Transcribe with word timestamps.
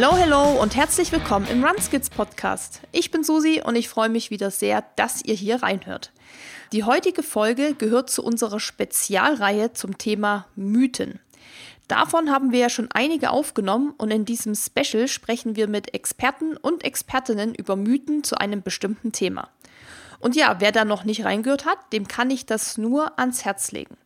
Hello, 0.00 0.16
hello 0.16 0.62
und 0.62 0.76
herzlich 0.76 1.10
willkommen 1.10 1.48
im 1.48 1.64
Runskids 1.64 2.08
Podcast. 2.08 2.82
Ich 2.92 3.10
bin 3.10 3.24
Susi 3.24 3.62
und 3.64 3.74
ich 3.74 3.88
freue 3.88 4.08
mich 4.08 4.30
wieder 4.30 4.52
sehr, 4.52 4.84
dass 4.94 5.24
ihr 5.24 5.34
hier 5.34 5.60
reinhört. 5.60 6.12
Die 6.70 6.84
heutige 6.84 7.24
Folge 7.24 7.74
gehört 7.74 8.08
zu 8.08 8.22
unserer 8.22 8.60
Spezialreihe 8.60 9.72
zum 9.72 9.98
Thema 9.98 10.46
Mythen. 10.54 11.18
Davon 11.88 12.30
haben 12.30 12.52
wir 12.52 12.60
ja 12.60 12.68
schon 12.68 12.88
einige 12.92 13.30
aufgenommen 13.30 13.92
und 13.98 14.12
in 14.12 14.24
diesem 14.24 14.54
Special 14.54 15.08
sprechen 15.08 15.56
wir 15.56 15.66
mit 15.66 15.92
Experten 15.94 16.56
und 16.56 16.84
Expertinnen 16.84 17.52
über 17.56 17.74
Mythen 17.74 18.22
zu 18.22 18.36
einem 18.36 18.62
bestimmten 18.62 19.10
Thema. 19.10 19.48
Und 20.20 20.36
ja, 20.36 20.60
wer 20.60 20.70
da 20.70 20.84
noch 20.84 21.02
nicht 21.02 21.24
reingehört 21.24 21.64
hat, 21.64 21.92
dem 21.92 22.06
kann 22.06 22.30
ich 22.30 22.46
das 22.46 22.78
nur 22.78 23.18
ans 23.18 23.44
Herz 23.44 23.72
legen. 23.72 23.96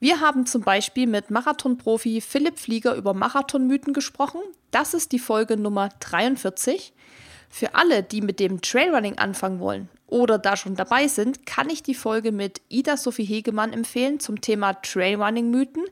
Wir 0.00 0.20
haben 0.20 0.46
zum 0.46 0.62
Beispiel 0.62 1.08
mit 1.08 1.30
Marathonprofi 1.30 2.20
Philipp 2.20 2.58
Flieger 2.58 2.94
über 2.94 3.14
Marathonmythen 3.14 3.92
gesprochen. 3.92 4.40
Das 4.70 4.94
ist 4.94 5.10
die 5.10 5.18
Folge 5.18 5.56
Nummer 5.56 5.88
43. 6.00 6.92
Für 7.50 7.74
alle, 7.74 8.04
die 8.04 8.20
mit 8.20 8.38
dem 8.38 8.60
Trailrunning 8.60 9.18
anfangen 9.18 9.58
wollen 9.58 9.88
oder 10.06 10.38
da 10.38 10.56
schon 10.56 10.76
dabei 10.76 11.08
sind, 11.08 11.46
kann 11.46 11.68
ich 11.68 11.82
die 11.82 11.94
Folge 11.94 12.30
mit 12.30 12.60
Ida 12.68 12.96
Sophie 12.96 13.24
Hegemann 13.24 13.72
empfehlen 13.72 14.20
zum 14.20 14.40
Thema 14.40 14.74
Trailrunning-Mythen. 14.74 15.84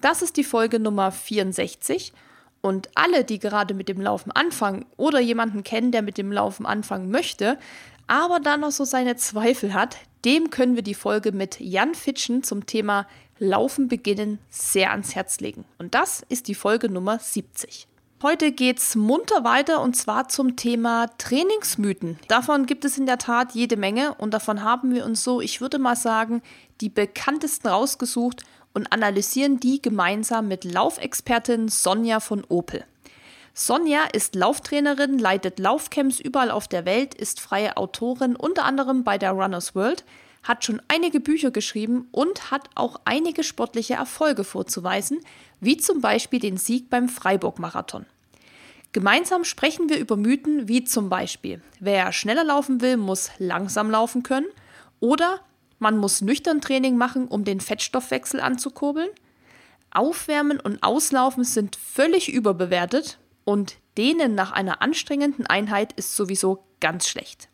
Das 0.00 0.22
ist 0.22 0.36
die 0.36 0.44
Folge 0.44 0.80
Nummer 0.80 1.12
64. 1.12 2.12
Und 2.60 2.88
alle, 2.94 3.24
die 3.24 3.38
gerade 3.38 3.74
mit 3.74 3.88
dem 3.88 4.00
Laufen 4.00 4.32
anfangen 4.32 4.86
oder 4.96 5.20
jemanden 5.20 5.62
kennen, 5.62 5.92
der 5.92 6.02
mit 6.02 6.18
dem 6.18 6.32
Laufen 6.32 6.66
anfangen 6.66 7.10
möchte, 7.10 7.58
aber 8.06 8.40
dann 8.40 8.60
noch 8.60 8.72
so 8.72 8.84
seine 8.84 9.16
Zweifel 9.16 9.74
hat, 9.74 9.98
dem 10.24 10.50
können 10.50 10.74
wir 10.74 10.82
die 10.82 10.94
Folge 10.94 11.32
mit 11.32 11.60
Jan 11.60 11.94
Fitschen 11.94 12.42
zum 12.42 12.64
Thema 12.64 13.06
Laufen 13.38 13.88
beginnen 13.88 14.38
sehr 14.48 14.90
ans 14.90 15.14
Herz 15.14 15.40
legen. 15.40 15.64
Und 15.78 15.94
das 15.94 16.24
ist 16.28 16.48
die 16.48 16.54
Folge 16.54 16.88
Nummer 16.88 17.18
70. 17.18 17.88
Heute 18.22 18.52
geht's 18.52 18.94
munter 18.94 19.44
weiter 19.44 19.82
und 19.82 19.96
zwar 19.96 20.28
zum 20.28 20.56
Thema 20.56 21.08
Trainingsmythen. 21.18 22.18
Davon 22.28 22.64
gibt 22.64 22.84
es 22.84 22.96
in 22.96 23.06
der 23.06 23.18
Tat 23.18 23.52
jede 23.52 23.76
Menge 23.76 24.14
und 24.14 24.32
davon 24.32 24.62
haben 24.62 24.94
wir 24.94 25.04
uns 25.04 25.22
so, 25.22 25.40
ich 25.40 25.60
würde 25.60 25.78
mal 25.78 25.96
sagen, 25.96 26.40
die 26.80 26.88
bekanntesten 26.88 27.68
rausgesucht 27.68 28.44
und 28.72 28.92
analysieren 28.92 29.60
die 29.60 29.82
gemeinsam 29.82 30.48
mit 30.48 30.64
Laufexpertin 30.64 31.68
Sonja 31.68 32.20
von 32.20 32.44
Opel. 32.48 32.84
Sonja 33.52 34.04
ist 34.12 34.34
Lauftrainerin, 34.34 35.18
leitet 35.18 35.58
Laufcamps 35.58 36.18
überall 36.18 36.50
auf 36.50 36.66
der 36.66 36.84
Welt, 36.86 37.14
ist 37.14 37.40
freie 37.40 37.76
Autorin, 37.76 38.36
unter 38.36 38.64
anderem 38.64 39.04
bei 39.04 39.18
der 39.18 39.32
Runners 39.32 39.74
World, 39.74 40.04
hat 40.44 40.64
schon 40.64 40.80
einige 40.88 41.20
Bücher 41.20 41.50
geschrieben 41.50 42.06
und 42.12 42.50
hat 42.50 42.70
auch 42.74 43.00
einige 43.04 43.42
sportliche 43.42 43.94
Erfolge 43.94 44.44
vorzuweisen, 44.44 45.18
wie 45.60 45.76
zum 45.76 46.00
Beispiel 46.00 46.38
den 46.38 46.58
Sieg 46.58 46.90
beim 46.90 47.08
Freiburg-Marathon. 47.08 48.06
Gemeinsam 48.92 49.42
sprechen 49.42 49.88
wir 49.88 49.98
über 49.98 50.16
Mythen 50.16 50.68
wie 50.68 50.84
zum 50.84 51.08
Beispiel, 51.08 51.60
wer 51.80 52.12
schneller 52.12 52.44
laufen 52.44 52.80
will, 52.80 52.96
muss 52.96 53.30
langsam 53.38 53.90
laufen 53.90 54.22
können 54.22 54.46
oder 55.00 55.40
man 55.80 55.96
muss 55.96 56.20
nüchtern 56.20 56.60
Training 56.60 56.96
machen, 56.96 57.26
um 57.26 57.44
den 57.44 57.60
Fettstoffwechsel 57.60 58.38
anzukurbeln. 58.38 59.10
Aufwärmen 59.90 60.60
und 60.60 60.82
Auslaufen 60.82 61.42
sind 61.42 61.76
völlig 61.76 62.32
überbewertet 62.32 63.18
und 63.44 63.76
denen 63.98 64.34
nach 64.34 64.52
einer 64.52 64.82
anstrengenden 64.82 65.46
Einheit 65.46 65.92
ist 65.94 66.14
sowieso 66.14 66.64
ganz 66.80 67.08
schlecht. 67.08 67.48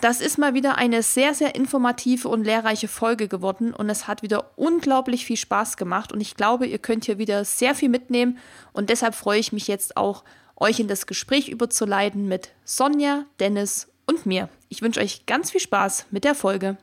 Das 0.00 0.20
ist 0.20 0.38
mal 0.38 0.54
wieder 0.54 0.78
eine 0.78 1.02
sehr, 1.02 1.34
sehr 1.34 1.56
informative 1.56 2.28
und 2.28 2.44
lehrreiche 2.44 2.86
Folge 2.86 3.26
geworden 3.26 3.74
und 3.74 3.90
es 3.90 4.06
hat 4.06 4.22
wieder 4.22 4.52
unglaublich 4.56 5.26
viel 5.26 5.36
Spaß 5.36 5.76
gemacht 5.76 6.12
und 6.12 6.20
ich 6.20 6.36
glaube, 6.36 6.66
ihr 6.66 6.78
könnt 6.78 7.06
hier 7.06 7.18
wieder 7.18 7.44
sehr 7.44 7.74
viel 7.74 7.88
mitnehmen 7.88 8.38
und 8.72 8.90
deshalb 8.90 9.16
freue 9.16 9.40
ich 9.40 9.52
mich 9.52 9.66
jetzt 9.66 9.96
auch, 9.96 10.22
euch 10.56 10.78
in 10.78 10.86
das 10.88 11.06
Gespräch 11.06 11.48
überzuleiten 11.48 12.28
mit 12.28 12.50
Sonja, 12.64 13.24
Dennis 13.40 13.88
und 14.06 14.24
mir. 14.24 14.48
Ich 14.68 14.82
wünsche 14.82 15.00
euch 15.00 15.26
ganz 15.26 15.50
viel 15.50 15.60
Spaß 15.60 16.06
mit 16.10 16.22
der 16.22 16.36
Folge. 16.36 16.76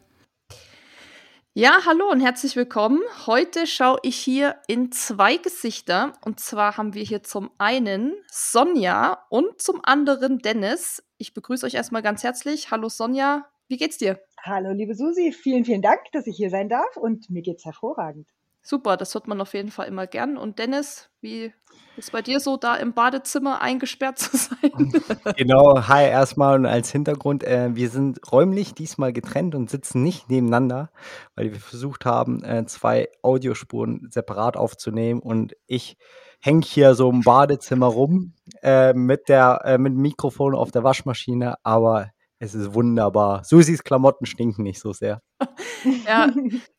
Ja, 1.58 1.86
hallo 1.86 2.12
und 2.12 2.20
herzlich 2.20 2.58
willkommen. 2.58 3.00
Heute 3.28 3.66
schaue 3.66 4.00
ich 4.04 4.18
hier 4.18 4.58
in 4.68 4.92
zwei 4.92 5.38
Gesichter. 5.38 6.12
Und 6.26 6.42
zwar 6.42 6.76
haben 6.76 6.94
wir 6.94 7.04
hier 7.04 7.24
zum 7.24 7.50
einen 7.58 8.14
Sonja 8.30 9.26
und 9.30 9.62
zum 9.62 9.80
anderen 9.82 10.40
Dennis. 10.40 11.02
Ich 11.18 11.34
begrüße 11.34 11.66
euch 11.66 11.76
erstmal 11.76 12.02
ganz 12.02 12.26
herzlich. 12.26 12.72
Hallo 12.72 12.90
Sonja, 12.90 13.46
wie 13.70 13.78
geht's 13.78 13.98
dir? 13.98 14.20
Hallo 14.44 14.74
liebe 14.74 14.96
Susi, 14.96 15.32
vielen, 15.32 15.64
vielen 15.64 15.82
Dank, 15.82 16.02
dass 16.12 16.28
ich 16.28 16.36
hier 16.36 16.50
sein 16.50 16.68
darf 16.68 16.98
und 16.98 17.30
mir 17.30 17.42
geht's 17.42 17.64
hervorragend. 17.64 18.28
Super, 18.68 18.98
das 18.98 19.14
hört 19.14 19.28
man 19.28 19.40
auf 19.42 19.54
jeden 19.54 19.70
Fall 19.70 19.88
immer 19.88 20.08
gern. 20.08 20.38
Und 20.38 20.58
Dennis, 20.58 21.12
wie 21.22 21.54
ist 21.98 22.12
bei 22.12 22.24
dir 22.24 22.40
so, 22.40 22.58
da 22.58 22.74
im 22.76 22.94
Badezimmer 22.94 23.62
eingesperrt 23.62 24.18
zu 24.20 24.36
sein? 24.36 24.92
genau, 25.38 25.88
hi 25.88 26.06
erstmal 26.06 26.56
und 26.56 26.66
als 26.66 26.92
Hintergrund, 26.92 27.44
äh, 27.44 27.76
wir 27.76 27.92
sind 27.92 28.20
räumlich 28.32 28.74
diesmal 28.74 29.14
getrennt 29.14 29.54
und 29.54 29.70
sitzen 29.70 30.02
nicht 30.02 30.32
nebeneinander, 30.32 30.90
weil 31.36 31.54
wir 31.54 31.60
versucht 31.60 32.06
haben, 32.06 32.44
äh, 32.44 32.66
zwei 32.66 33.08
Audiospuren 33.22 34.08
separat 34.10 34.58
aufzunehmen 34.58 35.20
und 35.20 35.56
ich 35.68 35.96
hänge 36.42 36.66
hier 36.66 36.96
so 36.96 37.12
im 37.12 37.22
Badezimmer 37.22 37.86
rum 37.86 38.34
äh, 38.64 38.94
mit, 38.94 39.30
der, 39.30 39.62
äh, 39.64 39.78
mit 39.78 39.94
dem 39.94 40.02
Mikrofon 40.02 40.56
auf 40.56 40.72
der 40.72 40.84
Waschmaschine, 40.84 41.58
aber 41.62 42.10
es 42.46 42.56
ist 42.56 42.74
wunderbar. 42.74 43.44
Susis 43.44 43.84
Klamotten 43.84 44.26
stinken 44.26 44.64
nicht 44.64 44.80
so 44.80 44.94
sehr. 44.94 45.22
ja, 46.08 46.32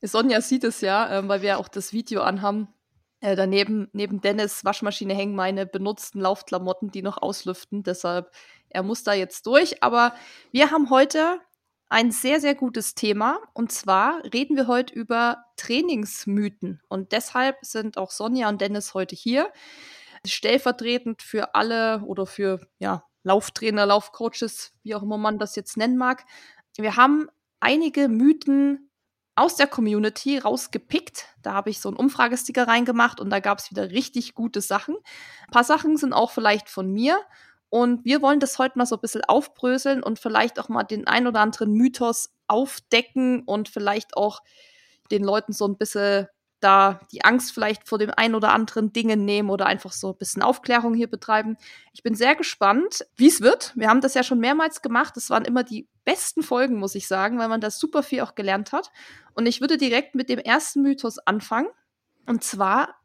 Sonja 0.03 0.41
sieht 0.41 0.65
es 0.65 0.81
ja, 0.81 1.19
äh, 1.19 1.29
weil 1.29 1.43
wir 1.43 1.59
auch 1.59 1.69
das 1.69 1.93
Video 1.93 2.23
anhaben. 2.23 2.69
Äh, 3.21 3.37
daneben, 3.37 3.89
neben 3.93 4.21
Dennis 4.21 4.65
Waschmaschine 4.65 5.15
hängen 5.15 5.35
meine 5.35 5.67
benutzten 5.67 6.21
Laufklamotten, 6.21 6.91
die 6.91 7.03
noch 7.03 7.21
auslüften. 7.21 7.83
Deshalb, 7.83 8.31
er 8.69 8.83
muss 8.83 9.03
da 9.03 9.13
jetzt 9.13 9.47
durch. 9.47 9.83
Aber 9.83 10.15
wir 10.53 10.71
haben 10.71 10.91
heute 10.91 11.41
ein 11.89 12.11
sehr, 12.11 12.41
sehr 12.41 12.55
gutes 12.55 12.95
Thema. 12.95 13.39
Und 13.55 13.73
zwar 13.73 14.23
reden 14.33 14.57
wir 14.57 14.67
heute 14.67 14.95
über 14.95 15.45
Trainingsmythen. 15.57 16.81
Und 16.89 17.13
deshalb 17.13 17.57
sind 17.63 17.99
auch 17.99 18.11
Sonja 18.11 18.49
und 18.49 18.61
Dennis 18.61 18.95
heute 18.95 19.17
hier. 19.17 19.53
Stellvertretend 20.27 21.23
für 21.23 21.55
alle 21.55 22.03
oder 22.03 22.27
für 22.27 22.61
ja, 22.79 23.05
Lauftrainer, 23.27 23.87
Laufcoaches, 23.87 24.73
wie 24.85 24.95
auch 24.95 25.03
immer 25.03 25.19
man 25.19 25.39
das 25.39 25.57
jetzt 25.57 25.77
nennen 25.77 25.97
mag. 25.97 26.25
Wir 26.77 26.97
haben 26.97 27.29
einige 27.59 28.09
Mythen 28.09 28.89
aus 29.35 29.57
der 29.57 29.67
Community 29.67 30.39
rausgepickt. 30.39 31.27
Da 31.43 31.53
habe 31.53 31.71
ich 31.71 31.81
so 31.81 31.89
einen 31.89 31.99
Umfragesticker 31.99 32.69
reingemacht 32.69 33.21
und 33.21 33.29
da 33.31 33.41
gab 33.41 33.59
es 33.59 33.71
wieder 33.71 33.91
richtig 33.91 34.35
gute 34.35 34.61
Sachen. 34.61 34.95
Ein 34.95 35.51
paar 35.51 35.65
Sachen 35.65 35.97
sind 35.97 36.13
auch 36.13 36.31
vielleicht 36.31 36.71
von 36.71 36.93
mir. 36.93 37.19
Und 37.69 38.05
wir 38.05 38.23
wollen 38.23 38.39
das 38.39 38.61
heute 38.61 38.79
mal 38.79 38.87
so 38.87 38.95
ein 38.95 39.01
bisschen 39.01 39.25
aufbröseln 39.25 40.05
und 40.05 40.21
vielleicht 40.21 40.61
auch 40.61 40.69
mal 40.69 40.85
den 40.85 41.09
ein 41.09 41.27
oder 41.27 41.41
anderen 41.41 41.73
Mythos 41.73 42.31
aufdecken 42.47 43.43
und 43.43 43.69
vielleicht 43.69 44.17
auch 44.17 44.41
den 45.11 45.25
Leuten 45.25 45.53
so 45.53 45.67
ein 45.67 45.77
bisschen 45.77 46.29
da 46.61 47.01
die 47.13 47.25
Angst 47.25 47.53
vielleicht 47.53 47.87
vor 47.87 47.99
dem 47.99 48.11
ein 48.17 48.35
oder 48.35 48.53
anderen 48.53 48.93
Dingen 48.93 49.25
nehmen 49.25 49.51
oder 49.51 49.67
einfach 49.67 49.93
so 49.93 50.11
ein 50.11 50.19
bisschen 50.19 50.43
Aufklärung 50.43 50.95
hier 50.95 51.09
betreiben. 51.09 51.57
Ich 51.93 52.03
bin 52.03 52.15
sehr 52.15 52.35
gespannt, 52.35 53.07
wie 53.17 53.29
es 53.29 53.41
wird. 53.41 53.73
Wir 53.77 53.89
haben 53.89 54.01
das 54.01 54.15
ja 54.15 54.23
schon 54.23 54.41
mehrmals 54.41 54.83
gemacht. 54.83 55.17
Es 55.17 55.29
waren 55.31 55.45
immer 55.45 55.65
die 55.65 55.89
besten 56.05 56.43
Folgen, 56.43 56.79
muss 56.79 56.95
ich 56.95 57.09
sagen, 57.09 57.39
weil 57.39 57.49
man 57.49 57.61
da 57.61 57.71
super 57.71 58.03
viel 58.03 58.23
auch 58.23 58.35
gelernt 58.35 58.73
hat. 58.73 58.91
Und 59.35 59.47
ich 59.47 59.61
würde 59.61 59.77
direkt 59.77 60.15
mit 60.15 60.29
dem 60.29 60.39
ersten 60.39 60.83
Mythos 60.83 61.19
anfangen. 61.19 61.69
Und 62.27 62.43
zwar 62.43 62.97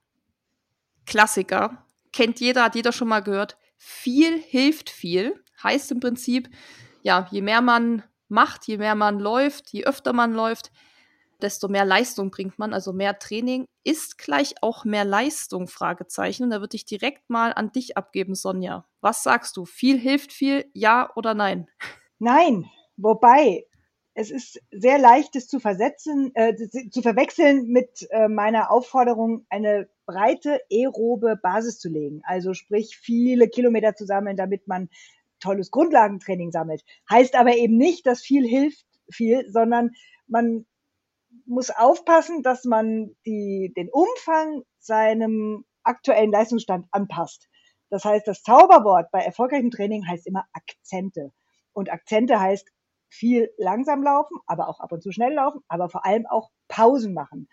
Klassiker. 1.05 1.85
Kennt 2.13 2.39
jeder, 2.39 2.63
hat 2.63 2.75
jeder 2.75 2.91
schon 2.91 3.07
mal 3.07 3.21
gehört. 3.21 3.57
Viel 3.77 4.39
hilft 4.39 4.89
viel. 4.89 5.43
Heißt 5.61 5.91
im 5.91 5.99
Prinzip, 5.99 6.49
ja, 7.01 7.27
je 7.31 7.41
mehr 7.41 7.61
man 7.61 8.03
macht, 8.29 8.65
je 8.67 8.77
mehr 8.77 8.95
man 8.95 9.19
läuft, 9.19 9.69
je 9.71 9.83
öfter 9.85 10.13
man 10.13 10.33
läuft, 10.33 10.71
desto 11.43 11.67
mehr 11.67 11.85
Leistung 11.85 12.31
bringt 12.31 12.59
man, 12.59 12.73
also 12.73 12.93
mehr 12.93 13.19
Training 13.19 13.65
ist 13.83 14.17
gleich 14.17 14.55
auch 14.61 14.85
mehr 14.85 15.05
Leistung, 15.05 15.67
Fragezeichen. 15.67 16.43
Und 16.43 16.49
da 16.51 16.59
würde 16.59 16.75
ich 16.75 16.85
direkt 16.85 17.29
mal 17.29 17.53
an 17.53 17.71
dich 17.71 17.97
abgeben, 17.97 18.35
Sonja. 18.35 18.85
Was 19.01 19.23
sagst 19.23 19.57
du? 19.57 19.65
Viel 19.65 19.97
hilft 19.97 20.33
viel, 20.33 20.69
ja 20.73 21.09
oder 21.15 21.33
nein? 21.33 21.67
Nein, 22.19 22.65
wobei 22.97 23.65
es 24.13 24.29
ist 24.29 24.61
sehr 24.71 24.99
leicht, 24.99 25.35
es 25.35 25.47
zu 25.47 25.59
versetzen, 25.59 26.31
äh, 26.35 26.55
zu 26.89 27.01
verwechseln 27.01 27.67
mit 27.67 28.07
äh, 28.11 28.27
meiner 28.27 28.69
Aufforderung, 28.71 29.45
eine 29.49 29.89
breite 30.05 30.59
aerobe 30.71 31.37
Basis 31.41 31.79
zu 31.79 31.89
legen. 31.89 32.21
Also 32.25 32.53
sprich, 32.53 32.97
viele 32.97 33.47
Kilometer 33.47 33.95
zu 33.95 34.05
sammeln, 34.05 34.35
damit 34.35 34.67
man 34.67 34.89
tolles 35.39 35.71
Grundlagentraining 35.71 36.51
sammelt. 36.51 36.83
Heißt 37.09 37.35
aber 37.35 37.55
eben 37.55 37.77
nicht, 37.77 38.05
dass 38.05 38.21
viel 38.21 38.45
hilft 38.45 38.85
viel, 39.09 39.49
sondern 39.49 39.91
man 40.27 40.65
muss 41.45 41.69
aufpassen, 41.69 42.43
dass 42.43 42.65
man 42.65 43.15
die, 43.25 43.73
den 43.75 43.89
Umfang 43.89 44.63
seinem 44.79 45.65
aktuellen 45.83 46.31
Leistungsstand 46.31 46.87
anpasst. 46.91 47.49
Das 47.89 48.05
heißt, 48.05 48.27
das 48.27 48.43
Zauberwort 48.43 49.11
bei 49.11 49.19
erfolgreichem 49.19 49.71
Training 49.71 50.07
heißt 50.07 50.27
immer 50.27 50.45
Akzente. 50.53 51.31
Und 51.73 51.91
Akzente 51.91 52.39
heißt 52.39 52.67
viel 53.09 53.51
langsam 53.57 54.01
laufen, 54.03 54.37
aber 54.47 54.69
auch 54.69 54.79
ab 54.79 54.91
und 54.91 55.03
zu 55.03 55.11
schnell 55.11 55.33
laufen, 55.33 55.61
aber 55.67 55.89
vor 55.89 56.05
allem 56.05 56.25
auch 56.25 56.49
Pausen 56.69 57.13
machen. 57.13 57.49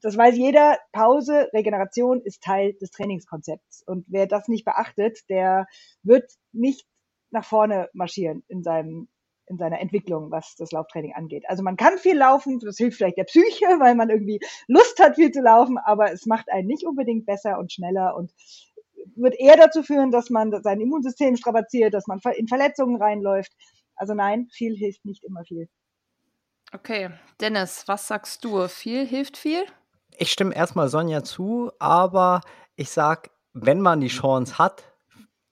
das 0.00 0.16
weiß 0.16 0.36
jeder, 0.36 0.78
Pause, 0.92 1.48
Regeneration 1.52 2.20
ist 2.22 2.42
Teil 2.42 2.74
des 2.74 2.90
Trainingskonzepts. 2.90 3.82
Und 3.86 4.04
wer 4.08 4.26
das 4.26 4.48
nicht 4.48 4.64
beachtet, 4.64 5.28
der 5.28 5.66
wird 6.02 6.32
nicht 6.52 6.86
nach 7.30 7.44
vorne 7.44 7.88
marschieren 7.92 8.44
in 8.48 8.62
seinem 8.62 9.08
in 9.52 9.58
seiner 9.58 9.80
Entwicklung, 9.80 10.30
was 10.30 10.56
das 10.56 10.72
Lauftraining 10.72 11.14
angeht. 11.14 11.44
Also 11.46 11.62
man 11.62 11.76
kann 11.76 11.98
viel 11.98 12.16
laufen, 12.16 12.58
das 12.58 12.78
hilft 12.78 12.96
vielleicht 12.96 13.18
der 13.18 13.24
Psyche, 13.24 13.66
weil 13.78 13.94
man 13.94 14.10
irgendwie 14.10 14.40
Lust 14.66 14.98
hat, 14.98 15.14
viel 15.14 15.30
zu 15.30 15.40
laufen, 15.40 15.78
aber 15.78 16.12
es 16.12 16.26
macht 16.26 16.50
einen 16.50 16.66
nicht 16.66 16.84
unbedingt 16.84 17.26
besser 17.26 17.58
und 17.58 17.72
schneller 17.72 18.16
und 18.16 18.32
wird 19.14 19.34
eher 19.38 19.56
dazu 19.56 19.82
führen, 19.82 20.10
dass 20.10 20.30
man 20.30 20.52
sein 20.62 20.80
Immunsystem 20.80 21.36
strapaziert, 21.36 21.92
dass 21.94 22.06
man 22.06 22.20
in 22.36 22.48
Verletzungen 22.48 23.00
reinläuft. 23.00 23.52
Also 23.94 24.14
nein, 24.14 24.48
viel 24.50 24.76
hilft 24.76 25.04
nicht 25.04 25.24
immer 25.24 25.44
viel. 25.44 25.68
Okay, 26.72 27.10
Dennis, 27.40 27.84
was 27.86 28.08
sagst 28.08 28.44
du? 28.44 28.66
Viel 28.68 29.06
hilft 29.06 29.36
viel? 29.36 29.64
Ich 30.16 30.32
stimme 30.32 30.54
erstmal 30.54 30.88
Sonja 30.88 31.22
zu, 31.22 31.70
aber 31.78 32.40
ich 32.76 32.90
sag, 32.90 33.30
wenn 33.52 33.80
man 33.80 34.00
die 34.00 34.08
Chance 34.08 34.56
hat, 34.56 34.91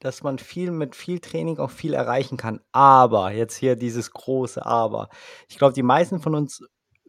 dass 0.01 0.23
man 0.23 0.39
viel 0.39 0.71
mit 0.71 0.97
viel 0.97 1.21
Training 1.21 1.59
auch 1.59 1.71
viel 1.71 1.95
erreichen 1.95 2.37
kann. 2.37 2.61
Aber, 2.73 3.33
jetzt 3.33 3.57
hier 3.57 3.77
dieses 3.77 4.11
große 4.11 4.65
Aber. 4.65 5.09
Ich 5.49 5.59
glaube, 5.59 5.75
die 5.75 5.83
meisten 5.83 6.21
von 6.21 6.35
uns 6.35 6.63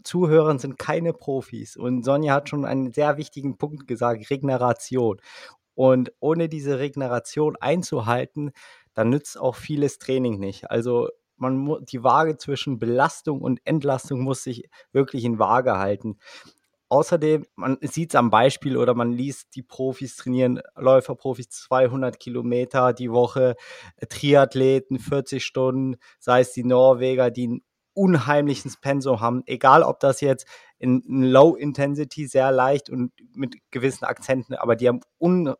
Zuhörern 0.03 0.59
sind 0.59 0.77
keine 0.77 1.13
Profis. 1.13 1.77
Und 1.77 2.03
Sonja 2.03 2.33
hat 2.33 2.49
schon 2.49 2.65
einen 2.65 2.93
sehr 2.93 3.17
wichtigen 3.17 3.57
Punkt 3.57 3.87
gesagt, 3.87 4.29
Regeneration. 4.29 5.21
Und 5.73 6.11
ohne 6.19 6.49
diese 6.49 6.79
Regeneration 6.79 7.55
einzuhalten, 7.55 8.51
dann 8.93 9.09
nützt 9.09 9.39
auch 9.39 9.55
vieles 9.55 9.99
Training 9.99 10.39
nicht. 10.39 10.69
Also 10.69 11.09
man 11.37 11.83
die 11.85 12.03
Waage 12.03 12.37
zwischen 12.37 12.77
Belastung 12.77 13.41
und 13.41 13.59
Entlastung 13.65 14.21
muss 14.21 14.43
sich 14.43 14.69
wirklich 14.91 15.23
in 15.25 15.39
Waage 15.39 15.77
halten. 15.77 16.17
Außerdem, 16.91 17.45
man 17.55 17.77
sieht 17.79 18.09
es 18.09 18.15
am 18.15 18.29
Beispiel 18.29 18.75
oder 18.75 18.93
man 18.93 19.13
liest, 19.13 19.55
die 19.55 19.63
Profis 19.63 20.17
trainieren, 20.17 20.61
Läuferprofis 20.75 21.47
200 21.47 22.19
Kilometer 22.19 22.91
die 22.91 23.09
Woche, 23.09 23.55
Triathleten 24.09 24.99
40 24.99 25.41
Stunden, 25.41 25.95
sei 26.19 26.41
es 26.41 26.51
die 26.51 26.65
Norweger, 26.65 27.31
die 27.31 27.47
ein 27.47 27.61
unheimliches 27.93 28.75
Pensum 28.75 29.21
haben, 29.21 29.41
egal 29.45 29.83
ob 29.83 30.01
das 30.01 30.19
jetzt 30.19 30.45
in, 30.79 30.99
in 31.07 31.23
Low 31.23 31.55
Intensity 31.55 32.27
sehr 32.27 32.51
leicht 32.51 32.89
und 32.89 33.13
mit 33.33 33.55
gewissen 33.71 34.03
Akzenten, 34.03 34.55
aber 34.55 34.75
die 34.75 34.89
haben 34.89 34.99
un, 35.17 35.53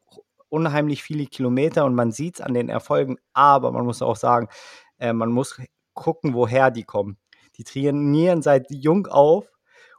unheimlich 0.50 1.01
viele 1.01 1.28
Kilometer 1.28 1.86
und 1.86 1.95
man 1.95 2.12
sieht 2.12 2.36
es 2.36 2.42
an 2.42 2.54
den 2.54 2.68
Erfolgen, 2.68 3.16
aber 3.31 3.72
man 3.72 3.86
muss 3.86 4.01
auch 4.01 4.18
sagen, 4.18 4.50
äh, 5.00 5.13
man 5.13 5.31
muss 5.31 5.62
gucken, 5.94 6.33
woher 6.33 6.72
die 6.72 6.83
kommen. 6.83 7.18
Die 7.56 7.63
trainieren 7.63 8.42
seit 8.42 8.69
jung 8.69 9.07
auf 9.07 9.48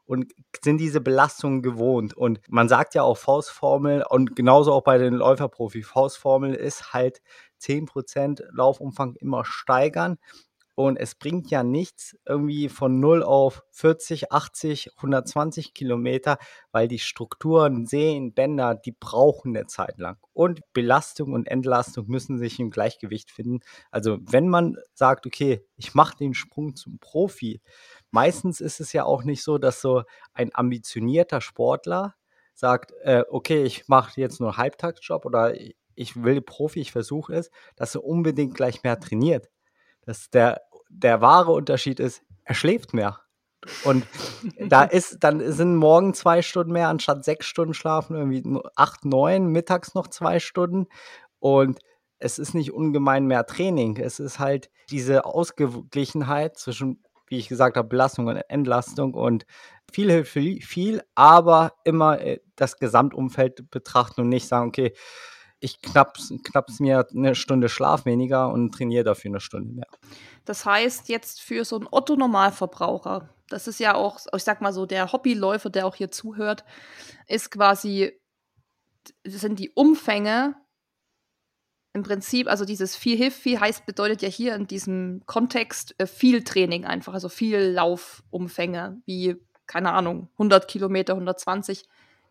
und 0.06 0.32
sind 0.62 0.78
diese 0.78 1.00
Belastungen 1.00 1.62
gewohnt. 1.62 2.14
Und 2.14 2.40
man 2.48 2.68
sagt 2.68 2.94
ja 2.94 3.02
auch 3.02 3.16
Faustformel 3.16 4.04
und 4.08 4.36
genauso 4.36 4.72
auch 4.72 4.82
bei 4.82 4.98
den 4.98 5.14
Läuferprofi. 5.14 5.82
Faustformel 5.82 6.54
ist 6.54 6.92
halt 6.92 7.20
10% 7.60 8.42
Laufumfang 8.52 9.14
immer 9.16 9.44
steigern. 9.44 10.18
Und 10.74 10.96
es 10.96 11.14
bringt 11.14 11.50
ja 11.50 11.62
nichts 11.62 12.16
irgendwie 12.26 12.70
von 12.70 12.98
0 12.98 13.22
auf 13.22 13.62
40, 13.72 14.32
80, 14.32 14.92
120 14.96 15.74
Kilometer, 15.74 16.38
weil 16.70 16.88
die 16.88 16.98
Strukturen, 16.98 17.84
Sehnen, 17.84 18.32
Bänder, 18.32 18.74
die 18.74 18.92
brauchen 18.92 19.54
eine 19.54 19.66
Zeit 19.66 19.98
lang. 19.98 20.16
Und 20.32 20.60
Belastung 20.72 21.34
und 21.34 21.46
Entlastung 21.46 22.06
müssen 22.08 22.38
sich 22.38 22.58
im 22.58 22.70
Gleichgewicht 22.70 23.30
finden. 23.30 23.60
Also 23.90 24.18
wenn 24.22 24.48
man 24.48 24.78
sagt, 24.94 25.26
okay, 25.26 25.62
ich 25.76 25.94
mache 25.94 26.16
den 26.16 26.32
Sprung 26.32 26.74
zum 26.74 26.98
Profi, 26.98 27.60
meistens 28.12 28.60
ist 28.60 28.80
es 28.80 28.92
ja 28.92 29.04
auch 29.04 29.24
nicht 29.24 29.42
so, 29.42 29.58
dass 29.58 29.80
so 29.80 30.04
ein 30.32 30.50
ambitionierter 30.54 31.40
Sportler 31.40 32.14
sagt, 32.54 32.92
äh, 33.02 33.24
okay, 33.30 33.64
ich 33.64 33.88
mache 33.88 34.20
jetzt 34.20 34.40
nur 34.40 34.56
Halbtagsjob 34.56 35.24
oder 35.24 35.54
ich 35.94 36.22
will 36.22 36.40
Profi, 36.40 36.80
ich 36.80 36.92
versuche 36.92 37.34
es, 37.34 37.50
dass 37.76 37.94
er 37.94 38.04
unbedingt 38.04 38.54
gleich 38.54 38.82
mehr 38.82 39.00
trainiert. 39.00 39.50
Dass 40.02 40.30
der, 40.30 40.62
der 40.88 41.20
wahre 41.20 41.52
Unterschied 41.52 42.00
ist, 42.00 42.22
er 42.44 42.54
schläft 42.54 42.94
mehr. 42.94 43.20
Und 43.84 44.06
da 44.58 44.82
ist, 44.84 45.18
dann 45.20 45.52
sind 45.52 45.76
morgen 45.76 46.14
zwei 46.14 46.42
Stunden 46.42 46.72
mehr 46.72 46.88
anstatt 46.88 47.24
sechs 47.24 47.46
Stunden 47.46 47.74
schlafen, 47.74 48.16
irgendwie 48.16 48.60
acht, 48.76 49.04
neun, 49.04 49.46
mittags 49.46 49.94
noch 49.94 50.08
zwei 50.08 50.40
Stunden. 50.40 50.86
Und 51.38 51.78
es 52.18 52.38
ist 52.38 52.54
nicht 52.54 52.72
ungemein 52.72 53.26
mehr 53.26 53.46
Training. 53.46 53.96
Es 53.96 54.20
ist 54.20 54.38
halt 54.38 54.70
diese 54.90 55.24
Ausgeglichenheit 55.24 56.56
zwischen 56.56 57.02
wie 57.32 57.38
ich 57.38 57.48
gesagt 57.48 57.78
habe, 57.78 57.88
Belastung 57.88 58.26
und 58.26 58.36
Entlastung 58.50 59.14
und 59.14 59.46
viel 59.90 60.10
hilft 60.10 60.32
viel, 60.32 61.02
aber 61.14 61.72
immer 61.82 62.20
äh, 62.20 62.40
das 62.56 62.76
Gesamtumfeld 62.76 63.70
betrachten 63.70 64.20
und 64.20 64.28
nicht 64.28 64.46
sagen, 64.46 64.68
okay, 64.68 64.92
ich 65.58 65.80
knapp's, 65.80 66.30
knapp's 66.44 66.78
mir 66.78 67.06
eine 67.10 67.34
Stunde 67.34 67.70
Schlaf 67.70 68.04
weniger 68.04 68.50
und 68.50 68.72
trainiere 68.72 69.04
dafür 69.04 69.30
eine 69.30 69.40
Stunde 69.40 69.72
mehr. 69.72 69.86
Das 70.44 70.66
heißt, 70.66 71.08
jetzt 71.08 71.40
für 71.40 71.64
so 71.64 71.76
einen 71.76 71.88
Otto-Normalverbraucher, 71.90 73.30
das 73.48 73.66
ist 73.66 73.80
ja 73.80 73.94
auch, 73.94 74.18
ich 74.36 74.44
sag 74.44 74.60
mal 74.60 74.74
so, 74.74 74.84
der 74.84 75.10
Hobbyläufer, 75.10 75.70
der 75.70 75.86
auch 75.86 75.94
hier 75.94 76.10
zuhört, 76.10 76.64
ist 77.28 77.50
quasi, 77.50 78.12
sind 79.24 79.58
die 79.58 79.70
Umfänge 79.70 80.54
im 81.94 82.02
Prinzip, 82.02 82.48
also 82.48 82.64
dieses 82.64 82.96
viel 82.96 83.16
hilft 83.16 83.38
viel 83.38 83.60
heißt, 83.60 83.84
bedeutet 83.84 84.22
ja 84.22 84.28
hier 84.28 84.54
in 84.54 84.66
diesem 84.66 85.22
Kontext 85.26 85.94
äh, 85.98 86.06
viel 86.06 86.42
Training 86.42 86.84
einfach, 86.84 87.12
also 87.12 87.28
viel 87.28 87.58
Laufumfänge, 87.58 89.02
wie, 89.04 89.36
keine 89.66 89.92
Ahnung, 89.92 90.28
100 90.34 90.68
Kilometer, 90.68 91.14
120, 91.14 91.84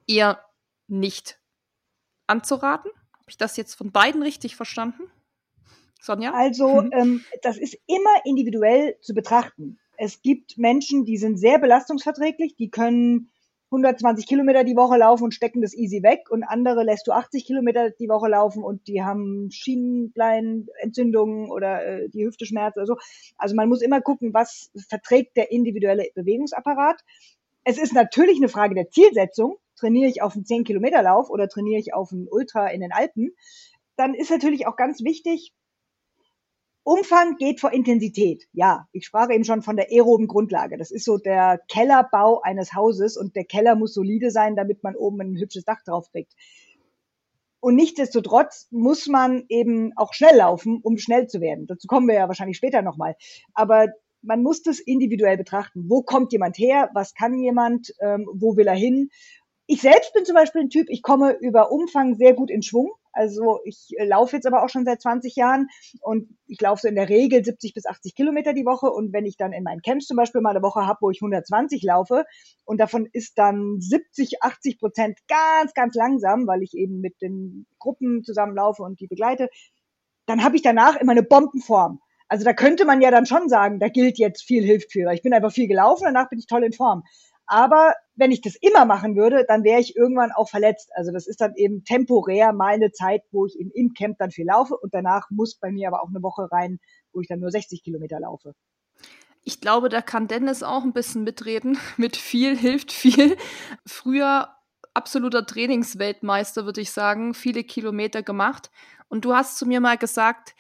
eher 0.08 0.44
nicht 0.88 1.40
anzuraten. 2.28 2.92
Habe 3.14 3.30
ich 3.30 3.38
das 3.38 3.56
jetzt 3.56 3.76
von 3.76 3.92
beiden 3.92 4.24
richtig 4.24 4.56
verstanden? 4.56 5.04
Sonja? 6.02 6.34
Also, 6.34 6.82
ähm, 6.92 7.24
das 7.44 7.58
ist 7.58 7.78
immer 7.86 8.26
individuell 8.26 8.98
zu 9.02 9.14
betrachten. 9.14 9.80
Es 9.98 10.24
gibt 10.24 10.58
Menschen, 10.58 11.06
die 11.06 11.18
sind 11.18 11.38
sehr 11.38 11.60
belastungsverträglich, 11.60 12.56
die 12.56 12.72
können 12.72 13.31
120 13.72 14.28
Kilometer 14.28 14.66
die 14.66 14.76
Woche 14.76 14.98
laufen 14.98 15.24
und 15.24 15.34
stecken 15.34 15.62
das 15.62 15.74
easy 15.74 16.04
weg 16.04 16.30
und 16.30 16.44
andere 16.44 16.84
lässt 16.84 17.08
du 17.08 17.14
80 17.14 17.46
Kilometer 17.46 17.90
die 17.90 18.10
Woche 18.10 18.28
laufen 18.28 18.64
und 18.64 18.86
die 18.88 19.02
haben 19.02 19.50
Schienenbeinentzündungen 19.50 21.50
oder 21.50 21.86
äh, 21.86 22.10
die 22.10 22.26
Hüfte 22.26 22.46
schmerzt 22.46 22.76
oder 22.76 22.86
so. 22.86 22.98
Also 23.38 23.56
man 23.56 23.70
muss 23.70 23.82
immer 23.82 24.02
gucken, 24.02 24.34
was 24.34 24.72
verträgt 24.90 25.38
der 25.38 25.54
individuelle 25.54 26.06
Bewegungsapparat. 26.14 27.02
Es 27.64 27.78
ist 27.78 27.94
natürlich 27.94 28.38
eine 28.38 28.50
Frage 28.50 28.76
der 28.76 28.90
Zielsetzung. 28.90 29.56
Trainiere 29.78 30.10
ich 30.10 30.22
auf 30.22 30.36
einen 30.36 30.46
10 30.46 30.66
Kilometer 30.66 31.02
Lauf 31.02 31.30
oder 31.30 31.48
trainiere 31.48 31.80
ich 31.80 31.94
auf 31.94 32.12
einen 32.12 32.28
Ultra 32.30 32.68
in 32.68 32.82
den 32.82 32.92
Alpen? 32.92 33.32
Dann 33.96 34.16
ist 34.16 34.32
natürlich 34.32 34.68
auch 34.68 34.76
ganz 34.76 35.02
wichtig, 35.02 35.54
Umfang 36.84 37.38
geht 37.38 37.60
vor 37.60 37.72
Intensität. 37.72 38.48
Ja, 38.54 38.88
ich 38.92 39.06
sprach 39.06 39.30
eben 39.30 39.44
schon 39.44 39.62
von 39.62 39.76
der 39.76 39.90
aeroben 39.92 40.28
Grundlage. 40.28 40.78
Das 40.78 40.90
ist 40.90 41.06
so 41.06 41.18
der 41.18 41.60
Kellerbau 41.68 42.42
eines 42.42 42.74
Hauses 42.74 43.18
und 43.18 43.36
der 43.36 43.46
Keller 43.46 43.76
muss 43.76 43.94
solide 43.94 44.32
sein, 44.32 44.56
damit 44.56 44.84
man 44.84 44.96
oben 44.96 45.22
ein 45.22 45.38
hübsches 45.38 45.64
Dach 45.64 45.84
drauf 45.84 46.10
kriegt. 46.12 46.34
Und 47.60 47.76
nichtsdestotrotz 47.76 48.68
muss 48.72 49.08
man 49.08 49.46
eben 49.48 49.94
auch 49.96 50.14
schnell 50.14 50.36
laufen, 50.38 50.80
um 50.82 50.98
schnell 50.98 51.28
zu 51.28 51.40
werden. 51.40 51.68
Dazu 51.68 51.88
kommen 51.88 52.08
wir 52.08 52.16
ja 52.16 52.28
wahrscheinlich 52.28 52.58
später 52.58 52.82
nochmal. 52.82 53.16
Aber 53.54 53.90
man 54.24 54.42
muss 54.42 54.64
das 54.64 54.80
individuell 54.80 55.38
betrachten. 55.38 55.86
Wo 55.88 56.02
kommt 56.02 56.32
jemand 56.32 56.58
her? 56.58 56.90
Was 56.94 57.14
kann 57.14 57.38
jemand? 57.38 57.94
Ähm, 58.00 58.28
wo 58.34 58.58
will 58.58 58.66
er 58.68 58.76
hin? 58.76 59.10
Ich 59.68 59.82
selbst 59.82 60.14
bin 60.14 60.26
zum 60.26 60.36
Beispiel 60.36 60.62
ein 60.62 60.70
Typ, 60.70 60.88
ich 60.90 61.02
komme 61.02 61.34
über 61.40 61.72
Umfang 61.72 62.16
sehr 62.16 62.34
gut 62.34 62.50
in 62.50 62.64
Schwung. 62.64 62.92
Also 63.14 63.60
ich 63.66 63.90
äh, 63.98 64.06
laufe 64.06 64.36
jetzt 64.36 64.46
aber 64.46 64.64
auch 64.64 64.70
schon 64.70 64.86
seit 64.86 65.02
20 65.02 65.36
Jahren 65.36 65.68
und 66.02 66.30
ich 66.48 66.62
laufe 66.62 66.82
so 66.82 66.88
in 66.88 66.96
der 66.96 67.10
Regel 67.10 67.44
70 67.44 67.74
bis 67.74 67.86
80 67.86 68.16
Kilometer 68.16 68.54
die 68.54 68.66
Woche. 68.66 68.90
Und 68.92 69.14
wenn 69.14 69.26
ich 69.26 69.38
dann 69.38 69.54
in 69.54 69.64
meinen 69.64 69.82
Camps 69.82 70.08
zum 70.08 70.18
Beispiel 70.18 70.42
mal 70.42 70.52
eine 70.52 70.62
Woche 70.62 70.86
habe, 70.86 71.00
wo 71.02 71.10
ich 71.10 71.22
120 71.22 71.84
laufe 71.84 72.26
und 72.66 72.80
davon 72.80 73.08
ist 73.12 73.38
dann 73.38 73.78
70, 73.80 74.42
80 74.44 74.80
Prozent 74.80 75.20
ganz, 75.28 75.74
ganz 75.74 75.96
langsam, 75.96 76.48
weil 76.48 76.64
ich 76.64 76.74
eben 76.74 77.02
mit 77.02 77.22
den 77.22 77.66
Gruppen 77.80 78.24
zusammenlaufe 78.24 78.84
und 78.84 79.00
die 79.00 79.08
begleite, 79.08 79.50
dann 80.26 80.44
habe 80.44 80.56
ich 80.56 80.62
danach 80.62 80.96
immer 80.96 81.12
eine 81.12 81.24
Bombenform. 81.24 82.00
Also 82.32 82.46
da 82.46 82.54
könnte 82.54 82.86
man 82.86 83.02
ja 83.02 83.12
dann 83.12 83.26
schon 83.26 83.50
sagen, 83.50 83.80
da 83.80 83.90
gilt 83.90 84.18
jetzt 84.18 84.44
viel 84.44 84.64
hilft 84.64 84.94
viel. 84.94 85.06
Ich 85.12 85.22
bin 85.22 85.34
einfach 85.34 85.52
viel 85.52 85.68
gelaufen, 85.68 86.06
danach 86.06 86.30
bin 86.30 86.40
ich 86.40 86.48
toll 86.48 86.64
in 86.64 86.72
Form. 86.72 87.04
Aber 87.52 87.96
wenn 88.16 88.32
ich 88.32 88.40
das 88.40 88.56
immer 88.56 88.86
machen 88.86 89.18
würde, 89.18 89.44
dann 89.46 89.66
wäre 89.66 89.82
ich 89.82 89.98
irgendwann 89.98 90.32
auch 90.32 90.48
verletzt. 90.48 90.90
Also 90.96 91.12
das 91.12 91.28
ist 91.28 91.42
dann 91.42 91.54
eben 91.56 91.84
temporär 91.84 92.54
mal 92.54 92.76
eine 92.76 92.94
Zeit, 92.94 93.24
wo 93.32 93.46
ich 93.46 93.60
eben 93.60 93.72
im 93.72 93.94
Camp 93.94 94.18
dann 94.20 94.32
viel 94.32 94.46
laufe 94.46 94.78
und 94.78 94.94
danach 94.94 95.30
muss 95.32 95.56
bei 95.56 95.70
mir 95.70 95.90
aber 95.90 96.02
auch 96.02 96.08
eine 96.08 96.24
Woche 96.24 96.50
rein, 96.50 96.80
wo 97.12 97.20
ich 97.20 97.28
dann 97.28 97.42
nur 97.42 97.52
60 97.52 97.84
Kilometer 97.84 98.22
laufe. 98.22 98.54
Ich 99.44 99.60
glaube, 99.60 99.90
da 99.90 100.02
kann 100.02 100.30
Dennis 100.30 100.64
auch 100.64 100.84
ein 100.84 100.94
bisschen 100.94 101.26
mitreden. 101.26 101.78
Mit 101.98 102.16
viel 102.16 102.56
hilft 102.56 102.94
viel. 102.94 103.36
Früher 103.86 104.48
absoluter 104.94 105.46
Trainingsweltmeister, 105.46 106.64
würde 106.64 106.80
ich 106.80 106.92
sagen, 106.92 107.34
viele 107.34 107.66
Kilometer 107.66 108.24
gemacht. 108.24 108.72
Und 109.10 109.26
du 109.26 109.34
hast 109.34 109.58
zu 109.58 109.66
mir 109.66 109.82
mal 109.82 109.98
gesagt, 109.98 110.56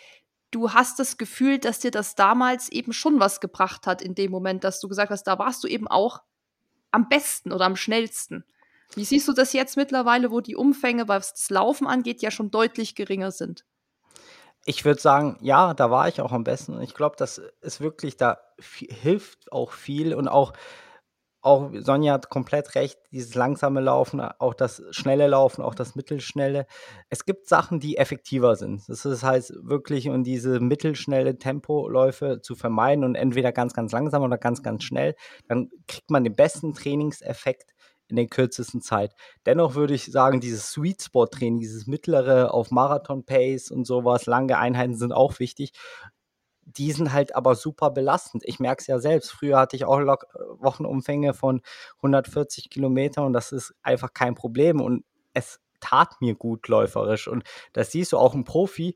du 0.52 0.74
hast 0.74 1.00
das 1.00 1.18
Gefühl, 1.18 1.58
dass 1.58 1.80
dir 1.80 1.92
das 1.92 2.16
damals 2.16 2.70
eben 2.70 2.92
schon 2.92 3.22
was 3.22 3.40
gebracht 3.40 3.88
hat 3.88 4.02
in 4.02 4.14
dem 4.14 4.30
Moment, 4.30 4.66
dass 4.66 4.82
du 4.82 4.90
gesagt 4.90 5.10
hast, 5.10 5.24
da 5.24 5.40
warst 5.40 5.64
du 5.64 5.70
eben 5.70 5.88
auch 5.88 6.20
am 6.92 7.10
besten 7.10 7.52
oder 7.52 7.66
am 7.66 7.76
schnellsten. 7.76 8.46
Wie 8.96 9.06
siehst 9.06 9.28
du 9.28 9.34
das 9.34 9.54
jetzt 9.54 9.78
mittlerweile, 9.78 10.32
wo 10.32 10.42
die 10.42 10.56
Umfänge, 10.56 11.08
was 11.08 11.34
das 11.34 11.50
Laufen 11.50 11.88
angeht, 11.88 12.22
ja 12.22 12.32
schon 12.32 12.52
deutlich 12.52 12.96
geringer 12.96 13.32
sind? 13.32 13.66
Ich 14.66 14.86
würde 14.86 15.02
sagen, 15.02 15.38
ja, 15.42 15.74
da 15.74 15.90
war 15.90 16.08
ich 16.08 16.22
auch 16.22 16.32
am 16.32 16.44
besten. 16.44 16.80
Ich 16.82 16.94
glaube, 16.94 17.16
das 17.18 17.42
ist 17.62 17.82
wirklich, 17.82 18.18
da 18.18 18.40
hilft 18.60 19.52
auch 19.52 19.72
viel 19.72 20.14
und 20.14 20.28
auch 20.28 20.54
auch 21.42 21.72
Sonja 21.80 22.14
hat 22.14 22.30
komplett 22.30 22.76
recht, 22.76 23.00
dieses 23.12 23.34
langsame 23.34 23.82
Laufen, 23.82 24.22
auch 24.22 24.54
das 24.54 24.84
schnelle 24.92 25.28
Laufen, 25.28 25.64
auch 25.64 25.74
das 25.74 25.96
mittelschnelle. 25.96 26.68
Es 27.10 27.26
gibt 27.26 27.48
Sachen, 27.48 27.80
die 27.80 27.98
effektiver 27.98 28.56
sind. 28.56 28.88
Das 28.88 29.06
ist 29.06 29.24
heißt 29.24 29.54
wirklich, 29.64 30.08
um 30.10 30.24
diese 30.24 30.60
mittelschnelle 30.60 31.38
Tempoläufe 31.38 32.42
zu 32.42 32.56
vermeiden 32.56 33.04
und 33.04 33.16
entweder 33.16 33.52
ganz, 33.52 33.74
ganz 33.74 33.92
langsam 33.92 34.22
oder 34.22 34.38
ganz, 34.38 34.62
ganz 34.62 34.84
schnell, 34.84 35.16
dann 35.48 35.70
kriegt 35.88 36.12
man 36.12 36.24
den 36.24 36.36
besten 36.36 36.74
Trainingseffekt 36.74 37.74
in 38.08 38.18
der 38.18 38.28
kürzesten 38.28 38.82
Zeit. 38.82 39.14
Dennoch 39.46 39.74
würde 39.74 39.96
ich 39.96 40.06
sagen, 40.06 40.42
dieses 40.42 40.70
Sweet 40.70 41.02
Spot 41.02 41.26
Training, 41.26 41.60
dieses 41.60 41.88
mittlere 41.88 42.54
auf 42.54 42.70
Marathon 42.70 43.26
Pace 43.26 43.72
und 43.72 43.86
sowas, 43.86 44.26
lange 44.26 44.58
Einheiten 44.58 44.96
sind 44.96 45.14
auch 45.14 45.40
wichtig 45.40 45.72
die 46.78 46.92
sind 46.92 47.14
halt 47.14 47.36
aber 47.36 47.56
super 47.56 47.92
belastend. 47.92 48.44
Ich 48.46 48.60
merke 48.60 48.82
es 48.82 48.88
ja 48.88 49.00
selbst. 49.00 49.32
Früher 49.32 49.58
hatte 49.58 49.76
ich 49.76 49.86
auch 49.86 50.00
Lok 50.00 50.26
Wochenumfänge 50.60 51.34
von 51.34 51.62
140 51.98 52.70
Kilometer 52.70 53.26
und 53.26 53.34
das 53.34 53.52
ist 53.52 53.74
einfach 53.82 54.14
kein 54.14 54.36
Problem. 54.36 54.82
Und 54.82 55.04
es 55.34 55.60
tat 55.80 56.22
mir 56.22 56.36
gut 56.36 56.68
läuferisch. 56.68 57.28
Und 57.28 57.44
das 57.74 57.92
siehst 57.92 58.14
du 58.14 58.18
auch 58.18 58.34
ein 58.34 58.46
Profi, 58.46 58.96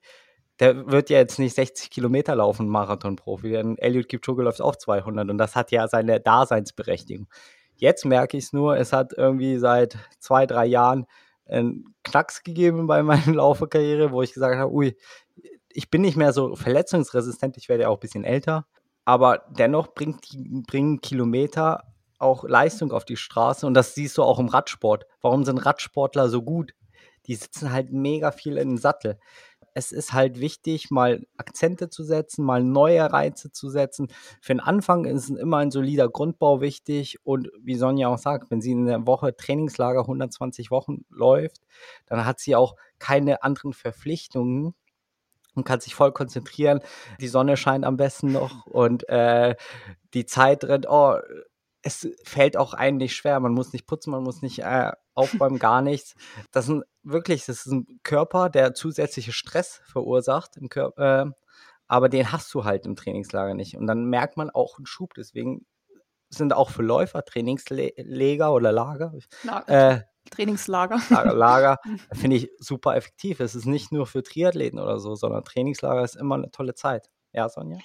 der 0.60 0.90
wird 0.90 1.10
ja 1.10 1.18
jetzt 1.18 1.38
nicht 1.38 1.56
60 1.56 1.90
Kilometer 1.90 2.36
laufen, 2.36 2.70
Marathon-Profi. 2.70 3.52
Denn 3.52 3.78
Elliot 3.78 4.08
Kipchoge 4.08 4.44
läuft 4.44 4.62
auch 4.62 4.76
200 4.76 5.30
und 5.30 5.38
das 5.38 5.56
hat 5.56 5.72
ja 5.72 5.88
seine 5.88 6.22
Daseinsberechtigung. 6.22 7.28
Jetzt 7.76 8.06
merke 8.06 8.38
ich 8.38 8.46
es 8.46 8.54
nur, 8.54 8.78
es 8.78 8.94
hat 8.94 9.12
irgendwie 9.18 9.58
seit 9.58 9.98
zwei, 10.20 10.46
drei 10.46 10.66
Jahren 10.66 11.08
einen 11.46 11.94
Knacks 12.04 12.44
gegeben 12.44 12.88
bei 12.88 13.04
meiner 13.04 13.34
Laufkarriere, 13.34 14.12
wo 14.12 14.22
ich 14.22 14.34
gesagt 14.34 14.58
habe, 14.58 14.72
ui, 14.72 14.96
ich 15.76 15.90
bin 15.92 16.02
nicht 16.02 16.16
mehr 16.16 16.32
so 16.32 16.56
verletzungsresistent, 16.56 17.58
ich 17.58 17.68
werde 17.68 17.84
ja 17.84 17.90
auch 17.90 17.98
ein 17.98 18.00
bisschen 18.00 18.24
älter, 18.24 18.66
aber 19.04 19.44
dennoch 19.50 19.94
bringt, 19.94 20.26
bringen 20.68 21.02
Kilometer 21.02 21.84
auch 22.18 22.46
Leistung 22.46 22.94
auf 22.94 23.04
die 23.04 23.18
Straße 23.18 23.68
und 23.68 23.74
das 23.74 23.94
siehst 23.94 24.18
du 24.18 24.24
auch 24.24 24.40
im 24.40 24.48
Radsport. 24.48 25.06
Warum 25.22 25.44
sind 25.44 25.58
Radsportler 25.58 26.30
so 26.30 26.42
gut? 26.42 26.74
Die 27.28 27.36
sitzen 27.36 27.72
halt 27.74 27.92
mega 27.92 28.32
viel 28.32 28.58
in 28.58 28.70
den 28.70 28.78
Sattel. 28.78 29.20
Es 29.74 29.92
ist 29.92 30.14
halt 30.14 30.40
wichtig, 30.40 30.90
mal 30.92 31.28
Akzente 31.36 31.90
zu 31.90 32.06
setzen, 32.06 32.46
mal 32.46 32.64
neue 32.64 33.12
Reize 33.12 33.52
zu 33.52 33.70
setzen. 33.70 34.08
Für 34.40 34.54
den 34.54 34.62
Anfang 34.62 35.04
ist 35.04 35.30
immer 35.30 35.58
ein 35.58 35.72
solider 35.72 36.08
Grundbau 36.08 36.62
wichtig 36.62 37.18
und 37.26 37.50
wie 37.62 37.76
Sonja 37.76 38.08
auch 38.08 38.18
sagt, 38.18 38.50
wenn 38.50 38.62
sie 38.62 38.72
in 38.72 38.86
der 38.86 39.06
Woche 39.06 39.36
Trainingslager 39.36 40.02
120 40.02 40.72
Wochen 40.72 41.04
läuft, 41.10 41.60
dann 42.06 42.26
hat 42.26 42.40
sie 42.40 42.56
auch 42.56 42.76
keine 43.00 43.44
anderen 43.44 43.74
Verpflichtungen, 43.74 44.74
und 45.56 45.64
kann 45.64 45.80
sich 45.80 45.96
voll 45.96 46.12
konzentrieren. 46.12 46.82
Die 47.20 47.28
Sonne 47.28 47.58
scheint 47.58 47.86
am 47.86 47.98
besten 47.98 48.32
noch 48.32 48.66
und 48.68 49.08
äh, 49.10 49.56
die 50.14 50.26
Zeit 50.26 50.64
rennt. 50.64 50.88
Oh, 50.88 51.18
es 51.82 52.08
fällt 52.24 52.58
auch 52.58 52.74
eigentlich 52.74 53.16
schwer. 53.16 53.40
Man 53.40 53.54
muss 53.54 53.74
nicht 53.74 53.86
putzen, 53.88 54.12
man 54.12 54.24
muss 54.24 54.42
nicht 54.42 54.60
äh, 54.60 54.92
aufräumen, 55.14 55.60
gar 55.60 55.82
nichts. 55.82 56.16
Das 56.52 56.68
ist 56.68 56.82
wirklich, 57.04 57.46
das 57.46 57.66
ist 57.66 57.72
ein 57.72 58.00
Körper, 58.04 58.50
der 58.50 58.74
zusätzliche 58.74 59.32
Stress 59.32 59.82
verursacht 59.86 60.58
im 60.58 60.70
Körper. 60.70 61.22
Äh, 61.22 61.32
aber 61.88 62.10
den 62.10 62.32
hast 62.32 62.54
du 62.54 62.64
halt 62.64 62.86
im 62.86 62.96
Trainingslager 62.96 63.54
nicht. 63.54 63.78
Und 63.78 63.88
dann 63.88 64.06
merkt 64.06 64.38
man 64.38 64.50
auch 64.50 64.78
einen 64.78 64.88
Schub. 64.88 65.14
Deswegen 65.14 65.66
sind 66.30 66.54
auch 66.54 66.70
für 66.70 66.84
Läufer 66.84 67.24
Trainingsleger 67.24 68.54
oder 68.54 68.72
Lager. 68.72 69.14
Lager. 69.44 69.70
Äh, 69.70 70.02
Trainingslager. 70.32 71.00
Lager, 71.10 71.34
Lager 71.34 71.80
finde 72.14 72.38
ich 72.38 72.50
super 72.60 72.96
effektiv. 72.96 73.40
Es 73.40 73.56
ist 73.56 73.66
nicht 73.66 73.92
nur 73.92 74.08
für 74.08 74.24
Triathleten 74.24 74.80
oder 74.80 75.00
so, 75.00 75.16
sondern 75.16 75.44
Trainingslager 75.44 76.04
ist 76.04 76.16
immer 76.16 76.36
eine 76.36 76.52
tolle 76.52 76.74
Zeit. 76.74 77.10
Ja, 77.32 77.50
Sonja? 77.50 77.78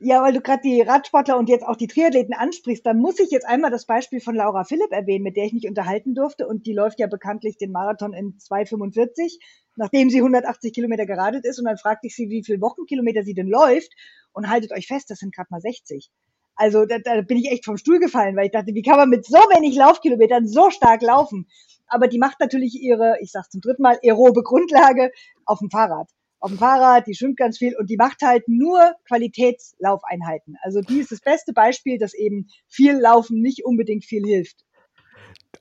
Ja, 0.00 0.22
weil 0.22 0.32
du 0.32 0.40
gerade 0.40 0.60
die 0.62 0.82
Radsportler 0.82 1.38
und 1.38 1.48
jetzt 1.48 1.64
auch 1.64 1.76
die 1.76 1.86
Triathleten 1.86 2.34
ansprichst, 2.34 2.84
dann 2.84 2.98
muss 2.98 3.20
ich 3.20 3.30
jetzt 3.30 3.46
einmal 3.46 3.70
das 3.70 3.86
Beispiel 3.86 4.20
von 4.20 4.34
Laura 4.34 4.64
Philipp 4.64 4.90
erwähnen, 4.90 5.22
mit 5.22 5.36
der 5.36 5.44
ich 5.44 5.52
mich 5.52 5.68
unterhalten 5.68 6.14
durfte. 6.14 6.46
Und 6.48 6.66
die 6.66 6.72
läuft 6.72 6.98
ja 6.98 7.06
bekanntlich 7.06 7.56
den 7.56 7.70
Marathon 7.70 8.12
in 8.12 8.36
2,45, 8.38 9.38
nachdem 9.76 10.10
sie 10.10 10.18
180 10.18 10.72
Kilometer 10.72 11.06
geradet 11.06 11.46
ist. 11.46 11.58
Und 11.58 11.66
dann 11.66 11.78
fragte 11.78 12.08
ich 12.08 12.16
sie, 12.16 12.28
wie 12.28 12.44
viele 12.44 12.60
Wochenkilometer 12.60 13.22
sie 13.22 13.34
denn 13.34 13.46
läuft. 13.46 13.92
Und 14.32 14.50
haltet 14.50 14.72
euch 14.72 14.88
fest, 14.88 15.10
das 15.10 15.20
sind 15.20 15.34
gerade 15.34 15.48
mal 15.50 15.60
60. 15.60 16.10
Also 16.56 16.86
da, 16.86 16.98
da 16.98 17.20
bin 17.22 17.38
ich 17.38 17.50
echt 17.50 17.64
vom 17.64 17.76
Stuhl 17.76 17.98
gefallen, 17.98 18.36
weil 18.36 18.46
ich 18.46 18.52
dachte, 18.52 18.74
wie 18.74 18.82
kann 18.82 18.96
man 18.96 19.08
mit 19.08 19.26
so 19.26 19.38
wenig 19.38 19.76
Laufkilometern 19.76 20.46
so 20.46 20.70
stark 20.70 21.02
laufen? 21.02 21.46
aber 21.86 22.08
die 22.08 22.18
macht 22.18 22.40
natürlich 22.40 22.74
ihre, 22.80 23.16
ich 23.20 23.30
sag's 23.30 23.50
zum 23.50 23.60
dritten 23.60 23.82
Mal, 23.82 23.98
aerobe 24.02 24.42
Grundlage 24.42 25.12
auf 25.44 25.58
dem 25.58 25.70
Fahrrad. 25.70 26.08
Auf 26.40 26.50
dem 26.50 26.58
Fahrrad, 26.58 27.06
die 27.06 27.14
schwimmt 27.14 27.38
ganz 27.38 27.58
viel 27.58 27.74
und 27.76 27.88
die 27.88 27.96
macht 27.96 28.20
halt 28.22 28.48
nur 28.48 28.94
Qualitätslaufeinheiten. 29.06 30.56
Also 30.62 30.80
die 30.80 30.98
ist 30.98 31.10
das 31.10 31.20
beste 31.20 31.52
Beispiel, 31.52 31.98
dass 31.98 32.12
eben 32.12 32.48
viel 32.66 32.98
Laufen 32.98 33.40
nicht 33.40 33.64
unbedingt 33.64 34.04
viel 34.04 34.24
hilft 34.24 34.64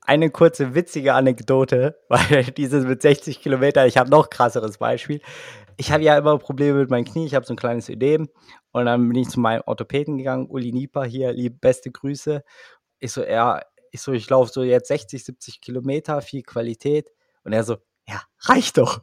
eine 0.05 0.29
kurze 0.29 0.75
witzige 0.75 1.13
Anekdote, 1.13 1.99
weil 2.09 2.43
dieses 2.45 2.85
mit 2.85 3.01
60 3.01 3.41
Kilometer, 3.41 3.85
ich 3.85 3.97
habe 3.97 4.09
noch 4.09 4.29
krasseres 4.29 4.77
Beispiel. 4.77 5.21
Ich 5.77 5.91
habe 5.91 6.03
ja 6.03 6.17
immer 6.17 6.37
Probleme 6.37 6.79
mit 6.79 6.89
meinem 6.89 7.05
Knie, 7.05 7.25
ich 7.25 7.35
habe 7.35 7.45
so 7.45 7.53
ein 7.53 7.57
kleines 7.57 7.89
Ödem 7.89 8.29
und 8.71 8.85
dann 8.85 9.07
bin 9.07 9.17
ich 9.17 9.29
zu 9.29 9.39
meinem 9.39 9.63
Orthopäden 9.65 10.17
gegangen, 10.17 10.47
Uli 10.47 10.71
Nieper 10.71 11.03
hier, 11.03 11.33
liebe 11.33 11.55
beste 11.55 11.91
Grüße. 11.91 12.43
Ich 12.99 13.11
so, 13.11 13.23
ja, 13.23 13.59
ich 13.91 14.01
so, 14.01 14.11
ich 14.11 14.29
laufe 14.29 14.51
so 14.51 14.63
jetzt 14.63 14.87
60, 14.87 15.23
70 15.23 15.61
Kilometer, 15.61 16.21
viel 16.21 16.43
Qualität. 16.43 17.09
Und 17.43 17.53
er 17.53 17.63
so, 17.63 17.77
ja, 18.07 18.21
reicht 18.41 18.77
doch. 18.77 19.01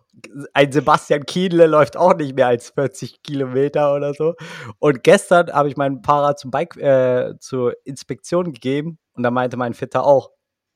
Ein 0.52 0.72
Sebastian 0.72 1.24
Kienle 1.24 1.66
läuft 1.66 1.96
auch 1.96 2.14
nicht 2.14 2.34
mehr 2.34 2.48
als 2.48 2.70
40 2.70 3.22
Kilometer 3.22 3.94
oder 3.94 4.14
so. 4.14 4.34
Und 4.78 5.02
gestern 5.02 5.52
habe 5.52 5.68
ich 5.68 5.76
mein 5.76 6.02
Fahrrad 6.02 6.38
zum 6.38 6.50
Bike, 6.50 6.76
äh, 6.76 7.34
zur 7.38 7.74
Inspektion 7.84 8.52
gegeben 8.52 8.98
und 9.14 9.22
da 9.22 9.30
meinte 9.30 9.56
mein 9.56 9.74
Fitter 9.74 10.04
auch, 10.04 10.30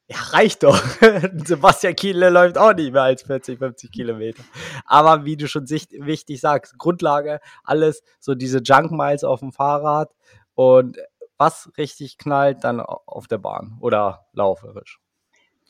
ja, 0.06 0.16
reicht 0.18 0.62
doch. 0.62 0.78
Sebastian 1.44 1.96
Kienle 1.96 2.28
läuft 2.28 2.58
auch 2.58 2.74
nicht 2.74 2.92
mehr 2.92 3.02
als 3.02 3.22
40, 3.22 3.58
50 3.58 3.90
Kilometer. 3.90 4.42
Aber 4.84 5.24
wie 5.24 5.36
du 5.36 5.48
schon 5.48 5.68
wichtig 5.68 6.40
sagst, 6.40 6.78
Grundlage, 6.78 7.40
alles, 7.62 8.02
so 8.20 8.34
diese 8.34 8.58
Junk 8.58 8.90
Miles 8.92 9.24
auf 9.24 9.40
dem 9.40 9.52
Fahrrad 9.52 10.14
und 10.54 10.98
was 11.38 11.70
richtig 11.78 12.18
knallt, 12.18 12.64
dann 12.64 12.80
auf 12.80 13.26
der 13.28 13.38
Bahn 13.38 13.78
oder 13.80 14.26
lauferisch. 14.32 15.00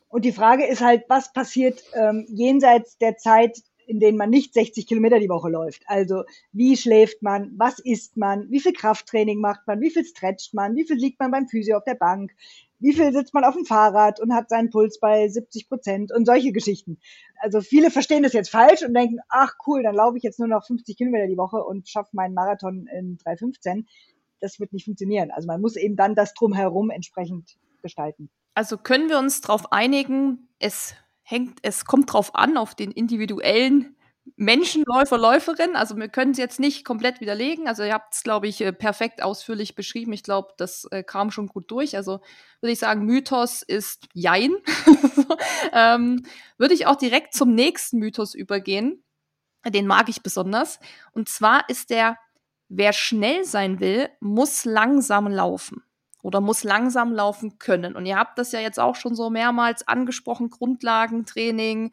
Und 0.08 0.24
die 0.24 0.32
Frage 0.32 0.66
ist 0.66 0.80
halt, 0.80 1.04
was 1.08 1.32
passiert 1.32 1.82
ähm, 1.94 2.26
jenseits 2.28 2.98
der 2.98 3.16
Zeit, 3.16 3.62
in 3.86 4.00
denen 4.00 4.16
man 4.16 4.30
nicht 4.30 4.54
60 4.54 4.86
Kilometer 4.86 5.18
die 5.18 5.28
Woche 5.28 5.48
läuft. 5.48 5.82
Also 5.86 6.24
wie 6.52 6.76
schläft 6.76 7.22
man, 7.22 7.52
was 7.56 7.78
isst 7.78 8.16
man, 8.16 8.50
wie 8.50 8.60
viel 8.60 8.72
Krafttraining 8.72 9.40
macht 9.40 9.66
man, 9.66 9.80
wie 9.80 9.90
viel 9.90 10.04
stretcht 10.04 10.54
man, 10.54 10.76
wie 10.76 10.86
viel 10.86 10.96
liegt 10.96 11.20
man 11.20 11.30
beim 11.30 11.48
Physio 11.48 11.76
auf 11.76 11.84
der 11.84 11.94
Bank, 11.94 12.32
wie 12.84 12.92
viel 12.92 13.12
sitzt 13.12 13.34
man 13.34 13.44
auf 13.44 13.54
dem 13.54 13.64
Fahrrad 13.64 14.20
und 14.20 14.34
hat 14.34 14.48
seinen 14.48 14.70
Puls 14.70 15.00
bei 15.00 15.26
70 15.28 15.68
Prozent 15.68 16.12
und 16.12 16.26
solche 16.26 16.52
Geschichten. 16.52 16.98
Also 17.40 17.60
viele 17.60 17.90
verstehen 17.90 18.22
das 18.22 18.32
jetzt 18.32 18.50
falsch 18.50 18.82
und 18.82 18.94
denken, 18.94 19.18
ach 19.28 19.54
cool, 19.66 19.82
dann 19.82 19.94
laufe 19.94 20.16
ich 20.16 20.22
jetzt 20.22 20.38
nur 20.38 20.48
noch 20.48 20.66
50 20.66 20.96
Kilometer 20.96 21.26
die 21.26 21.36
Woche 21.36 21.64
und 21.64 21.88
schaffe 21.88 22.10
meinen 22.12 22.34
Marathon 22.34 22.86
in 22.86 23.18
3,15 23.18 23.84
das 24.44 24.60
wird 24.60 24.72
nicht 24.72 24.84
funktionieren. 24.84 25.30
Also 25.30 25.46
man 25.46 25.60
muss 25.60 25.74
eben 25.74 25.96
dann 25.96 26.14
das 26.14 26.34
drumherum 26.34 26.90
entsprechend 26.90 27.56
gestalten. 27.82 28.30
Also 28.54 28.76
können 28.76 29.08
wir 29.08 29.18
uns 29.18 29.40
darauf 29.40 29.72
einigen, 29.72 30.48
es 30.58 30.94
hängt, 31.22 31.58
es 31.62 31.84
kommt 31.84 32.12
drauf 32.12 32.34
an, 32.34 32.56
auf 32.56 32.74
den 32.74 32.92
individuellen 32.92 33.93
Menschenläufer, 34.36 35.18
Läuferin. 35.18 35.76
Also 35.76 35.96
wir 35.96 36.08
können 36.08 36.32
es 36.32 36.38
jetzt 36.38 36.58
nicht 36.58 36.84
komplett 36.84 37.20
widerlegen. 37.20 37.68
Also 37.68 37.82
ihr 37.82 37.92
habt 37.92 38.14
es, 38.14 38.22
glaube 38.22 38.48
ich, 38.48 38.60
äh, 38.60 38.72
perfekt 38.72 39.22
ausführlich 39.22 39.74
beschrieben. 39.74 40.12
Ich 40.12 40.22
glaube, 40.22 40.54
das 40.56 40.86
äh, 40.90 41.02
kam 41.02 41.30
schon 41.30 41.46
gut 41.46 41.70
durch. 41.70 41.96
Also 41.96 42.20
würde 42.60 42.72
ich 42.72 42.78
sagen, 42.78 43.04
Mythos 43.04 43.62
ist 43.62 44.06
Jein. 44.12 44.54
ähm, 45.72 46.24
würde 46.58 46.74
ich 46.74 46.86
auch 46.86 46.96
direkt 46.96 47.34
zum 47.34 47.54
nächsten 47.54 47.98
Mythos 47.98 48.34
übergehen. 48.34 49.04
Den 49.66 49.86
mag 49.86 50.08
ich 50.08 50.22
besonders. 50.22 50.78
Und 51.12 51.28
zwar 51.28 51.68
ist 51.68 51.90
der 51.90 52.18
wer 52.68 52.92
schnell 52.92 53.44
sein 53.44 53.78
will, 53.78 54.08
muss 54.20 54.64
langsam 54.64 55.28
laufen 55.28 55.82
oder 56.24 56.40
muss 56.40 56.64
langsam 56.64 57.12
laufen 57.12 57.58
können. 57.58 57.94
Und 57.94 58.06
ihr 58.06 58.16
habt 58.16 58.38
das 58.38 58.50
ja 58.52 58.58
jetzt 58.58 58.80
auch 58.80 58.96
schon 58.96 59.14
so 59.14 59.28
mehrmals 59.28 59.86
angesprochen, 59.86 60.48
Grundlagentraining, 60.48 61.92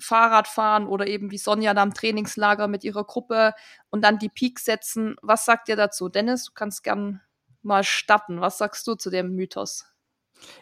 Fahrradfahren 0.00 0.88
oder 0.88 1.06
eben 1.06 1.30
wie 1.30 1.38
Sonja 1.38 1.74
da 1.74 1.84
im 1.84 1.94
Trainingslager 1.94 2.66
mit 2.66 2.82
ihrer 2.82 3.04
Gruppe 3.04 3.54
und 3.90 4.02
dann 4.02 4.18
die 4.18 4.28
Peaks 4.28 4.64
setzen. 4.64 5.14
Was 5.22 5.44
sagt 5.44 5.68
ihr 5.68 5.76
dazu? 5.76 6.08
Dennis, 6.08 6.46
du 6.46 6.52
kannst 6.54 6.82
gern 6.82 7.20
mal 7.62 7.84
starten. 7.84 8.40
Was 8.40 8.58
sagst 8.58 8.84
du 8.88 8.96
zu 8.96 9.10
dem 9.10 9.36
Mythos? 9.36 9.86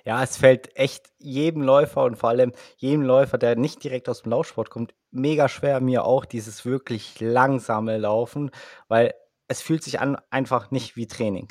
Ja, 0.05 0.23
es 0.23 0.37
fällt 0.37 0.77
echt 0.77 1.11
jedem 1.19 1.63
Läufer 1.63 2.05
und 2.05 2.17
vor 2.17 2.29
allem 2.29 2.53
jedem 2.77 3.03
Läufer, 3.03 3.39
der 3.39 3.57
nicht 3.57 3.83
direkt 3.83 4.11
aus 4.11 4.23
dem 4.23 4.31
Laufsport 4.33 4.69
kommt, 4.69 4.95
mega 5.11 5.49
schwer, 5.49 5.81
mir 5.81 6.05
auch 6.05 6.27
dieses 6.27 6.67
wirklich 6.67 7.19
langsame 7.21 7.97
Laufen, 7.97 8.51
weil 8.89 9.15
es 9.49 9.63
fühlt 9.63 9.83
sich 9.83 10.01
an 10.01 10.19
einfach 10.29 10.71
nicht 10.71 10.97
wie 10.97 11.07
Training. 11.07 11.49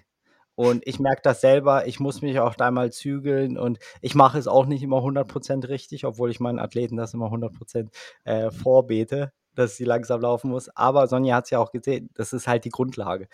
Und 0.56 0.88
ich 0.88 1.00
merke 1.00 1.22
das 1.24 1.42
selber, 1.42 1.86
ich 1.86 2.00
muss 2.00 2.22
mich 2.22 2.40
auch 2.40 2.56
da 2.56 2.72
mal 2.72 2.92
zügeln 2.92 3.58
und 3.58 3.80
ich 4.02 4.16
mache 4.16 4.38
es 4.38 4.48
auch 4.48 4.66
nicht 4.66 4.84
immer 4.84 5.00
100% 5.00 5.68
richtig, 5.68 6.06
obwohl 6.06 6.32
ich 6.32 6.40
meinen 6.40 6.60
Athleten 6.60 6.96
das 6.96 7.14
immer 7.14 7.28
100% 7.28 7.90
äh, 8.24 8.52
vorbete, 8.52 9.34
dass 9.54 9.76
sie 9.76 9.84
langsam 9.84 10.22
laufen 10.22 10.50
muss. 10.50 10.70
Aber 10.70 11.08
Sonja 11.08 11.36
hat 11.36 11.46
es 11.46 11.50
ja 11.50 11.60
auch 11.60 11.72
gesehen, 11.72 12.10
das 12.14 12.32
ist 12.32 12.48
halt 12.48 12.64
die 12.64 12.70
Grundlage. 12.70 13.28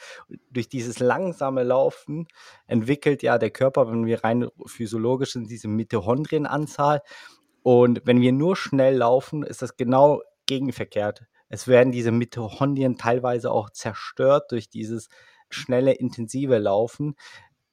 Durch 0.50 0.68
dieses 0.68 1.00
langsame 1.00 1.63
Laufen 1.63 2.28
entwickelt 2.66 3.22
ja 3.22 3.38
der 3.38 3.51
Körper, 3.51 3.92
wenn 3.92 4.06
wir 4.06 4.24
rein 4.24 4.48
physiologisch 4.66 5.34
sind, 5.34 5.50
diese 5.50 5.68
Mitochondrienanzahl. 5.68 7.01
Und 7.62 8.01
wenn 8.06 8.22
wir 8.22 8.32
nur 8.32 8.56
schnell 8.56 8.98
laufen, 8.98 9.44
ist 9.44 9.62
das 9.62 9.78
genau 9.78 10.22
gegenverkehrt. 10.48 11.25
Es 11.50 11.68
werden 11.68 11.92
diese 11.92 12.12
Mitochondrien 12.12 12.98
teilweise 12.98 13.51
auch 13.51 13.70
zerstört 13.70 14.51
durch 14.51 14.70
dieses 14.70 15.10
schnelle, 15.55 15.93
intensive 15.93 16.58
Laufen. 16.58 17.15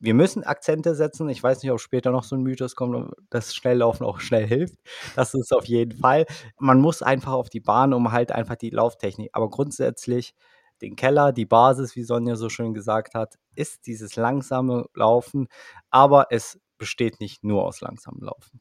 Wir 0.00 0.14
müssen 0.14 0.44
Akzente 0.44 0.94
setzen. 0.94 1.28
Ich 1.28 1.42
weiß 1.42 1.62
nicht, 1.62 1.72
ob 1.72 1.80
später 1.80 2.12
noch 2.12 2.22
so 2.22 2.36
ein 2.36 2.42
Mythos 2.42 2.76
kommt, 2.76 3.12
dass 3.30 3.54
Schnelllaufen 3.54 4.06
auch 4.06 4.20
schnell 4.20 4.46
hilft. 4.46 4.78
Das 5.16 5.34
ist 5.34 5.52
auf 5.52 5.64
jeden 5.64 5.98
Fall. 5.98 6.26
Man 6.58 6.80
muss 6.80 7.02
einfach 7.02 7.32
auf 7.32 7.48
die 7.48 7.60
Bahn, 7.60 7.92
um 7.92 8.12
halt 8.12 8.30
einfach 8.30 8.56
die 8.56 8.70
Lauftechnik. 8.70 9.30
Aber 9.32 9.50
grundsätzlich 9.50 10.34
den 10.82 10.94
Keller, 10.94 11.32
die 11.32 11.46
Basis, 11.46 11.96
wie 11.96 12.04
Sonja 12.04 12.36
so 12.36 12.48
schön 12.48 12.74
gesagt 12.74 13.14
hat, 13.14 13.34
ist 13.56 13.86
dieses 13.86 14.14
langsame 14.14 14.86
Laufen. 14.94 15.48
Aber 15.90 16.28
es 16.30 16.60
besteht 16.78 17.18
nicht 17.20 17.42
nur 17.42 17.64
aus 17.64 17.80
langsamem 17.80 18.22
Laufen. 18.22 18.60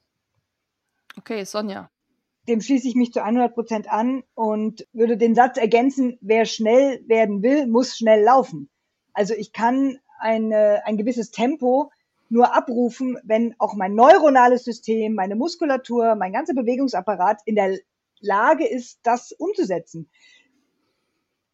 Okay, 1.17 1.43
Sonja. 1.45 1.89
Dem 2.47 2.61
schließe 2.61 2.87
ich 2.87 2.95
mich 2.95 3.11
zu 3.11 3.21
100 3.21 3.53
Prozent 3.53 3.91
an 3.91 4.23
und 4.33 4.87
würde 4.93 5.17
den 5.17 5.35
Satz 5.35 5.57
ergänzen, 5.57 6.17
wer 6.21 6.45
schnell 6.45 7.03
werden 7.07 7.43
will, 7.43 7.67
muss 7.67 7.97
schnell 7.97 8.23
laufen. 8.23 8.69
Also 9.17 9.33
ich 9.33 9.51
kann 9.51 9.97
eine, 10.19 10.85
ein 10.85 10.95
gewisses 10.95 11.31
Tempo 11.31 11.89
nur 12.29 12.55
abrufen, 12.55 13.17
wenn 13.23 13.55
auch 13.57 13.73
mein 13.73 13.95
neuronales 13.95 14.63
System, 14.63 15.15
meine 15.15 15.35
Muskulatur, 15.35 16.13
mein 16.13 16.33
ganzer 16.33 16.53
Bewegungsapparat 16.53 17.41
in 17.45 17.55
der 17.55 17.79
Lage 18.19 18.67
ist, 18.67 18.99
das 19.01 19.31
umzusetzen. 19.31 20.07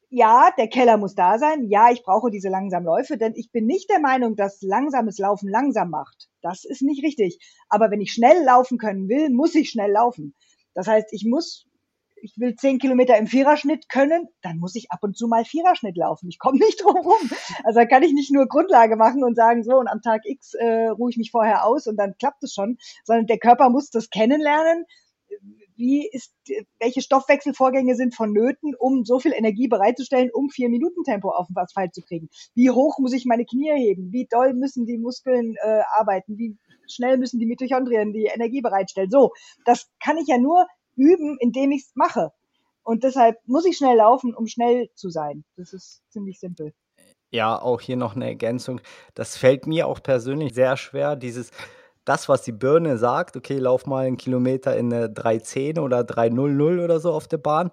Ja, 0.09 0.51
der 0.57 0.67
Keller 0.67 0.97
muss 0.97 1.15
da 1.15 1.39
sein. 1.39 1.69
Ja, 1.69 1.89
ich 1.89 2.03
brauche 2.03 2.29
diese 2.29 2.49
langsamen 2.49 2.85
Läufe, 2.85 3.17
denn 3.17 3.31
ich 3.33 3.49
bin 3.53 3.65
nicht 3.65 3.89
der 3.89 4.01
Meinung, 4.01 4.35
dass 4.35 4.61
langsames 4.61 5.17
Laufen 5.17 5.47
langsam 5.47 5.89
macht. 5.89 6.27
Das 6.41 6.65
ist 6.65 6.81
nicht 6.81 7.01
richtig. 7.01 7.39
Aber 7.69 7.91
wenn 7.91 8.01
ich 8.01 8.11
schnell 8.11 8.43
laufen 8.43 8.77
können 8.77 9.07
will, 9.07 9.29
muss 9.29 9.55
ich 9.55 9.69
schnell 9.69 9.91
laufen. 9.93 10.35
Das 10.73 10.87
heißt, 10.87 11.13
ich 11.13 11.23
muss 11.23 11.65
ich 12.23 12.37
will 12.37 12.55
zehn 12.55 12.79
Kilometer 12.79 13.17
im 13.17 13.27
Viererschnitt 13.27 13.89
können, 13.89 14.29
dann 14.41 14.57
muss 14.57 14.75
ich 14.75 14.91
ab 14.91 14.99
und 15.01 15.17
zu 15.17 15.27
mal 15.27 15.43
Viererschnitt 15.43 15.97
laufen. 15.97 16.29
Ich 16.29 16.39
komme 16.39 16.57
nicht 16.57 16.81
drum 16.83 16.97
rum. 16.97 17.29
Also 17.63 17.81
da 17.81 17.85
kann 17.85 18.03
ich 18.03 18.13
nicht 18.13 18.31
nur 18.31 18.47
Grundlage 18.47 18.95
machen 18.95 19.23
und 19.23 19.35
sagen, 19.35 19.63
so, 19.63 19.75
und 19.75 19.87
am 19.87 20.01
Tag 20.01 20.21
X 20.25 20.53
äh, 20.53 20.87
ruhe 20.87 21.11
ich 21.11 21.17
mich 21.17 21.31
vorher 21.31 21.65
aus 21.65 21.85
und 21.85 21.97
dann 21.97 22.15
klappt 22.17 22.43
es 22.43 22.53
schon, 22.53 22.77
sondern 23.03 23.27
der 23.27 23.39
Körper 23.39 23.69
muss 23.69 23.89
das 23.89 24.09
kennenlernen. 24.09 24.85
Wie 25.75 26.07
ist, 26.07 26.33
welche 26.79 27.01
Stoffwechselvorgänge 27.01 27.95
sind 27.95 28.15
vonnöten, 28.15 28.73
um 28.77 29.03
so 29.03 29.19
viel 29.19 29.33
Energie 29.33 29.67
bereitzustellen, 29.67 30.29
um 30.31 30.49
vier 30.49 30.69
Minuten 30.69 31.03
Tempo 31.03 31.29
auf 31.29 31.47
den 31.47 31.57
Asphalt 31.57 31.93
zu 31.93 32.01
kriegen? 32.01 32.29
Wie 32.53 32.69
hoch 32.69 32.99
muss 32.99 33.11
ich 33.11 33.25
meine 33.25 33.43
Knie 33.43 33.71
heben? 33.75 34.11
Wie 34.11 34.27
doll 34.29 34.53
müssen 34.53 34.85
die 34.85 34.99
Muskeln 34.99 35.55
äh, 35.61 35.81
arbeiten? 35.97 36.37
Wie 36.37 36.55
schnell 36.87 37.17
müssen 37.17 37.39
die 37.39 37.47
Mitochondrien 37.47 38.13
die 38.13 38.25
Energie 38.25 38.61
bereitstellen? 38.61 39.09
So, 39.09 39.31
das 39.65 39.89
kann 39.99 40.17
ich 40.17 40.27
ja 40.27 40.37
nur 40.37 40.67
üben, 40.95 41.37
indem 41.39 41.71
ich 41.71 41.83
es 41.83 41.91
mache. 41.95 42.31
Und 42.83 43.03
deshalb 43.03 43.37
muss 43.45 43.65
ich 43.65 43.77
schnell 43.77 43.97
laufen, 43.97 44.35
um 44.35 44.47
schnell 44.47 44.89
zu 44.95 45.09
sein. 45.09 45.45
Das 45.55 45.73
ist 45.73 46.01
ziemlich 46.09 46.39
simpel. 46.39 46.73
Ja, 47.31 47.59
auch 47.59 47.81
hier 47.81 47.95
noch 47.95 48.15
eine 48.15 48.27
Ergänzung. 48.27 48.81
Das 49.15 49.37
fällt 49.37 49.65
mir 49.65 49.87
auch 49.87 50.03
persönlich 50.03 50.53
sehr 50.53 50.77
schwer, 50.77 51.15
dieses 51.15 51.51
das, 52.05 52.27
was 52.27 52.41
die 52.41 52.51
Birne 52.51 52.97
sagt, 52.97 53.37
okay, 53.37 53.57
lauf 53.57 53.85
mal 53.85 54.05
einen 54.05 54.17
Kilometer 54.17 54.75
in 54.75 54.93
eine 54.93 55.09
310 55.09 55.79
oder 55.79 56.03
300 56.03 56.83
oder 56.83 56.99
so 56.99 57.13
auf 57.13 57.27
der 57.27 57.37
Bahn, 57.37 57.71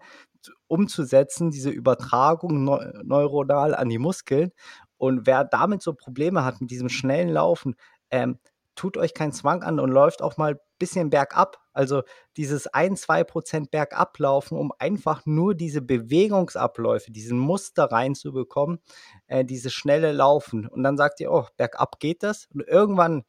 umzusetzen, 0.69 1.51
diese 1.51 1.71
Übertragung 1.71 2.65
neuronal 2.65 3.75
an 3.75 3.89
die 3.89 3.99
Muskeln. 3.99 4.53
Und 4.97 5.27
wer 5.27 5.45
damit 5.45 5.83
so 5.83 5.95
Probleme 5.95 6.45
hat 6.45 6.61
mit 6.61 6.71
diesem 6.71 6.89
schnellen 6.89 7.29
Laufen, 7.29 7.75
ähm, 8.11 8.39
tut 8.77 8.97
euch 8.97 9.15
keinen 9.15 9.33
Zwang 9.33 9.63
an 9.63 9.81
und 9.81 9.91
läuft 9.91 10.23
auch 10.23 10.37
mal 10.37 10.61
bisschen 10.81 11.11
bergab. 11.11 11.59
Also 11.73 12.03
dieses 12.37 12.67
1, 12.67 13.03
2 13.03 13.23
Prozent 13.23 13.71
bergab 13.71 14.19
laufen, 14.19 14.59
um 14.59 14.73
einfach 14.81 15.25
nur 15.25 15.55
diese 15.55 15.81
Bewegungsabläufe, 15.81 17.13
diesen 17.13 17.39
Muster 17.39 17.85
reinzubekommen, 17.85 18.81
äh, 19.29 19.45
dieses 19.45 19.73
schnelle 19.73 20.11
Laufen. 20.11 20.67
Und 20.67 20.83
dann 20.83 20.97
sagt 20.97 21.21
ihr, 21.21 21.31
oh, 21.31 21.47
bergab 21.57 22.01
geht 22.01 22.25
das. 22.25 22.49
Und 22.53 22.67
irgendwann 22.67 23.23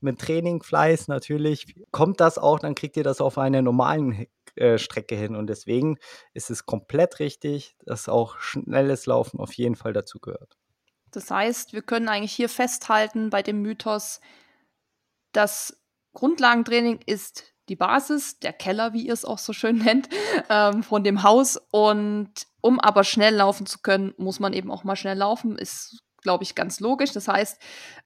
mit 0.00 0.20
Training, 0.20 0.62
Fleiß 0.62 1.06
natürlich, 1.06 1.76
kommt 1.92 2.20
das 2.20 2.38
auch, 2.38 2.58
dann 2.58 2.74
kriegt 2.74 2.96
ihr 2.96 3.04
das 3.04 3.20
auf 3.20 3.38
einer 3.38 3.62
normalen 3.62 4.26
äh, 4.56 4.78
Strecke 4.78 5.14
hin. 5.14 5.36
Und 5.36 5.46
deswegen 5.46 5.98
ist 6.32 6.50
es 6.50 6.66
komplett 6.66 7.20
richtig, 7.20 7.76
dass 7.84 8.08
auch 8.08 8.38
schnelles 8.38 9.06
Laufen 9.06 9.38
auf 9.38 9.52
jeden 9.52 9.76
Fall 9.76 9.92
dazu 9.92 10.18
gehört. 10.18 10.56
Das 11.10 11.30
heißt, 11.30 11.72
wir 11.72 11.82
können 11.82 12.08
eigentlich 12.08 12.32
hier 12.32 12.48
festhalten 12.48 13.30
bei 13.30 13.42
dem 13.42 13.62
Mythos, 13.62 14.20
das 15.32 15.78
Grundlagentraining 16.16 17.00
ist 17.04 17.44
die 17.68 17.76
Basis, 17.76 18.38
der 18.38 18.52
Keller, 18.52 18.92
wie 18.92 19.06
ihr 19.06 19.12
es 19.12 19.24
auch 19.24 19.38
so 19.38 19.52
schön 19.52 19.78
nennt, 19.84 20.08
ähm, 20.48 20.82
von 20.82 21.04
dem 21.04 21.22
Haus. 21.22 21.60
Und 21.70 22.30
um 22.60 22.80
aber 22.80 23.04
schnell 23.04 23.34
laufen 23.34 23.66
zu 23.66 23.80
können, 23.80 24.14
muss 24.16 24.40
man 24.40 24.52
eben 24.52 24.70
auch 24.70 24.82
mal 24.82 24.96
schnell 24.96 25.18
laufen. 25.18 25.58
Ist, 25.58 26.02
glaube 26.22 26.42
ich, 26.42 26.54
ganz 26.54 26.80
logisch. 26.80 27.12
Das 27.12 27.28
heißt, 27.28 27.60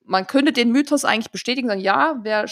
man 0.05 0.27
könnte 0.27 0.53
den 0.53 0.73
Mythos 0.73 1.05
eigentlich 1.05 1.31
bestätigen, 1.31 1.69
sagen, 1.69 1.81
ja, 1.81 2.17
wer, 2.23 2.47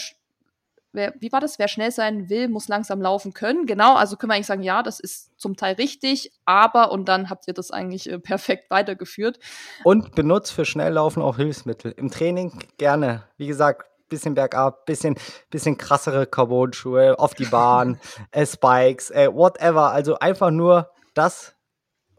wer, 0.93 1.13
wie 1.19 1.31
war 1.31 1.41
das? 1.41 1.59
Wer 1.59 1.67
schnell 1.67 1.91
sein 1.91 2.29
will, 2.29 2.47
muss 2.47 2.69
langsam 2.69 3.01
laufen 3.01 3.33
können. 3.33 3.65
Genau, 3.65 3.95
also 3.95 4.15
können 4.15 4.31
wir 4.31 4.35
eigentlich 4.35 4.47
sagen, 4.47 4.63
ja, 4.63 4.81
das 4.81 5.01
ist 5.01 5.37
zum 5.37 5.57
Teil 5.57 5.75
richtig, 5.75 6.31
aber 6.45 6.91
und 6.91 7.09
dann 7.09 7.29
habt 7.29 7.47
ihr 7.47 7.53
das 7.53 7.69
eigentlich 7.69 8.09
äh, 8.09 8.17
perfekt 8.19 8.69
weitergeführt. 8.69 9.39
Und 9.83 10.15
benutzt 10.15 10.53
für 10.53 10.63
Schnelllaufen 10.63 11.21
auch 11.21 11.35
Hilfsmittel. 11.35 11.91
Im 11.91 12.09
Training 12.09 12.59
gerne. 12.77 13.23
Wie 13.37 13.47
gesagt, 13.47 13.88
bisschen 14.09 14.33
bergab, 14.33 14.85
bisschen, 14.85 15.15
bisschen 15.49 15.77
krassere 15.77 16.25
Carbon-Schuhe 16.25 17.17
auf 17.17 17.33
die 17.33 17.45
Bahn, 17.45 17.99
äh, 18.31 18.45
Spikes, 18.45 19.11
äh, 19.11 19.33
whatever. 19.33 19.91
Also 19.91 20.19
einfach 20.19 20.51
nur 20.51 20.89
das, 21.13 21.55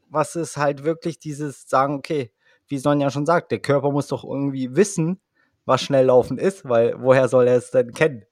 was 0.08 0.36
ist 0.36 0.56
halt 0.56 0.84
wirklich 0.84 1.18
dieses 1.18 1.68
sagen, 1.68 1.96
okay, 1.96 2.32
wie 2.68 2.78
Sonja 2.78 3.10
schon 3.10 3.26
sagt, 3.26 3.50
der 3.50 3.58
Körper 3.58 3.90
muss 3.90 4.08
doch 4.08 4.24
irgendwie 4.24 4.74
wissen, 4.76 5.20
was 5.66 5.82
Schnelllaufen 5.82 6.38
ist, 6.38 6.68
weil 6.68 6.94
woher 7.00 7.28
soll 7.28 7.46
er 7.48 7.56
es 7.56 7.70
denn 7.70 7.92
kennen? 7.92 8.24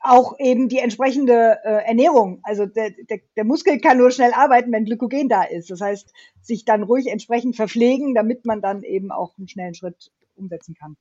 Auch 0.00 0.38
eben 0.38 0.68
die 0.68 0.78
entsprechende 0.78 1.58
äh, 1.64 1.84
Ernährung. 1.86 2.40
Also 2.44 2.66
der, 2.66 2.90
der, 3.10 3.18
der 3.36 3.44
Muskel 3.44 3.80
kann 3.80 3.98
nur 3.98 4.12
schnell 4.12 4.32
arbeiten, 4.32 4.72
wenn 4.72 4.84
Glykogen 4.84 5.28
da 5.28 5.42
ist. 5.42 5.70
Das 5.70 5.80
heißt, 5.80 6.12
sich 6.40 6.64
dann 6.64 6.84
ruhig 6.84 7.08
entsprechend 7.08 7.56
verpflegen, 7.56 8.14
damit 8.14 8.46
man 8.46 8.62
dann 8.62 8.84
eben 8.84 9.10
auch 9.10 9.36
einen 9.38 9.48
schnellen 9.48 9.74
Schritt 9.74 10.12
umsetzen 10.36 10.74
kann. 10.74 10.96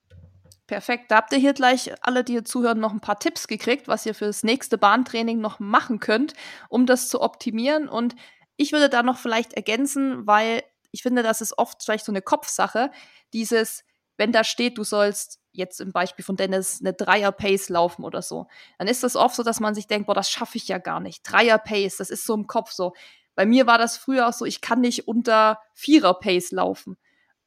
Perfekt. 0.67 1.09
Da 1.11 1.15
habt 1.17 1.31
ihr 1.31 1.39
hier 1.39 1.53
gleich 1.53 1.91
alle, 2.01 2.25
die 2.25 2.33
hier 2.33 2.45
zuhören, 2.45 2.79
noch 2.79 2.91
ein 2.91 2.99
paar 2.99 3.19
Tipps 3.19 3.47
gekriegt, 3.47 3.87
was 3.87 4.05
ihr 4.05 4.13
fürs 4.13 4.43
nächste 4.43 4.77
Bahntraining 4.77 5.39
noch 5.39 5.59
machen 5.59 6.01
könnt, 6.01 6.33
um 6.67 6.85
das 6.85 7.07
zu 7.07 7.21
optimieren. 7.21 7.87
Und 7.87 8.15
ich 8.57 8.73
würde 8.73 8.89
da 8.89 9.01
noch 9.01 9.17
vielleicht 9.17 9.53
ergänzen, 9.53 10.27
weil 10.27 10.63
ich 10.91 11.03
finde, 11.03 11.23
das 11.23 11.39
ist 11.39 11.57
oft 11.57 11.81
vielleicht 11.81 12.03
so 12.03 12.11
eine 12.11 12.21
Kopfsache. 12.21 12.91
Dieses, 13.31 13.85
wenn 14.17 14.33
da 14.33 14.43
steht, 14.43 14.77
du 14.77 14.83
sollst 14.83 15.39
jetzt 15.53 15.79
im 15.79 15.93
Beispiel 15.93 16.25
von 16.25 16.35
Dennis 16.35 16.81
eine 16.81 16.93
Dreier-Pace 16.93 17.69
laufen 17.69 18.03
oder 18.03 18.21
so, 18.21 18.47
dann 18.77 18.89
ist 18.89 19.03
das 19.03 19.15
oft 19.15 19.35
so, 19.37 19.43
dass 19.43 19.61
man 19.61 19.73
sich 19.73 19.87
denkt, 19.87 20.07
boah, 20.07 20.13
das 20.15 20.29
schaffe 20.29 20.57
ich 20.57 20.67
ja 20.67 20.79
gar 20.79 20.99
nicht. 20.99 21.23
Dreier-Pace, 21.23 21.97
das 21.97 22.09
ist 22.09 22.25
so 22.25 22.33
im 22.33 22.45
Kopf 22.45 22.71
so. 22.71 22.93
Bei 23.35 23.45
mir 23.45 23.67
war 23.67 23.77
das 23.77 23.97
früher 23.97 24.27
auch 24.27 24.33
so, 24.33 24.43
ich 24.43 24.59
kann 24.59 24.81
nicht 24.81 25.07
unter 25.07 25.61
Vierer-Pace 25.73 26.51
laufen 26.51 26.97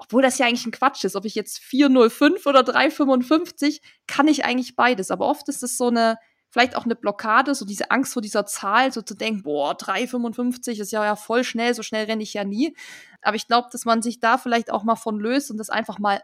obwohl 0.00 0.22
das 0.22 0.38
ja 0.38 0.46
eigentlich 0.46 0.64
ein 0.64 0.72
Quatsch 0.72 1.04
ist, 1.04 1.14
ob 1.14 1.26
ich 1.26 1.34
jetzt 1.34 1.58
405 1.58 2.46
oder 2.46 2.62
355, 2.62 3.82
kann 4.06 4.28
ich 4.28 4.46
eigentlich 4.46 4.74
beides. 4.74 5.10
Aber 5.10 5.26
oft 5.26 5.46
ist 5.50 5.62
es 5.62 5.76
so 5.76 5.88
eine, 5.88 6.16
vielleicht 6.48 6.74
auch 6.74 6.86
eine 6.86 6.96
Blockade, 6.96 7.54
so 7.54 7.66
diese 7.66 7.90
Angst 7.90 8.14
vor 8.14 8.22
dieser 8.22 8.46
Zahl, 8.46 8.92
so 8.92 9.02
zu 9.02 9.14
denken, 9.14 9.42
boah, 9.42 9.74
355 9.74 10.80
ist 10.80 10.90
ja, 10.90 11.04
ja 11.04 11.16
voll 11.16 11.44
schnell, 11.44 11.74
so 11.74 11.82
schnell 11.82 12.06
renne 12.06 12.22
ich 12.22 12.32
ja 12.32 12.44
nie. 12.44 12.74
Aber 13.20 13.36
ich 13.36 13.46
glaube, 13.46 13.68
dass 13.70 13.84
man 13.84 14.00
sich 14.00 14.20
da 14.20 14.38
vielleicht 14.38 14.70
auch 14.72 14.84
mal 14.84 14.96
von 14.96 15.20
löst 15.20 15.50
und 15.50 15.58
das 15.58 15.68
einfach 15.68 15.98
mal, 15.98 16.22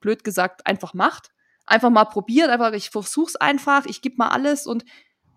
blöd 0.00 0.22
gesagt, 0.22 0.66
einfach 0.66 0.92
macht. 0.92 1.30
Einfach 1.64 1.88
mal 1.88 2.04
probiert, 2.04 2.50
einfach, 2.50 2.74
ich 2.74 2.90
versuch's 2.90 3.36
einfach, 3.36 3.86
ich 3.86 4.02
gebe 4.02 4.16
mal 4.18 4.28
alles 4.28 4.66
und 4.66 4.84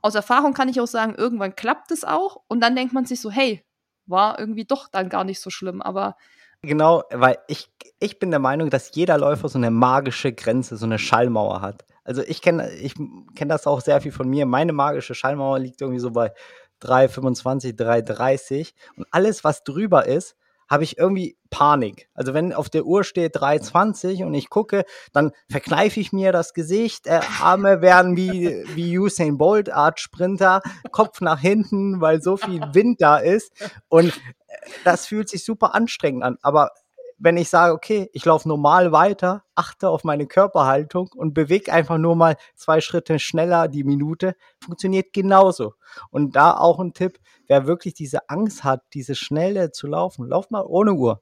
aus 0.02 0.14
Erfahrung 0.14 0.54
kann 0.54 0.68
ich 0.68 0.82
auch 0.82 0.88
sagen, 0.88 1.16
irgendwann 1.16 1.56
klappt 1.56 1.90
es 1.92 2.04
auch 2.04 2.44
und 2.50 2.60
dann 2.60 2.76
denkt 2.76 2.94
man 2.94 3.06
sich 3.06 3.22
so, 3.22 3.32
hey, 3.32 3.64
war 4.08 4.38
irgendwie 4.38 4.66
doch 4.66 4.90
dann 4.90 5.08
gar 5.08 5.24
nicht 5.24 5.40
so 5.40 5.50
schlimm, 5.50 5.82
aber 5.82 6.18
Genau, 6.64 7.04
weil 7.12 7.38
ich, 7.48 7.70
ich 8.00 8.20
bin 8.20 8.32
der 8.32 8.40
Meinung, 8.40 8.70
dass 8.70 8.94
jeder 8.96 9.18
Läufer 9.18 9.48
so 9.50 9.58
eine 9.58 9.72
magische 9.72 10.34
Grenze, 10.34 10.76
so 10.78 10.86
eine 10.86 11.00
Schallmauer 11.00 11.62
hat. 11.62 11.86
Also 12.04 12.24
ich 12.24 12.42
kenne 12.42 12.70
ich 12.72 12.96
kenn 13.36 13.50
das 13.50 13.68
auch 13.68 13.82
sehr 13.82 14.02
viel 14.02 14.12
von 14.12 14.30
mir. 14.30 14.46
Meine 14.46 14.74
magische 14.74 15.14
Schallmauer 15.14 15.60
liegt 15.60 15.82
irgendwie 15.82 16.00
so 16.00 16.12
bei 16.12 16.34
3,25, 16.82 17.76
3,30 17.78 18.74
und 18.96 19.06
alles, 19.12 19.44
was 19.44 19.64
drüber 19.64 20.06
ist, 20.08 20.36
habe 20.70 20.84
ich 20.84 20.98
irgendwie 20.98 21.38
Panik. 21.50 22.10
Also 22.14 22.34
wenn 22.34 22.54
auf 22.54 22.70
der 22.70 22.86
Uhr 22.86 23.04
steht 23.04 23.36
3,20 23.36 24.26
und 24.26 24.34
ich 24.34 24.50
gucke, 24.50 24.84
dann 25.14 25.32
verkneife 25.50 26.00
ich 26.00 26.12
mir 26.12 26.32
das 26.32 26.54
Gesicht, 26.54 27.08
äh, 27.08 27.22
Arme 27.42 27.82
werden 27.82 28.18
wie, 28.18 28.64
wie 28.76 28.98
Usain 28.98 29.38
Bolt, 29.38 29.72
Art 29.72 30.00
Sprinter, 30.00 30.62
Kopf 30.92 31.22
nach 31.22 31.40
hinten, 31.40 32.02
weil 32.02 32.22
so 32.22 32.38
viel 32.38 32.62
Wind 32.74 33.02
da 33.02 33.18
ist. 33.18 33.52
Und 33.88 34.10
äh, 34.48 34.54
das 34.84 35.08
fühlt 35.08 35.30
sich 35.30 35.46
super 35.46 35.74
anstrengend 35.74 36.24
an. 36.24 36.38
Aber 36.42 36.72
wenn 37.20 37.38
ich 37.38 37.50
sage, 37.50 37.74
okay, 37.74 38.10
ich 38.14 38.26
laufe 38.26 38.48
normal 38.48 38.92
weiter, 38.92 39.44
achte 39.56 39.90
auf 39.90 40.04
meine 40.04 40.28
Körperhaltung 40.28 41.10
und 41.16 41.34
bewege 41.34 41.74
einfach 41.74 41.98
nur 41.98 42.16
mal 42.16 42.36
zwei 42.56 42.82
Schritte 42.82 43.20
schneller 43.20 43.68
die 43.68 43.84
Minute, 43.84 44.36
funktioniert 44.64 45.14
genauso. 45.14 45.74
Und 46.12 46.36
da 46.36 46.56
auch 46.56 46.80
ein 46.80 46.94
Tipp, 46.94 47.20
wer 47.48 47.66
wirklich 47.66 47.94
diese 47.94 48.30
Angst 48.30 48.64
hat, 48.64 48.82
diese 48.94 49.16
Schnelle 49.16 49.72
zu 49.72 49.88
laufen, 49.88 50.28
lauft 50.28 50.52
mal 50.52 50.64
ohne 50.66 50.94
Uhr. 50.94 51.22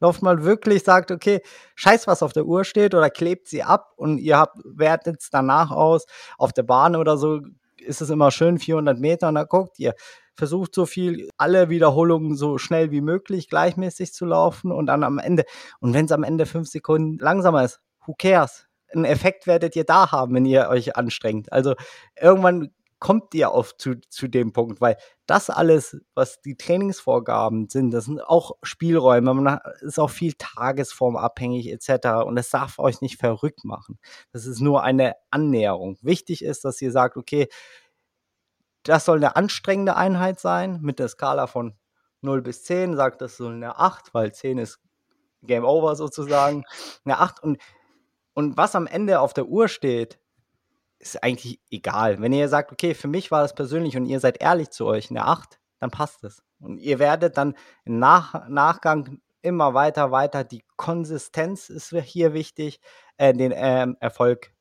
Lauft 0.00 0.22
mal 0.22 0.44
wirklich, 0.44 0.84
sagt, 0.84 1.10
okay, 1.10 1.40
scheiß 1.76 2.06
was 2.06 2.22
auf 2.22 2.32
der 2.32 2.46
Uhr 2.46 2.64
steht 2.64 2.94
oder 2.94 3.10
klebt 3.10 3.48
sie 3.48 3.62
ab 3.62 3.92
und 3.96 4.18
ihr 4.18 4.38
habt, 4.38 4.58
wertet 4.64 5.20
es 5.20 5.30
danach 5.30 5.70
aus. 5.70 6.06
Auf 6.36 6.52
der 6.52 6.64
Bahn 6.64 6.96
oder 6.96 7.16
so 7.16 7.40
ist 7.78 8.00
es 8.00 8.10
immer 8.10 8.30
schön 8.30 8.58
400 8.58 8.98
Meter 8.98 9.28
und 9.28 9.36
da 9.36 9.44
guckt 9.44 9.78
ihr, 9.78 9.94
versucht 10.34 10.74
so 10.74 10.86
viel, 10.86 11.28
alle 11.36 11.68
Wiederholungen 11.68 12.36
so 12.36 12.58
schnell 12.58 12.90
wie 12.90 13.00
möglich 13.00 13.48
gleichmäßig 13.48 14.12
zu 14.12 14.24
laufen 14.26 14.72
und 14.72 14.86
dann 14.86 15.04
am 15.04 15.18
Ende, 15.18 15.44
und 15.80 15.94
wenn 15.94 16.06
es 16.06 16.12
am 16.12 16.24
Ende 16.24 16.46
fünf 16.46 16.68
Sekunden 16.68 17.18
langsamer 17.18 17.64
ist, 17.64 17.80
who 18.06 18.14
cares? 18.16 18.66
Einen 18.92 19.04
Effekt 19.04 19.46
werdet 19.46 19.74
ihr 19.74 19.84
da 19.84 20.12
haben, 20.12 20.34
wenn 20.34 20.44
ihr 20.44 20.68
euch 20.68 20.96
anstrengt. 20.96 21.52
Also 21.52 21.74
irgendwann 22.20 22.70
kommt 23.04 23.34
ihr 23.34 23.50
auf 23.50 23.76
zu, 23.76 24.00
zu 24.08 24.28
dem 24.28 24.54
Punkt, 24.54 24.80
weil 24.80 24.96
das 25.26 25.50
alles, 25.50 26.00
was 26.14 26.40
die 26.40 26.56
Trainingsvorgaben 26.56 27.68
sind, 27.68 27.90
das 27.90 28.06
sind 28.06 28.22
auch 28.22 28.52
Spielräume, 28.62 29.34
man 29.34 29.58
ist 29.82 29.98
auch 29.98 30.08
viel 30.08 30.32
tagesformabhängig 30.38 31.70
etc. 31.70 32.24
Und 32.24 32.36
das 32.36 32.48
darf 32.48 32.78
euch 32.78 33.02
nicht 33.02 33.18
verrückt 33.20 33.64
machen. 33.64 33.98
Das 34.32 34.46
ist 34.46 34.60
nur 34.60 34.82
eine 34.84 35.16
Annäherung. 35.30 35.98
Wichtig 36.00 36.42
ist, 36.42 36.64
dass 36.64 36.80
ihr 36.80 36.92
sagt, 36.92 37.18
okay, 37.18 37.48
das 38.84 39.04
soll 39.04 39.16
eine 39.16 39.36
anstrengende 39.36 39.96
Einheit 39.96 40.40
sein 40.40 40.80
mit 40.82 40.98
der 40.98 41.08
Skala 41.08 41.46
von 41.46 41.74
0 42.20 42.42
bis 42.42 42.64
10, 42.64 42.96
sagt 42.96 43.20
das 43.20 43.36
soll 43.36 43.54
eine 43.54 43.78
8, 43.78 44.14
weil 44.14 44.32
10 44.32 44.58
ist 44.58 44.80
Game 45.42 45.64
Over 45.64 45.94
sozusagen. 45.96 46.64
Eine 47.04 47.18
8 47.18 47.42
und, 47.42 47.58
und 48.32 48.56
was 48.56 48.74
am 48.74 48.86
Ende 48.86 49.20
auf 49.20 49.34
der 49.34 49.46
Uhr 49.46 49.68
steht, 49.68 50.18
ist 50.98 51.22
eigentlich 51.22 51.60
egal. 51.70 52.20
Wenn 52.20 52.32
ihr 52.32 52.48
sagt, 52.48 52.72
okay, 52.72 52.94
für 52.94 53.08
mich 53.08 53.30
war 53.30 53.42
das 53.42 53.54
persönlich 53.54 53.96
und 53.96 54.06
ihr 54.06 54.20
seid 54.20 54.40
ehrlich 54.40 54.70
zu 54.70 54.86
euch, 54.86 55.10
eine 55.10 55.26
8, 55.26 55.60
dann 55.80 55.90
passt 55.90 56.24
es. 56.24 56.42
Und 56.60 56.78
ihr 56.78 56.98
werdet 56.98 57.36
dann 57.36 57.54
im 57.84 57.98
Nach 57.98 58.48
Nachgang 58.48 59.20
immer 59.42 59.74
weiter, 59.74 60.10
weiter. 60.10 60.44
Die 60.44 60.64
Konsistenz 60.76 61.68
ist 61.68 61.90
hier 61.90 62.32
wichtig, 62.32 62.80
äh, 63.18 63.34
den 63.34 63.52
ähm, 63.54 63.96
Erfolg 64.00 64.52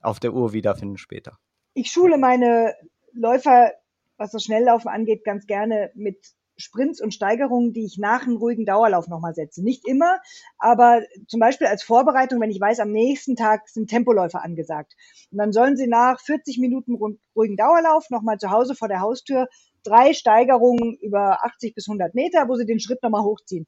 auf 0.00 0.20
der 0.20 0.34
Uhr 0.34 0.52
wiederfinden 0.52 0.98
später. 0.98 1.38
Ich 1.72 1.90
schule 1.90 2.18
meine 2.18 2.74
Läufer, 3.18 3.72
was 4.16 4.30
das 4.30 4.44
Schnelllaufen 4.44 4.88
angeht, 4.88 5.24
ganz 5.24 5.46
gerne 5.46 5.90
mit 5.94 6.18
Sprints 6.58 7.00
und 7.00 7.14
Steigerungen, 7.14 7.72
die 7.72 7.84
ich 7.84 7.98
nach 7.98 8.26
einem 8.26 8.36
ruhigen 8.36 8.66
Dauerlauf 8.66 9.06
nochmal 9.06 9.34
setze. 9.34 9.62
Nicht 9.62 9.86
immer, 9.86 10.18
aber 10.58 11.02
zum 11.28 11.38
Beispiel 11.38 11.68
als 11.68 11.84
Vorbereitung, 11.84 12.40
wenn 12.40 12.50
ich 12.50 12.60
weiß, 12.60 12.80
am 12.80 12.90
nächsten 12.90 13.36
Tag 13.36 13.68
sind 13.68 13.88
Tempoläufer 13.88 14.42
angesagt. 14.42 14.94
Und 15.30 15.38
dann 15.38 15.52
sollen 15.52 15.76
sie 15.76 15.86
nach 15.86 16.20
40 16.20 16.58
Minuten 16.58 16.98
ruhigen 17.36 17.56
Dauerlauf 17.56 18.10
nochmal 18.10 18.38
zu 18.38 18.50
Hause 18.50 18.74
vor 18.74 18.88
der 18.88 19.00
Haustür 19.00 19.48
drei 19.84 20.12
Steigerungen 20.12 20.96
über 21.00 21.44
80 21.44 21.74
bis 21.74 21.88
100 21.88 22.14
Meter, 22.14 22.48
wo 22.48 22.56
sie 22.56 22.66
den 22.66 22.80
Schritt 22.80 23.02
nochmal 23.02 23.22
hochziehen. 23.22 23.66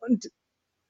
Und 0.00 0.30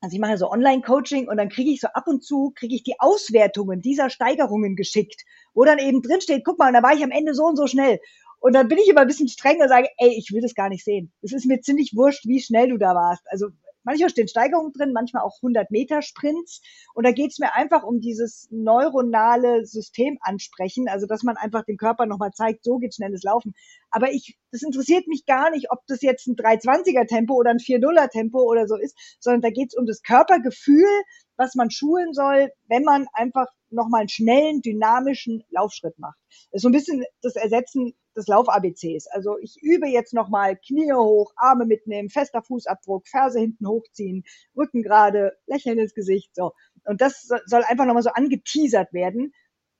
also 0.00 0.14
ich 0.14 0.20
mache 0.20 0.38
so 0.38 0.50
Online-Coaching 0.50 1.28
und 1.28 1.36
dann 1.36 1.50
kriege 1.50 1.70
ich 1.70 1.80
so 1.80 1.88
ab 1.88 2.06
und 2.06 2.24
zu, 2.24 2.52
kriege 2.54 2.74
ich 2.74 2.82
die 2.82 2.98
Auswertungen 2.98 3.82
dieser 3.82 4.08
Steigerungen 4.08 4.76
geschickt, 4.76 5.24
wo 5.54 5.64
dann 5.64 5.78
eben 5.78 6.02
drin 6.02 6.20
steht, 6.20 6.44
guck 6.44 6.58
mal, 6.58 6.72
da 6.72 6.82
war 6.82 6.94
ich 6.94 7.04
am 7.04 7.10
Ende 7.10 7.34
so 7.34 7.44
und 7.44 7.56
so 7.56 7.66
schnell. 7.66 8.00
Und 8.40 8.54
dann 8.54 8.68
bin 8.68 8.78
ich 8.78 8.88
immer 8.88 9.02
ein 9.02 9.06
bisschen 9.06 9.28
streng 9.28 9.60
und 9.60 9.68
sage, 9.68 9.88
ey, 9.98 10.14
ich 10.16 10.32
will 10.32 10.40
das 10.40 10.54
gar 10.54 10.70
nicht 10.70 10.82
sehen. 10.82 11.12
Es 11.20 11.32
ist 11.32 11.44
mir 11.44 11.60
ziemlich 11.60 11.94
wurscht, 11.94 12.26
wie 12.26 12.40
schnell 12.40 12.70
du 12.70 12.78
da 12.78 12.94
warst. 12.94 13.22
Also 13.30 13.48
manchmal 13.82 14.10
stehen 14.10 14.28
Steigerungen 14.28 14.72
drin, 14.72 14.92
manchmal 14.92 15.22
auch 15.22 15.36
100 15.42 15.70
Meter 15.70 16.02
Sprints. 16.02 16.60
Und 16.94 17.06
da 17.06 17.12
geht 17.12 17.32
es 17.32 17.38
mir 17.38 17.54
einfach 17.54 17.82
um 17.82 18.00
dieses 18.00 18.48
neuronale 18.50 19.64
System 19.66 20.18
ansprechen, 20.20 20.88
also 20.88 21.06
dass 21.06 21.22
man 21.22 21.36
einfach 21.36 21.64
dem 21.64 21.76
Körper 21.76 22.06
nochmal 22.06 22.32
zeigt, 22.32 22.64
so 22.64 22.78
geht 22.78 22.94
schnelles 22.94 23.22
Laufen. 23.22 23.54
Aber 23.90 24.12
ich, 24.12 24.38
das 24.52 24.62
interessiert 24.62 25.06
mich 25.06 25.26
gar 25.26 25.50
nicht, 25.50 25.70
ob 25.70 25.80
das 25.86 26.02
jetzt 26.02 26.26
ein 26.26 26.36
320er 26.36 27.06
Tempo 27.06 27.34
oder 27.34 27.50
ein 27.50 27.58
4-0er 27.58 28.08
Tempo 28.10 28.40
oder 28.40 28.66
so 28.66 28.76
ist, 28.76 28.96
sondern 29.20 29.42
da 29.42 29.50
geht 29.50 29.68
es 29.72 29.78
um 29.78 29.86
das 29.86 30.02
Körpergefühl, 30.02 30.88
was 31.36 31.54
man 31.54 31.70
schulen 31.70 32.12
soll, 32.12 32.50
wenn 32.68 32.84
man 32.84 33.06
einfach 33.14 33.46
nochmal 33.72 34.00
einen 34.00 34.08
schnellen, 34.08 34.62
dynamischen 34.62 35.44
Laufschritt 35.50 35.98
macht. 35.98 36.18
Das 36.28 36.58
ist 36.58 36.62
so 36.62 36.68
ein 36.68 36.72
bisschen 36.72 37.04
das 37.22 37.36
Ersetzen 37.36 37.94
des 38.16 38.26
Lauf-ABCs. 38.26 39.06
Also 39.10 39.38
ich 39.38 39.56
übe 39.62 39.88
jetzt 39.88 40.12
nochmal 40.12 40.56
Knie 40.56 40.92
hoch, 40.92 41.32
Arme 41.36 41.66
mitnehmen, 41.66 42.10
fester 42.10 42.42
Fußabdruck, 42.42 43.06
Ferse 43.08 43.40
hinten 43.40 43.66
hochziehen, 43.66 44.24
Rücken 44.56 44.82
gerade, 44.82 45.36
Lächeln 45.46 45.78
ins 45.78 45.94
Gesicht, 45.94 46.34
so. 46.34 46.52
Und 46.84 47.00
das 47.00 47.28
soll 47.46 47.62
einfach 47.64 47.84
nochmal 47.84 48.02
so 48.02 48.10
angeteasert 48.10 48.92
werden, 48.92 49.32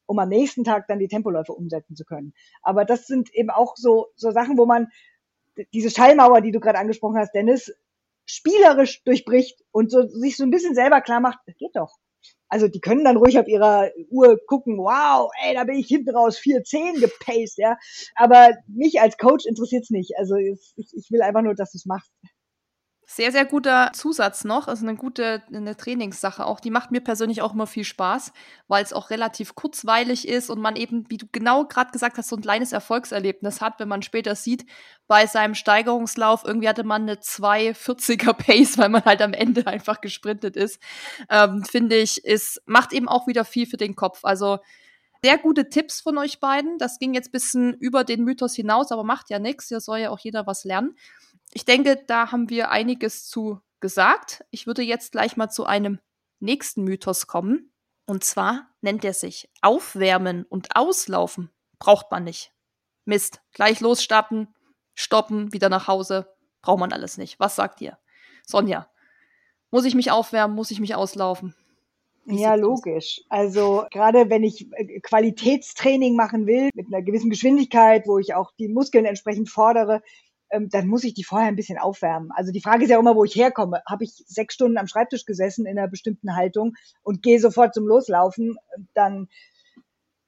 um 0.07 0.18
am 0.18 0.29
nächsten 0.29 0.64
Tag 0.64 0.87
dann 0.88 0.98
die 0.98 1.09
Tempoläufe 1.09 1.53
umsetzen 1.53 1.96
zu 1.96 2.05
können. 2.05 2.35
Aber 2.62 2.85
das 2.85 3.07
sind 3.07 3.33
eben 3.35 3.50
auch 3.50 3.76
so, 3.76 4.09
so 4.16 4.31
Sachen, 4.31 4.59
wo 4.59 4.66
man 4.66 4.88
diese 5.72 5.90
Schallmauer, 5.90 6.40
die 6.40 6.53
du 6.53 6.61
gerade 6.61 6.79
angesprochen 6.79 7.18
hast, 7.18 7.33
Dennis, 7.33 7.72
spielerisch 8.26 9.03
durchbricht 9.05 9.62
und 9.72 9.90
so, 9.90 10.07
sich 10.07 10.37
so 10.37 10.44
ein 10.44 10.50
bisschen 10.50 10.74
selber 10.74 11.00
klar 11.00 11.20
macht, 11.20 11.40
das 11.46 11.57
geht 11.57 11.74
doch. 11.74 11.98
Also 12.48 12.66
die 12.66 12.80
können 12.80 13.04
dann 13.04 13.16
ruhig 13.16 13.38
auf 13.38 13.46
ihrer 13.46 13.90
Uhr 14.11 14.38
gucken, 14.46 14.76
wow, 14.78 15.30
ey, 15.44 15.54
da 15.54 15.64
bin 15.64 15.76
ich 15.76 15.87
hinten 15.87 16.11
raus 16.11 16.38
4-10 16.38 17.00
gepaced, 17.00 17.59
ja. 17.59 17.76
Aber 18.16 18.50
mich 18.66 19.00
als 19.00 19.16
Coach 19.18 19.46
interessiert's 19.46 19.90
nicht. 19.90 20.12
Also 20.18 20.35
ich, 20.37 20.74
ich 20.76 21.11
will 21.11 21.22
einfach 21.22 21.42
nur, 21.42 21.54
dass 21.54 21.72
du 21.72 21.76
es 21.76 21.87
machst. 21.87 22.11
Sehr, 23.12 23.33
sehr 23.33 23.44
guter 23.44 23.90
Zusatz 23.92 24.44
noch. 24.44 24.68
Also 24.68 24.87
eine 24.87 24.96
gute 24.96 25.42
eine 25.53 25.77
Trainingssache 25.77 26.46
auch. 26.46 26.61
Die 26.61 26.70
macht 26.70 26.92
mir 26.92 27.01
persönlich 27.01 27.42
auch 27.42 27.55
immer 27.55 27.66
viel 27.66 27.83
Spaß, 27.83 28.33
weil 28.68 28.85
es 28.85 28.92
auch 28.92 29.11
relativ 29.11 29.57
kurzweilig 29.57 30.29
ist 30.29 30.49
und 30.49 30.61
man 30.61 30.77
eben, 30.77 31.11
wie 31.11 31.16
du 31.16 31.27
genau 31.33 31.64
gerade 31.64 31.90
gesagt 31.90 32.18
hast, 32.18 32.29
so 32.29 32.37
ein 32.37 32.40
kleines 32.40 32.70
Erfolgserlebnis 32.70 33.61
hat, 33.61 33.81
wenn 33.81 33.88
man 33.88 34.03
später 34.03 34.37
sieht, 34.37 34.64
bei 35.09 35.27
seinem 35.27 35.57
Steigerungslauf, 35.57 36.44
irgendwie 36.44 36.68
hatte 36.68 36.85
man 36.85 37.03
eine 37.03 37.14
240er 37.16 38.33
Pace, 38.46 38.79
weil 38.79 38.90
man 38.90 39.05
halt 39.05 39.23
am 39.23 39.33
Ende 39.33 39.66
einfach 39.66 40.01
gesprintet 40.01 40.55
ist. 40.57 40.81
Ähm, 41.29 41.64
Finde 41.64 41.96
ich, 41.96 42.25
es 42.25 42.62
macht 42.66 42.92
eben 42.92 43.09
auch 43.09 43.27
wieder 43.27 43.44
viel 43.44 43.66
für 43.66 43.77
den 43.77 43.96
Kopf. 43.96 44.20
Also 44.25 44.61
sehr 45.25 45.37
gute 45.37 45.68
Tipps 45.68 46.01
von 46.01 46.16
euch 46.16 46.38
beiden. 46.38 46.79
Das 46.79 47.01
ging 47.01 47.14
jetzt 47.14 47.31
ein 47.31 47.33
bisschen 47.33 47.75
über 47.75 48.05
den 48.05 48.23
Mythos 48.23 48.55
hinaus, 48.55 48.92
aber 48.92 49.03
macht 49.03 49.31
ja 49.31 49.40
nichts. 49.40 49.66
Hier 49.66 49.81
soll 49.81 49.99
ja 49.99 50.11
auch 50.11 50.20
jeder 50.20 50.46
was 50.46 50.62
lernen 50.62 50.94
ich 51.52 51.64
denke, 51.64 52.02
da 52.06 52.32
haben 52.32 52.48
wir 52.48 52.70
einiges 52.70 53.28
zu 53.28 53.60
gesagt. 53.80 54.44
Ich 54.50 54.66
würde 54.66 54.82
jetzt 54.82 55.12
gleich 55.12 55.36
mal 55.36 55.48
zu 55.48 55.64
einem 55.64 55.98
nächsten 56.38 56.84
Mythos 56.84 57.26
kommen. 57.26 57.72
Und 58.06 58.24
zwar 58.24 58.68
nennt 58.80 59.04
er 59.04 59.14
sich 59.14 59.50
Aufwärmen 59.62 60.44
und 60.44 60.74
Auslaufen 60.74 61.50
braucht 61.78 62.10
man 62.10 62.24
nicht. 62.24 62.52
Mist, 63.04 63.40
gleich 63.52 63.80
losstarten, 63.80 64.54
stoppen, 64.94 65.52
wieder 65.52 65.68
nach 65.68 65.88
Hause, 65.88 66.32
braucht 66.62 66.80
man 66.80 66.92
alles 66.92 67.18
nicht. 67.18 67.40
Was 67.40 67.56
sagt 67.56 67.80
ihr? 67.80 67.98
Sonja, 68.46 68.88
muss 69.70 69.84
ich 69.84 69.94
mich 69.94 70.10
aufwärmen, 70.10 70.56
muss 70.56 70.70
ich 70.70 70.80
mich 70.80 70.94
auslaufen? 70.94 71.54
ja, 72.26 72.54
logisch. 72.54 73.22
Also 73.28 73.86
gerade 73.90 74.30
wenn 74.30 74.42
ich 74.42 74.68
äh, 74.72 75.00
Qualitätstraining 75.00 76.14
machen 76.14 76.46
will, 76.46 76.70
mit 76.74 76.86
einer 76.86 77.02
gewissen 77.02 77.30
Geschwindigkeit, 77.30 78.06
wo 78.06 78.18
ich 78.18 78.34
auch 78.34 78.52
die 78.58 78.68
Muskeln 78.68 79.04
entsprechend 79.04 79.48
fordere, 79.48 80.02
dann 80.50 80.88
muss 80.88 81.04
ich 81.04 81.14
die 81.14 81.24
vorher 81.24 81.48
ein 81.48 81.56
bisschen 81.56 81.78
aufwärmen. 81.78 82.30
Also 82.34 82.52
die 82.52 82.60
Frage 82.60 82.84
ist 82.84 82.90
ja 82.90 82.98
immer, 82.98 83.16
wo 83.16 83.24
ich 83.24 83.36
herkomme. 83.36 83.82
Habe 83.86 84.04
ich 84.04 84.24
sechs 84.26 84.54
Stunden 84.54 84.78
am 84.78 84.86
Schreibtisch 84.86 85.24
gesessen 85.24 85.66
in 85.66 85.78
einer 85.78 85.88
bestimmten 85.88 86.36
Haltung 86.36 86.74
und 87.02 87.22
gehe 87.22 87.40
sofort 87.40 87.74
zum 87.74 87.86
Loslaufen, 87.86 88.56
dann 88.94 89.28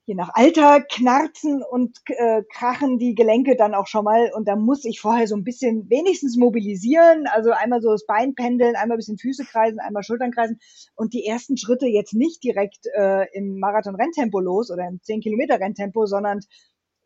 je 0.05 0.15
nach 0.15 0.31
Alter 0.35 0.81
knarzen 0.81 1.63
und 1.63 1.99
äh, 2.07 2.43
krachen 2.53 2.99
die 2.99 3.15
Gelenke 3.15 3.57
dann 3.57 3.75
auch 3.75 3.87
schon 3.87 4.05
mal 4.05 4.33
und 4.35 4.49
da 4.49 4.57
muss 4.57 4.85
ich 4.85 5.01
vorher 5.01 5.29
so 5.29 5.37
ein 5.37 5.45
bisschen 5.45 5.89
wenigstens 5.91 6.37
mobilisieren, 6.37 7.27
also 7.29 7.53
einmal 7.53 7.81
so 7.81 7.93
das 7.93 8.05
Bein 8.05 8.35
pendeln, 8.35 8.75
einmal 8.75 8.97
ein 8.97 8.99
bisschen 8.99 9.19
Füße 9.19 9.45
kreisen, 9.45 9.79
einmal 9.79 10.03
Schultern 10.03 10.33
kreisen 10.33 10.59
und 10.97 11.15
die 11.15 11.25
ersten 11.25 11.57
Schritte 11.57 11.87
jetzt 11.87 12.15
nicht 12.15 12.43
direkt 12.43 12.87
äh, 12.97 13.27
im 13.33 13.61
Marathon-Renntempo 13.61 14.41
los 14.41 14.71
oder 14.73 14.89
im 14.89 15.01
10 15.01 15.21
Kilometer 15.21 15.61
Renntempo, 15.61 16.07
sondern 16.07 16.41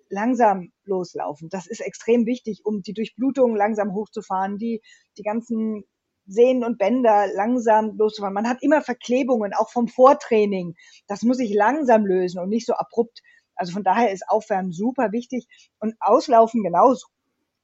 langsam 0.09 0.73
loslaufen. 0.85 1.49
Das 1.49 1.67
ist 1.67 1.81
extrem 1.81 2.27
wichtig, 2.27 2.63
um 2.65 2.83
die 2.83 2.93
Durchblutung 2.93 3.57
langsam 3.57 3.93
hochzufahren, 3.95 4.59
die, 4.59 4.83
die 5.19 5.23
ganzen 5.23 5.85
Sehnen 6.27 6.65
und 6.65 6.79
Bänder 6.79 7.29
langsam 7.35 7.97
loszufahren. 7.97 8.35
Man 8.35 8.49
hat 8.49 8.63
immer 8.63 8.83
Verklebungen, 8.83 9.53
auch 9.55 9.71
vom 9.71 9.89
Vortraining. 9.89 10.75
Das 11.07 11.23
muss 11.23 11.39
ich 11.39 11.55
langsam 11.55 12.05
lösen 12.05 12.41
und 12.41 12.49
nicht 12.49 12.67
so 12.67 12.75
abrupt. 12.75 13.21
Also 13.55 13.73
von 13.73 13.85
daher 13.85 14.13
ist 14.13 14.29
Aufwärmen 14.29 14.73
super 14.73 15.13
wichtig 15.13 15.47
und 15.79 15.95
Auslaufen 16.01 16.63
genauso. 16.63 17.07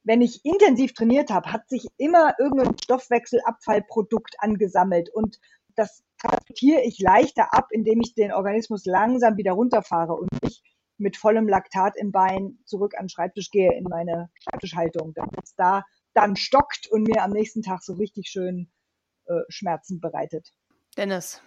wenn 0.05 0.21
ich 0.21 0.43
intensiv 0.43 0.93
trainiert 0.93 1.29
habe, 1.29 1.53
hat 1.53 1.69
sich 1.69 1.87
immer 1.97 2.33
irgendein 2.37 2.77
Stoffwechselabfallprodukt 2.77 4.35
angesammelt 4.39 5.09
und 5.09 5.39
das 5.75 6.03
transportiere 6.19 6.81
ich 6.81 6.99
leichter 6.99 7.53
ab, 7.53 7.67
indem 7.71 8.01
ich 8.01 8.13
den 8.13 8.33
Organismus 8.33 8.85
langsam 8.85 9.37
wieder 9.37 9.53
runterfahre 9.53 10.13
und 10.13 10.29
nicht 10.43 10.61
mit 10.97 11.17
vollem 11.17 11.47
Laktat 11.47 11.95
im 11.97 12.11
Bein 12.11 12.59
zurück 12.65 12.93
an 12.95 13.05
den 13.05 13.09
Schreibtisch 13.09 13.49
gehe 13.49 13.73
in 13.75 13.83
meine 13.83 14.29
Schreibtischhaltung, 14.39 15.13
damit 15.13 15.43
es 15.43 15.55
da 15.55 15.83
dann 16.13 16.35
stockt 16.35 16.87
und 16.87 17.07
mir 17.07 17.23
am 17.23 17.31
nächsten 17.31 17.61
Tag 17.61 17.83
so 17.83 17.93
richtig 17.93 18.27
schön 18.29 18.71
äh, 19.25 19.41
Schmerzen 19.49 19.99
bereitet. 19.99 20.51
Dennis, 20.95 21.41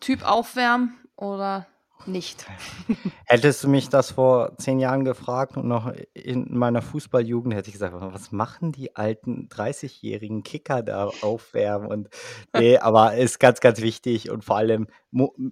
Typ 0.00 0.22
aufwärmen 0.22 0.98
oder 1.16 1.66
nicht. 2.06 2.46
Hättest 3.26 3.64
du 3.64 3.68
mich 3.68 3.88
das 3.88 4.12
vor 4.12 4.56
zehn 4.58 4.78
Jahren 4.78 5.04
gefragt 5.04 5.56
und 5.56 5.66
noch 5.68 5.92
in 6.14 6.46
meiner 6.56 6.82
Fußballjugend 6.82 7.54
hätte 7.54 7.68
ich 7.68 7.74
gesagt, 7.74 7.94
was 7.98 8.32
machen 8.32 8.72
die 8.72 8.96
alten 8.96 9.48
30-jährigen 9.48 10.42
Kicker 10.42 10.82
da 10.82 11.10
aufwärmen? 11.22 11.88
Und 11.88 12.08
nee, 12.56 12.78
aber 12.78 13.14
ist 13.14 13.40
ganz, 13.40 13.60
ganz 13.60 13.80
wichtig 13.80 14.30
und 14.30 14.44
vor 14.44 14.56
allem 14.56 14.88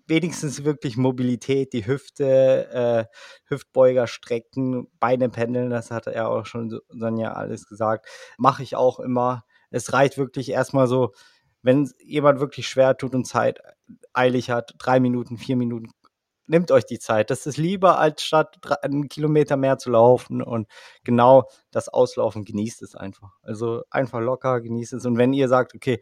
wenigstens 0.07 0.65
wirklich 0.65 0.97
Mobilität, 0.97 1.73
die 1.73 1.87
Hüfte, 1.87 2.69
äh, 2.71 3.05
Hüftbeuger 3.49 4.07
strecken, 4.07 4.89
Beine 5.01 5.29
pendeln, 5.29 5.71
das 5.71 5.91
hat 5.91 6.07
er 6.07 6.29
auch 6.29 6.47
schon 6.47 6.79
Sonja 6.89 7.33
alles 7.33 7.67
gesagt. 7.67 8.07
Mache 8.39 8.63
ich 8.63 8.77
auch 8.77 9.01
immer. 9.01 9.45
Es 9.71 9.93
reicht 9.93 10.19
wirklich 10.19 10.51
erstmal 10.51 10.87
so, 10.87 11.13
wenn 11.63 11.91
jemand 12.03 12.41
wirklich 12.41 12.69
schwer 12.69 12.97
tut 12.97 13.15
und 13.15 13.27
Zeit 13.27 13.61
eilig 14.13 14.51
hat, 14.51 14.75
drei 14.79 15.01
Minuten, 15.01 15.39
vier 15.39 15.57
Minuten 15.57 15.91
nehmt 16.49 16.71
euch 16.71 16.87
die 16.87 16.99
Zeit. 16.99 17.31
Das 17.31 17.47
ist 17.47 17.57
lieber, 17.57 17.99
als 17.99 18.23
statt 18.23 18.59
einen 18.83 19.09
Kilometer 19.09 19.57
mehr 19.57 19.79
zu 19.79 19.91
laufen. 19.91 20.43
Und 20.43 20.69
genau 21.05 21.49
das 21.71 21.89
Auslaufen 21.89 22.45
genießt 22.45 22.83
es 22.83 22.95
einfach. 22.95 23.33
Also 23.43 23.83
einfach 23.91 24.21
locker, 24.21 24.61
genießt 24.61 24.95
es. 24.95 25.07
Und 25.07 25.19
wenn 25.19 25.33
ihr 25.33 25.49
sagt, 25.49 25.75
okay, 25.75 26.01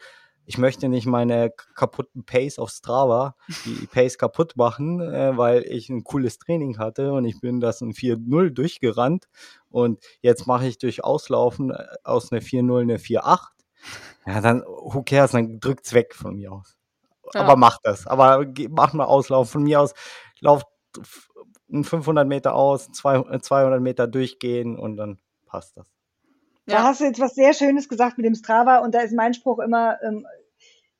ich 0.48 0.58
möchte 0.58 0.88
nicht 0.88 1.06
meine 1.06 1.50
kaputten 1.74 2.24
Pace 2.24 2.58
auf 2.58 2.70
Strava, 2.70 3.34
die 3.64 3.86
Pace 3.92 4.16
kaputt 4.16 4.56
machen, 4.56 5.00
äh, 5.00 5.36
weil 5.36 5.64
ich 5.64 5.88
ein 5.90 6.04
cooles 6.04 6.38
Training 6.38 6.78
hatte 6.78 7.12
und 7.12 7.24
ich 7.24 7.40
bin 7.40 7.60
das 7.60 7.80
in 7.80 7.92
4-0 7.92 8.50
durchgerannt 8.50 9.28
und 9.70 10.00
jetzt 10.20 10.46
mache 10.46 10.68
ich 10.68 10.78
durch 10.78 11.02
Auslaufen 11.02 11.72
äh, 11.72 11.84
aus 12.04 12.30
einer 12.30 12.42
4-0 12.42 12.80
eine 12.80 12.96
4-8. 12.98 13.40
Ja, 14.26 14.40
dann, 14.40 14.62
who 14.62 15.02
cares, 15.02 15.32
dann 15.32 15.58
drückt's 15.58 15.92
weg 15.92 16.14
von 16.14 16.36
mir 16.36 16.52
aus. 16.52 16.76
Ja. 17.34 17.40
Aber 17.40 17.56
macht 17.56 17.80
das. 17.82 18.06
Aber 18.06 18.46
macht 18.70 18.94
mal 18.94 19.04
Auslaufen. 19.04 19.50
Von 19.50 19.62
mir 19.64 19.80
aus 19.80 19.94
lauft 20.40 20.66
500 21.70 22.26
Meter 22.26 22.54
aus, 22.54 22.90
200 22.90 23.42
äh, 23.52 23.80
Meter 23.80 24.06
durchgehen 24.06 24.78
und 24.78 24.96
dann 24.96 25.18
passt 25.46 25.76
das. 25.76 25.86
Ja. 26.66 26.78
Da 26.78 26.82
hast 26.84 27.00
du 27.00 27.04
jetzt 27.04 27.20
was 27.20 27.34
sehr 27.34 27.54
Schönes 27.54 27.88
gesagt 27.88 28.18
mit 28.18 28.26
dem 28.26 28.34
Strava 28.34 28.78
und 28.78 28.94
da 28.94 29.00
ist 29.00 29.14
mein 29.14 29.34
Spruch 29.34 29.60
immer, 29.60 30.02
ähm, 30.02 30.26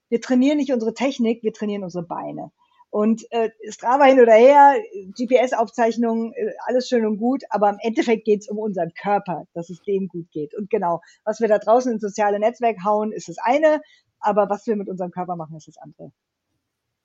wir 0.08 0.20
trainieren 0.20 0.58
nicht 0.58 0.72
unsere 0.72 0.94
Technik, 0.94 1.42
wir 1.42 1.52
trainieren 1.52 1.82
unsere 1.82 2.04
Beine. 2.04 2.52
Und 2.90 3.30
äh, 3.32 3.50
Strava 3.68 4.04
hin 4.04 4.20
oder 4.20 4.34
her, 4.34 4.76
GPS-Aufzeichnungen, 5.18 6.32
äh, 6.34 6.52
alles 6.66 6.88
schön 6.88 7.04
und 7.04 7.18
gut, 7.18 7.42
aber 7.50 7.68
im 7.70 7.78
Endeffekt 7.80 8.24
geht 8.24 8.42
es 8.42 8.48
um 8.48 8.58
unseren 8.58 8.92
Körper, 8.94 9.46
dass 9.54 9.70
es 9.70 9.82
dem 9.82 10.06
gut 10.08 10.30
geht. 10.30 10.54
Und 10.54 10.70
genau, 10.70 11.00
was 11.24 11.40
wir 11.40 11.48
da 11.48 11.58
draußen 11.58 11.92
ins 11.92 12.02
soziale 12.02 12.38
Netzwerk 12.38 12.84
hauen, 12.84 13.12
ist 13.12 13.28
das 13.28 13.38
eine, 13.38 13.82
aber 14.20 14.48
was 14.48 14.66
wir 14.66 14.76
mit 14.76 14.88
unserem 14.88 15.10
Körper 15.10 15.36
machen, 15.36 15.56
ist 15.56 15.68
das 15.68 15.78
andere. 15.78 16.12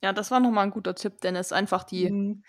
Ja, 0.04 0.14
das 0.14 0.32
war 0.32 0.40
nochmal 0.40 0.66
ein 0.66 0.72
guter 0.72 0.96
Tipp, 0.96 1.22
Dennis. 1.22 1.52
Einfach 1.52 1.84
die, 1.84 2.10
mhm. 2.10 2.44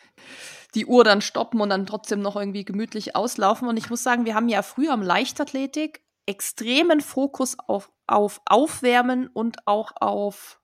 die 0.74 0.86
Uhr 0.86 1.04
dann 1.04 1.20
stoppen 1.20 1.60
und 1.60 1.68
dann 1.68 1.86
trotzdem 1.86 2.20
noch 2.20 2.36
irgendwie 2.36 2.64
gemütlich 2.64 3.14
auslaufen. 3.14 3.68
Und 3.68 3.76
ich 3.76 3.90
muss 3.90 4.02
sagen, 4.02 4.24
wir 4.24 4.34
haben 4.34 4.48
ja 4.48 4.62
früher 4.62 4.94
im 4.94 5.02
Leichtathletik 5.02 6.02
extremen 6.24 7.00
Fokus 7.00 7.58
auf, 7.58 7.90
auf 8.06 8.40
Aufwärmen 8.46 9.28
und 9.28 9.66
auch 9.66 9.92
auf 9.96 10.60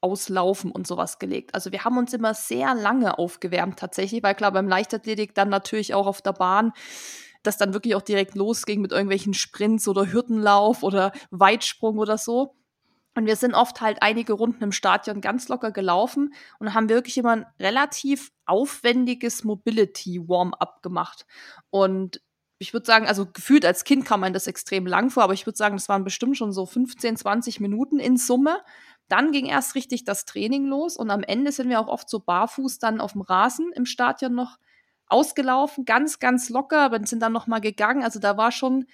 Auslaufen 0.00 0.70
und 0.70 0.86
sowas 0.86 1.18
gelegt. 1.18 1.54
Also 1.54 1.72
wir 1.72 1.84
haben 1.84 1.98
uns 1.98 2.12
immer 2.12 2.34
sehr 2.34 2.74
lange 2.74 3.18
aufgewärmt 3.18 3.78
tatsächlich, 3.78 4.22
weil 4.22 4.34
klar 4.34 4.52
beim 4.52 4.68
Leichtathletik 4.68 5.34
dann 5.34 5.48
natürlich 5.48 5.92
auch 5.94 6.06
auf 6.06 6.22
der 6.22 6.32
Bahn 6.32 6.72
das 7.42 7.56
dann 7.56 7.72
wirklich 7.72 7.94
auch 7.94 8.02
direkt 8.02 8.34
losging 8.34 8.80
mit 8.80 8.92
irgendwelchen 8.92 9.34
Sprints 9.34 9.88
oder 9.88 10.12
Hürdenlauf 10.12 10.82
oder 10.82 11.12
Weitsprung 11.30 11.98
oder 11.98 12.18
so. 12.18 12.54
Und 13.14 13.26
wir 13.26 13.36
sind 13.36 13.54
oft 13.54 13.80
halt 13.80 14.02
einige 14.02 14.34
Runden 14.34 14.62
im 14.62 14.72
Stadion 14.72 15.20
ganz 15.20 15.48
locker 15.48 15.72
gelaufen 15.72 16.32
und 16.58 16.74
haben 16.74 16.88
wirklich 16.88 17.18
immer 17.18 17.32
ein 17.32 17.46
relativ 17.58 18.30
aufwendiges 18.46 19.42
Mobility-Warm-up 19.42 20.82
gemacht. 20.82 21.26
Und 21.70 22.22
ich 22.58 22.72
würde 22.72 22.86
sagen, 22.86 23.06
also 23.06 23.26
gefühlt 23.26 23.64
als 23.64 23.84
Kind 23.84 24.04
kam 24.04 24.20
man 24.20 24.32
das 24.32 24.46
extrem 24.46 24.86
lang 24.86 25.10
vor, 25.10 25.24
aber 25.24 25.32
ich 25.32 25.46
würde 25.46 25.56
sagen, 25.56 25.76
das 25.76 25.88
waren 25.88 26.04
bestimmt 26.04 26.36
schon 26.36 26.52
so 26.52 26.66
15, 26.66 27.16
20 27.16 27.58
Minuten 27.58 27.98
in 27.98 28.16
Summe. 28.16 28.60
Dann 29.08 29.32
ging 29.32 29.46
erst 29.46 29.74
richtig 29.74 30.04
das 30.04 30.24
Training 30.24 30.66
los 30.66 30.96
und 30.96 31.10
am 31.10 31.22
Ende 31.22 31.52
sind 31.52 31.68
wir 31.68 31.80
auch 31.80 31.88
oft 31.88 32.08
so 32.08 32.20
barfuß 32.20 32.78
dann 32.78 33.00
auf 33.00 33.12
dem 33.12 33.22
Rasen 33.22 33.72
im 33.74 33.86
Stadion 33.86 34.34
noch 34.34 34.58
ausgelaufen, 35.06 35.84
ganz, 35.84 36.20
ganz 36.20 36.48
locker, 36.50 36.82
aber 36.82 37.04
sind 37.06 37.20
dann 37.20 37.32
noch 37.32 37.46
mal 37.46 37.60
gegangen. 37.60 38.04
Also 38.04 38.20
da 38.20 38.36
war 38.36 38.52
schon 38.52 38.86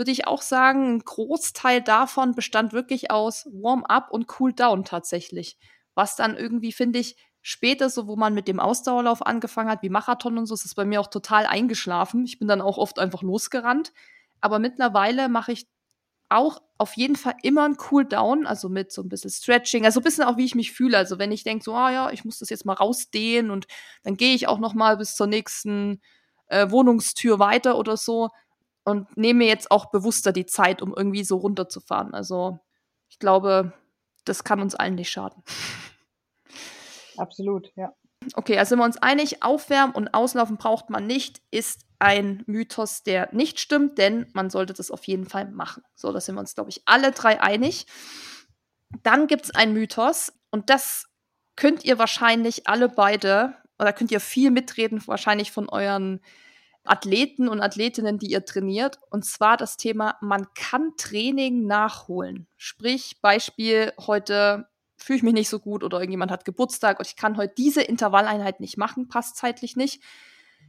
würde 0.00 0.12
ich 0.12 0.26
auch 0.26 0.40
sagen, 0.40 0.94
ein 0.94 0.98
Großteil 1.00 1.82
davon 1.82 2.34
bestand 2.34 2.72
wirklich 2.72 3.10
aus 3.10 3.46
Warm-up 3.52 4.10
und 4.10 4.40
Cool-down 4.40 4.86
tatsächlich. 4.86 5.58
Was 5.94 6.16
dann 6.16 6.38
irgendwie, 6.38 6.72
finde 6.72 7.00
ich, 7.00 7.16
später, 7.42 7.90
so 7.90 8.06
wo 8.06 8.16
man 8.16 8.32
mit 8.32 8.48
dem 8.48 8.60
Ausdauerlauf 8.60 9.26
angefangen 9.26 9.68
hat, 9.68 9.82
wie 9.82 9.90
Marathon 9.90 10.38
und 10.38 10.46
so, 10.46 10.54
ist 10.54 10.64
es 10.64 10.74
bei 10.74 10.86
mir 10.86 11.02
auch 11.02 11.08
total 11.08 11.44
eingeschlafen. 11.44 12.24
Ich 12.24 12.38
bin 12.38 12.48
dann 12.48 12.62
auch 12.62 12.78
oft 12.78 12.98
einfach 12.98 13.20
losgerannt. 13.20 13.92
Aber 14.40 14.58
mittlerweile 14.58 15.28
mache 15.28 15.52
ich 15.52 15.68
auch 16.30 16.62
auf 16.78 16.96
jeden 16.96 17.16
Fall 17.16 17.34
immer 17.42 17.66
ein 17.66 17.76
Cool-Down, 17.90 18.46
also 18.46 18.70
mit 18.70 18.92
so 18.92 19.02
ein 19.02 19.10
bisschen 19.10 19.30
Stretching, 19.30 19.84
also 19.84 20.00
ein 20.00 20.04
bisschen 20.04 20.24
auch, 20.24 20.38
wie 20.38 20.46
ich 20.46 20.54
mich 20.54 20.72
fühle. 20.72 20.96
Also 20.96 21.18
wenn 21.18 21.30
ich 21.30 21.44
denke, 21.44 21.62
so, 21.62 21.74
ah 21.74 21.90
ja, 21.90 22.10
ich 22.10 22.24
muss 22.24 22.38
das 22.38 22.48
jetzt 22.48 22.64
mal 22.64 22.72
rausdehnen 22.72 23.50
und 23.50 23.66
dann 24.02 24.16
gehe 24.16 24.34
ich 24.34 24.48
auch 24.48 24.60
noch 24.60 24.72
mal 24.72 24.96
bis 24.96 25.14
zur 25.14 25.26
nächsten 25.26 26.00
äh, 26.46 26.70
Wohnungstür 26.70 27.38
weiter 27.38 27.76
oder 27.76 27.98
so, 27.98 28.30
und 28.84 29.16
nehme 29.16 29.38
mir 29.38 29.48
jetzt 29.48 29.70
auch 29.70 29.90
bewusster 29.90 30.32
die 30.32 30.46
Zeit, 30.46 30.82
um 30.82 30.94
irgendwie 30.96 31.24
so 31.24 31.36
runterzufahren. 31.36 32.14
Also 32.14 32.58
ich 33.08 33.18
glaube, 33.18 33.72
das 34.24 34.44
kann 34.44 34.60
uns 34.60 34.74
allen 34.74 34.94
nicht 34.94 35.10
schaden. 35.10 35.42
Absolut, 37.16 37.70
ja. 37.76 37.92
Okay, 38.34 38.58
also 38.58 38.70
sind 38.70 38.78
wir 38.78 38.84
uns 38.84 38.98
einig, 38.98 39.42
Aufwärmen 39.42 39.94
und 39.94 40.12
Auslaufen 40.14 40.58
braucht 40.58 40.90
man 40.90 41.06
nicht, 41.06 41.40
ist 41.50 41.86
ein 41.98 42.42
Mythos, 42.46 43.02
der 43.02 43.28
nicht 43.32 43.60
stimmt, 43.60 43.98
denn 43.98 44.26
man 44.34 44.50
sollte 44.50 44.74
das 44.74 44.90
auf 44.90 45.04
jeden 45.04 45.26
Fall 45.26 45.50
machen. 45.50 45.82
So, 45.94 46.12
da 46.12 46.20
sind 46.20 46.34
wir 46.34 46.40
uns, 46.40 46.54
glaube 46.54 46.70
ich, 46.70 46.82
alle 46.84 47.12
drei 47.12 47.40
einig. 47.40 47.86
Dann 49.02 49.26
gibt 49.26 49.44
es 49.44 49.54
einen 49.54 49.72
Mythos 49.72 50.32
und 50.50 50.68
das 50.70 51.06
könnt 51.56 51.84
ihr 51.84 51.98
wahrscheinlich 51.98 52.66
alle 52.68 52.88
beide, 52.88 53.54
oder 53.78 53.92
könnt 53.92 54.10
ihr 54.10 54.20
viel 54.20 54.50
mitreden, 54.50 55.02
wahrscheinlich 55.06 55.50
von 55.52 55.68
euren 55.68 56.20
Athleten 56.84 57.48
und 57.48 57.60
Athletinnen, 57.60 58.18
die 58.18 58.30
ihr 58.30 58.44
trainiert. 58.44 58.98
Und 59.10 59.24
zwar 59.24 59.56
das 59.56 59.76
Thema, 59.76 60.16
man 60.20 60.46
kann 60.54 60.92
Training 60.96 61.66
nachholen. 61.66 62.46
Sprich, 62.56 63.20
Beispiel, 63.20 63.92
heute 63.98 64.68
fühle 64.96 65.18
ich 65.18 65.22
mich 65.22 65.34
nicht 65.34 65.48
so 65.48 65.58
gut 65.58 65.82
oder 65.82 65.98
irgendjemand 65.98 66.30
hat 66.30 66.44
Geburtstag 66.44 66.98
und 66.98 67.06
ich 67.06 67.16
kann 67.16 67.36
heute 67.36 67.54
diese 67.56 67.82
Intervalleinheit 67.82 68.60
nicht 68.60 68.76
machen, 68.76 69.08
passt 69.08 69.36
zeitlich 69.36 69.76
nicht. 69.76 70.02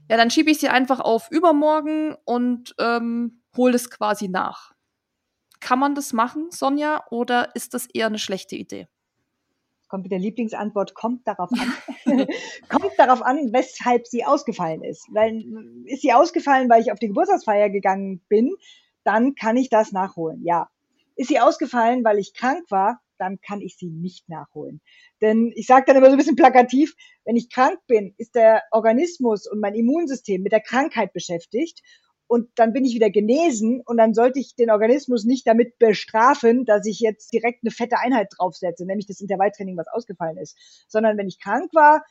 Ja, 0.10 0.17
dann 0.17 0.32
schiebe 0.32 0.52
ich 0.52 0.60
sie 0.60 0.69
einfach 0.69 1.00
auf 1.00 1.30
übermorgen 1.32 2.15
und 2.26 2.76
ähm, 2.80 3.43
hole 3.56 3.76
es 3.76 3.89
quasi 3.89 4.28
nach. 4.28 4.74
Kann 5.60 5.80
man 5.80 5.95
das 5.95 6.12
machen, 6.13 6.50
Sonja, 6.50 7.04
oder 7.12 7.56
ist 7.56 7.74
das 7.74 7.86
eher 7.86 8.08
eine 8.08 8.19
schlechte 8.19 8.56
Idee? 8.56 8.88
Kommt 9.91 10.06
wieder 10.06 10.17
Lieblingsantwort, 10.17 10.95
kommt 10.95 11.27
darauf 11.27 11.49
an, 11.51 11.73
kommt 12.69 12.97
darauf 12.97 13.21
an, 13.21 13.51
weshalb 13.51 14.08
sie 14.08 14.23
ausgefallen 14.23 14.84
ist. 14.84 15.06
Weil 15.12 15.43
ist 15.86 16.01
sie 16.01 16.13
ausgefallen, 16.13 16.69
weil 16.69 16.82
ich 16.82 16.93
auf 16.93 16.99
die 16.99 17.10
Geburtstagsfeier 17.10 17.69
gegangen 17.69 18.21
bin, 18.30 18.56
dann 19.04 19.36
kann 19.36 19.58
ich 19.58 19.69
das 19.69 19.91
nachholen. 19.91 20.43
Ja. 20.45 20.69
Ist 21.17 21.27
sie 21.27 21.41
ausgefallen, 21.41 22.06
weil 22.06 22.19
ich 22.19 22.34
krank 22.34 22.63
war, 22.69 23.01
dann 23.17 23.41
kann 23.41 23.60
ich 23.60 23.75
sie 23.75 23.89
nicht 23.89 24.30
nachholen. 24.30 24.80
Denn 25.21 25.51
ich 25.56 25.67
sage 25.67 25.84
dann 25.86 25.97
immer 25.97 26.06
so 26.06 26.13
ein 26.13 26.17
bisschen 26.17 26.38
plakativ, 26.38 26.95
wenn 27.25 27.36
ich 27.36 27.49
krank 27.49 27.77
bin, 27.86 28.15
ist 28.17 28.34
der 28.34 28.63
Organismus 28.71 29.45
und 29.45 29.60
mein 29.60 29.75
Immunsystem 29.75 30.41
mit 30.41 30.54
der 30.54 30.62
Krankheit 30.62 31.12
beschäftigt 31.12 31.82
und 32.32 32.48
dann 32.56 32.72
bin 32.72 32.86
ich 32.86 32.96
wieder 32.96 33.10
genesen 33.10 33.82
und 33.86 33.98
dann 33.98 34.13
sollte 34.13 34.39
ich 34.39 34.56
den 34.56 34.72
Organismus 34.72 35.26
nicht 35.26 35.46
damit 35.46 35.78
bestrafen, 35.80 36.63
dass 36.63 36.86
ich 36.86 37.02
jetzt 37.02 37.34
direkt 37.34 37.62
eine 37.62 37.72
fette 37.72 37.98
Einheit 38.00 38.30
draufsetze, 38.38 38.86
nämlich 38.86 39.06
das 39.06 39.20
Intervalltraining, 39.20 39.76
was 39.76 39.89
ausgefallen 39.89 40.38
ist, 40.38 40.58
sondern 40.88 41.17
wenn 41.17 41.28
ich 41.28 41.41
krank 41.41 41.74
war, 41.74 42.06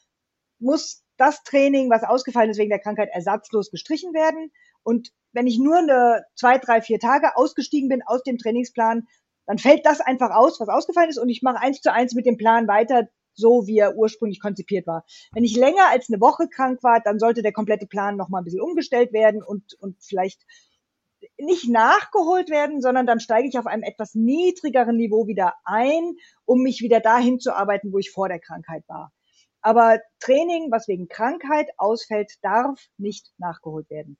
muss 0.58 1.02
das 1.16 1.42
Training, 1.42 1.88
was 1.88 2.04
ausgefallen 2.04 2.50
ist 2.50 2.58
wegen 2.58 2.68
der 2.68 2.80
Krankheit, 2.80 3.08
ersatzlos 3.10 3.70
gestrichen 3.70 4.12
werden. 4.12 4.52
Und 4.82 5.10
wenn 5.32 5.46
ich 5.46 5.58
nur 5.58 5.78
eine 5.78 6.26
zwei, 6.34 6.58
drei, 6.58 6.82
vier 6.82 6.98
Tage 6.98 7.34
ausgestiegen 7.34 7.88
bin 7.88 8.02
aus 8.04 8.22
dem 8.22 8.36
Trainingsplan, 8.36 9.06
dann 9.46 9.56
fällt 9.56 9.86
das 9.86 10.02
einfach 10.02 10.32
aus, 10.32 10.60
was 10.60 10.68
ausgefallen 10.68 11.08
ist, 11.08 11.18
und 11.18 11.30
ich 11.30 11.40
mache 11.40 11.62
eins 11.62 11.80
zu 11.80 11.94
eins 11.94 12.12
mit 12.12 12.26
dem 12.26 12.36
Plan 12.36 12.68
weiter, 12.68 13.08
so, 13.40 13.66
wie 13.66 13.78
er 13.78 13.96
ursprünglich 13.96 14.40
konzipiert 14.40 14.86
war. 14.86 15.04
Wenn 15.32 15.44
ich 15.44 15.56
länger 15.56 15.88
als 15.90 16.08
eine 16.08 16.20
Woche 16.20 16.48
krank 16.48 16.82
war, 16.82 17.00
dann 17.00 17.18
sollte 17.18 17.42
der 17.42 17.52
komplette 17.52 17.86
Plan 17.86 18.16
noch 18.16 18.28
mal 18.28 18.38
ein 18.38 18.44
bisschen 18.44 18.60
umgestellt 18.60 19.12
werden 19.12 19.42
und, 19.42 19.74
und 19.80 19.96
vielleicht 20.00 20.42
nicht 21.38 21.68
nachgeholt 21.68 22.50
werden, 22.50 22.80
sondern 22.80 23.06
dann 23.06 23.20
steige 23.20 23.48
ich 23.48 23.58
auf 23.58 23.66
einem 23.66 23.82
etwas 23.82 24.14
niedrigeren 24.14 24.96
Niveau 24.96 25.26
wieder 25.26 25.54
ein, 25.64 26.16
um 26.44 26.62
mich 26.62 26.80
wieder 26.80 27.00
dahin 27.00 27.40
zu 27.40 27.54
arbeiten, 27.54 27.92
wo 27.92 27.98
ich 27.98 28.10
vor 28.10 28.28
der 28.28 28.40
Krankheit 28.40 28.84
war. 28.88 29.12
Aber 29.62 30.00
Training, 30.20 30.70
was 30.70 30.88
wegen 30.88 31.08
Krankheit 31.08 31.68
ausfällt, 31.76 32.32
darf 32.42 32.80
nicht 32.96 33.32
nachgeholt 33.38 33.90
werden. 33.90 34.18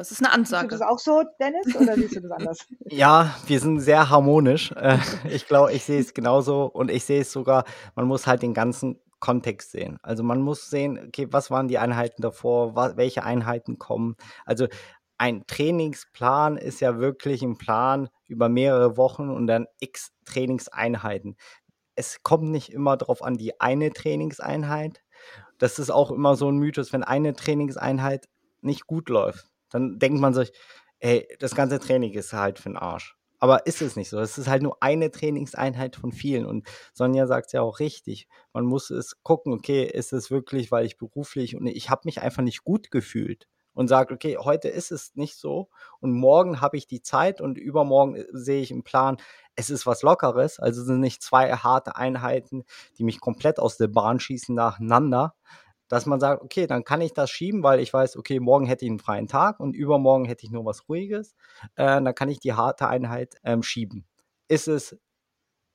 Das 0.00 0.10
ist 0.10 0.24
eine 0.24 0.32
Ansage. 0.32 0.70
Siehst 0.70 0.80
du 0.80 0.84
das 0.86 0.88
auch 0.88 0.98
so, 0.98 1.24
Dennis, 1.38 1.76
oder 1.76 1.94
siehst 1.94 2.16
du 2.16 2.20
das 2.22 2.30
anders? 2.30 2.66
ja, 2.86 3.36
wir 3.46 3.60
sind 3.60 3.80
sehr 3.80 4.08
harmonisch. 4.08 4.72
Äh, 4.72 4.96
ich 5.30 5.46
glaube, 5.46 5.74
ich 5.74 5.84
sehe 5.84 6.00
es 6.00 6.14
genauso 6.14 6.64
und 6.64 6.90
ich 6.90 7.04
sehe 7.04 7.20
es 7.20 7.30
sogar, 7.30 7.64
man 7.96 8.06
muss 8.06 8.26
halt 8.26 8.40
den 8.40 8.54
ganzen 8.54 8.98
Kontext 9.18 9.72
sehen. 9.72 9.98
Also 10.00 10.22
man 10.22 10.40
muss 10.40 10.70
sehen, 10.70 10.98
okay, 11.06 11.26
was 11.30 11.50
waren 11.50 11.68
die 11.68 11.76
Einheiten 11.76 12.22
davor, 12.22 12.76
welche 12.96 13.24
Einheiten 13.24 13.78
kommen. 13.78 14.16
Also 14.46 14.68
ein 15.18 15.46
Trainingsplan 15.46 16.56
ist 16.56 16.80
ja 16.80 16.98
wirklich 16.98 17.42
ein 17.42 17.58
Plan 17.58 18.08
über 18.26 18.48
mehrere 18.48 18.96
Wochen 18.96 19.28
und 19.28 19.48
dann 19.48 19.66
x 19.80 20.12
Trainingseinheiten. 20.24 21.36
Es 21.94 22.22
kommt 22.22 22.44
nicht 22.44 22.72
immer 22.72 22.96
darauf 22.96 23.22
an, 23.22 23.36
die 23.36 23.60
eine 23.60 23.92
Trainingseinheit. 23.92 25.02
Das 25.58 25.78
ist 25.78 25.90
auch 25.90 26.10
immer 26.10 26.36
so 26.36 26.50
ein 26.50 26.56
Mythos, 26.56 26.94
wenn 26.94 27.04
eine 27.04 27.34
Trainingseinheit 27.34 28.30
nicht 28.62 28.86
gut 28.86 29.08
läuft, 29.08 29.49
dann 29.70 29.98
denkt 29.98 30.20
man 30.20 30.34
sich, 30.34 30.52
ey, 30.98 31.28
das 31.38 31.54
ganze 31.54 31.78
Training 31.78 32.12
ist 32.12 32.32
halt 32.32 32.58
für 32.58 32.68
den 32.68 32.76
Arsch. 32.76 33.16
Aber 33.38 33.66
ist 33.66 33.80
es 33.80 33.96
nicht 33.96 34.10
so. 34.10 34.20
Es 34.20 34.36
ist 34.36 34.48
halt 34.48 34.62
nur 34.62 34.82
eine 34.82 35.10
Trainingseinheit 35.10 35.96
von 35.96 36.12
vielen. 36.12 36.44
Und 36.44 36.68
Sonja 36.92 37.26
sagt 37.26 37.46
es 37.46 37.52
ja 37.52 37.62
auch 37.62 37.80
richtig. 37.80 38.28
Man 38.52 38.66
muss 38.66 38.90
es 38.90 39.22
gucken, 39.22 39.54
okay, 39.54 39.84
ist 39.84 40.12
es 40.12 40.30
wirklich, 40.30 40.70
weil 40.70 40.84
ich 40.84 40.98
beruflich 40.98 41.56
und 41.56 41.66
ich 41.66 41.88
habe 41.88 42.02
mich 42.04 42.20
einfach 42.20 42.42
nicht 42.42 42.64
gut 42.64 42.90
gefühlt 42.90 43.48
und 43.72 43.88
sagt, 43.88 44.12
okay, 44.12 44.36
heute 44.38 44.68
ist 44.68 44.92
es 44.92 45.14
nicht 45.14 45.36
so 45.36 45.70
und 46.00 46.12
morgen 46.12 46.60
habe 46.60 46.76
ich 46.76 46.86
die 46.86 47.02
Zeit 47.02 47.40
und 47.40 47.56
übermorgen 47.56 48.16
äh, 48.16 48.26
sehe 48.32 48.60
ich 48.60 48.70
im 48.70 48.82
Plan, 48.82 49.16
es 49.56 49.70
ist 49.70 49.86
was 49.86 50.02
Lockeres, 50.02 50.58
also 50.58 50.82
sind 50.82 51.00
nicht 51.00 51.22
zwei 51.22 51.50
harte 51.52 51.96
Einheiten, 51.96 52.64
die 52.98 53.04
mich 53.04 53.20
komplett 53.20 53.58
aus 53.58 53.76
der 53.76 53.88
Bahn 53.88 54.20
schießen 54.20 54.54
nacheinander, 54.54 55.34
dass 55.90 56.06
man 56.06 56.20
sagt, 56.20 56.42
okay, 56.42 56.66
dann 56.66 56.84
kann 56.84 57.02
ich 57.02 57.12
das 57.12 57.28
schieben, 57.28 57.62
weil 57.62 57.80
ich 57.80 57.92
weiß, 57.92 58.16
okay, 58.16 58.40
morgen 58.40 58.64
hätte 58.64 58.86
ich 58.86 58.90
einen 58.90 58.98
freien 58.98 59.28
Tag 59.28 59.60
und 59.60 59.76
übermorgen 59.76 60.24
hätte 60.24 60.46
ich 60.46 60.50
nur 60.50 60.64
was 60.64 60.88
Ruhiges, 60.88 61.34
äh, 61.76 62.00
dann 62.00 62.14
kann 62.14 62.30
ich 62.30 62.40
die 62.40 62.54
harte 62.54 62.88
Einheit 62.88 63.34
ähm, 63.44 63.62
schieben. 63.62 64.06
Ist 64.48 64.68
es 64.68 64.96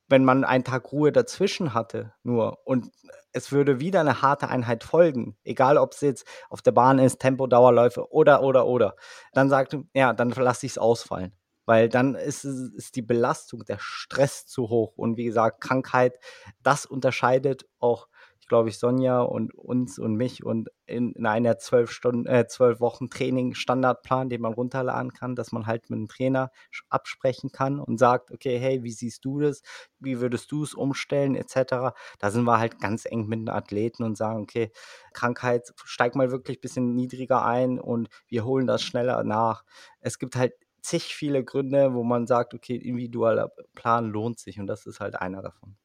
wenn 0.07 0.23
man 0.23 0.43
einen 0.43 0.63
Tag 0.63 0.91
Ruhe 0.91 1.11
dazwischen 1.11 1.73
hatte, 1.73 2.13
nur 2.23 2.59
und 2.65 2.91
es 3.31 3.51
würde 3.51 3.79
wieder 3.79 3.99
eine 4.01 4.21
harte 4.21 4.47
Einheit 4.49 4.83
folgen, 4.83 5.35
egal 5.43 5.77
ob 5.77 5.93
es 5.93 6.01
jetzt 6.01 6.27
auf 6.49 6.61
der 6.61 6.71
Bahn 6.71 6.99
ist, 6.99 7.19
Tempodauerläufe 7.19 8.11
oder, 8.11 8.43
oder, 8.43 8.67
oder, 8.67 8.95
dann 9.33 9.49
sagt, 9.49 9.75
ja, 9.93 10.13
dann 10.13 10.29
lasse 10.29 10.65
ich 10.65 10.73
es 10.73 10.77
ausfallen. 10.77 11.33
Weil 11.67 11.89
dann 11.89 12.13
ist, 12.13 12.45
ist 12.45 12.95
die 12.95 13.01
Belastung, 13.01 13.65
der 13.65 13.79
Stress 13.79 14.45
zu 14.45 14.69
hoch. 14.69 14.93
Und 14.97 15.17
wie 15.17 15.25
gesagt, 15.25 15.61
Krankheit, 15.61 16.19
das 16.61 16.85
unterscheidet 16.85 17.65
auch 17.79 18.07
glaube 18.47 18.69
ich, 18.69 18.77
Sonja 18.77 19.21
und 19.21 19.53
uns 19.55 19.97
und 19.99 20.15
mich 20.15 20.43
und 20.43 20.69
in, 20.85 21.13
in 21.13 21.25
einer 21.25 21.57
zwölf 21.57 21.91
Stunden, 21.91 22.27
äh, 22.27 22.45
Wochen 22.79 23.09
Training 23.09 23.53
Standardplan, 23.55 24.29
den 24.29 24.41
man 24.41 24.53
runterladen 24.53 25.13
kann, 25.13 25.35
dass 25.35 25.51
man 25.51 25.65
halt 25.65 25.89
mit 25.89 25.99
dem 25.99 26.07
Trainer 26.07 26.51
absprechen 26.89 27.51
kann 27.51 27.79
und 27.79 27.97
sagt, 27.97 28.31
okay, 28.31 28.57
hey, 28.59 28.83
wie 28.83 28.91
siehst 28.91 29.25
du 29.25 29.39
das? 29.39 29.61
Wie 29.99 30.19
würdest 30.19 30.51
du 30.51 30.63
es 30.63 30.73
umstellen, 30.73 31.35
etc. 31.35 31.95
Da 32.19 32.31
sind 32.31 32.43
wir 32.43 32.59
halt 32.59 32.79
ganz 32.79 33.05
eng 33.05 33.27
mit 33.27 33.39
den 33.39 33.49
Athleten 33.49 34.03
und 34.03 34.15
sagen, 34.15 34.41
okay, 34.43 34.71
Krankheit, 35.13 35.73
steig 35.83 36.15
mal 36.15 36.31
wirklich 36.31 36.59
ein 36.59 36.61
bisschen 36.61 36.95
niedriger 36.95 37.43
ein 37.45 37.79
und 37.79 38.09
wir 38.27 38.45
holen 38.45 38.67
das 38.67 38.83
schneller 38.83 39.23
nach. 39.23 39.63
Es 39.99 40.19
gibt 40.19 40.35
halt 40.35 40.53
zig 40.81 41.15
viele 41.15 41.43
Gründe, 41.43 41.93
wo 41.93 42.03
man 42.03 42.27
sagt, 42.27 42.53
okay, 42.53 42.75
individueller 42.75 43.51
Plan 43.73 44.09
lohnt 44.11 44.39
sich 44.39 44.59
und 44.59 44.67
das 44.67 44.85
ist 44.85 44.99
halt 44.99 45.15
einer 45.15 45.41
davon. 45.41 45.77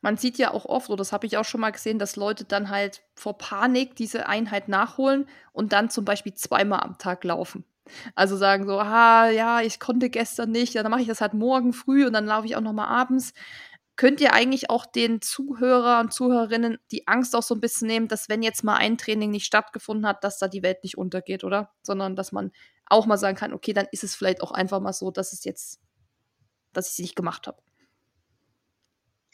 Man 0.00 0.16
sieht 0.16 0.38
ja 0.38 0.52
auch 0.52 0.64
oft, 0.66 0.88
oder 0.88 0.98
das 0.98 1.12
habe 1.12 1.26
ich 1.26 1.36
auch 1.36 1.44
schon 1.44 1.60
mal 1.60 1.70
gesehen, 1.70 1.98
dass 1.98 2.16
Leute 2.16 2.44
dann 2.44 2.70
halt 2.70 3.02
vor 3.14 3.38
Panik 3.38 3.96
diese 3.96 4.28
Einheit 4.28 4.68
nachholen 4.68 5.28
und 5.52 5.72
dann 5.72 5.90
zum 5.90 6.04
Beispiel 6.04 6.34
zweimal 6.34 6.80
am 6.80 6.98
Tag 6.98 7.24
laufen. 7.24 7.64
Also 8.14 8.36
sagen 8.36 8.66
so, 8.66 8.78
ah 8.78 9.28
ja, 9.28 9.60
ich 9.60 9.78
konnte 9.80 10.10
gestern 10.10 10.50
nicht, 10.50 10.74
ja, 10.74 10.82
dann 10.82 10.90
mache 10.90 11.02
ich 11.02 11.08
das 11.08 11.20
halt 11.20 11.34
morgen 11.34 11.72
früh 11.72 12.06
und 12.06 12.12
dann 12.12 12.26
laufe 12.26 12.46
ich 12.46 12.56
auch 12.56 12.60
noch 12.60 12.72
mal 12.72 12.88
abends. 12.88 13.32
Könnt 13.96 14.20
ihr 14.20 14.34
eigentlich 14.34 14.68
auch 14.68 14.84
den 14.84 15.22
Zuhörer 15.22 16.00
und 16.00 16.12
Zuhörerinnen 16.12 16.78
die 16.92 17.08
Angst 17.08 17.34
auch 17.34 17.42
so 17.42 17.54
ein 17.54 17.60
bisschen 17.60 17.86
nehmen, 17.86 18.08
dass 18.08 18.28
wenn 18.28 18.42
jetzt 18.42 18.62
mal 18.62 18.76
ein 18.76 18.98
Training 18.98 19.30
nicht 19.30 19.46
stattgefunden 19.46 20.06
hat, 20.06 20.22
dass 20.22 20.38
da 20.38 20.48
die 20.48 20.62
Welt 20.62 20.82
nicht 20.82 20.98
untergeht, 20.98 21.44
oder? 21.44 21.72
Sondern 21.82 22.14
dass 22.14 22.30
man 22.30 22.52
auch 22.86 23.06
mal 23.06 23.16
sagen 23.16 23.36
kann, 23.36 23.54
okay, 23.54 23.72
dann 23.72 23.86
ist 23.92 24.04
es 24.04 24.14
vielleicht 24.14 24.42
auch 24.42 24.52
einfach 24.52 24.80
mal 24.80 24.92
so, 24.92 25.10
dass 25.10 25.32
es 25.32 25.44
jetzt, 25.44 25.80
dass 26.72 26.88
ich 26.88 26.92
es 26.94 26.98
nicht 26.98 27.16
gemacht 27.16 27.46
habe. 27.46 27.62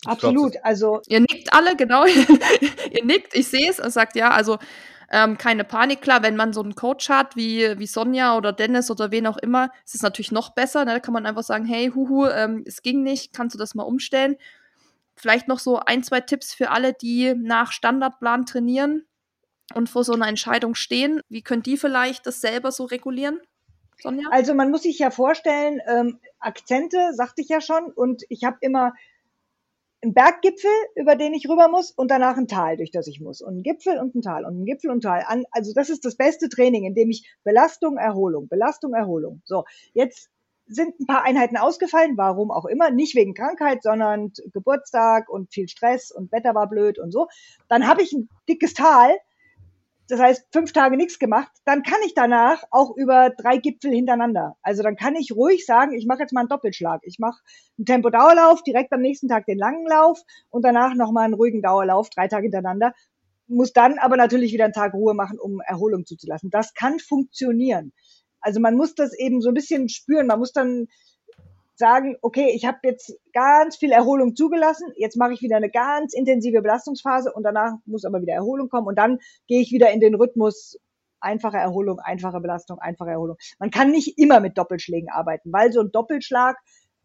Absolut. 0.04 0.52
Glaub, 0.52 0.64
also 0.64 1.00
ihr 1.06 1.20
nickt 1.20 1.52
alle, 1.52 1.76
genau. 1.76 2.04
ihr 2.90 3.04
nickt, 3.04 3.36
ich 3.36 3.48
sehe 3.48 3.70
es 3.70 3.78
und 3.78 3.90
sagt 3.90 4.16
ja, 4.16 4.30
also 4.30 4.58
ähm, 5.12 5.36
keine 5.38 5.64
Panik. 5.64 6.00
Klar, 6.00 6.22
wenn 6.22 6.36
man 6.36 6.52
so 6.52 6.62
einen 6.62 6.74
Coach 6.74 7.08
hat 7.08 7.36
wie, 7.36 7.78
wie 7.78 7.86
Sonja 7.86 8.36
oder 8.36 8.52
Dennis 8.52 8.90
oder 8.90 9.10
wen 9.10 9.26
auch 9.26 9.36
immer, 9.36 9.70
ist 9.84 9.94
es 9.94 10.02
natürlich 10.02 10.32
noch 10.32 10.54
besser. 10.54 10.84
Ne? 10.84 10.92
Da 10.92 11.00
kann 11.00 11.14
man 11.14 11.26
einfach 11.26 11.42
sagen, 11.42 11.66
hey, 11.66 11.92
huhu, 11.94 12.26
ähm, 12.26 12.64
es 12.66 12.82
ging 12.82 13.02
nicht, 13.02 13.32
kannst 13.34 13.54
du 13.54 13.58
das 13.58 13.74
mal 13.74 13.84
umstellen? 13.84 14.36
Vielleicht 15.14 15.46
noch 15.48 15.58
so 15.58 15.78
ein, 15.78 16.02
zwei 16.02 16.20
Tipps 16.20 16.54
für 16.54 16.70
alle, 16.70 16.94
die 16.94 17.34
nach 17.34 17.70
Standardplan 17.72 18.46
trainieren 18.46 19.04
und 19.74 19.90
vor 19.90 20.02
so 20.02 20.14
einer 20.14 20.26
Entscheidung 20.26 20.74
stehen. 20.74 21.20
Wie 21.28 21.42
könnt 21.42 21.66
die 21.66 21.76
vielleicht 21.76 22.26
das 22.26 22.40
selber 22.40 22.72
so 22.72 22.84
regulieren? 22.84 23.38
Sonja? 24.02 24.28
Also 24.30 24.54
man 24.54 24.70
muss 24.70 24.82
sich 24.82 24.98
ja 24.98 25.10
vorstellen, 25.10 25.80
ähm, 25.86 26.18
Akzente, 26.40 27.12
sagte 27.12 27.42
ich 27.42 27.48
ja 27.48 27.60
schon, 27.60 27.84
und 27.92 28.22
ich 28.30 28.44
habe 28.44 28.56
immer 28.60 28.94
ein 30.04 30.14
Berggipfel, 30.14 30.70
über 30.96 31.14
den 31.14 31.32
ich 31.32 31.48
rüber 31.48 31.68
muss 31.68 31.92
und 31.92 32.10
danach 32.10 32.36
ein 32.36 32.48
Tal, 32.48 32.76
durch 32.76 32.90
das 32.90 33.06
ich 33.06 33.20
muss. 33.20 33.40
Und 33.40 33.58
ein 33.58 33.62
Gipfel 33.62 33.98
und 33.98 34.14
ein 34.14 34.22
Tal 34.22 34.44
und 34.44 34.60
ein 34.60 34.64
Gipfel 34.64 34.90
und 34.90 34.98
ein 34.98 35.24
Tal. 35.24 35.44
Also 35.52 35.72
das 35.74 35.90
ist 35.90 36.04
das 36.04 36.16
beste 36.16 36.48
Training, 36.48 36.84
in 36.84 36.94
dem 36.94 37.10
ich 37.10 37.30
Belastung, 37.44 37.98
Erholung, 37.98 38.48
Belastung, 38.48 38.94
Erholung. 38.94 39.42
So, 39.44 39.64
jetzt 39.94 40.28
sind 40.66 40.98
ein 41.00 41.06
paar 41.06 41.24
Einheiten 41.24 41.56
ausgefallen, 41.56 42.16
warum 42.16 42.50
auch 42.50 42.66
immer, 42.66 42.90
nicht 42.90 43.14
wegen 43.14 43.34
Krankheit, 43.34 43.82
sondern 43.82 44.32
Geburtstag 44.52 45.28
und 45.28 45.52
viel 45.52 45.68
Stress 45.68 46.10
und 46.10 46.32
Wetter 46.32 46.54
war 46.54 46.68
blöd 46.68 46.98
und 46.98 47.12
so. 47.12 47.28
Dann 47.68 47.86
habe 47.86 48.02
ich 48.02 48.12
ein 48.12 48.28
dickes 48.48 48.74
Tal 48.74 49.16
das 50.12 50.20
heißt 50.20 50.48
fünf 50.52 50.74
Tage 50.74 50.98
nichts 50.98 51.18
gemacht, 51.18 51.50
dann 51.64 51.82
kann 51.82 51.98
ich 52.04 52.12
danach 52.12 52.64
auch 52.70 52.94
über 52.98 53.30
drei 53.30 53.56
Gipfel 53.56 53.90
hintereinander. 53.90 54.58
Also 54.60 54.82
dann 54.82 54.94
kann 54.94 55.16
ich 55.16 55.32
ruhig 55.34 55.64
sagen, 55.64 55.94
ich 55.94 56.06
mache 56.06 56.20
jetzt 56.20 56.34
mal 56.34 56.40
einen 56.40 56.50
Doppelschlag. 56.50 57.00
Ich 57.04 57.18
mache 57.18 57.40
einen 57.78 57.86
Tempo-Dauerlauf, 57.86 58.62
direkt 58.62 58.92
am 58.92 59.00
nächsten 59.00 59.28
Tag 59.28 59.46
den 59.46 59.56
langen 59.56 59.86
Lauf 59.86 60.20
und 60.50 60.66
danach 60.66 60.94
nochmal 60.94 61.24
einen 61.24 61.32
ruhigen 61.32 61.62
Dauerlauf, 61.62 62.10
drei 62.10 62.28
Tage 62.28 62.42
hintereinander. 62.42 62.92
Muss 63.46 63.72
dann 63.72 63.98
aber 63.98 64.18
natürlich 64.18 64.52
wieder 64.52 64.64
einen 64.64 64.74
Tag 64.74 64.92
Ruhe 64.92 65.14
machen, 65.14 65.38
um 65.40 65.62
Erholung 65.62 66.04
zuzulassen. 66.04 66.50
Das 66.50 66.74
kann 66.74 66.98
funktionieren. 66.98 67.94
Also 68.42 68.60
man 68.60 68.76
muss 68.76 68.94
das 68.94 69.18
eben 69.18 69.40
so 69.40 69.48
ein 69.48 69.54
bisschen 69.54 69.88
spüren. 69.88 70.26
Man 70.26 70.40
muss 70.40 70.52
dann 70.52 70.88
sagen, 71.82 72.16
okay, 72.22 72.52
ich 72.54 72.64
habe 72.64 72.78
jetzt 72.84 73.18
ganz 73.32 73.76
viel 73.76 73.90
Erholung 73.90 74.36
zugelassen, 74.36 74.92
jetzt 74.94 75.16
mache 75.16 75.32
ich 75.32 75.42
wieder 75.42 75.56
eine 75.56 75.68
ganz 75.68 76.14
intensive 76.14 76.62
Belastungsphase 76.62 77.32
und 77.32 77.42
danach 77.42 77.72
muss 77.86 78.04
aber 78.04 78.22
wieder 78.22 78.34
Erholung 78.34 78.68
kommen 78.68 78.86
und 78.86 78.96
dann 78.96 79.18
gehe 79.48 79.60
ich 79.60 79.72
wieder 79.72 79.90
in 79.90 79.98
den 79.98 80.14
Rhythmus 80.14 80.78
einfache 81.18 81.56
Erholung, 81.56 81.98
einfache 81.98 82.40
Belastung, 82.40 82.78
einfache 82.78 83.10
Erholung. 83.10 83.36
Man 83.58 83.72
kann 83.72 83.90
nicht 83.90 84.16
immer 84.16 84.38
mit 84.38 84.56
Doppelschlägen 84.56 85.10
arbeiten, 85.10 85.52
weil 85.52 85.72
so 85.72 85.80
ein 85.80 85.90
Doppelschlag, 85.90 86.56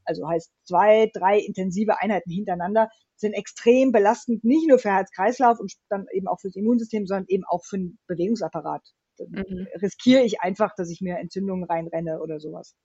also 0.06 0.30
heißt 0.30 0.52
zwei, 0.64 1.10
drei 1.12 1.40
intensive 1.40 2.00
Einheiten 2.00 2.30
hintereinander, 2.30 2.90
sind 3.16 3.34
extrem 3.34 3.92
belastend, 3.92 4.44
nicht 4.44 4.70
nur 4.70 4.78
für 4.78 4.92
Herz-Kreislauf 4.92 5.60
und 5.60 5.74
dann 5.90 6.06
eben 6.14 6.28
auch 6.28 6.40
fürs 6.40 6.56
Immunsystem, 6.56 7.08
sondern 7.08 7.26
eben 7.30 7.46
auch 7.46 7.66
für 7.66 7.78
den 7.78 7.98
Bewegungsapparat. 8.06 8.84
Dann 9.18 9.30
mhm. 9.30 9.68
riskiere 9.82 10.22
ich 10.22 10.42
einfach, 10.42 10.76
dass 10.76 10.92
ich 10.92 11.02
mir 11.02 11.18
Entzündungen 11.18 11.64
reinrenne 11.64 12.22
oder 12.22 12.40
sowas. 12.40 12.76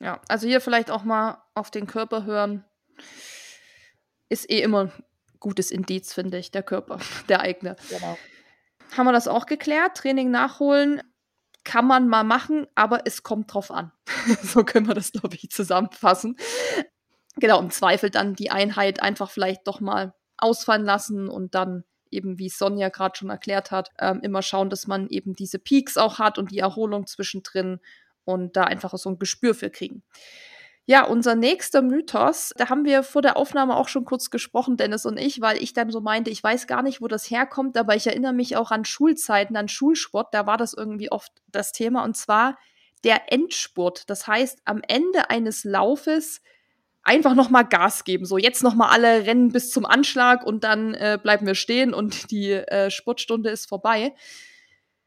Ja, 0.00 0.20
also 0.28 0.46
hier 0.46 0.60
vielleicht 0.60 0.90
auch 0.90 1.04
mal 1.04 1.42
auf 1.54 1.70
den 1.70 1.86
Körper 1.86 2.24
hören. 2.24 2.64
Ist 4.28 4.50
eh 4.50 4.60
immer 4.60 4.84
ein 4.84 4.92
gutes 5.40 5.70
Indiz, 5.70 6.12
finde 6.12 6.38
ich, 6.38 6.50
der 6.50 6.62
Körper, 6.62 6.98
der 7.28 7.40
eigene. 7.40 7.76
Genau. 7.88 8.18
Haben 8.96 9.06
wir 9.06 9.12
das 9.12 9.28
auch 9.28 9.46
geklärt? 9.46 9.96
Training 9.96 10.30
nachholen 10.30 11.02
kann 11.66 11.86
man 11.86 12.08
mal 12.08 12.22
machen, 12.22 12.68
aber 12.76 13.00
es 13.06 13.24
kommt 13.24 13.52
drauf 13.52 13.70
an. 13.70 13.90
so 14.42 14.62
können 14.64 14.86
wir 14.86 14.94
das, 14.94 15.12
glaube 15.12 15.34
ich, 15.34 15.50
zusammenfassen. 15.50 16.36
Genau, 17.34 17.58
im 17.58 17.70
Zweifel 17.70 18.08
dann 18.08 18.34
die 18.34 18.50
Einheit 18.50 19.02
einfach 19.02 19.30
vielleicht 19.30 19.66
doch 19.66 19.80
mal 19.80 20.14
ausfallen 20.38 20.84
lassen 20.84 21.28
und 21.28 21.54
dann 21.54 21.84
eben, 22.10 22.38
wie 22.38 22.48
Sonja 22.48 22.88
gerade 22.88 23.18
schon 23.18 23.30
erklärt 23.30 23.72
hat, 23.72 23.90
ähm, 23.98 24.20
immer 24.22 24.42
schauen, 24.42 24.70
dass 24.70 24.86
man 24.86 25.08
eben 25.08 25.34
diese 25.34 25.58
Peaks 25.58 25.96
auch 25.96 26.20
hat 26.20 26.38
und 26.38 26.52
die 26.52 26.60
Erholung 26.60 27.06
zwischendrin 27.08 27.80
und 28.26 28.56
da 28.56 28.64
einfach 28.64 28.92
so 28.98 29.08
ein 29.08 29.18
Gespür 29.18 29.54
für 29.54 29.70
kriegen. 29.70 30.02
Ja, 30.88 31.04
unser 31.04 31.34
nächster 31.34 31.82
Mythos, 31.82 32.52
da 32.56 32.68
haben 32.68 32.84
wir 32.84 33.02
vor 33.02 33.20
der 33.20 33.36
Aufnahme 33.36 33.76
auch 33.76 33.88
schon 33.88 34.04
kurz 34.04 34.30
gesprochen, 34.30 34.76
Dennis 34.76 35.04
und 35.04 35.18
ich, 35.18 35.40
weil 35.40 35.60
ich 35.60 35.72
dann 35.72 35.90
so 35.90 36.00
meinte, 36.00 36.30
ich 36.30 36.44
weiß 36.44 36.68
gar 36.68 36.82
nicht, 36.82 37.00
wo 37.00 37.08
das 37.08 37.28
herkommt, 37.28 37.76
aber 37.76 37.96
ich 37.96 38.06
erinnere 38.06 38.32
mich 38.32 38.56
auch 38.56 38.70
an 38.70 38.84
Schulzeiten, 38.84 39.56
an 39.56 39.66
Schulsport, 39.66 40.32
da 40.32 40.46
war 40.46 40.58
das 40.58 40.74
irgendwie 40.74 41.10
oft 41.10 41.32
das 41.48 41.72
Thema 41.72 42.04
und 42.04 42.16
zwar 42.16 42.56
der 43.02 43.32
Endspurt. 43.32 44.08
Das 44.08 44.28
heißt, 44.28 44.60
am 44.64 44.80
Ende 44.86 45.28
eines 45.28 45.64
Laufes 45.64 46.40
einfach 47.02 47.34
noch 47.34 47.50
mal 47.50 47.62
Gas 47.62 48.04
geben. 48.04 48.24
So 48.24 48.36
jetzt 48.36 48.62
noch 48.62 48.74
mal 48.74 48.90
alle 48.90 49.26
rennen 49.26 49.52
bis 49.52 49.70
zum 49.70 49.86
Anschlag 49.86 50.44
und 50.44 50.64
dann 50.64 50.94
äh, 50.94 51.18
bleiben 51.20 51.46
wir 51.46 51.54
stehen 51.54 51.94
und 51.94 52.30
die 52.30 52.50
äh, 52.52 52.90
Sportstunde 52.90 53.50
ist 53.50 53.68
vorbei. 53.68 54.14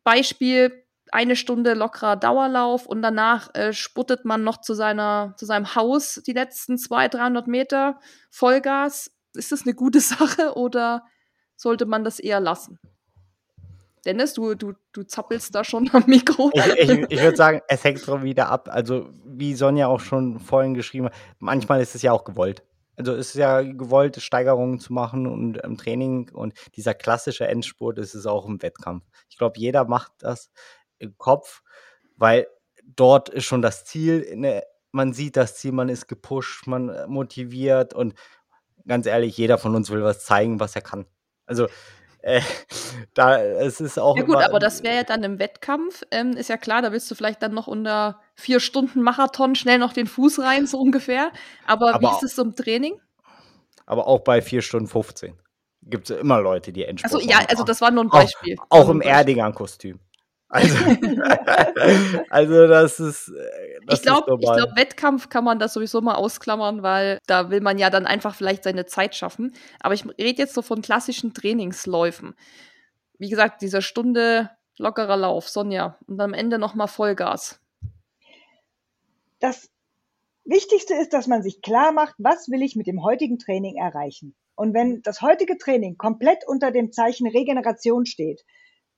Beispiel 0.04 0.84
eine 1.12 1.36
Stunde 1.36 1.74
lockerer 1.74 2.16
Dauerlauf 2.16 2.86
und 2.86 3.02
danach 3.02 3.54
äh, 3.56 3.74
sputtet 3.74 4.26
man 4.26 4.44
noch 4.44 4.62
zu 4.62 4.74
seiner 4.74 5.34
zu 5.38 5.46
seinem 5.46 5.76
Haus 5.76 6.22
die 6.26 6.34
letzten 6.34 6.78
200, 6.78 7.14
300 7.16 7.48
Meter 7.48 8.00
Vollgas. 8.30 9.12
Ist 9.34 9.52
das 9.52 9.64
eine 9.64 9.74
gute 9.74 10.00
Sache 10.02 10.56
oder 10.56 11.06
sollte 11.56 11.86
man 11.86 12.04
das 12.04 12.20
eher 12.20 12.40
lassen? 12.40 12.80
Dennis, 14.06 14.34
du, 14.34 14.56
du, 14.56 14.74
du 14.94 15.04
zappelst 15.04 15.54
da 15.54 15.64
schon 15.64 15.90
am 15.92 16.04
Mikro. 16.08 16.52
Ich, 16.54 16.66
ich, 16.66 16.90
ich 17.10 17.22
würde 17.22 17.36
sagen, 17.36 17.62
es 17.68 17.84
hängt 17.84 18.00
schon 18.00 18.24
wieder 18.24 18.50
ab. 18.50 18.70
Also, 18.72 19.10
wie 19.26 19.54
Sonja 19.56 19.88
auch 19.88 20.00
schon 20.00 20.40
vorhin 20.40 20.74
geschrieben 20.74 21.08
hat, 21.08 21.14
manchmal 21.40 21.82
ist 21.82 21.96
es 21.96 22.02
ja 22.02 22.14
auch 22.14 22.24
gewollt. 22.24 22.64
Also 23.00 23.14
es 23.14 23.30
ist 23.30 23.36
ja 23.36 23.62
gewollt, 23.62 24.22
Steigerungen 24.22 24.82
zu 24.82 24.92
machen 24.92 25.26
und 25.26 25.56
im 25.56 25.78
Training 25.78 26.30
und 26.34 26.54
dieser 26.76 26.94
klassische 26.94 27.48
Endspurt 27.48 27.98
ist 27.98 28.14
es 28.14 28.26
auch 28.26 28.46
im 28.46 28.62
Wettkampf. 28.62 29.06
Ich 29.30 29.38
glaube, 29.38 29.58
jeder 29.58 29.86
macht 29.86 30.12
das 30.20 30.52
im 31.00 31.18
Kopf, 31.18 31.62
weil 32.16 32.48
dort 32.84 33.30
ist 33.30 33.46
schon 33.46 33.62
das 33.62 33.86
Ziel. 33.86 34.36
Ne, 34.36 34.64
man 34.92 35.14
sieht 35.14 35.38
das 35.38 35.56
Ziel, 35.56 35.72
man 35.72 35.90
ist 35.90 36.08
gepusht, 36.08 36.68
man 36.68 37.10
motiviert 37.10 37.94
und 37.94 38.14
ganz 38.88 39.06
ehrlich, 39.06 39.38
jeder 39.38 39.58
von 39.58 39.76
uns 39.76 39.90
will 39.90 40.04
was 40.04 40.26
zeigen, 40.26 40.60
was 40.60 40.76
er 40.76 40.82
kann. 40.82 41.06
Also 41.46 41.68
äh, 42.22 42.42
da 43.14 43.42
es 43.42 43.80
ist 43.82 43.98
auch. 43.98 44.18
Ja 44.18 44.24
gut, 44.24 44.38
aber 44.38 44.60
das 44.60 44.84
wäre 44.84 44.96
ja 44.96 45.04
dann 45.04 45.24
im 45.24 45.40
Wettkampf, 45.40 46.04
ähm, 46.12 46.32
ist 46.32 46.50
ja 46.50 46.58
klar, 46.58 46.82
da 46.82 46.92
willst 46.92 47.10
du 47.10 47.16
vielleicht 47.16 47.42
dann 47.42 47.54
noch 47.54 47.68
unter 47.68 48.20
vier 48.36 48.60
Stunden 48.60 49.02
Marathon 49.02 49.56
schnell 49.56 49.78
noch 49.78 49.94
den 49.94 50.08
Fuß 50.08 50.40
rein, 50.40 50.68
so 50.68 50.80
ungefähr. 50.80 51.32
Aber, 51.66 51.94
aber 51.96 52.08
wie 52.08 52.16
ist 52.16 52.24
es 52.24 52.36
so 52.36 52.44
im 52.44 52.56
Training? 52.56 53.00
Aber 53.86 54.08
auch 54.08 54.20
bei 54.20 54.42
vier 54.42 54.62
Stunden 54.62 54.88
15 54.88 55.36
gibt 55.84 56.10
es 56.10 56.20
immer 56.20 56.42
Leute, 56.42 56.72
die 56.72 56.86
Endspurt 56.86 57.14
Also 57.14 57.28
ja, 57.28 57.40
also 57.48 57.64
das 57.64 57.82
war 57.82 57.92
nur 57.92 58.04
ein 58.04 58.10
Beispiel. 58.10 58.56
Auch, 58.70 58.86
auch 58.86 58.90
im 58.90 59.02
Erdinger-Kostüm. 59.02 60.00
Also, 60.50 60.76
also 62.30 62.68
das 62.68 63.00
ist. 63.00 63.30
Äh, 63.30 63.80
das 63.86 64.00
ich 64.00 64.06
glaube, 64.06 64.38
glaub, 64.40 64.76
Wettkampf 64.76 65.30
kann 65.30 65.44
man 65.44 65.60
das 65.60 65.74
sowieso 65.74 66.02
mal 66.02 66.16
ausklammern, 66.16 66.82
weil 66.82 67.20
da 67.28 67.52
will 67.52 67.62
man 67.62 67.78
ja 67.78 67.90
dann 67.90 68.08
einfach 68.08 68.34
vielleicht 68.34 68.64
seine 68.64 68.86
Zeit 68.88 69.16
schaffen. 69.16 69.54
Aber 69.80 69.94
ich 69.94 70.06
rede 70.18 70.42
jetzt 70.42 70.56
so 70.56 70.62
von 70.62 70.82
klassischen 70.82 71.34
Trainingsläufen. 71.34 72.36
Wie 73.20 73.30
gesagt, 73.30 73.62
diese 73.62 73.82
Stunde 73.82 74.50
lockerer 74.80 75.18
Lauf, 75.18 75.48
Sonja, 75.50 75.98
und 76.08 76.20
am 76.20 76.34
Ende 76.34 76.58
nochmal 76.58 76.88
Vollgas. 76.88 77.60
Das 79.40 79.70
Wichtigste 80.46 80.96
ist, 80.96 81.14
dass 81.14 81.28
man 81.28 81.44
sich 81.44 81.62
klar 81.62 81.92
macht, 81.92 82.16
was 82.18 82.50
will 82.50 82.64
ich 82.64 82.76
mit 82.76 82.88
dem 82.88 83.04
heutigen 83.04 83.38
Training 83.38 83.76
erreichen. 83.76 84.36
Und 84.56 84.74
wenn 84.74 85.02
das 85.04 85.22
heutige 85.22 85.58
Training 85.58 85.98
komplett 85.98 86.40
unter 86.48 86.72
dem 86.72 86.92
Zeichen 86.92 87.28
Regeneration 87.28 88.06
steht, 88.06 88.44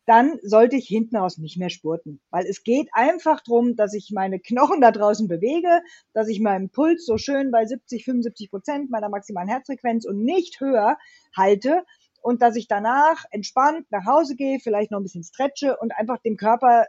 dann 0.06 0.40
sollte 0.42 0.76
ich 0.76 0.88
hinten 0.88 1.18
raus 1.18 1.38
nicht 1.38 1.58
mehr 1.58 1.70
spurten. 1.70 2.22
Weil 2.30 2.46
es 2.46 2.64
geht 2.64 2.90
einfach 2.94 3.42
darum, 3.42 3.76
dass 3.76 3.94
ich 3.94 4.12
meine 4.14 4.40
Knochen 4.40 4.82
da 4.82 4.92
draußen 4.92 5.28
bewege, 5.28 5.82
dass 6.14 6.28
ich 6.28 6.40
meinen 6.40 6.70
Puls 6.70 7.06
so 7.06 7.18
schön 7.18 7.52
bei 7.52 7.66
70, 7.66 8.06
75 8.06 8.50
Prozent 8.50 8.90
meiner 8.90 9.10
maximalen 9.10 9.50
Herzfrequenz 9.50 10.06
und 10.06 10.24
nicht 10.24 10.60
höher 10.60 10.98
halte 11.36 11.84
und 12.22 12.42
dass 12.42 12.56
ich 12.56 12.68
danach 12.68 13.26
entspannt 13.32 13.86
nach 13.90 14.06
Hause 14.06 14.36
gehe, 14.36 14.60
vielleicht 14.60 14.92
noch 14.92 15.00
ein 15.00 15.04
bisschen 15.04 15.24
stretche 15.24 15.78
und 15.78 15.92
einfach 15.92 16.20
den 16.20 16.38
Körper, 16.38 16.86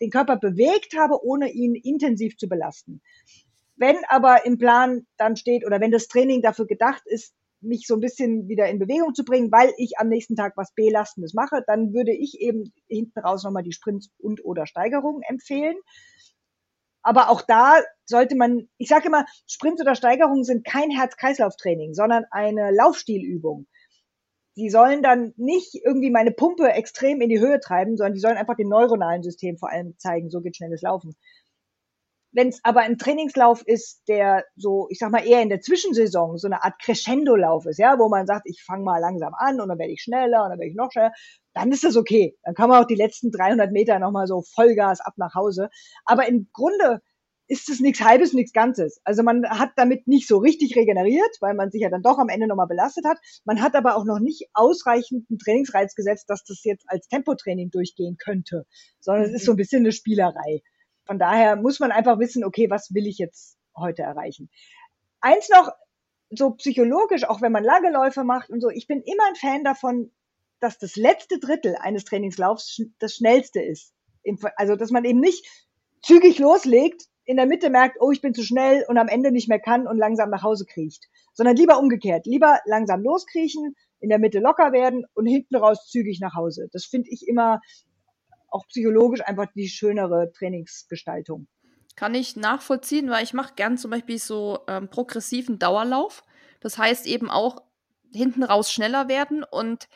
den 0.00 0.10
Körper 0.10 0.36
bewegt 0.36 0.96
habe, 0.96 1.24
ohne 1.24 1.50
ihn 1.50 1.74
intensiv 1.74 2.36
zu 2.36 2.48
belasten. 2.48 3.02
Wenn 3.76 3.96
aber 4.08 4.46
im 4.46 4.58
Plan 4.58 5.06
dann 5.18 5.36
steht 5.36 5.66
oder 5.66 5.80
wenn 5.80 5.90
das 5.90 6.08
Training 6.08 6.40
dafür 6.40 6.66
gedacht 6.66 7.02
ist, 7.06 7.34
mich 7.60 7.86
so 7.86 7.94
ein 7.94 8.00
bisschen 8.00 8.48
wieder 8.48 8.68
in 8.68 8.78
Bewegung 8.78 9.14
zu 9.14 9.24
bringen, 9.24 9.50
weil 9.50 9.72
ich 9.78 9.98
am 9.98 10.08
nächsten 10.08 10.36
Tag 10.36 10.52
was 10.56 10.74
Belastendes 10.74 11.34
mache, 11.34 11.62
dann 11.66 11.92
würde 11.92 12.12
ich 12.12 12.40
eben 12.40 12.72
hinten 12.88 13.18
raus 13.18 13.44
nochmal 13.44 13.62
die 13.62 13.72
Sprints 13.72 14.10
und 14.18 14.44
oder 14.44 14.66
Steigerungen 14.66 15.22
empfehlen. 15.22 15.76
Aber 17.02 17.30
auch 17.30 17.42
da 17.42 17.80
sollte 18.04 18.34
man, 18.34 18.68
ich 18.78 18.88
sage 18.88 19.06
immer, 19.06 19.26
Sprints 19.46 19.80
oder 19.80 19.94
Steigerungen 19.94 20.42
sind 20.42 20.64
kein 20.64 20.90
Herz-Kreislauf-Training, 20.90 21.94
sondern 21.94 22.24
eine 22.30 22.72
Laufstilübung. 22.72 23.68
Die 24.56 24.70
sollen 24.70 25.02
dann 25.02 25.32
nicht 25.36 25.74
irgendwie 25.84 26.10
meine 26.10 26.32
Pumpe 26.32 26.68
extrem 26.72 27.20
in 27.20 27.28
die 27.28 27.38
Höhe 27.38 27.60
treiben, 27.60 27.96
sondern 27.96 28.14
die 28.14 28.20
sollen 28.20 28.36
einfach 28.36 28.56
dem 28.56 28.68
neuronalen 28.68 29.22
System 29.22 29.56
vor 29.56 29.70
allem 29.70 29.94
zeigen, 29.98 30.30
so 30.30 30.40
geht 30.40 30.56
schnelles 30.56 30.82
Laufen. 30.82 31.14
Wenn 32.32 32.48
es 32.48 32.60
aber 32.64 32.80
ein 32.80 32.98
Trainingslauf 32.98 33.62
ist, 33.66 34.02
der 34.08 34.44
so, 34.56 34.88
ich 34.90 34.98
sag 34.98 35.10
mal, 35.10 35.26
eher 35.26 35.42
in 35.42 35.48
der 35.48 35.60
Zwischensaison 35.60 36.36
so 36.36 36.48
eine 36.48 36.62
Art 36.62 36.78
Crescendo-Lauf 36.82 37.66
ist, 37.66 37.78
ja, 37.78 37.98
wo 37.98 38.08
man 38.08 38.26
sagt, 38.26 38.42
ich 38.44 38.62
fange 38.62 38.84
mal 38.84 38.98
langsam 39.00 39.32
an 39.34 39.60
und 39.60 39.68
dann 39.68 39.78
werde 39.78 39.92
ich 39.92 40.02
schneller 40.02 40.44
und 40.44 40.50
dann 40.50 40.58
werde 40.58 40.70
ich 40.70 40.76
noch 40.76 40.92
schneller, 40.92 41.12
dann 41.54 41.72
ist 41.72 41.84
das 41.84 41.96
okay. 41.96 42.36
Dann 42.42 42.54
kann 42.54 42.68
man 42.68 42.82
auch 42.82 42.86
die 42.86 42.94
letzten 42.94 43.30
300 43.30 43.72
Meter 43.72 43.98
nochmal 43.98 44.26
so 44.26 44.42
Vollgas 44.42 45.00
ab 45.00 45.14
nach 45.16 45.34
Hause. 45.34 45.70
Aber 46.04 46.28
im 46.28 46.48
Grunde 46.52 47.00
ist 47.48 47.68
es 47.68 47.80
nichts 47.80 48.00
Halbes, 48.00 48.32
nichts 48.32 48.52
Ganzes. 48.52 49.00
Also 49.04 49.22
man 49.22 49.48
hat 49.48 49.70
damit 49.76 50.06
nicht 50.08 50.26
so 50.26 50.38
richtig 50.38 50.76
regeneriert, 50.76 51.36
weil 51.40 51.54
man 51.54 51.70
sich 51.70 51.82
ja 51.82 51.90
dann 51.90 52.02
doch 52.02 52.18
am 52.18 52.28
Ende 52.28 52.46
nochmal 52.46 52.66
belastet 52.66 53.04
hat. 53.04 53.18
Man 53.44 53.62
hat 53.62 53.74
aber 53.74 53.96
auch 53.96 54.04
noch 54.04 54.18
nicht 54.18 54.48
ausreichenden 54.52 55.38
Trainingsreiz 55.38 55.94
gesetzt, 55.94 56.28
dass 56.28 56.44
das 56.44 56.64
jetzt 56.64 56.84
als 56.88 57.08
Tempotraining 57.08 57.70
durchgehen 57.70 58.16
könnte, 58.18 58.66
sondern 59.00 59.24
es 59.24 59.32
ist 59.32 59.44
so 59.44 59.52
ein 59.52 59.56
bisschen 59.56 59.80
eine 59.80 59.92
Spielerei. 59.92 60.62
Von 61.06 61.18
daher 61.18 61.56
muss 61.56 61.80
man 61.80 61.92
einfach 61.92 62.18
wissen, 62.18 62.44
okay, 62.44 62.68
was 62.70 62.92
will 62.92 63.06
ich 63.06 63.18
jetzt 63.18 63.56
heute 63.76 64.02
erreichen? 64.02 64.50
Eins 65.20 65.48
noch, 65.48 65.70
so 66.30 66.50
psychologisch, 66.52 67.24
auch 67.24 67.40
wenn 67.40 67.52
man 67.52 67.64
lange 67.64 67.92
Läufe 67.92 68.24
macht 68.24 68.50
und 68.50 68.60
so, 68.60 68.68
ich 68.68 68.86
bin 68.88 69.00
immer 69.02 69.28
ein 69.28 69.36
Fan 69.36 69.64
davon, 69.64 70.10
dass 70.60 70.78
das 70.78 70.96
letzte 70.96 71.38
Drittel 71.38 71.76
eines 71.76 72.04
Trainingslaufs 72.04 72.82
das 72.98 73.14
schnellste 73.14 73.62
ist. 73.62 73.92
Also, 74.56 74.74
dass 74.74 74.90
man 74.90 75.04
eben 75.04 75.20
nicht 75.20 75.46
zügig 76.02 76.38
loslegt, 76.38 77.04
in 77.24 77.36
der 77.36 77.46
Mitte 77.46 77.70
merkt, 77.70 77.98
oh, 78.00 78.10
ich 78.10 78.20
bin 78.20 78.34
zu 78.34 78.42
schnell 78.42 78.84
und 78.88 78.98
am 78.98 79.08
Ende 79.08 79.32
nicht 79.32 79.48
mehr 79.48 79.58
kann 79.58 79.86
und 79.86 79.98
langsam 79.98 80.30
nach 80.30 80.42
Hause 80.42 80.64
kriecht, 80.64 81.04
sondern 81.32 81.56
lieber 81.56 81.78
umgekehrt, 81.78 82.26
lieber 82.26 82.60
langsam 82.64 83.02
loskriechen, 83.02 83.76
in 84.00 84.08
der 84.08 84.18
Mitte 84.18 84.38
locker 84.38 84.72
werden 84.72 85.04
und 85.14 85.26
hinten 85.26 85.56
raus 85.56 85.88
zügig 85.88 86.20
nach 86.20 86.34
Hause. 86.34 86.68
Das 86.72 86.84
finde 86.84 87.10
ich 87.10 87.26
immer 87.26 87.60
auch 88.48 88.66
psychologisch 88.68 89.20
einfach 89.20 89.46
die 89.54 89.68
schönere 89.68 90.32
Trainingsgestaltung. 90.32 91.46
Kann 91.96 92.14
ich 92.14 92.36
nachvollziehen, 92.36 93.10
weil 93.10 93.24
ich 93.24 93.32
mache 93.32 93.54
gern 93.54 93.78
zum 93.78 93.90
Beispiel 93.90 94.18
so 94.18 94.60
ähm, 94.68 94.88
progressiven 94.88 95.58
Dauerlauf. 95.58 96.22
Das 96.60 96.78
heißt 96.78 97.06
eben 97.06 97.30
auch 97.30 97.62
hinten 98.12 98.42
raus 98.42 98.70
schneller 98.70 99.08
werden 99.08 99.44
und 99.44 99.88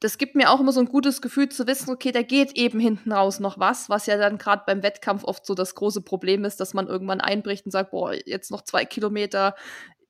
das 0.00 0.16
gibt 0.16 0.36
mir 0.36 0.50
auch 0.50 0.60
immer 0.60 0.72
so 0.72 0.80
ein 0.80 0.86
gutes 0.86 1.20
Gefühl 1.20 1.48
zu 1.48 1.66
wissen, 1.66 1.90
okay, 1.90 2.12
da 2.12 2.22
geht 2.22 2.56
eben 2.56 2.78
hinten 2.78 3.12
raus 3.12 3.40
noch 3.40 3.58
was, 3.58 3.88
was 3.88 4.06
ja 4.06 4.16
dann 4.16 4.38
gerade 4.38 4.62
beim 4.64 4.82
Wettkampf 4.82 5.24
oft 5.24 5.44
so 5.44 5.54
das 5.54 5.74
große 5.74 6.02
Problem 6.02 6.44
ist, 6.44 6.60
dass 6.60 6.72
man 6.72 6.86
irgendwann 6.86 7.20
einbricht 7.20 7.64
und 7.64 7.72
sagt, 7.72 7.90
boah, 7.90 8.12
jetzt 8.12 8.50
noch 8.50 8.62
zwei 8.62 8.84
Kilometer, 8.84 9.56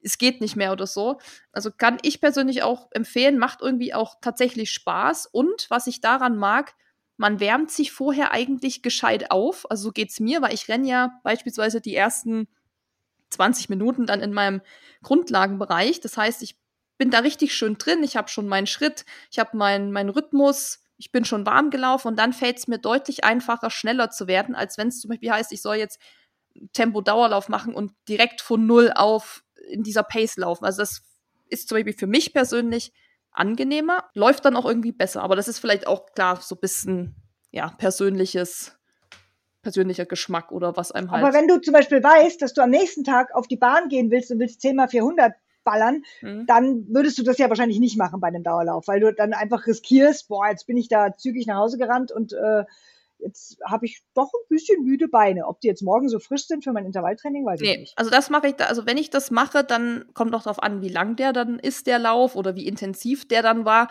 es 0.03 0.19
geht 0.19 0.41
nicht 0.41 0.57
mehr 0.57 0.73
oder 0.73 0.87
so. 0.87 1.19
Also 1.53 1.71
kann 1.71 1.99
ich 2.03 2.21
persönlich 2.21 2.63
auch 2.63 2.89
empfehlen, 2.91 3.39
macht 3.39 3.63
irgendwie 3.63 3.95
auch 3.95 4.17
tatsächlich 4.21 4.71
Spaß 4.71 5.27
und 5.27 5.67
was 5.71 5.87
ich 5.87 6.01
daran 6.01 6.37
mag, 6.37 6.75
man 7.19 7.41
wärmt 7.41 7.71
sich 7.71 7.93
vorher 7.93 8.31
eigentlich 8.31 8.81
gescheit 8.81 9.31
auf. 9.31 9.71
Also 9.71 9.85
so 9.85 9.93
geht's 9.93 10.21
mir, 10.21 10.41
weil 10.41 10.55
ich 10.55 10.69
renne 10.69 10.89
ja 10.89 11.21
beispielsweise 11.25 11.81
die 11.81 11.95
ersten 11.95 12.49
20 13.31 13.69
Minuten 13.69 14.07
dann 14.07 14.21
in 14.21 14.33
meinem 14.33 14.63
Grundlagenbereich. 15.03 16.01
Das 16.01 16.17
heißt, 16.17 16.43
ich 16.43 16.57
bin 16.97 17.11
da 17.11 17.19
richtig 17.19 17.55
schön 17.55 17.77
drin. 17.77 18.03
Ich 18.03 18.17
habe 18.17 18.29
schon 18.29 18.49
meinen 18.49 18.69
Schritt, 18.69 19.05
ich 19.31 19.39
habe 19.39 19.57
meinen 19.57 19.93
mein 19.93 20.09
Rhythmus, 20.09 20.81
ich 20.97 21.11
bin 21.11 21.25
schon 21.25 21.45
warm 21.45 21.71
gelaufen 21.71 22.09
und 22.09 22.17
dann 22.17 22.33
fällt 22.33 22.59
es 22.59 22.69
mir 22.69 22.79
deutlich 22.79 23.25
einfacher, 23.25 23.71
schneller 23.71 24.11
zu 24.11 24.29
werden, 24.29 24.55
als 24.55 24.79
wenn 24.79 24.89
es 24.89 25.01
zum 25.01 25.11
Beispiel 25.11 25.33
heißt, 25.33 25.53
ich 25.53 25.61
soll 25.61 25.77
jetzt 25.77 26.01
Tempo-Dauerlauf 26.73 27.49
machen 27.49 27.75
und 27.75 27.93
direkt 28.09 28.41
von 28.41 28.67
null 28.67 28.93
auf 28.95 29.45
in 29.69 29.83
dieser 29.83 30.05
Pace 30.05 30.37
laufen. 30.37 30.65
Also 30.65 30.83
das 30.83 31.03
ist 31.49 31.69
zum 31.69 31.77
Beispiel 31.77 31.95
für 31.95 32.07
mich 32.07 32.33
persönlich 32.33 32.93
angenehmer, 33.39 34.05
läuft 34.15 34.45
dann 34.45 34.57
auch 34.57 34.67
irgendwie 34.67 34.93
besser. 34.93 35.23
Aber 35.23 35.37
das 35.37 35.49
ist 35.49 35.59
vielleicht 35.59 35.87
auch 35.87 36.13
klar 36.15 36.39
so 36.41 36.55
ein 36.55 36.61
bisschen 36.61 37.15
ja, 37.51 37.73
persönliches, 37.79 38.77
persönlicher 39.63 40.07
Geschmack 40.07 40.53
oder 40.53 40.77
was 40.77 40.93
einem 40.93 41.11
halt. 41.11 41.25
Aber 41.25 41.35
wenn 41.35 41.49
du 41.49 41.61
zum 41.61 41.73
Beispiel 41.73 42.03
weißt, 42.03 42.43
dass 42.43 42.55
du 42.55 42.63
am 42.63 42.71
nächsten 42.71 43.05
Tag 43.05 43.35
auf 43.35 43.47
die 43.47 43.57
Bahn 43.57 43.89
gehen 43.89 44.11
willst 44.11 44.31
und 44.31 44.39
willst 44.39 44.61
10 44.61 44.77
mal 44.77 44.89
400 44.89 45.35
ballern, 45.65 46.03
mhm. 46.23 46.47
dann 46.47 46.87
würdest 46.89 47.19
du 47.19 47.23
das 47.23 47.39
ja 47.39 47.49
wahrscheinlich 47.49 47.79
nicht 47.79 47.99
machen 47.99 48.21
bei 48.21 48.29
einem 48.29 48.43
Dauerlauf, 48.43 48.89
weil 48.89 49.01
du 49.01 49.13
dann 49.13 49.35
einfach 49.35 49.67
riskierst, 49.67 50.29
boah, 50.29 50.49
jetzt 50.49 50.67
bin 50.67 50.77
ich 50.77 50.89
da 50.89 51.17
zügig 51.17 51.47
nach 51.47 51.57
Hause 51.57 51.79
gerannt 51.79 52.11
und 52.11 52.33
äh, 52.33 52.65
jetzt 53.19 53.59
habe 53.67 53.87
ich 53.87 54.03
doch 54.15 54.31
ein 54.33 54.49
bisschen 54.49 54.85
müde 54.85 55.09
Beine. 55.09 55.47
Ob 55.47 55.61
die 55.61 55.69
jetzt 55.69 55.83
morgen 55.83 56.09
so 56.09 56.19
frisch 56.19 56.47
sind 56.47 56.65
für 56.65 56.73
mein 56.73 56.87
Intervalltraining, 56.87 57.45
weiß 57.45 57.61
nee, 57.61 57.73
ich 57.73 57.79
nicht. 57.79 57.99
Also 57.99 58.11
das 58.11 58.31
mache 58.31 58.49
ich 58.49 58.55
da, 58.55 58.67
also 58.67 58.87
wenn 58.87 58.97
ich 58.97 59.11
das 59.11 59.31
mache, 59.31 59.65
dann 59.65 60.07
kommt 60.15 60.35
auch 60.35 60.43
darauf 60.43 60.63
an, 60.63 60.81
wie 60.83 60.89
lang 60.89 61.17
der 61.17 61.33
dann 61.33 61.59
ist, 61.59 61.87
der 61.87 61.99
Lauf 61.99 62.37
oder 62.37 62.55
wie 62.55 62.67
intensiv 62.67 63.27
der 63.29 63.43
dann 63.43 63.65
war. 63.65 63.89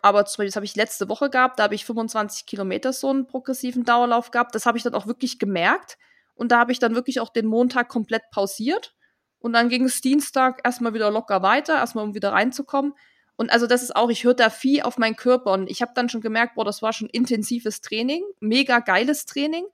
Aber 0.00 0.24
zum 0.24 0.38
Beispiel, 0.38 0.46
das 0.46 0.56
habe 0.56 0.66
ich 0.66 0.76
letzte 0.76 1.08
Woche 1.08 1.28
gehabt, 1.28 1.58
da 1.58 1.64
habe 1.64 1.74
ich 1.74 1.84
25 1.84 2.46
Kilometer 2.46 2.92
so 2.92 3.10
einen 3.10 3.26
progressiven 3.26 3.84
Dauerlauf 3.84 4.30
gehabt. 4.30 4.54
Das 4.54 4.64
habe 4.64 4.78
ich 4.78 4.84
dann 4.84 4.94
auch 4.94 5.06
wirklich 5.06 5.38
gemerkt. 5.38 5.98
Und 6.34 6.52
da 6.52 6.60
habe 6.60 6.70
ich 6.70 6.78
dann 6.78 6.94
wirklich 6.94 7.18
auch 7.18 7.30
den 7.30 7.46
Montag 7.46 7.88
komplett 7.88 8.22
pausiert. 8.30 8.94
Und 9.40 9.52
dann 9.52 9.68
ging 9.68 9.84
es 9.84 10.00
Dienstag 10.00 10.60
erstmal 10.64 10.94
wieder 10.94 11.10
locker 11.10 11.42
weiter, 11.42 11.76
erstmal 11.76 12.04
um 12.04 12.14
wieder 12.14 12.32
reinzukommen. 12.32 12.94
Und 13.38 13.50
also 13.50 13.68
das 13.68 13.84
ist 13.84 13.94
auch, 13.94 14.10
ich 14.10 14.24
höre 14.24 14.34
da 14.34 14.50
viel 14.50 14.82
auf 14.82 14.98
meinen 14.98 15.14
Körper 15.14 15.52
und 15.52 15.70
ich 15.70 15.80
habe 15.80 15.92
dann 15.94 16.08
schon 16.08 16.20
gemerkt, 16.20 16.56
boah, 16.56 16.64
das 16.64 16.82
war 16.82 16.92
schon 16.92 17.08
intensives 17.08 17.80
Training, 17.80 18.24
mega 18.40 18.80
geiles 18.80 19.26
Training. 19.26 19.64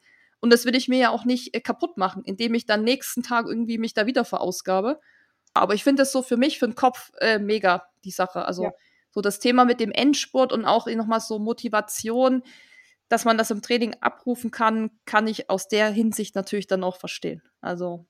Und 0.41 0.53
das 0.53 0.67
will 0.67 0.77
ich 0.77 0.87
mir 0.87 0.99
ja 0.99 1.11
auch 1.11 1.25
nicht 1.25 1.57
äh, 1.57 1.61
kaputt 1.63 1.97
machen, 1.97 2.23
indem 2.25 2.53
ich 2.53 2.67
dann 2.67 2.85
nächsten 2.85 3.23
Tag 3.23 3.47
irgendwie 3.47 3.79
mich 3.79 3.95
da 3.95 4.05
wieder 4.05 4.27
verausgabe. 4.27 5.01
Aber 5.55 5.73
ich 5.73 5.83
finde 5.83 6.03
das 6.03 6.13
so 6.13 6.21
für 6.21 6.37
mich, 6.37 6.59
für 6.59 6.67
den 6.67 6.75
Kopf 6.75 7.11
äh, 7.21 7.39
mega, 7.39 7.89
die 8.05 8.11
Sache. 8.11 8.45
Also 8.45 8.65
ja. 8.65 8.73
so 9.11 9.23
das 9.23 9.39
Thema 9.39 9.65
mit 9.65 9.81
dem 9.81 9.93
Endspurt 9.93 10.53
und 10.53 10.67
auch 10.67 10.87
nochmal 10.87 11.21
so 11.21 11.39
Motivation, 11.39 12.43
dass 13.09 13.25
man 13.25 13.39
das 13.39 13.51
im 13.51 13.63
Training 13.63 13.97
abrufen 14.03 14.51
kann, 14.51 14.91
kann 15.07 15.27
ich 15.27 15.49
aus 15.49 15.69
der 15.69 15.89
Hinsicht 15.89 16.35
natürlich 16.35 16.67
dann 16.67 16.85
auch 16.85 16.99
verstehen. 16.99 17.43
Also 17.63 18.05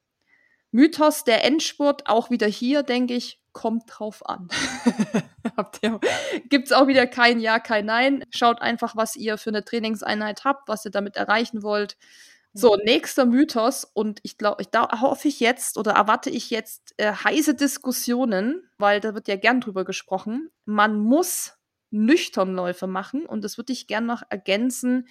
Mythos 0.73 1.23
der 1.23 1.45
Endspurt, 1.45 2.09
auch 2.09 2.31
wieder 2.31 2.49
hier, 2.49 2.83
denke 2.83 3.15
ich, 3.15 3.41
kommt 3.55 3.85
drauf 3.87 4.29
an. 4.29 4.49
Gibt 6.51 6.67
es 6.67 6.73
auch 6.73 6.87
wieder 6.87 7.07
kein 7.07 7.41
Ja, 7.41 7.59
kein 7.59 7.87
Nein. 7.87 8.25
Schaut 8.31 8.61
einfach, 8.61 8.97
was 8.97 9.17
ihr 9.17 9.39
für 9.39 9.51
eine 9.51 9.65
Trainingseinheit 9.65 10.45
habt, 10.45 10.69
was 10.69 10.85
ihr 10.85 10.91
damit 10.91 11.17
erreichen 11.17 11.63
wollt. 11.63 11.97
So, 12.57 12.77
nächster 12.77 13.27
Mythos 13.27 13.85
und 13.85 14.21
ich 14.23 14.39
glaube, 14.39 14.65
da 14.71 15.01
hoffe 15.01 15.27
ich 15.27 15.41
jetzt 15.41 15.77
oder 15.77 15.93
erwarte 15.93 16.31
ich 16.31 16.51
jetzt 16.51 16.95
äh, 16.99 17.13
heiße 17.13 17.55
Diskussionen, 17.55 18.63
weil 18.79 19.01
da 19.01 19.15
wird 19.15 19.27
ja 19.27 19.35
gern 19.35 19.61
drüber 19.61 19.85
gesprochen. 19.85 20.51
Man 20.65 21.01
muss 21.01 21.55
Nüchternläufe 21.91 22.87
machen 22.87 23.27
und 23.27 23.43
das 23.43 23.57
würde 23.57 23.73
ich 23.73 23.89
gern 23.89 24.07
noch 24.07 24.23
ergänzen, 24.29 25.09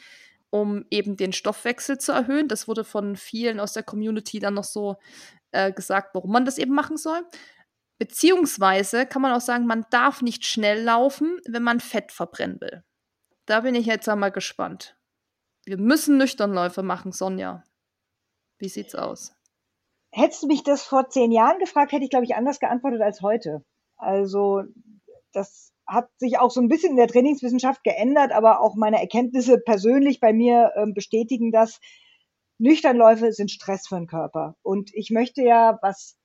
um 0.52 0.86
eben 0.90 1.18
den 1.18 1.34
Stoffwechsel 1.34 1.98
zu 1.98 2.14
erhöhen. 2.14 2.48
Das 2.48 2.70
wurde 2.70 2.86
von 2.86 3.18
vielen 3.18 3.60
aus 3.60 3.74
der 3.74 3.84
Community 3.84 4.40
dann 4.40 4.54
noch 4.54 4.64
so 4.64 4.96
äh, 5.52 5.74
gesagt, 5.74 6.16
warum 6.16 6.32
man 6.32 6.46
das 6.46 6.58
eben 6.58 6.74
machen 6.74 6.96
soll. 6.96 7.26
Beziehungsweise 8.04 9.06
kann 9.06 9.22
man 9.22 9.32
auch 9.32 9.40
sagen, 9.40 9.66
man 9.66 9.86
darf 9.90 10.22
nicht 10.22 10.46
schnell 10.46 10.84
laufen, 10.84 11.40
wenn 11.48 11.64
man 11.64 11.80
Fett 11.80 12.12
verbrennen 12.12 12.60
will. 12.60 12.84
Da 13.46 13.62
bin 13.62 13.76
ich 13.76 13.86
jetzt 13.86 14.10
einmal 14.10 14.34
gespannt. 14.34 14.98
Wir 15.64 15.78
müssen 15.78 16.18
Nüchternläufe 16.18 16.84
machen, 16.84 17.14
Sonja. 17.14 17.64
Wie 18.58 18.68
sieht's 18.68 18.94
aus? 18.94 19.34
Hättest 20.12 20.44
du 20.44 20.48
mich 20.48 20.64
das 20.64 20.84
vor 20.84 21.08
zehn 21.08 21.32
Jahren 21.32 21.60
gefragt, 21.60 21.94
hätte 21.94 22.04
ich, 22.04 22.10
glaube 22.10 22.26
ich, 22.26 22.36
anders 22.36 22.60
geantwortet 22.60 23.00
als 23.00 23.22
heute. 23.22 23.64
Also, 23.96 24.64
das 25.32 25.72
hat 25.88 26.10
sich 26.18 26.40
auch 26.40 26.52
so 26.52 26.60
ein 26.60 26.68
bisschen 26.68 26.92
in 26.92 26.98
der 26.98 27.08
Trainingswissenschaft 27.08 27.86
geändert, 27.86 28.34
aber 28.34 28.60
auch 28.60 28.76
meine 28.76 29.00
Erkenntnisse 29.00 29.60
persönlich 29.60 30.20
bei 30.20 30.34
mir 30.34 30.74
äh, 30.76 30.92
bestätigen 30.92 31.54
das. 31.54 31.80
Nüchternläufe 32.58 33.32
sind 33.32 33.50
Stress 33.50 33.88
für 33.88 33.96
den 33.96 34.08
Körper. 34.08 34.58
Und 34.62 34.94
ich 34.94 35.10
möchte 35.10 35.42
ja 35.42 35.80
was 35.82 36.18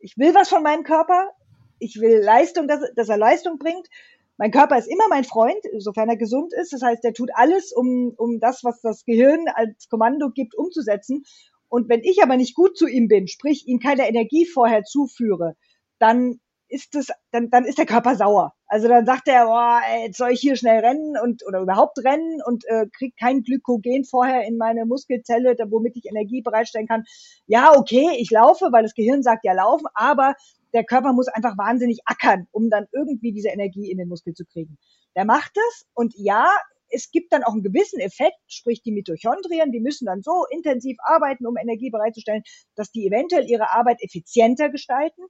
ich 0.00 0.16
will 0.18 0.34
was 0.34 0.48
von 0.48 0.62
meinem 0.62 0.82
Körper, 0.82 1.30
ich 1.78 2.00
will 2.00 2.18
Leistung, 2.18 2.68
dass, 2.68 2.80
dass 2.94 3.08
er 3.08 3.16
Leistung 3.16 3.58
bringt. 3.58 3.88
Mein 4.36 4.50
Körper 4.50 4.78
ist 4.78 4.88
immer 4.88 5.08
mein 5.08 5.24
Freund, 5.24 5.60
sofern 5.78 6.08
er 6.08 6.16
gesund 6.16 6.52
ist. 6.54 6.72
Das 6.72 6.82
heißt, 6.82 7.04
er 7.04 7.12
tut 7.12 7.30
alles, 7.34 7.72
um, 7.72 8.14
um 8.16 8.40
das, 8.40 8.64
was 8.64 8.80
das 8.80 9.04
Gehirn 9.04 9.46
als 9.54 9.88
Kommando 9.88 10.30
gibt, 10.30 10.54
umzusetzen. 10.54 11.24
Und 11.68 11.88
wenn 11.88 12.02
ich 12.02 12.22
aber 12.22 12.36
nicht 12.36 12.54
gut 12.54 12.76
zu 12.76 12.86
ihm 12.86 13.08
bin, 13.08 13.28
sprich 13.28 13.66
ihm 13.66 13.78
keine 13.78 14.08
Energie 14.08 14.46
vorher 14.46 14.84
zuführe, 14.84 15.56
dann 15.98 16.40
ist 16.70 16.94
es, 16.94 17.08
dann, 17.32 17.50
dann 17.50 17.64
ist 17.64 17.78
der 17.78 17.86
Körper 17.86 18.16
sauer. 18.16 18.54
Also 18.66 18.88
dann 18.88 19.04
sagt 19.04 19.28
er, 19.28 19.46
boah, 19.46 19.80
jetzt 20.04 20.16
soll 20.16 20.30
ich 20.30 20.40
hier 20.40 20.56
schnell 20.56 20.80
rennen 20.80 21.16
und 21.20 21.44
oder 21.46 21.60
überhaupt 21.60 21.98
rennen 21.98 22.40
und 22.44 22.64
äh, 22.68 22.86
krieg 22.96 23.14
kein 23.18 23.42
Glykogen 23.42 24.04
vorher 24.04 24.44
in 24.44 24.56
meine 24.56 24.86
Muskelzelle, 24.86 25.56
womit 25.68 25.96
ich 25.96 26.06
Energie 26.06 26.40
bereitstellen 26.42 26.86
kann. 26.86 27.04
Ja, 27.46 27.76
okay, 27.76 28.10
ich 28.18 28.30
laufe, 28.30 28.68
weil 28.70 28.84
das 28.84 28.94
Gehirn 28.94 29.22
sagt 29.22 29.44
ja 29.44 29.52
laufen, 29.52 29.86
aber 29.94 30.34
der 30.72 30.84
Körper 30.84 31.12
muss 31.12 31.28
einfach 31.28 31.58
wahnsinnig 31.58 32.00
ackern, 32.04 32.46
um 32.52 32.70
dann 32.70 32.86
irgendwie 32.92 33.32
diese 33.32 33.48
Energie 33.48 33.90
in 33.90 33.98
den 33.98 34.08
Muskel 34.08 34.34
zu 34.34 34.44
kriegen. 34.44 34.78
Der 35.16 35.24
macht 35.24 35.56
es 35.56 35.86
und 35.94 36.14
ja, 36.16 36.48
es 36.90 37.10
gibt 37.10 37.32
dann 37.32 37.44
auch 37.44 37.52
einen 37.52 37.62
gewissen 37.62 38.00
Effekt, 38.00 38.38
sprich 38.46 38.82
die 38.82 38.92
Mitochondrien, 38.92 39.72
die 39.72 39.80
müssen 39.80 40.06
dann 40.06 40.22
so 40.22 40.44
intensiv 40.50 40.96
arbeiten, 41.02 41.46
um 41.46 41.56
Energie 41.56 41.90
bereitzustellen, 41.90 42.42
dass 42.74 42.90
die 42.90 43.06
eventuell 43.06 43.48
ihre 43.48 43.72
Arbeit 43.72 44.02
effizienter 44.02 44.70
gestalten. 44.70 45.22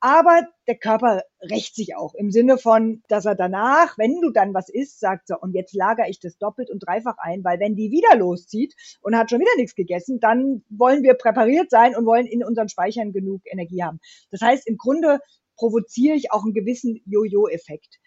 Aber 0.00 0.46
der 0.66 0.76
Körper 0.76 1.22
rächt 1.40 1.74
sich 1.74 1.96
auch 1.96 2.14
im 2.14 2.30
Sinne 2.30 2.58
von, 2.58 3.02
dass 3.08 3.24
er 3.24 3.34
danach, 3.34 3.96
wenn 3.96 4.20
du 4.20 4.30
dann 4.30 4.52
was 4.52 4.68
isst, 4.68 5.00
sagt 5.00 5.28
so, 5.28 5.36
und 5.38 5.54
jetzt 5.54 5.74
lagere 5.74 6.08
ich 6.08 6.20
das 6.20 6.36
doppelt 6.36 6.70
und 6.70 6.80
dreifach 6.80 7.16
ein, 7.18 7.42
weil 7.44 7.58
wenn 7.60 7.76
die 7.76 7.90
wieder 7.90 8.14
loszieht 8.14 8.74
und 9.00 9.16
hat 9.16 9.30
schon 9.30 9.40
wieder 9.40 9.56
nichts 9.56 9.74
gegessen, 9.74 10.20
dann 10.20 10.62
wollen 10.68 11.02
wir 11.02 11.14
präpariert 11.14 11.70
sein 11.70 11.96
und 11.96 12.04
wollen 12.04 12.26
in 12.26 12.44
unseren 12.44 12.68
Speichern 12.68 13.12
genug 13.12 13.40
Energie 13.46 13.82
haben. 13.82 13.98
Das 14.30 14.42
heißt, 14.42 14.66
im 14.66 14.76
Grunde 14.76 15.18
provoziere 15.56 16.14
ich 16.14 16.30
auch 16.30 16.44
einen 16.44 16.54
gewissen 16.54 17.00
Jojo-Effekt. 17.06 17.98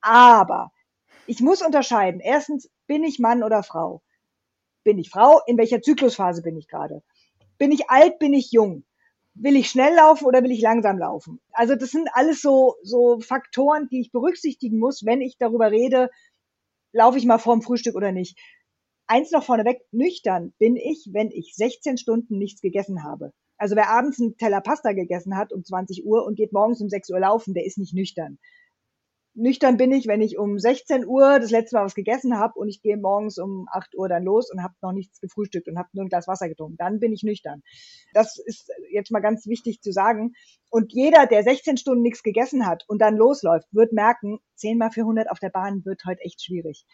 Aber 0.00 0.70
ich 1.26 1.40
muss 1.40 1.60
unterscheiden. 1.60 2.20
Erstens, 2.20 2.70
bin 2.86 3.02
ich 3.02 3.18
Mann 3.18 3.42
oder 3.42 3.64
Frau? 3.64 4.02
Bin 4.84 4.98
ich 4.98 5.10
Frau? 5.10 5.40
In 5.46 5.58
welcher 5.58 5.82
Zyklusphase 5.82 6.42
bin 6.42 6.56
ich 6.56 6.68
gerade? 6.68 7.02
Bin 7.58 7.72
ich 7.72 7.90
alt? 7.90 8.20
Bin 8.20 8.32
ich 8.32 8.52
jung? 8.52 8.84
Will 9.38 9.56
ich 9.56 9.68
schnell 9.68 9.94
laufen 9.94 10.24
oder 10.26 10.42
will 10.42 10.50
ich 10.50 10.60
langsam 10.60 10.98
laufen? 10.98 11.40
Also 11.52 11.74
das 11.74 11.90
sind 11.90 12.08
alles 12.12 12.40
so, 12.40 12.74
so 12.82 13.20
Faktoren, 13.20 13.88
die 13.90 14.00
ich 14.00 14.12
berücksichtigen 14.12 14.78
muss, 14.78 15.04
wenn 15.04 15.20
ich 15.20 15.36
darüber 15.38 15.70
rede, 15.70 16.10
laufe 16.92 17.18
ich 17.18 17.26
mal 17.26 17.38
vorm 17.38 17.62
Frühstück 17.62 17.94
oder 17.94 18.12
nicht. 18.12 18.38
Eins 19.06 19.30
noch 19.30 19.44
vorneweg, 19.44 19.82
nüchtern 19.92 20.52
bin 20.58 20.76
ich, 20.76 21.10
wenn 21.12 21.30
ich 21.30 21.54
16 21.54 21.98
Stunden 21.98 22.38
nichts 22.38 22.60
gegessen 22.60 23.04
habe. 23.04 23.32
Also 23.58 23.76
wer 23.76 23.90
abends 23.90 24.20
einen 24.20 24.36
Teller 24.36 24.60
Pasta 24.60 24.92
gegessen 24.92 25.36
hat 25.36 25.52
um 25.52 25.64
20 25.64 26.04
Uhr 26.04 26.24
und 26.24 26.36
geht 26.36 26.52
morgens 26.52 26.80
um 26.80 26.88
6 26.88 27.10
Uhr 27.10 27.20
laufen, 27.20 27.54
der 27.54 27.64
ist 27.64 27.78
nicht 27.78 27.94
nüchtern 27.94 28.38
nüchtern 29.36 29.76
bin 29.76 29.92
ich, 29.92 30.06
wenn 30.06 30.22
ich 30.22 30.38
um 30.38 30.58
16 30.58 31.06
Uhr 31.06 31.38
das 31.38 31.50
letzte 31.50 31.76
Mal 31.76 31.84
was 31.84 31.94
gegessen 31.94 32.38
habe 32.38 32.58
und 32.58 32.68
ich 32.68 32.80
gehe 32.80 32.96
morgens 32.96 33.38
um 33.38 33.68
8 33.70 33.94
Uhr 33.96 34.08
dann 34.08 34.24
los 34.24 34.50
und 34.50 34.62
habe 34.62 34.74
noch 34.80 34.92
nichts 34.92 35.20
gefrühstückt 35.20 35.68
und 35.68 35.78
habe 35.78 35.88
nur 35.92 36.04
ein 36.04 36.08
Glas 36.08 36.26
Wasser 36.26 36.48
getrunken. 36.48 36.76
Dann 36.78 36.98
bin 36.98 37.12
ich 37.12 37.22
nüchtern. 37.22 37.62
Das 38.14 38.38
ist 38.38 38.70
jetzt 38.90 39.10
mal 39.10 39.20
ganz 39.20 39.46
wichtig 39.46 39.82
zu 39.82 39.92
sagen. 39.92 40.34
Und 40.70 40.92
jeder, 40.92 41.26
der 41.26 41.42
16 41.42 41.76
Stunden 41.76 42.02
nichts 42.02 42.22
gegessen 42.22 42.66
hat 42.66 42.84
und 42.88 43.00
dann 43.00 43.16
losläuft, 43.16 43.68
wird 43.72 43.92
merken, 43.92 44.38
10 44.56 44.78
mal 44.78 44.90
400 44.90 45.30
auf 45.30 45.38
der 45.38 45.50
Bahn 45.50 45.84
wird 45.84 46.04
heute 46.06 46.22
echt 46.22 46.42
schwierig. 46.42 46.86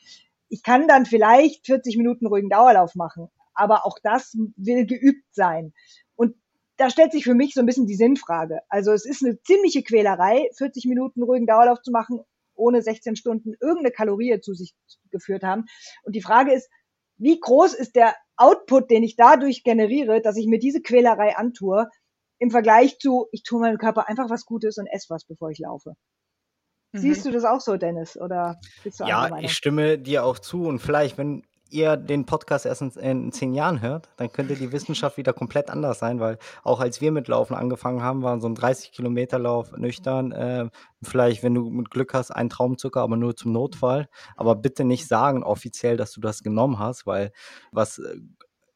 Ich 0.49 0.63
kann 0.63 0.89
dann 0.89 1.07
vielleicht 1.07 1.65
40 1.67 1.97
Minuten 1.97 2.27
ruhigen 2.27 2.51
Dauerlauf 2.51 2.95
machen, 2.95 3.29
aber 3.55 3.87
auch 3.87 3.99
das 4.03 4.37
will 4.57 4.85
geübt 4.85 5.25
sein. 5.33 5.73
Und 6.17 6.35
da 6.77 6.91
stellt 6.91 7.13
sich 7.13 7.25
für 7.25 7.35
mich 7.35 7.55
so 7.55 7.61
ein 7.61 7.67
bisschen 7.67 7.87
die 7.87 7.95
Sinnfrage. 7.95 8.61
Also 8.69 8.93
es 8.93 9.07
ist 9.07 9.25
eine 9.25 9.41
ziemliche 9.43 9.83
Quälerei, 9.83 10.49
40 10.57 10.87
Minuten 10.87 11.23
ruhigen 11.23 11.47
Dauerlauf 11.47 11.81
zu 11.83 11.93
machen 11.93 12.21
ohne 12.55 12.83
16 12.83 13.17
Stunden 13.17 13.55
irgendeine 13.61 13.91
Kalorie 13.91 14.41
zu 14.41 14.55
sich 14.55 14.75
geführt 15.11 15.43
haben. 15.43 15.65
Und 16.05 16.15
die 16.15 16.23
Frage 16.23 16.53
ist, 16.53 16.69
wie 17.17 17.39
groß 17.39 17.75
ist 17.75 17.95
der 17.97 18.15
Output, 18.37 18.91
den 18.91 19.03
ich 19.03 19.17
dadurch 19.17 19.63
generiere, 19.63 20.21
dass 20.21 20.37
ich 20.37 20.47
mir 20.47 20.59
diese 20.59 20.83
Quälerei 20.83 21.37
antue, 21.37 21.89
im 22.39 22.51
Vergleich 22.51 22.99
zu, 22.99 23.29
ich 23.31 23.45
tue 23.45 23.61
meinem 23.61 23.79
Körper 23.79 24.09
einfach 24.09 24.29
was 24.29 24.45
Gutes 24.45 24.77
und 24.79 24.89
esse 24.89 25.07
was, 25.11 25.25
bevor 25.25 25.51
ich 25.51 25.61
laufe. 25.61 25.93
Mhm. 26.93 26.99
Siehst 26.99 27.25
du 27.25 27.31
das 27.31 27.45
auch 27.45 27.61
so, 27.61 27.77
Dennis? 27.77 28.17
Oder 28.17 28.59
bist 28.83 29.01
du 29.01 29.05
Ja, 29.05 29.39
ich 29.39 29.53
stimme 29.53 29.99
dir 29.99 30.25
auch 30.25 30.39
zu. 30.39 30.65
Und 30.65 30.81
vielleicht, 30.81 31.19
wenn 31.19 31.47
ihr 31.73 31.97
den 31.97 32.27
Podcast 32.27 32.67
erst 32.67 32.83
in, 32.83 32.91
in, 32.91 33.33
zehn 33.33 33.55
Jahren 33.55 33.81
hört, 33.81 34.09
dann 34.17 34.31
könnte 34.31 34.55
die 34.55 34.73
Wissenschaft 34.73 35.17
wieder 35.17 35.33
komplett 35.33 35.71
anders 35.71 35.99
sein, 35.99 36.21
weil 36.21 36.39
auch 36.63 36.81
als 36.81 37.01
wir 37.01 37.13
mit 37.13 37.29
Laufen 37.29 37.55
angefangen 37.55 38.03
haben, 38.03 38.23
waren 38.23 38.41
so 38.41 38.49
ein 38.49 38.55
30 38.55 38.93
Kilometer 38.93 39.39
Lauf 39.39 39.73
nüchtern. 39.73 40.33
Äh, 40.33 40.69
vielleicht, 41.03 41.43
wenn 41.43 41.55
du 41.55 41.71
mit 41.71 41.91
Glück 41.91 42.15
hast, 42.15 42.31
ein 42.31 42.51
Traumzucker, 42.51 43.01
aber 43.01 43.17
nur 43.17 43.37
zum 43.37 43.53
Notfall. 43.53 44.09
Aber 44.37 44.55
bitte 44.55 44.85
nicht 44.85 45.09
sagen 45.09 45.43
offiziell, 45.43 45.97
dass 45.97 46.13
du 46.13 46.21
das 46.21 46.43
genommen 46.43 46.79
hast, 46.79 47.07
weil 47.07 47.33
was 47.73 47.99
äh, 47.99 48.17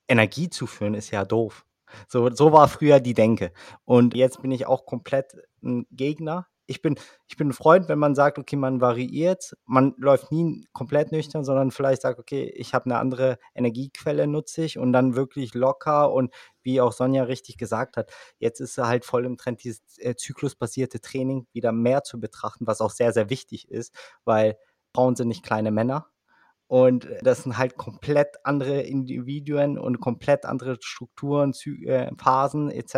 Energie 0.08 0.48
zuführen 0.48 0.94
ist 0.94 1.10
ja 1.10 1.24
doof. 1.24 1.64
So, 2.08 2.30
so 2.30 2.52
war 2.52 2.68
früher 2.68 3.00
die 3.00 3.14
Denke. 3.14 3.52
Und 3.84 4.14
jetzt 4.14 4.42
bin 4.42 4.50
ich 4.50 4.66
auch 4.66 4.86
komplett 4.86 5.36
ein 5.62 5.86
Gegner 5.90 6.46
ich 6.66 6.82
bin, 6.82 6.96
ich 7.28 7.36
bin 7.36 7.48
ein 7.48 7.52
Freund, 7.52 7.88
wenn 7.88 7.98
man 7.98 8.14
sagt, 8.14 8.38
okay, 8.38 8.56
man 8.56 8.80
variiert, 8.80 9.56
man 9.64 9.94
läuft 9.98 10.32
nie 10.32 10.66
komplett 10.72 11.12
nüchtern, 11.12 11.44
sondern 11.44 11.70
vielleicht 11.70 12.02
sagt, 12.02 12.18
okay, 12.18 12.52
ich 12.56 12.74
habe 12.74 12.86
eine 12.86 12.98
andere 12.98 13.38
Energiequelle 13.54 14.26
nutze 14.26 14.64
ich 14.64 14.78
und 14.78 14.92
dann 14.92 15.16
wirklich 15.16 15.54
locker 15.54 16.12
und 16.12 16.34
wie 16.62 16.80
auch 16.80 16.92
Sonja 16.92 17.24
richtig 17.24 17.56
gesagt 17.58 17.96
hat, 17.96 18.10
jetzt 18.38 18.60
ist 18.60 18.78
halt 18.78 19.04
voll 19.04 19.24
im 19.24 19.36
Trend, 19.36 19.62
dieses 19.62 19.80
äh, 19.98 20.16
zyklusbasierte 20.16 21.00
Training 21.00 21.46
wieder 21.52 21.72
mehr 21.72 22.02
zu 22.02 22.18
betrachten, 22.18 22.66
was 22.66 22.80
auch 22.80 22.90
sehr, 22.90 23.12
sehr 23.12 23.30
wichtig 23.30 23.70
ist, 23.70 23.94
weil 24.24 24.56
Frauen 24.94 25.14
sind 25.14 25.28
nicht 25.28 25.44
kleine 25.44 25.70
Männer, 25.70 26.08
und 26.68 27.08
das 27.22 27.44
sind 27.44 27.58
halt 27.58 27.76
komplett 27.76 28.44
andere 28.44 28.80
Individuen 28.80 29.78
und 29.78 30.00
komplett 30.00 30.44
andere 30.44 30.78
Strukturen, 30.80 31.52
äh, 31.84 32.10
Phasen 32.18 32.70
etc., 32.70 32.92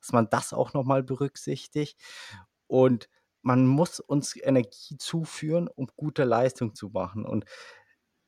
dass 0.00 0.12
man 0.12 0.28
das 0.30 0.54
auch 0.54 0.72
nochmal 0.72 1.02
berücksichtigt. 1.02 2.00
Und 2.72 3.10
man 3.42 3.66
muss 3.66 4.00
uns 4.00 4.34
Energie 4.34 4.96
zuführen, 4.96 5.68
um 5.68 5.88
gute 5.94 6.24
Leistung 6.24 6.74
zu 6.74 6.88
machen. 6.88 7.26
Und 7.26 7.44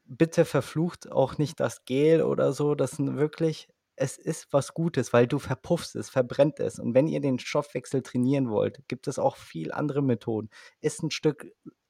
bitte 0.05 0.45
verflucht 0.45 1.11
auch 1.11 1.39
nicht 1.39 1.61
das 1.61 1.87
Gel 1.87 2.23
oder 2.23 2.53
so. 2.53 2.75
Das 2.75 2.91
sind 2.91 3.17
wirklich, 3.17 3.69
es 3.97 4.19
ist 4.19 4.49
was 4.51 4.75
Gutes, 4.75 5.15
weil 5.15 5.27
du 5.27 5.39
verpuffst 5.39 5.97
es, 5.97 6.11
verbrennt 6.11 6.61
es. 6.61 6.79
Und 6.79 6.93
wenn 6.93 7.07
ihr 7.07 7.23
den 7.23 7.39
Stoffwechsel 7.39 8.03
trainieren 8.03 8.51
wollt, 8.51 8.87
gibt 8.87 9.09
es 9.09 9.19
auch 9.19 9.37
viel 9.37 9.73
andere 9.73 10.03
Methoden. 10.03 10.51
Ist 10.83 11.03
ein 11.03 11.11
Stück 11.11 11.47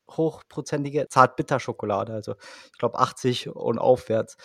hochprozentige 0.09 1.09
Zartbitterschokolade, 1.09 2.13
also 2.13 2.37
ich 2.67 2.79
glaube 2.79 3.01
80 3.01 3.49
und 3.49 3.81
aufwärts. 3.81 4.37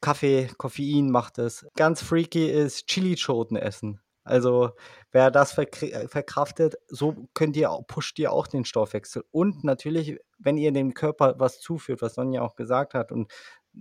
Kaffee, 0.00 0.48
Koffein 0.56 1.10
macht 1.10 1.36
es. 1.38 1.66
Ganz 1.76 2.00
freaky 2.00 2.48
ist 2.48 2.86
Chili-Schoten 2.86 3.56
essen. 3.56 4.00
Also 4.28 4.70
wer 5.10 5.30
das 5.30 5.56
äh, 5.58 6.08
verkraftet, 6.08 6.76
so 6.88 7.28
könnt 7.34 7.56
ihr, 7.56 7.68
pusht 7.86 8.18
ihr 8.18 8.32
auch 8.32 8.46
den 8.46 8.64
Stoffwechsel. 8.64 9.24
Und 9.30 9.64
natürlich, 9.64 10.18
wenn 10.38 10.56
ihr 10.56 10.72
dem 10.72 10.94
Körper 10.94 11.34
was 11.38 11.60
zuführt, 11.60 12.02
was 12.02 12.14
Sonja 12.14 12.42
auch 12.42 12.54
gesagt 12.56 12.94
hat, 12.94 13.12
und 13.12 13.30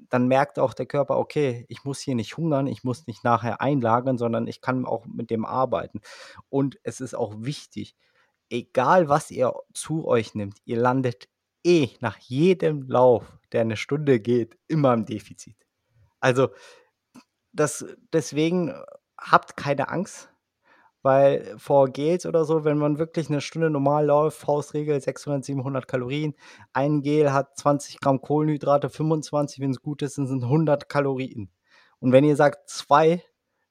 dann 0.09 0.27
merkt 0.27 0.59
auch 0.59 0.73
der 0.73 0.85
Körper, 0.85 1.17
okay, 1.17 1.65
ich 1.69 1.83
muss 1.83 1.99
hier 1.99 2.15
nicht 2.15 2.37
hungern, 2.37 2.67
ich 2.67 2.83
muss 2.83 3.07
nicht 3.07 3.23
nachher 3.23 3.61
einlagern, 3.61 4.17
sondern 4.17 4.47
ich 4.47 4.61
kann 4.61 4.85
auch 4.85 5.05
mit 5.05 5.29
dem 5.29 5.45
arbeiten. 5.45 6.01
Und 6.49 6.77
es 6.83 7.01
ist 7.01 7.15
auch 7.15 7.33
wichtig, 7.37 7.95
egal 8.49 9.09
was 9.09 9.31
ihr 9.31 9.53
zu 9.73 10.07
euch 10.07 10.35
nimmt, 10.35 10.57
ihr 10.65 10.77
landet 10.77 11.27
eh 11.63 11.89
nach 11.99 12.17
jedem 12.17 12.87
Lauf, 12.87 13.37
der 13.51 13.61
eine 13.61 13.77
Stunde 13.77 14.19
geht, 14.19 14.57
immer 14.67 14.93
im 14.93 15.05
Defizit. 15.05 15.57
Also 16.19 16.49
das, 17.51 17.85
deswegen 18.13 18.73
habt 19.17 19.57
keine 19.57 19.89
Angst, 19.89 20.29
weil 21.07 21.55
vor 21.57 21.87
Gels 21.87 22.25
oder 22.25 22.43
so, 22.43 22.65
wenn 22.65 22.77
man 22.77 22.99
wirklich 22.99 23.29
eine 23.29 23.39
Stunde 23.39 23.69
normal 23.69 24.07
läuft, 24.07 24.39
Faustregel 24.39 24.99
600, 24.99 25.45
700 25.45 25.87
Kalorien, 25.87 26.35
ein 26.73 27.01
Gel 27.01 27.31
hat 27.31 27.57
20 27.57 28.01
Gramm 28.01 28.19
Kohlenhydrate, 28.19 28.89
25, 28.89 29.61
wenn 29.61 29.71
es 29.71 29.81
gut 29.81 30.01
ist, 30.01 30.15
sind 30.15 30.43
100 30.43 30.89
Kalorien. 30.89 31.49
Und 31.99 32.11
wenn 32.11 32.25
ihr 32.25 32.35
sagt, 32.35 32.69
zwei, 32.69 33.23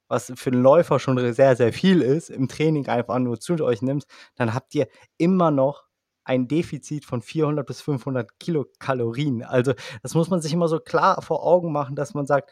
was 0.08 0.32
für 0.34 0.50
einen 0.50 0.62
Läufer 0.62 0.98
schon 0.98 1.18
sehr, 1.34 1.56
sehr 1.56 1.74
viel 1.74 2.00
ist, 2.00 2.30
im 2.30 2.48
Training 2.48 2.88
einfach 2.88 3.18
nur 3.18 3.38
zu 3.38 3.52
euch 3.62 3.82
nimmst, 3.82 4.08
dann 4.36 4.54
habt 4.54 4.74
ihr 4.74 4.88
immer 5.18 5.50
noch 5.50 5.84
ein 6.24 6.48
Defizit 6.48 7.04
von 7.04 7.20
400 7.20 7.66
bis 7.66 7.82
500 7.82 8.40
Kilokalorien. 8.40 9.42
Also 9.42 9.74
das 10.02 10.14
muss 10.14 10.30
man 10.30 10.40
sich 10.40 10.54
immer 10.54 10.68
so 10.68 10.80
klar 10.80 11.20
vor 11.20 11.44
Augen 11.44 11.70
machen, 11.70 11.96
dass 11.96 12.14
man 12.14 12.24
sagt, 12.24 12.50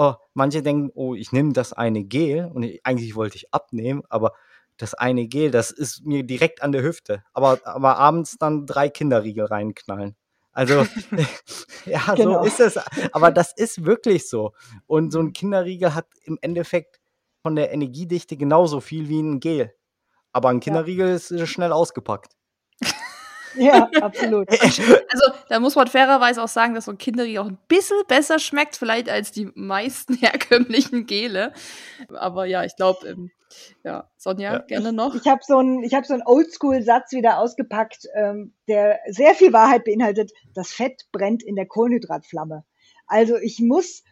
oh, 0.00 0.14
manche 0.32 0.62
denken, 0.62 0.90
oh, 0.94 1.14
ich 1.14 1.30
nehme 1.30 1.52
das 1.52 1.74
eine 1.74 2.04
Gel 2.04 2.50
und 2.54 2.62
ich, 2.62 2.80
eigentlich 2.84 3.14
wollte 3.16 3.36
ich 3.36 3.52
abnehmen, 3.52 4.02
aber 4.08 4.32
das 4.78 4.94
eine 4.94 5.28
Gel, 5.28 5.50
das 5.50 5.70
ist 5.70 6.06
mir 6.06 6.24
direkt 6.24 6.62
an 6.62 6.72
der 6.72 6.82
Hüfte. 6.82 7.22
Aber, 7.34 7.60
aber 7.64 7.98
abends 7.98 8.38
dann 8.38 8.64
drei 8.64 8.88
Kinderriegel 8.88 9.44
reinknallen. 9.44 10.16
Also, 10.52 10.86
ja, 11.84 12.14
genau. 12.14 12.40
so 12.40 12.46
ist 12.46 12.60
es. 12.60 12.78
Aber 13.12 13.30
das 13.30 13.52
ist 13.54 13.84
wirklich 13.84 14.26
so. 14.26 14.52
Und 14.86 15.12
so 15.12 15.20
ein 15.20 15.34
Kinderriegel 15.34 15.94
hat 15.94 16.06
im 16.22 16.38
Endeffekt 16.40 16.98
von 17.42 17.54
der 17.54 17.70
Energiedichte 17.70 18.38
genauso 18.38 18.80
viel 18.80 19.10
wie 19.10 19.20
ein 19.20 19.38
Gel. 19.38 19.74
Aber 20.32 20.48
ein 20.48 20.60
Kinderriegel 20.60 21.08
ja. 21.08 21.14
ist 21.14 21.46
schnell 21.46 21.72
ausgepackt. 21.72 22.32
Ja, 23.56 23.90
absolut. 24.00 24.48
Also 25.12 25.32
da 25.48 25.60
muss 25.60 25.74
man 25.74 25.88
fairerweise 25.88 26.42
auch 26.42 26.48
sagen, 26.48 26.74
dass 26.74 26.84
so 26.84 26.92
ein 26.92 26.98
Kinderriegel 26.98 27.42
auch 27.42 27.48
ein 27.48 27.58
bisschen 27.68 27.96
besser 28.06 28.38
schmeckt, 28.38 28.76
vielleicht 28.76 29.08
als 29.08 29.32
die 29.32 29.50
meisten 29.54 30.14
herkömmlichen 30.20 31.06
Gele. 31.06 31.52
Aber 32.08 32.44
ja, 32.44 32.64
ich 32.64 32.76
glaube, 32.76 33.08
ähm, 33.08 33.30
ja, 33.84 34.08
Sonja, 34.16 34.52
ja. 34.54 34.58
gerne 34.60 34.92
noch. 34.92 35.14
Ich, 35.14 35.22
ich 35.22 35.28
habe 35.28 35.40
so 35.44 35.58
einen 35.58 35.84
hab 35.90 36.06
so 36.06 36.14
Oldschool-Satz 36.24 37.12
wieder 37.12 37.38
ausgepackt, 37.38 38.06
ähm, 38.14 38.54
der 38.68 39.00
sehr 39.08 39.34
viel 39.34 39.52
Wahrheit 39.52 39.84
beinhaltet. 39.84 40.32
Das 40.54 40.70
Fett 40.70 41.06
brennt 41.12 41.42
in 41.42 41.56
der 41.56 41.66
Kohlenhydratflamme. 41.66 42.64
Also 43.06 43.36
ich 43.36 43.58
muss 43.60 44.04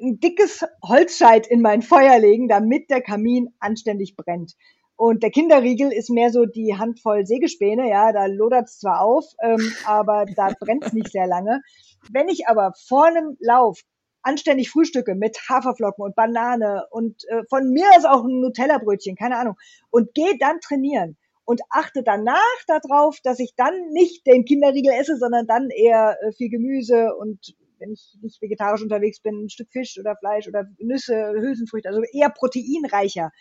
ein 0.00 0.18
dickes 0.20 0.64
Holzscheit 0.82 1.46
in 1.46 1.60
mein 1.60 1.82
Feuer 1.82 2.18
legen, 2.18 2.48
damit 2.48 2.90
der 2.90 3.02
Kamin 3.02 3.54
anständig 3.60 4.16
brennt. 4.16 4.54
Und 4.96 5.22
der 5.22 5.30
Kinderriegel 5.30 5.92
ist 5.92 6.10
mehr 6.10 6.30
so 6.30 6.44
die 6.44 6.76
Handvoll 6.76 7.26
Sägespäne, 7.26 7.88
ja, 7.88 8.12
da 8.12 8.26
lodert 8.26 8.68
es 8.68 8.78
zwar 8.78 9.00
auf, 9.00 9.24
ähm, 9.42 9.72
aber 9.84 10.26
da 10.36 10.52
brennt 10.60 10.84
es 10.84 10.92
nicht 10.92 11.10
sehr 11.10 11.26
lange. 11.26 11.62
Wenn 12.10 12.28
ich 12.28 12.46
aber 12.46 12.72
vor 12.86 13.06
einem 13.06 13.36
Lauf 13.40 13.80
anständig 14.22 14.70
frühstücke 14.70 15.14
mit 15.14 15.38
Haferflocken 15.48 16.04
und 16.04 16.14
Banane 16.14 16.86
und 16.90 17.24
äh, 17.28 17.42
von 17.48 17.70
mir 17.70 17.86
ist 17.96 18.06
auch 18.06 18.24
ein 18.24 18.40
Nutella-Brötchen, 18.40 19.16
keine 19.16 19.36
Ahnung, 19.36 19.56
und 19.90 20.14
gehe 20.14 20.38
dann 20.38 20.60
trainieren 20.60 21.16
und 21.44 21.60
achte 21.70 22.02
danach 22.04 22.38
darauf, 22.66 23.18
dass 23.22 23.40
ich 23.40 23.54
dann 23.56 23.74
nicht 23.90 24.26
den 24.26 24.44
Kinderriegel 24.44 24.92
esse, 24.92 25.16
sondern 25.16 25.46
dann 25.46 25.70
eher 25.70 26.16
äh, 26.22 26.32
viel 26.32 26.50
Gemüse 26.50 27.14
und 27.16 27.54
wenn 27.78 27.92
ich 27.92 28.16
nicht 28.22 28.40
vegetarisch 28.40 28.82
unterwegs 28.82 29.20
bin, 29.20 29.44
ein 29.44 29.50
Stück 29.50 29.72
Fisch 29.72 29.98
oder 29.98 30.16
Fleisch 30.16 30.46
oder 30.46 30.68
Nüsse, 30.78 31.32
Hülsenfrüchte, 31.32 31.88
also 31.88 32.02
eher 32.12 32.30
proteinreicher 32.30 33.32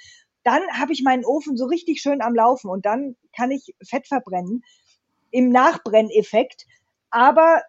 dann 0.43 0.61
habe 0.79 0.93
ich 0.93 1.03
meinen 1.03 1.25
Ofen 1.25 1.57
so 1.57 1.65
richtig 1.65 2.01
schön 2.01 2.21
am 2.21 2.35
Laufen 2.35 2.69
und 2.69 2.85
dann 2.85 3.15
kann 3.35 3.51
ich 3.51 3.75
Fett 3.87 4.07
verbrennen 4.07 4.63
im 5.31 5.49
Nachbrenneffekt, 5.49 6.65
aber 7.09 7.61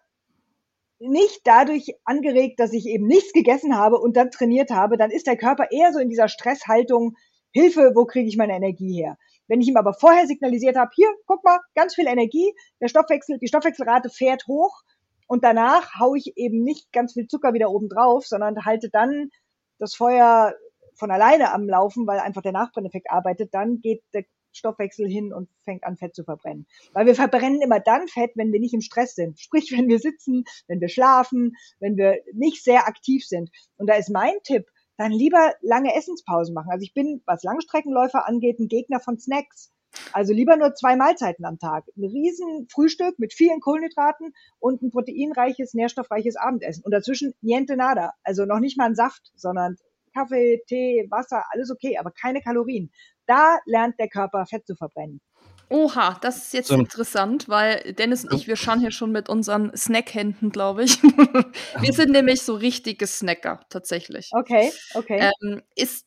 nicht 0.99 1.41
dadurch 1.43 1.95
angeregt, 2.05 2.59
dass 2.59 2.73
ich 2.73 2.85
eben 2.87 3.07
nichts 3.07 3.33
gegessen 3.33 3.77
habe 3.77 3.99
und 3.99 4.15
dann 4.15 4.31
trainiert 4.31 4.71
habe, 4.71 4.97
dann 4.97 5.11
ist 5.11 5.27
der 5.27 5.37
Körper 5.37 5.67
eher 5.71 5.91
so 5.91 5.99
in 5.99 6.09
dieser 6.09 6.29
Stresshaltung, 6.29 7.15
Hilfe, 7.51 7.91
wo 7.93 8.05
kriege 8.05 8.27
ich 8.27 8.37
meine 8.37 8.55
Energie 8.55 8.93
her? 8.93 9.17
Wenn 9.47 9.61
ich 9.61 9.67
ihm 9.67 9.77
aber 9.77 9.93
vorher 9.93 10.25
signalisiert 10.25 10.75
habe, 10.75 10.91
hier, 10.95 11.09
guck 11.27 11.43
mal, 11.43 11.59
ganz 11.75 11.93
viel 11.93 12.07
Energie, 12.07 12.53
der 12.81 12.87
Stoffwechsel, 12.87 13.37
die 13.37 13.47
Stoffwechselrate 13.47 14.09
fährt 14.09 14.47
hoch 14.47 14.81
und 15.27 15.43
danach 15.43 15.99
haue 15.99 16.17
ich 16.17 16.33
eben 16.35 16.63
nicht 16.63 16.91
ganz 16.91 17.13
viel 17.13 17.27
Zucker 17.27 17.53
wieder 17.53 17.69
oben 17.69 17.89
drauf, 17.89 18.25
sondern 18.25 18.65
halte 18.65 18.89
dann 18.89 19.29
das 19.77 19.93
Feuer 19.93 20.53
von 20.95 21.11
alleine 21.11 21.53
am 21.53 21.67
Laufen, 21.67 22.07
weil 22.07 22.19
einfach 22.19 22.41
der 22.41 22.51
Nachbrenneffekt 22.51 23.09
arbeitet, 23.09 23.53
dann 23.53 23.81
geht 23.81 24.03
der 24.13 24.25
Stoffwechsel 24.53 25.07
hin 25.07 25.33
und 25.33 25.49
fängt 25.63 25.83
an, 25.83 25.97
Fett 25.97 26.15
zu 26.15 26.23
verbrennen. 26.23 26.67
Weil 26.93 27.05
wir 27.05 27.15
verbrennen 27.15 27.61
immer 27.61 27.79
dann 27.79 28.07
Fett, 28.07 28.31
wenn 28.35 28.51
wir 28.51 28.59
nicht 28.59 28.73
im 28.73 28.81
Stress 28.81 29.15
sind. 29.15 29.39
Sprich, 29.39 29.71
wenn 29.75 29.87
wir 29.87 29.99
sitzen, 29.99 30.43
wenn 30.67 30.79
wir 30.79 30.89
schlafen, 30.89 31.55
wenn 31.79 31.97
wir 31.97 32.19
nicht 32.33 32.63
sehr 32.63 32.87
aktiv 32.87 33.25
sind. 33.25 33.49
Und 33.77 33.87
da 33.87 33.95
ist 33.95 34.09
mein 34.09 34.35
Tipp, 34.43 34.67
dann 34.97 35.11
lieber 35.11 35.53
lange 35.61 35.95
Essenspausen 35.95 36.53
machen. 36.53 36.71
Also 36.71 36.83
ich 36.83 36.93
bin, 36.93 37.21
was 37.25 37.43
Langstreckenläufer 37.43 38.27
angeht, 38.27 38.59
ein 38.59 38.67
Gegner 38.67 38.99
von 38.99 39.19
Snacks. 39.19 39.71
Also 40.11 40.33
lieber 40.33 40.55
nur 40.57 40.73
zwei 40.73 40.95
Mahlzeiten 40.95 41.45
am 41.45 41.59
Tag. 41.59 41.85
Ein 41.95 42.05
riesen 42.05 42.67
Frühstück 42.71 43.19
mit 43.19 43.33
vielen 43.33 43.59
Kohlenhydraten 43.59 44.33
und 44.59 44.81
ein 44.81 44.89
proteinreiches, 44.89 45.73
nährstoffreiches 45.73 46.35
Abendessen. 46.35 46.83
Und 46.83 46.91
dazwischen 46.91 47.33
niente 47.41 47.75
nada. 47.75 48.13
Also 48.23 48.45
noch 48.45 48.59
nicht 48.59 48.77
mal 48.77 48.85
ein 48.85 48.95
Saft, 48.95 49.31
sondern 49.35 49.77
Kaffee, 50.13 50.61
Tee, 50.67 51.07
Wasser, 51.09 51.43
alles 51.51 51.71
okay, 51.71 51.97
aber 51.97 52.11
keine 52.11 52.41
Kalorien. 52.41 52.91
Da 53.25 53.57
lernt 53.65 53.99
der 53.99 54.09
Körper 54.09 54.45
Fett 54.45 54.65
zu 54.65 54.75
verbrennen. 54.75 55.21
Oha, 55.69 56.19
das 56.21 56.37
ist 56.37 56.53
jetzt 56.53 56.67
so. 56.67 56.75
interessant, 56.75 57.49
weil 57.49 57.93
Dennis 57.93 58.25
und 58.25 58.33
ich, 58.33 58.47
wir 58.47 58.57
schauen 58.57 58.79
hier 58.79 58.91
schon 58.91 59.11
mit 59.11 59.27
unseren 59.27 59.75
Snackhänden, 59.75 60.51
glaube 60.51 60.83
ich. 60.83 61.01
wir 61.81 61.93
sind 61.93 62.11
nämlich 62.11 62.43
so 62.43 62.53
richtige 62.55 63.07
Snacker, 63.07 63.61
tatsächlich. 63.69 64.29
Okay, 64.33 64.71
okay. 64.93 65.31
Ähm, 65.41 65.63
ist 65.75 66.05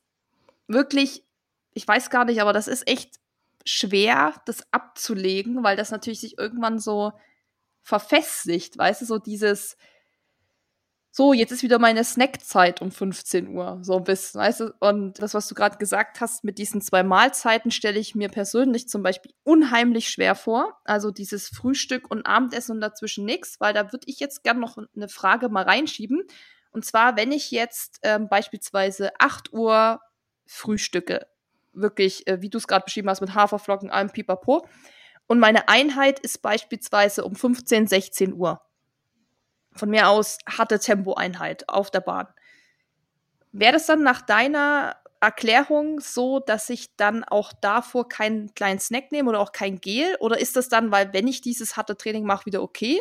wirklich, 0.68 1.24
ich 1.72 1.88
weiß 1.88 2.10
gar 2.10 2.26
nicht, 2.26 2.40
aber 2.40 2.52
das 2.52 2.68
ist 2.68 2.86
echt 2.86 3.16
schwer, 3.64 4.34
das 4.44 4.62
abzulegen, 4.72 5.64
weil 5.64 5.76
das 5.76 5.90
natürlich 5.90 6.20
sich 6.20 6.38
irgendwann 6.38 6.78
so 6.78 7.12
verfestigt, 7.82 8.78
weißt 8.78 9.00
du, 9.00 9.04
so 9.06 9.18
dieses, 9.18 9.76
so, 11.16 11.32
jetzt 11.32 11.50
ist 11.50 11.62
wieder 11.62 11.78
meine 11.78 12.04
Snackzeit 12.04 12.82
um 12.82 12.90
15 12.90 13.48
Uhr, 13.48 13.78
so 13.80 13.96
ein 13.96 14.04
bisschen, 14.04 14.38
weißt 14.38 14.60
du? 14.60 14.74
Und 14.80 15.22
das, 15.22 15.32
was 15.32 15.48
du 15.48 15.54
gerade 15.54 15.78
gesagt 15.78 16.20
hast 16.20 16.44
mit 16.44 16.58
diesen 16.58 16.82
zwei 16.82 17.02
Mahlzeiten, 17.02 17.70
stelle 17.70 17.98
ich 17.98 18.14
mir 18.14 18.28
persönlich 18.28 18.86
zum 18.86 19.02
Beispiel 19.02 19.32
unheimlich 19.42 20.10
schwer 20.10 20.34
vor. 20.34 20.78
Also 20.84 21.10
dieses 21.10 21.48
Frühstück 21.48 22.10
und 22.10 22.26
Abendessen 22.26 22.72
und 22.72 22.82
dazwischen 22.82 23.24
nichts, 23.24 23.58
weil 23.60 23.72
da 23.72 23.92
würde 23.92 24.04
ich 24.04 24.20
jetzt 24.20 24.44
gern 24.44 24.60
noch 24.60 24.76
eine 24.76 25.08
Frage 25.08 25.48
mal 25.48 25.64
reinschieben. 25.64 26.22
Und 26.70 26.84
zwar, 26.84 27.16
wenn 27.16 27.32
ich 27.32 27.50
jetzt 27.50 27.98
ähm, 28.02 28.28
beispielsweise 28.28 29.12
8 29.18 29.54
Uhr 29.54 30.02
frühstücke, 30.44 31.26
wirklich, 31.72 32.26
äh, 32.26 32.42
wie 32.42 32.50
du 32.50 32.58
es 32.58 32.68
gerade 32.68 32.84
beschrieben 32.84 33.08
hast, 33.08 33.22
mit 33.22 33.34
Haferflocken, 33.34 33.88
allem 33.88 34.10
Pipapo, 34.10 34.66
und 35.28 35.38
meine 35.38 35.70
Einheit 35.70 36.20
ist 36.20 36.42
beispielsweise 36.42 37.24
um 37.24 37.34
15, 37.34 37.86
16 37.86 38.34
Uhr 38.34 38.60
von 39.76 39.90
mir 39.90 40.08
aus 40.08 40.38
harte 40.48 40.78
Tempoeinheit 40.78 41.68
auf 41.68 41.90
der 41.90 42.00
Bahn. 42.00 42.28
Wäre 43.52 43.72
das 43.72 43.86
dann 43.86 44.02
nach 44.02 44.22
deiner 44.22 44.96
Erklärung 45.20 46.00
so, 46.00 46.40
dass 46.40 46.68
ich 46.70 46.96
dann 46.96 47.24
auch 47.24 47.52
davor 47.60 48.08
keinen 48.08 48.54
kleinen 48.54 48.78
Snack 48.80 49.12
nehme 49.12 49.30
oder 49.30 49.40
auch 49.40 49.52
kein 49.52 49.80
Gel? 49.80 50.16
Oder 50.20 50.38
ist 50.38 50.56
das 50.56 50.68
dann, 50.68 50.90
weil 50.90 51.12
wenn 51.12 51.26
ich 51.26 51.40
dieses 51.40 51.76
harte 51.76 51.96
Training 51.96 52.24
mache, 52.24 52.46
wieder 52.46 52.62
okay? 52.62 53.00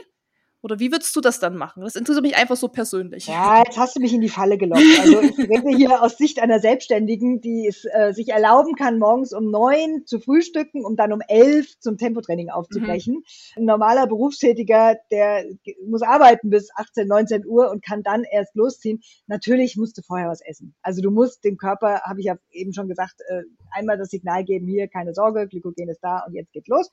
Oder 0.65 0.79
wie 0.79 0.91
würdest 0.91 1.15
du 1.15 1.21
das 1.21 1.39
dann 1.39 1.57
machen? 1.57 1.83
Das 1.83 1.95
interessiert 1.95 2.23
mich 2.23 2.35
einfach 2.35 2.55
so 2.55 2.69
persönlich. 2.69 3.27
Ja, 3.27 3.61
jetzt 3.63 3.77
hast 3.77 3.95
du 3.95 3.99
mich 3.99 4.15
in 4.15 4.21
die 4.21 4.29
Falle 4.29 4.57
gelockt. 4.57 4.81
Also 4.99 5.21
ich 5.21 5.37
rede 5.37 5.69
hier 5.69 6.01
aus 6.01 6.17
Sicht 6.17 6.41
einer 6.41 6.59
Selbstständigen, 6.59 7.39
die 7.39 7.67
es 7.67 7.85
äh, 7.85 8.13
sich 8.13 8.29
erlauben 8.29 8.73
kann, 8.73 8.97
morgens 8.97 9.31
um 9.31 9.51
neun 9.51 10.07
zu 10.07 10.19
frühstücken, 10.19 10.83
um 10.83 10.95
dann 10.95 11.13
um 11.13 11.21
elf 11.27 11.79
zum 11.79 11.99
Tempotraining 11.99 12.49
aufzubrechen. 12.49 13.13
Mhm. 13.13 13.61
Ein 13.61 13.65
normaler 13.65 14.07
Berufstätiger, 14.07 14.95
der 15.11 15.45
muss 15.85 16.01
arbeiten 16.01 16.49
bis 16.49 16.69
18, 16.75 17.07
19 17.07 17.45
Uhr 17.45 17.69
und 17.69 17.85
kann 17.85 18.01
dann 18.01 18.23
erst 18.23 18.55
losziehen. 18.55 19.01
Natürlich 19.27 19.77
musst 19.77 19.99
du 19.99 20.01
vorher 20.01 20.29
was 20.29 20.41
essen. 20.41 20.73
Also 20.81 21.03
du 21.03 21.11
musst 21.11 21.43
dem 21.43 21.57
Körper, 21.57 22.01
habe 22.05 22.21
ich 22.21 22.25
ja 22.25 22.37
eben 22.49 22.73
schon 22.73 22.87
gesagt, 22.87 23.21
äh, 23.27 23.43
einmal 23.69 23.99
das 23.99 24.09
Signal 24.09 24.43
geben, 24.43 24.65
hier, 24.65 24.87
keine 24.87 25.13
Sorge, 25.13 25.47
Glykogen 25.47 25.89
ist 25.89 25.99
da 26.01 26.23
und 26.25 26.33
jetzt 26.33 26.51
geht's 26.53 26.69
los 26.69 26.89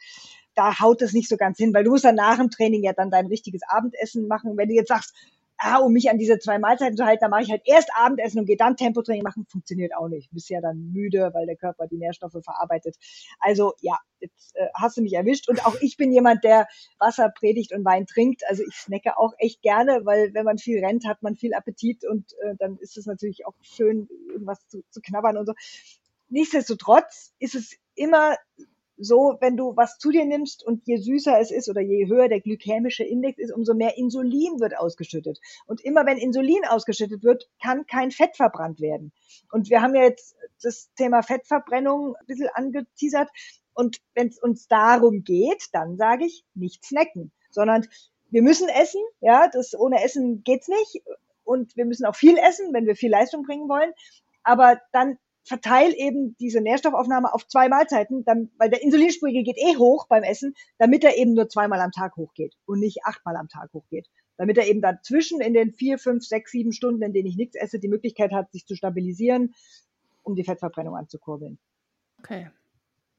da 0.55 0.81
haut 0.81 1.03
es 1.03 1.13
nicht 1.13 1.29
so 1.29 1.37
ganz 1.37 1.59
hin, 1.59 1.73
weil 1.75 1.85
du 1.85 1.91
musst 1.91 2.05
dann 2.05 2.15
nach 2.15 2.39
dem 2.39 2.51
Training 2.51 2.83
ja 2.83 2.93
dann 2.93 3.11
dein 3.11 3.27
richtiges 3.27 3.63
Abendessen 3.67 4.29
machen. 4.29 4.57
Wenn 4.57 4.69
du 4.69 4.75
jetzt 4.75 4.89
sagst, 4.89 5.15
ah, 5.63 5.79
um 5.79 5.93
mich 5.93 6.11
an 6.11 6.19
diese 6.19 6.39
zwei 6.39 6.59
Mahlzeiten 6.59 6.97
zu 6.97 7.05
halten, 7.05 7.21
dann 7.21 7.31
mache 7.31 7.43
ich 7.43 7.51
halt 7.51 7.63
erst 7.65 7.91
Abendessen 7.95 8.41
und 8.41 8.47
gehe 8.47 8.57
dann 8.57 8.77
Tempotraining 8.77 9.23
machen, 9.23 9.47
funktioniert 9.49 9.95
auch 9.97 10.09
nicht. 10.09 10.31
Du 10.31 10.35
bist 10.35 10.51
ja 10.51 10.61
dann 10.61 10.93
müde, 10.93 11.31
weil 11.35 11.47
der 11.47 11.57
Körper 11.57 11.87
die 11.87 11.99
Nährstoffe 11.99 12.37
verarbeitet. 12.43 12.97
Also 13.39 13.75
ja, 13.81 13.99
jetzt 14.21 14.57
äh, 14.57 14.69
hast 14.75 14.97
du 14.97 15.03
mich 15.03 15.13
erwischt. 15.13 15.49
Und 15.49 15.65
auch 15.65 15.77
ich 15.81 15.97
bin 15.97 16.13
jemand, 16.13 16.43
der 16.45 16.67
Wasser 16.99 17.29
predigt 17.31 17.73
und 17.73 17.85
Wein 17.85 18.07
trinkt. 18.07 18.43
Also 18.49 18.65
ich 18.67 18.75
snacke 18.75 19.17
auch 19.17 19.33
echt 19.39 19.63
gerne, 19.63 20.01
weil 20.05 20.35
wenn 20.35 20.45
man 20.45 20.59
viel 20.59 20.85
rennt, 20.85 21.07
hat 21.07 21.23
man 21.23 21.37
viel 21.37 21.55
Appetit 21.55 22.05
und 22.05 22.33
äh, 22.43 22.57
dann 22.59 22.77
ist 22.79 22.97
es 22.97 23.07
natürlich 23.07 23.47
auch 23.47 23.55
schön, 23.63 24.09
irgendwas 24.29 24.67
zu, 24.69 24.83
zu 24.91 25.01
knabbern 25.01 25.37
und 25.37 25.47
so. 25.47 25.55
Nichtsdestotrotz 26.29 27.35
ist 27.39 27.55
es 27.55 27.77
immer 27.95 28.37
so, 28.99 29.37
wenn 29.41 29.57
du 29.57 29.77
was 29.77 29.99
zu 29.99 30.11
dir 30.11 30.25
nimmst 30.25 30.65
und 30.65 30.87
je 30.87 30.97
süßer 30.97 31.39
es 31.41 31.51
ist 31.51 31.69
oder 31.69 31.81
je 31.81 32.07
höher 32.07 32.29
der 32.29 32.41
glykämische 32.41 33.05
Index 33.05 33.39
ist, 33.39 33.53
umso 33.53 33.75
mehr 33.75 33.97
Insulin 33.97 34.61
wird 34.61 34.77
ausgeschüttet. 34.77 35.41
Und 35.67 35.81
immer 35.81 36.07
wenn 36.07 36.19
Insulin 36.19 36.65
ausgeschüttet 36.69 37.23
wird, 37.23 37.49
kann 37.63 37.87
kein 37.87 38.11
Fett 38.11 38.37
verbrannt 38.37 38.81
werden. 38.81 39.13
Und 39.51 39.71
wir 39.71 39.83
haben 39.83 39.95
ja 39.95 40.03
jetzt 40.03 40.37
das 40.63 40.91
Thema 40.95 41.23
Fettverbrennung 41.23 42.15
ein 42.17 42.27
bisschen 42.27 42.51
angeteasert. 42.55 43.31
Und 43.75 43.99
wenn 44.15 44.29
es 44.29 44.39
uns 44.39 44.69
darum 44.69 45.25
geht, 45.25 45.69
dann 45.73 45.97
sage 45.97 46.27
ich 46.27 46.45
nicht 46.55 46.85
snacken, 46.85 47.33
sondern 47.51 47.87
wir 48.31 48.43
müssen 48.43 48.69
essen. 48.69 49.01
Ja, 49.21 49.49
das 49.49 49.75
ohne 49.79 50.03
Essen 50.05 50.43
geht's 50.45 50.69
nicht. 50.69 51.03
Und 51.45 51.77
wir 51.77 51.87
müssen 51.87 52.07
auch 52.07 52.17
viel 52.17 52.37
essen, 52.39 52.73
wenn 52.73 52.87
wir 52.87 52.97
viel 52.97 53.11
Leistung 53.11 53.43
bringen 53.43 53.69
wollen. 53.69 53.93
Aber 54.43 54.81
dann 54.93 55.19
verteil 55.45 55.93
eben 55.97 56.37
diese 56.39 56.61
Nährstoffaufnahme 56.61 57.33
auf 57.33 57.47
zwei 57.49 57.69
Mahlzeiten, 57.69 58.25
dann, 58.25 58.51
weil 58.59 58.71
der 58.71 58.83
Insulinspiegel 58.83 59.43
geht 59.43 59.59
eh 59.59 59.77
hoch 59.77 60.07
beim 60.09 60.23
Essen, 60.23 60.55
damit 60.79 61.05
er 61.05 61.17
eben 61.17 61.35
nur 61.35 61.49
zweimal 61.49 61.81
am 61.81 61.91
Tag 61.91 62.17
hochgeht 62.17 62.55
und 62.65 62.81
nicht 62.81 63.05
achtmal 63.05 63.37
am 63.37 63.49
Tag 63.49 63.73
hochgeht. 63.73 64.09
Damit 64.37 64.57
er 64.59 64.67
eben 64.67 64.81
dazwischen 64.81 65.41
in 65.41 65.55
den 65.55 65.73
vier, 65.73 65.99
fünf, 65.99 66.25
sechs, 66.25 66.53
sieben 66.53 66.73
Stunden, 66.73 67.03
in 67.03 67.13
denen 67.13 67.27
ich 67.27 67.37
nichts 67.37 67.57
esse, 67.57 67.79
die 67.79 67.89
Möglichkeit 67.89 68.33
hat, 68.33 68.51
sich 68.53 68.67
zu 68.67 68.75
stabilisieren, 68.75 69.55
um 70.23 70.35
die 70.35 70.45
Fettverbrennung 70.45 70.97
anzukurbeln. 70.97 71.59
Okay. 72.19 72.51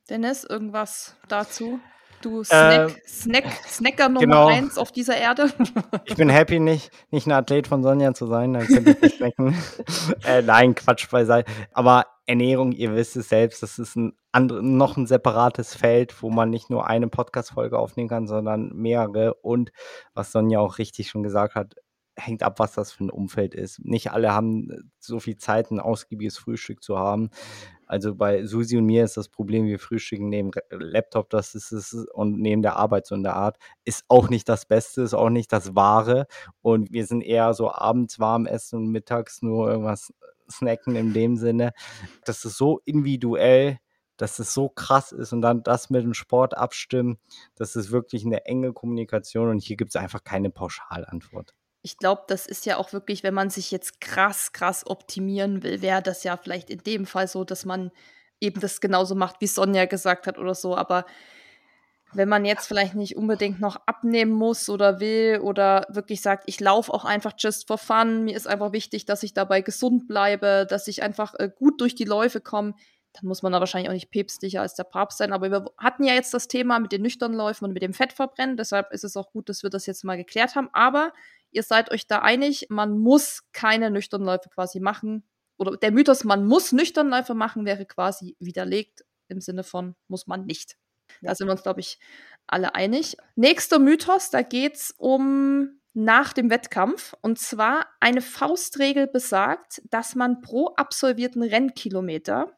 Dennis, 0.09 0.43
irgendwas 0.43 1.15
dazu? 1.27 1.79
Du 2.21 2.41
Snack, 2.41 2.89
äh, 2.89 3.01
Snack, 3.05 3.45
Snacker 3.67 4.07
Nummer 4.07 4.21
genau. 4.21 4.47
eins 4.47 4.77
auf 4.77 4.93
dieser 4.93 5.17
Erde. 5.17 5.51
ich 6.05 6.15
bin 6.15 6.29
happy, 6.29 6.59
nicht, 6.59 6.89
nicht 7.11 7.27
ein 7.27 7.33
Athlet 7.33 7.67
von 7.67 7.83
Sonja 7.83 8.13
zu 8.13 8.27
sein, 8.27 8.53
dann 8.53 8.65
könnte 8.65 8.91
ich 8.91 9.01
nicht 9.01 9.17
schmecken. 9.17 9.57
äh, 10.25 10.41
nein, 10.41 10.73
Quatsch 10.73 11.09
beiseite. 11.09 11.51
Aber 11.73 12.05
Ernährung, 12.25 12.71
ihr 12.71 12.95
wisst 12.95 13.17
es 13.17 13.29
selbst, 13.29 13.63
das 13.63 13.79
ist 13.79 13.95
ein 13.95 14.13
andere, 14.31 14.63
noch 14.63 14.97
ein 14.97 15.07
separates 15.07 15.75
Feld, 15.75 16.21
wo 16.23 16.29
man 16.29 16.49
nicht 16.49 16.69
nur 16.69 16.87
eine 16.87 17.07
Podcast-Folge 17.07 17.77
aufnehmen 17.77 18.09
kann, 18.09 18.27
sondern 18.27 18.69
mehrere. 18.73 19.33
Und 19.35 19.71
was 20.13 20.31
Sonja 20.31 20.59
auch 20.59 20.77
richtig 20.77 21.09
schon 21.09 21.23
gesagt 21.23 21.55
hat, 21.55 21.75
hängt 22.15 22.43
ab, 22.43 22.59
was 22.59 22.73
das 22.73 22.91
für 22.91 23.05
ein 23.05 23.09
Umfeld 23.09 23.55
ist. 23.55 23.83
Nicht 23.83 24.11
alle 24.11 24.33
haben 24.33 24.91
so 24.99 25.19
viel 25.19 25.37
Zeit, 25.37 25.71
ein 25.71 25.79
ausgiebiges 25.79 26.37
Frühstück 26.37 26.83
zu 26.83 26.97
haben. 26.97 27.29
Also 27.87 28.15
bei 28.15 28.45
Susi 28.45 28.77
und 28.77 28.85
mir 28.85 29.03
ist 29.03 29.17
das 29.17 29.29
Problem, 29.29 29.65
wir 29.65 29.79
frühstücken 29.79 30.29
neben 30.29 30.51
Laptop, 30.69 31.29
das 31.29 31.53
ist 31.53 31.71
es, 31.71 31.93
und 32.13 32.39
neben 32.39 32.61
der 32.61 32.77
Arbeit 32.77 33.05
so 33.05 33.15
in 33.15 33.23
der 33.23 33.35
Art, 33.35 33.57
ist 33.83 34.05
auch 34.07 34.29
nicht 34.29 34.47
das 34.47 34.65
Beste, 34.65 35.01
ist 35.01 35.13
auch 35.13 35.29
nicht 35.29 35.51
das 35.51 35.75
Wahre. 35.75 36.27
Und 36.61 36.91
wir 36.91 37.05
sind 37.05 37.21
eher 37.21 37.53
so 37.53 37.71
abends 37.71 38.19
warm 38.19 38.45
essen 38.45 38.79
und 38.79 38.87
mittags 38.91 39.41
nur 39.41 39.69
irgendwas 39.69 40.13
snacken 40.53 40.95
in 40.95 41.13
dem 41.13 41.35
Sinne. 41.35 41.73
Das 42.25 42.45
ist 42.45 42.57
so 42.57 42.79
individuell, 42.85 43.79
dass 44.17 44.39
es 44.39 44.53
so 44.53 44.69
krass 44.69 45.11
ist 45.11 45.33
und 45.33 45.41
dann 45.41 45.63
das 45.63 45.89
mit 45.89 46.03
dem 46.03 46.13
Sport 46.13 46.55
abstimmen, 46.55 47.17
das 47.55 47.75
ist 47.75 47.91
wirklich 47.91 48.25
eine 48.25 48.45
enge 48.45 48.71
Kommunikation 48.71 49.49
und 49.49 49.59
hier 49.59 49.75
gibt 49.75 49.89
es 49.89 49.95
einfach 49.95 50.23
keine 50.23 50.49
Pauschalantwort 50.49 51.53
ich 51.83 51.97
glaube, 51.97 52.23
das 52.27 52.47
ist 52.47 52.65
ja 52.65 52.77
auch 52.77 52.93
wirklich, 52.93 53.23
wenn 53.23 53.33
man 53.33 53.49
sich 53.49 53.69
jetzt 53.69 53.99
krass, 53.99 54.53
krass 54.53 54.87
optimieren 54.87 55.63
will, 55.63 55.81
wäre 55.81 56.01
das 56.01 56.23
ja 56.23 56.37
vielleicht 56.37 56.69
in 56.69 56.79
dem 56.79 57.05
Fall 57.05 57.27
so, 57.27 57.43
dass 57.43 57.65
man 57.65 57.91
eben 58.39 58.61
das 58.61 58.79
genauso 58.79 59.15
macht, 59.15 59.41
wie 59.41 59.47
Sonja 59.47 59.85
gesagt 59.85 60.25
hat 60.25 60.37
oder 60.37 60.55
so. 60.55 60.77
Aber 60.77 61.05
wenn 62.15 62.29
man 62.29 62.45
jetzt 62.45 62.67
vielleicht 62.67 62.95
nicht 62.95 63.15
unbedingt 63.15 63.59
noch 63.59 63.75
abnehmen 63.85 64.31
muss 64.31 64.69
oder 64.69 64.99
will 64.99 65.39
oder 65.41 65.87
wirklich 65.89 66.21
sagt, 66.21 66.43
ich 66.47 66.59
laufe 66.59 66.93
auch 66.93 67.05
einfach 67.05 67.33
just 67.37 67.67
for 67.67 67.77
fun, 67.77 68.25
mir 68.25 68.35
ist 68.35 68.47
einfach 68.47 68.71
wichtig, 68.71 69.05
dass 69.05 69.23
ich 69.23 69.33
dabei 69.33 69.61
gesund 69.61 70.07
bleibe, 70.07 70.65
dass 70.69 70.87
ich 70.87 71.03
einfach 71.03 71.33
äh, 71.39 71.49
gut 71.53 71.81
durch 71.81 71.95
die 71.95 72.05
Läufe 72.05 72.41
komme, 72.41 72.75
dann 73.13 73.27
muss 73.27 73.43
man 73.43 73.51
da 73.51 73.59
wahrscheinlich 73.59 73.89
auch 73.89 73.93
nicht 73.93 74.09
päpstlicher 74.09 74.61
als 74.61 74.73
der 74.73 74.85
Papst 74.85 75.19
sein. 75.19 75.33
Aber 75.33 75.51
wir 75.51 75.65
hatten 75.77 76.03
ja 76.03 76.13
jetzt 76.13 76.33
das 76.33 76.47
Thema 76.47 76.79
mit 76.79 76.91
den 76.91 77.03
nüchternen 77.03 77.37
Läufen 77.37 77.65
und 77.65 77.73
mit 77.73 77.83
dem 77.83 77.93
Fettverbrennen. 77.93 78.57
Deshalb 78.57 78.91
ist 78.91 79.03
es 79.03 79.15
auch 79.15 79.31
gut, 79.31 79.49
dass 79.49 79.61
wir 79.61 79.69
das 79.69 79.85
jetzt 79.85 80.03
mal 80.03 80.17
geklärt 80.17 80.55
haben. 80.55 80.69
Aber 80.73 81.13
ihr 81.51 81.61
seid 81.61 81.91
euch 81.91 82.07
da 82.07 82.19
einig, 82.19 82.67
man 82.69 82.97
muss 82.97 83.43
keine 83.51 83.91
nüchternen 83.91 84.25
Läufe 84.25 84.49
quasi 84.49 84.79
machen. 84.79 85.23
Oder 85.57 85.77
der 85.77 85.91
Mythos, 85.91 86.23
man 86.23 86.47
muss 86.47 86.71
nüchtern 86.71 87.09
Läufe 87.09 87.35
machen, 87.35 87.65
wäre 87.65 87.85
quasi 87.85 88.35
widerlegt 88.39 89.05
im 89.27 89.41
Sinne 89.41 89.63
von 89.63 89.95
muss 90.07 90.25
man 90.27 90.45
nicht. 90.45 90.75
Da 91.21 91.35
sind 91.35 91.47
wir 91.47 91.51
uns, 91.51 91.63
glaube 91.63 91.79
ich, 91.79 91.99
alle 92.47 92.75
einig. 92.75 93.17
Nächster 93.35 93.79
Mythos, 93.79 94.29
da 94.29 94.41
geht 94.41 94.75
es 94.75 94.91
um 94.97 95.79
nach 95.93 96.33
dem 96.33 96.49
Wettkampf. 96.49 97.15
Und 97.21 97.39
zwar 97.39 97.87
eine 97.99 98.21
Faustregel 98.21 99.07
besagt, 99.07 99.81
dass 99.89 100.15
man 100.15 100.41
pro 100.41 100.67
absolvierten 100.75 101.43
Rennkilometer, 101.43 102.51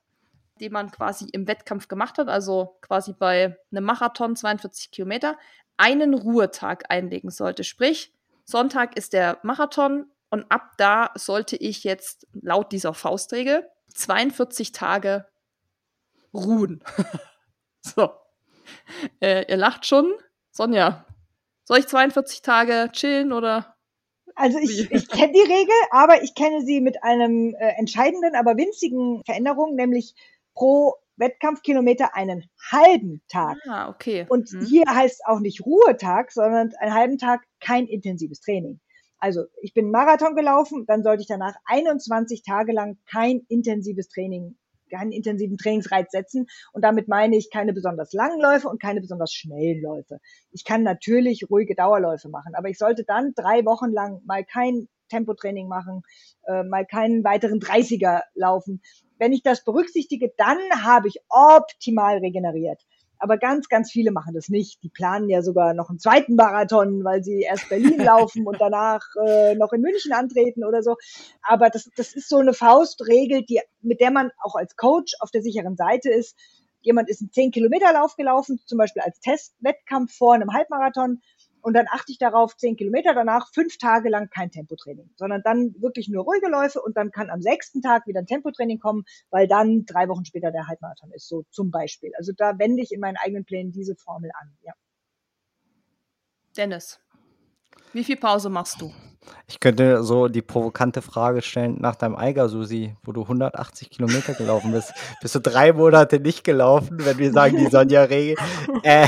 den 0.61 0.71
man 0.71 0.91
quasi 0.91 1.27
im 1.31 1.47
Wettkampf 1.47 1.87
gemacht 1.87 2.17
hat, 2.17 2.29
also 2.29 2.77
quasi 2.81 3.13
bei 3.13 3.57
einem 3.71 3.83
Marathon 3.83 4.35
42 4.35 4.91
Kilometer, 4.91 5.37
einen 5.77 6.13
Ruhetag 6.13 6.85
einlegen 6.89 7.29
sollte. 7.29 7.63
Sprich, 7.65 8.13
Sonntag 8.45 8.97
ist 8.97 9.13
der 9.13 9.39
Marathon 9.43 10.09
und 10.29 10.49
ab 10.49 10.71
da 10.77 11.11
sollte 11.15 11.57
ich 11.57 11.83
jetzt 11.83 12.27
laut 12.33 12.71
dieser 12.71 12.93
Faustregel 12.93 13.67
42 13.93 14.71
Tage 14.71 15.27
ruhen. 16.33 16.81
so. 17.81 18.11
Äh, 19.21 19.49
ihr 19.49 19.57
lacht 19.57 19.85
schon. 19.85 20.13
Sonja, 20.51 21.05
soll 21.63 21.79
ich 21.79 21.87
42 21.87 22.41
Tage 22.41 22.89
chillen 22.91 23.33
oder? 23.33 23.75
Also 24.35 24.57
ich, 24.59 24.91
ich 24.91 25.07
kenne 25.09 25.33
die 25.33 25.39
Regel, 25.39 25.75
aber 25.91 26.21
ich 26.23 26.35
kenne 26.35 26.61
sie 26.61 26.81
mit 26.81 27.03
einem 27.03 27.55
äh, 27.55 27.73
entscheidenden, 27.77 28.35
aber 28.35 28.57
winzigen 28.57 29.21
Veränderung, 29.25 29.75
nämlich 29.75 30.13
pro 30.53 30.95
Wettkampfkilometer 31.17 32.15
einen 32.15 32.49
halben 32.71 33.21
Tag. 33.29 33.57
Ah, 33.67 33.89
okay. 33.89 34.25
Und 34.27 34.49
hm. 34.49 34.65
hier 34.65 34.83
heißt 34.87 35.25
auch 35.25 35.39
nicht 35.39 35.65
Ruhetag, 35.65 36.31
sondern 36.31 36.73
einen 36.79 36.93
halben 36.93 37.17
Tag 37.17 37.43
kein 37.61 37.87
intensives 37.87 38.41
Training. 38.41 38.79
Also 39.17 39.45
ich 39.61 39.73
bin 39.73 39.91
Marathon 39.91 40.35
gelaufen, 40.35 40.85
dann 40.87 41.03
sollte 41.03 41.21
ich 41.21 41.27
danach 41.27 41.55
21 41.65 42.43
Tage 42.43 42.73
lang 42.73 42.97
kein 43.09 43.45
intensives 43.47 44.09
Training, 44.09 44.57
keinen 44.95 45.11
intensiven 45.11 45.57
Trainingsreiz 45.57 46.11
setzen. 46.11 46.47
Und 46.73 46.83
damit 46.83 47.07
meine 47.07 47.35
ich 47.37 47.49
keine 47.51 47.73
besonders 47.73 48.13
langen 48.13 48.41
Läufe 48.41 48.69
und 48.69 48.81
keine 48.81 49.01
besonders 49.01 49.33
schnellen 49.33 49.81
Läufe. 49.81 50.19
Ich 50.51 50.63
kann 50.63 50.83
natürlich 50.83 51.49
ruhige 51.49 51.75
Dauerläufe 51.75 52.29
machen, 52.29 52.55
aber 52.55 52.69
ich 52.69 52.77
sollte 52.77 53.03
dann 53.03 53.33
drei 53.35 53.65
Wochen 53.65 53.91
lang 53.91 54.21
mal 54.25 54.43
kein 54.43 54.87
Tempotraining 55.09 55.67
machen, 55.67 56.01
äh, 56.47 56.63
mal 56.63 56.85
keinen 56.85 57.23
weiteren 57.23 57.59
30er 57.59 58.21
laufen. 58.33 58.81
Wenn 59.17 59.31
ich 59.31 59.43
das 59.43 59.63
berücksichtige, 59.63 60.33
dann 60.37 60.57
habe 60.83 61.07
ich 61.07 61.19
optimal 61.29 62.17
regeneriert. 62.17 62.81
Aber 63.25 63.39
ganz, 63.39 63.69
ganz 63.69 63.89
viele 63.91 64.11
machen 64.11 64.35
das 64.35 64.49
nicht. 64.49 64.83
Die 64.83 64.89
planen 64.89 65.29
ja 65.29 65.41
sogar 65.41 65.73
noch 65.73 65.89
einen 65.89 65.97
zweiten 65.97 66.35
Marathon, 66.35 67.03
weil 67.03 67.23
sie 67.23 67.41
erst 67.41 67.69
Berlin 67.69 67.97
laufen 68.05 68.45
und 68.45 68.61
danach 68.61 69.01
äh, 69.25 69.55
noch 69.55 69.73
in 69.73 69.81
München 69.81 70.13
antreten 70.13 70.63
oder 70.63 70.83
so. 70.83 70.95
Aber 71.41 71.71
das, 71.71 71.89
das 71.95 72.13
ist 72.13 72.29
so 72.29 72.37
eine 72.37 72.53
Faustregel, 72.53 73.41
die, 73.41 73.61
mit 73.81 73.99
der 73.99 74.11
man 74.11 74.29
auch 74.43 74.53
als 74.53 74.75
Coach 74.75 75.15
auf 75.21 75.31
der 75.31 75.41
sicheren 75.41 75.75
Seite 75.75 76.11
ist. 76.11 76.37
Jemand 76.81 77.09
ist 77.09 77.19
einen 77.21 77.31
10-Kilometer-Lauf 77.31 78.15
gelaufen, 78.15 78.61
zum 78.67 78.77
Beispiel 78.77 79.01
als 79.01 79.19
Testwettkampf 79.21 80.15
vor 80.15 80.35
einem 80.35 80.53
Halbmarathon 80.53 81.23
und 81.65 81.73
dann 81.73 81.87
achte 81.89 82.11
ich 82.11 82.19
darauf, 82.19 82.55
zehn 82.55 82.75
Kilometer 82.75 83.15
danach 83.15 83.51
fünf 83.51 83.79
Tage 83.79 84.09
lang 84.09 84.29
kein 84.29 84.51
Tempotraining, 84.51 85.09
sondern 85.15 85.41
dann 85.43 85.73
wirklich 85.79 86.07
nur 86.07 86.23
ruhige 86.23 86.47
Läufe 86.47 86.79
und 86.79 86.95
dann 86.95 87.09
kann 87.09 87.31
am 87.31 87.41
sechsten 87.41 87.81
Tag 87.81 88.05
wieder 88.05 88.19
ein 88.19 88.27
Tempotraining 88.27 88.77
kommen, 88.77 89.03
weil 89.31 89.47
dann 89.47 89.83
drei 89.87 90.07
Wochen 90.07 90.25
später 90.25 90.51
der 90.51 90.67
Halbmarathon 90.67 91.11
ist, 91.11 91.27
so 91.27 91.43
zum 91.49 91.71
Beispiel. 91.71 92.11
Also 92.19 92.33
da 92.37 92.59
wende 92.59 92.83
ich 92.83 92.91
in 92.91 92.99
meinen 92.99 93.17
eigenen 93.17 93.45
Plänen 93.45 93.71
diese 93.71 93.95
Formel 93.95 94.29
an, 94.39 94.55
ja. 94.61 94.73
Dennis. 96.55 96.99
Wie 97.93 98.03
viel 98.03 98.17
Pause 98.17 98.49
machst 98.49 98.79
du? 98.79 98.93
Ich 99.47 99.59
könnte 99.59 100.03
so 100.03 100.27
die 100.27 100.43
provokante 100.43 101.01
Frage 101.01 101.41
stellen 101.41 101.77
nach 101.79 101.95
deinem 101.95 102.15
Eiger, 102.15 102.47
Susi, 102.47 102.95
wo 103.03 103.11
du 103.11 103.23
180 103.23 103.89
Kilometer 103.89 104.35
gelaufen 104.35 104.71
bist. 104.71 104.93
Bist 105.19 105.33
du 105.33 105.39
drei 105.39 105.73
Monate 105.73 106.19
nicht 106.19 106.43
gelaufen, 106.43 107.03
wenn 107.03 107.17
wir 107.17 107.31
sagen, 107.31 107.57
die 107.57 107.67
Sonja 107.67 108.03
Rege? 108.03 108.35
Äh, 108.83 109.07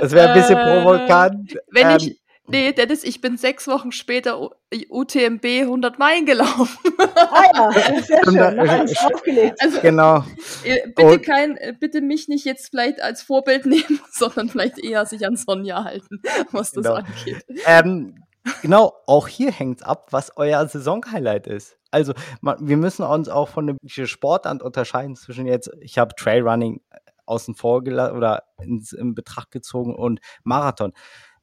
das 0.00 0.12
wäre 0.12 0.28
ein 0.28 0.34
bisschen 0.34 0.56
äh, 0.56 0.82
provokant. 0.82 1.56
Wenn 1.70 1.90
ähm, 1.90 1.96
ich, 1.98 2.20
Nee, 2.46 2.72
Dennis, 2.72 3.04
ich 3.04 3.22
bin 3.22 3.38
sechs 3.38 3.66
Wochen 3.68 3.90
später 3.90 4.50
UTMB 4.90 5.44
100 5.44 5.98
Meilen 5.98 6.26
gelaufen. 6.26 6.92
Ah 7.16 7.44
ja, 7.54 7.72
sehr 8.02 8.22
schön. 8.22 8.56
Noch 8.56 9.54
Also, 9.60 9.80
genau. 9.80 10.24
Äh, 10.62 10.88
bitte, 10.94 11.20
kein, 11.20 11.56
äh, 11.56 11.72
bitte 11.78 12.02
mich 12.02 12.28
nicht 12.28 12.44
jetzt 12.44 12.68
vielleicht 12.68 13.00
als 13.00 13.22
Vorbild 13.22 13.64
nehmen, 13.66 14.00
sondern 14.10 14.50
vielleicht 14.50 14.78
eher 14.78 15.06
sich 15.06 15.26
an 15.26 15.36
Sonja 15.36 15.84
halten, 15.84 16.20
was 16.52 16.72
das 16.72 16.84
genau. 16.84 16.96
angeht. 16.96 17.44
Ähm, 17.64 18.22
genau, 18.60 18.92
auch 19.06 19.26
hier 19.26 19.50
hängt 19.50 19.80
es 19.80 19.82
ab, 19.82 20.08
was 20.10 20.36
euer 20.36 20.66
Saisonhighlight 20.68 21.46
ist. 21.46 21.78
Also 21.90 22.12
man, 22.42 22.56
wir 22.60 22.76
müssen 22.76 23.04
uns 23.04 23.30
auch 23.30 23.48
von 23.48 23.68
dem 23.68 23.78
Sportart 23.86 24.62
unterscheiden 24.62 25.16
zwischen 25.16 25.46
jetzt, 25.46 25.70
ich 25.80 25.96
habe 25.96 26.14
Trailrunning 26.14 26.82
außen 27.26 27.54
vor 27.54 27.82
oder 27.82 28.44
ins, 28.60 28.92
in 28.92 29.14
Betracht 29.14 29.50
gezogen 29.50 29.94
und 29.94 30.20
Marathon. 30.42 30.92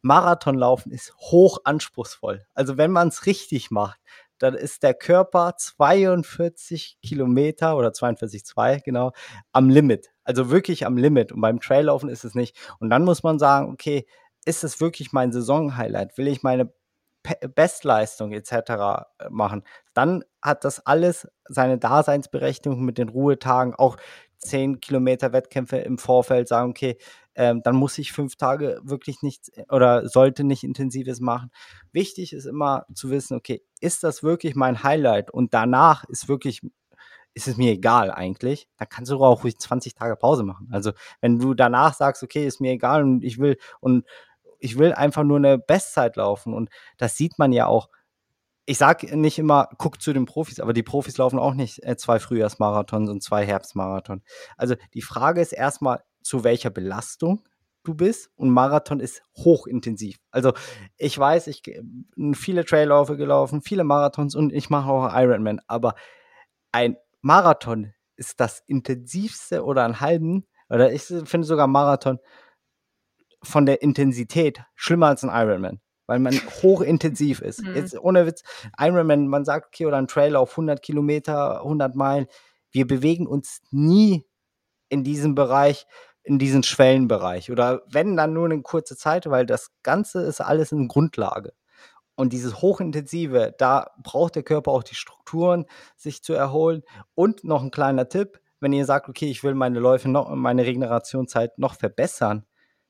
Marathonlaufen 0.01 0.91
ist 0.91 1.13
hoch 1.17 1.59
anspruchsvoll. 1.63 2.45
Also 2.53 2.77
wenn 2.77 2.91
man 2.91 3.09
es 3.09 3.25
richtig 3.25 3.71
macht, 3.71 3.99
dann 4.39 4.55
ist 4.55 4.82
der 4.82 4.95
Körper 4.95 5.53
42 5.55 6.97
Kilometer 7.03 7.77
oder 7.77 7.89
42,2 7.89 8.82
genau 8.84 9.11
am 9.51 9.69
Limit. 9.69 10.09
Also 10.23 10.49
wirklich 10.49 10.86
am 10.86 10.97
Limit. 10.97 11.32
Und 11.32 11.41
beim 11.41 11.59
Traillaufen 11.59 12.09
ist 12.09 12.23
es 12.23 12.34
nicht. 12.34 12.57
Und 12.79 12.89
dann 12.89 13.03
muss 13.03 13.21
man 13.21 13.38
sagen, 13.38 13.71
okay, 13.71 14.07
ist 14.45 14.63
es 14.63 14.82
wirklich 14.82 15.11
mein 15.11 15.32
Saisonhighlight? 15.32 16.17
Will 16.17 16.27
ich 16.27 16.41
meine 16.41 16.73
Bestleistung 17.53 18.32
etc. 18.32 18.51
Äh, 18.51 19.03
machen? 19.29 19.63
Dann 19.93 20.23
hat 20.41 20.65
das 20.65 20.84
alles 20.86 21.27
seine 21.45 21.77
Daseinsberechtigung 21.77 22.84
mit 22.84 22.97
den 22.97 23.09
Ruhetagen, 23.09 23.75
auch 23.75 23.97
10 24.41 24.79
Kilometer 24.79 25.33
Wettkämpfe 25.33 25.77
im 25.77 25.97
Vorfeld 25.97 26.47
sagen, 26.47 26.71
okay, 26.71 26.97
ähm, 27.35 27.61
dann 27.63 27.75
muss 27.75 27.97
ich 27.97 28.11
fünf 28.11 28.35
Tage 28.35 28.79
wirklich 28.83 29.21
nichts 29.21 29.49
äh, 29.49 29.65
oder 29.69 30.07
sollte 30.07 30.43
nicht 30.43 30.63
intensives 30.63 31.21
machen. 31.21 31.51
Wichtig 31.91 32.33
ist 32.33 32.45
immer 32.45 32.85
zu 32.93 33.09
wissen, 33.09 33.37
okay, 33.37 33.63
ist 33.79 34.03
das 34.03 34.23
wirklich 34.23 34.55
mein 34.55 34.83
Highlight? 34.83 35.31
Und 35.31 35.53
danach 35.53 36.03
ist 36.05 36.27
wirklich, 36.27 36.61
ist 37.33 37.47
es 37.47 37.57
mir 37.57 37.71
egal 37.71 38.11
eigentlich. 38.11 38.67
Da 38.77 38.85
kannst 38.85 39.11
du 39.11 39.23
auch 39.23 39.43
ruhig 39.43 39.57
20 39.57 39.95
Tage 39.95 40.15
Pause 40.17 40.43
machen. 40.43 40.69
Also 40.71 40.91
wenn 41.21 41.39
du 41.39 41.53
danach 41.53 41.93
sagst, 41.93 42.23
okay, 42.23 42.45
ist 42.45 42.59
mir 42.59 42.71
egal 42.73 43.03
und 43.03 43.23
ich 43.23 43.39
will 43.39 43.57
und 43.79 44.05
ich 44.59 44.77
will 44.77 44.93
einfach 44.93 45.23
nur 45.23 45.37
eine 45.37 45.57
Bestzeit 45.57 46.17
laufen 46.17 46.53
und 46.53 46.69
das 46.97 47.15
sieht 47.15 47.39
man 47.39 47.53
ja 47.53 47.67
auch 47.67 47.89
ich 48.66 48.78
sage 48.78 49.18
nicht 49.18 49.39
immer, 49.39 49.70
guck 49.78 50.01
zu 50.01 50.14
den 50.14 50.26
Profis, 50.26 50.59
aber 50.59 50.74
die 50.74 50.84
Profis 50.84 51.18
laufen 51.18 51.39
auch 51.39 51.53
nicht 51.53 51.84
äh, 51.84 51.97
zwei 51.97 52.20
Frühjahrsmarathons 52.20 53.09
und 53.09 53.24
zwei 53.24 53.45
Herbstmarathons. 53.45 54.24
Also 54.57 54.76
die 54.93 55.01
Frage 55.01 55.41
ist 55.41 55.51
erstmal, 55.51 56.03
zu 56.22 56.43
welcher 56.43 56.70
Belastung 56.70 57.43
du 57.84 57.95
bist 57.95 58.30
und 58.36 58.51
Marathon 58.51 58.99
ist 58.99 59.24
hochintensiv. 59.38 60.18
Also 60.30 60.53
ich 60.97 61.18
weiß, 61.18 61.47
ich 61.47 61.64
viele 62.34 62.64
Traillaufe 62.64 63.18
gelaufen, 63.18 63.62
viele 63.62 63.84
Marathons 63.84 64.36
und 64.36 64.53
ich 64.53 64.70
mache 64.70 64.89
auch 64.89 65.09
Ironman, 65.14 65.59
aber 65.68 65.95
ein 66.72 66.97
Marathon 67.22 67.93
ist 68.16 68.39
das 68.39 68.62
intensivste 68.68 69.66
oder 69.66 69.84
ein 69.84 69.99
halben 69.99 70.45
oder 70.70 70.93
ich 70.93 71.03
finde 71.03 71.43
sogar 71.43 71.68
Marathon 71.68 72.20
von 73.41 73.66
der 73.66 73.82
Intensität 73.82 74.64
schlimmer 74.76 75.07
als 75.07 75.24
ein 75.24 75.32
Ironman 75.32 75.82
weil 76.12 76.20
man 76.20 76.34
hochintensiv 76.62 77.39
ist. 77.39 77.64
Mhm. 77.64 77.74
Jetzt 77.74 77.97
ohne 77.97 78.26
Witz, 78.26 78.43
Ironman, 78.78 79.28
man 79.28 79.45
sagt, 79.45 79.68
okay, 79.68 79.86
oder 79.86 79.95
ein 79.95 80.07
Trail 80.07 80.36
auf 80.36 80.51
100 80.51 80.82
Kilometer, 80.82 81.62
100 81.62 81.95
Meilen, 81.95 82.28
wir 82.72 82.86
bewegen 82.86 83.28
uns 83.28 83.62
nie 83.72 84.26
in 84.89 85.05
diesem 85.05 85.36
Bereich, 85.36 85.88
in 86.24 86.38
diesen 86.38 86.64
Schwellenbereich 86.64 87.49
oder 87.49 87.84
wenn 87.88 88.18
dann 88.18 88.34
nur 88.34 88.43
eine 88.43 88.62
kurze 88.62 88.97
Zeit, 88.97 89.30
weil 89.30 89.45
das 89.45 89.72
Ganze 89.84 90.22
ist 90.24 90.41
alles 90.41 90.74
in 90.74 90.89
Grundlage. 90.89 91.53
Und 92.16 92.34
dieses 92.34 92.62
Hochintensive, 92.62 93.55
da 93.57 93.88
braucht 94.03 94.36
der 94.36 94.43
Körper 94.43 94.72
auch 94.72 94.84
die 94.84 94.95
Strukturen, 94.95 95.66
sich 95.95 96.24
zu 96.24 96.34
erholen. 96.34 96.84
Und 97.16 97.45
noch 97.45 97.64
ein 97.64 97.72
kleiner 97.72 98.09
Tipp, 98.09 98.41
wenn 98.59 98.74
ihr 98.74 98.86
sagt, 98.86 99.07
okay, 99.07 99.32
ich 99.32 99.45
will 99.45 99.55
meine 99.55 99.80
Läufe 99.80 100.09
noch, 100.09 100.30
meine 100.36 100.66
Regenerationszeit 100.66 101.57
noch 101.57 101.76
verbessern, 101.76 102.45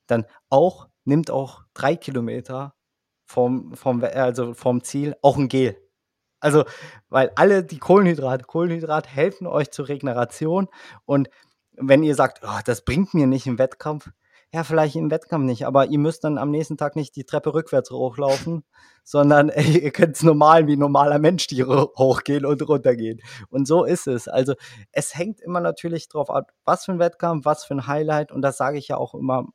dann 0.08 0.26
auch, 0.50 0.88
nimmt 1.04 1.30
auch 1.30 1.62
drei 1.72 1.94
Kilometer 1.94 2.74
vom, 3.32 3.72
vom, 3.74 4.04
also 4.04 4.54
vom 4.54 4.84
Ziel 4.84 5.16
auch 5.22 5.36
ein 5.36 5.48
Gel. 5.48 5.76
Also, 6.40 6.64
weil 7.08 7.32
alle 7.36 7.64
die 7.64 7.78
Kohlenhydrate, 7.78 8.44
Kohlenhydrate 8.44 9.08
helfen 9.08 9.46
euch 9.46 9.70
zur 9.70 9.88
Regeneration. 9.88 10.68
Und 11.06 11.30
wenn 11.72 12.02
ihr 12.02 12.14
sagt, 12.14 12.42
oh, 12.44 12.60
das 12.64 12.84
bringt 12.84 13.14
mir 13.14 13.26
nicht 13.26 13.46
im 13.46 13.58
Wettkampf, 13.58 14.10
ja, 14.54 14.64
vielleicht 14.64 14.96
im 14.96 15.10
Wettkampf 15.10 15.46
nicht, 15.46 15.66
aber 15.66 15.86
ihr 15.86 15.98
müsst 15.98 16.24
dann 16.24 16.36
am 16.36 16.50
nächsten 16.50 16.76
Tag 16.76 16.94
nicht 16.94 17.16
die 17.16 17.24
Treppe 17.24 17.54
rückwärts 17.54 17.90
hochlaufen, 17.90 18.64
sondern 19.04 19.48
ey, 19.48 19.78
ihr 19.78 19.92
könnt 19.92 20.16
es 20.16 20.22
normal 20.22 20.66
wie 20.66 20.76
normaler 20.76 21.18
Mensch 21.18 21.46
die 21.46 21.64
hochgehen 21.64 22.44
und 22.44 22.68
runtergehen. 22.68 23.22
Und 23.48 23.66
so 23.66 23.84
ist 23.84 24.06
es. 24.06 24.28
Also 24.28 24.54
es 24.90 25.14
hängt 25.14 25.40
immer 25.40 25.60
natürlich 25.60 26.08
drauf 26.08 26.28
ab, 26.28 26.52
was 26.66 26.84
für 26.84 26.92
ein 26.92 26.98
Wettkampf, 26.98 27.46
was 27.46 27.64
für 27.64 27.74
ein 27.74 27.86
Highlight. 27.86 28.30
Und 28.30 28.42
das 28.42 28.58
sage 28.58 28.76
ich 28.76 28.88
ja 28.88 28.98
auch 28.98 29.14
immer 29.14 29.46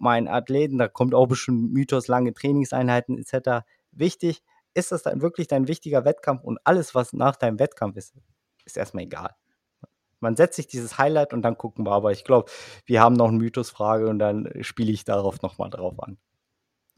meinen 0.00 0.28
Athleten, 0.28 0.78
da 0.78 0.88
kommt 0.88 1.14
auch 1.14 1.26
bestimmt 1.26 1.72
Mythos, 1.72 2.08
lange 2.08 2.32
Trainingseinheiten 2.32 3.18
etc. 3.18 3.66
Wichtig, 3.92 4.42
ist 4.74 4.92
das 4.92 5.02
dann 5.02 5.22
wirklich 5.22 5.48
dein 5.48 5.68
wichtiger 5.68 6.04
Wettkampf 6.04 6.44
und 6.44 6.58
alles, 6.64 6.94
was 6.94 7.12
nach 7.12 7.36
deinem 7.36 7.58
Wettkampf 7.58 7.96
ist, 7.96 8.14
ist 8.64 8.76
erstmal 8.76 9.04
egal. 9.04 9.34
Man 10.20 10.36
setzt 10.36 10.56
sich 10.56 10.66
dieses 10.66 10.98
Highlight 10.98 11.32
und 11.32 11.42
dann 11.42 11.56
gucken 11.56 11.86
wir, 11.86 11.92
aber 11.92 12.12
ich 12.12 12.24
glaube, 12.24 12.50
wir 12.86 13.00
haben 13.00 13.14
noch 13.14 13.28
eine 13.28 13.38
Mythosfrage 13.38 14.08
und 14.08 14.18
dann 14.18 14.50
spiele 14.62 14.90
ich 14.90 15.04
darauf 15.04 15.42
nochmal 15.42 15.70
drauf 15.70 16.02
an. 16.02 16.18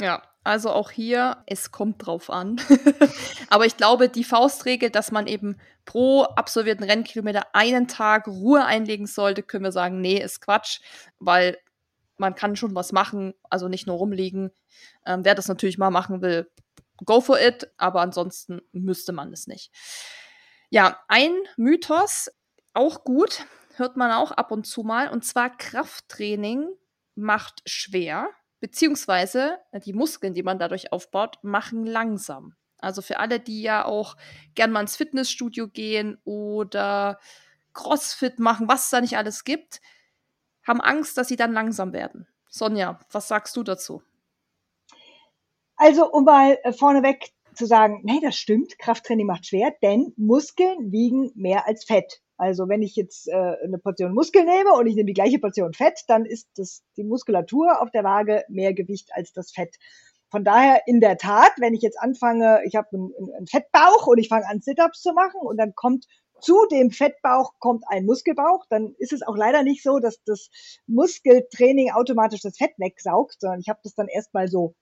Ja, 0.00 0.22
also 0.44 0.70
auch 0.70 0.90
hier, 0.90 1.42
es 1.46 1.70
kommt 1.70 2.06
drauf 2.06 2.30
an. 2.30 2.58
Aber 3.50 3.66
ich 3.66 3.76
glaube, 3.76 4.08
die 4.08 4.24
Faustregel, 4.24 4.88
dass 4.88 5.12
man 5.12 5.26
eben 5.26 5.58
pro 5.84 6.22
absolvierten 6.22 6.84
Rennkilometer 6.84 7.54
einen 7.54 7.86
Tag 7.86 8.26
Ruhe 8.26 8.64
einlegen 8.64 9.06
sollte, 9.06 9.42
können 9.42 9.64
wir 9.64 9.72
sagen, 9.72 10.00
nee, 10.00 10.16
ist 10.18 10.40
Quatsch, 10.40 10.80
weil 11.18 11.58
man 12.20 12.34
kann 12.34 12.54
schon 12.54 12.74
was 12.74 12.92
machen, 12.92 13.34
also 13.48 13.66
nicht 13.68 13.86
nur 13.86 13.96
rumliegen. 13.96 14.52
Ähm, 15.04 15.24
wer 15.24 15.34
das 15.34 15.48
natürlich 15.48 15.78
mal 15.78 15.90
machen 15.90 16.22
will, 16.22 16.48
go 17.04 17.20
for 17.20 17.40
it, 17.40 17.72
aber 17.78 18.02
ansonsten 18.02 18.60
müsste 18.72 19.12
man 19.12 19.32
es 19.32 19.46
nicht. 19.46 19.72
Ja, 20.68 21.00
ein 21.08 21.32
Mythos, 21.56 22.30
auch 22.74 23.02
gut, 23.02 23.44
hört 23.74 23.96
man 23.96 24.12
auch 24.12 24.30
ab 24.30 24.52
und 24.52 24.66
zu 24.66 24.82
mal, 24.82 25.08
und 25.08 25.24
zwar 25.24 25.56
Krafttraining 25.56 26.68
macht 27.16 27.62
schwer, 27.66 28.28
beziehungsweise 28.60 29.58
die 29.84 29.94
Muskeln, 29.94 30.34
die 30.34 30.42
man 30.42 30.58
dadurch 30.58 30.92
aufbaut, 30.92 31.38
machen 31.42 31.86
langsam. 31.86 32.54
Also 32.78 33.02
für 33.02 33.18
alle, 33.18 33.40
die 33.40 33.62
ja 33.62 33.84
auch 33.84 34.16
gern 34.54 34.70
mal 34.70 34.82
ins 34.82 34.96
Fitnessstudio 34.96 35.68
gehen 35.68 36.18
oder 36.24 37.18
Crossfit 37.72 38.38
machen, 38.38 38.68
was 38.68 38.84
es 38.84 38.90
da 38.90 39.00
nicht 39.00 39.16
alles 39.16 39.44
gibt, 39.44 39.80
haben 40.70 40.80
Angst, 40.80 41.18
dass 41.18 41.28
sie 41.28 41.36
dann 41.36 41.52
langsam 41.52 41.92
werden. 41.92 42.26
Sonja, 42.48 43.00
was 43.10 43.28
sagst 43.28 43.56
du 43.56 43.62
dazu? 43.62 44.02
Also, 45.76 46.10
um 46.10 46.24
mal 46.24 46.58
äh, 46.62 46.72
vorneweg 46.72 47.32
zu 47.54 47.66
sagen, 47.66 48.00
nee, 48.04 48.20
das 48.22 48.36
stimmt, 48.36 48.78
Krafttraining 48.78 49.26
macht 49.26 49.46
schwer, 49.46 49.72
denn 49.82 50.12
Muskeln 50.16 50.92
wiegen 50.92 51.32
mehr 51.34 51.66
als 51.66 51.84
Fett. 51.84 52.20
Also 52.36 52.68
wenn 52.68 52.80
ich 52.80 52.96
jetzt 52.96 53.28
äh, 53.28 53.56
eine 53.64 53.78
Portion 53.78 54.14
Muskel 54.14 54.44
nehme 54.44 54.72
und 54.72 54.86
ich 54.86 54.94
nehme 54.94 55.08
die 55.08 55.14
gleiche 55.14 55.38
Portion 55.38 55.74
Fett, 55.74 56.04
dann 56.06 56.24
ist 56.24 56.48
das, 56.56 56.82
die 56.96 57.04
Muskulatur 57.04 57.82
auf 57.82 57.90
der 57.90 58.04
Waage 58.04 58.44
mehr 58.48 58.72
Gewicht 58.72 59.10
als 59.12 59.32
das 59.32 59.52
Fett. 59.52 59.76
Von 60.30 60.44
daher 60.44 60.82
in 60.86 61.00
der 61.00 61.18
Tat, 61.18 61.52
wenn 61.58 61.74
ich 61.74 61.82
jetzt 61.82 62.00
anfange, 62.00 62.60
ich 62.64 62.76
habe 62.76 62.88
einen, 62.92 63.12
einen 63.36 63.46
Fettbauch 63.46 64.06
und 64.06 64.18
ich 64.18 64.28
fange 64.28 64.46
an 64.48 64.60
Sit-ups 64.60 65.02
zu 65.02 65.12
machen 65.12 65.40
und 65.42 65.58
dann 65.58 65.74
kommt 65.74 66.06
zu 66.40 66.66
dem 66.70 66.90
Fettbauch 66.90 67.54
kommt 67.58 67.84
ein 67.88 68.06
Muskelbauch, 68.06 68.66
dann 68.68 68.94
ist 68.98 69.12
es 69.12 69.22
auch 69.22 69.36
leider 69.36 69.62
nicht 69.62 69.82
so, 69.82 69.98
dass 69.98 70.22
das 70.24 70.50
Muskeltraining 70.86 71.92
automatisch 71.92 72.42
das 72.42 72.56
Fett 72.56 72.72
wegsaugt, 72.78 73.40
sondern 73.40 73.60
ich 73.60 73.68
habe 73.68 73.80
das 73.82 73.94
dann 73.94 74.08
erstmal 74.08 74.48
so 74.48 74.74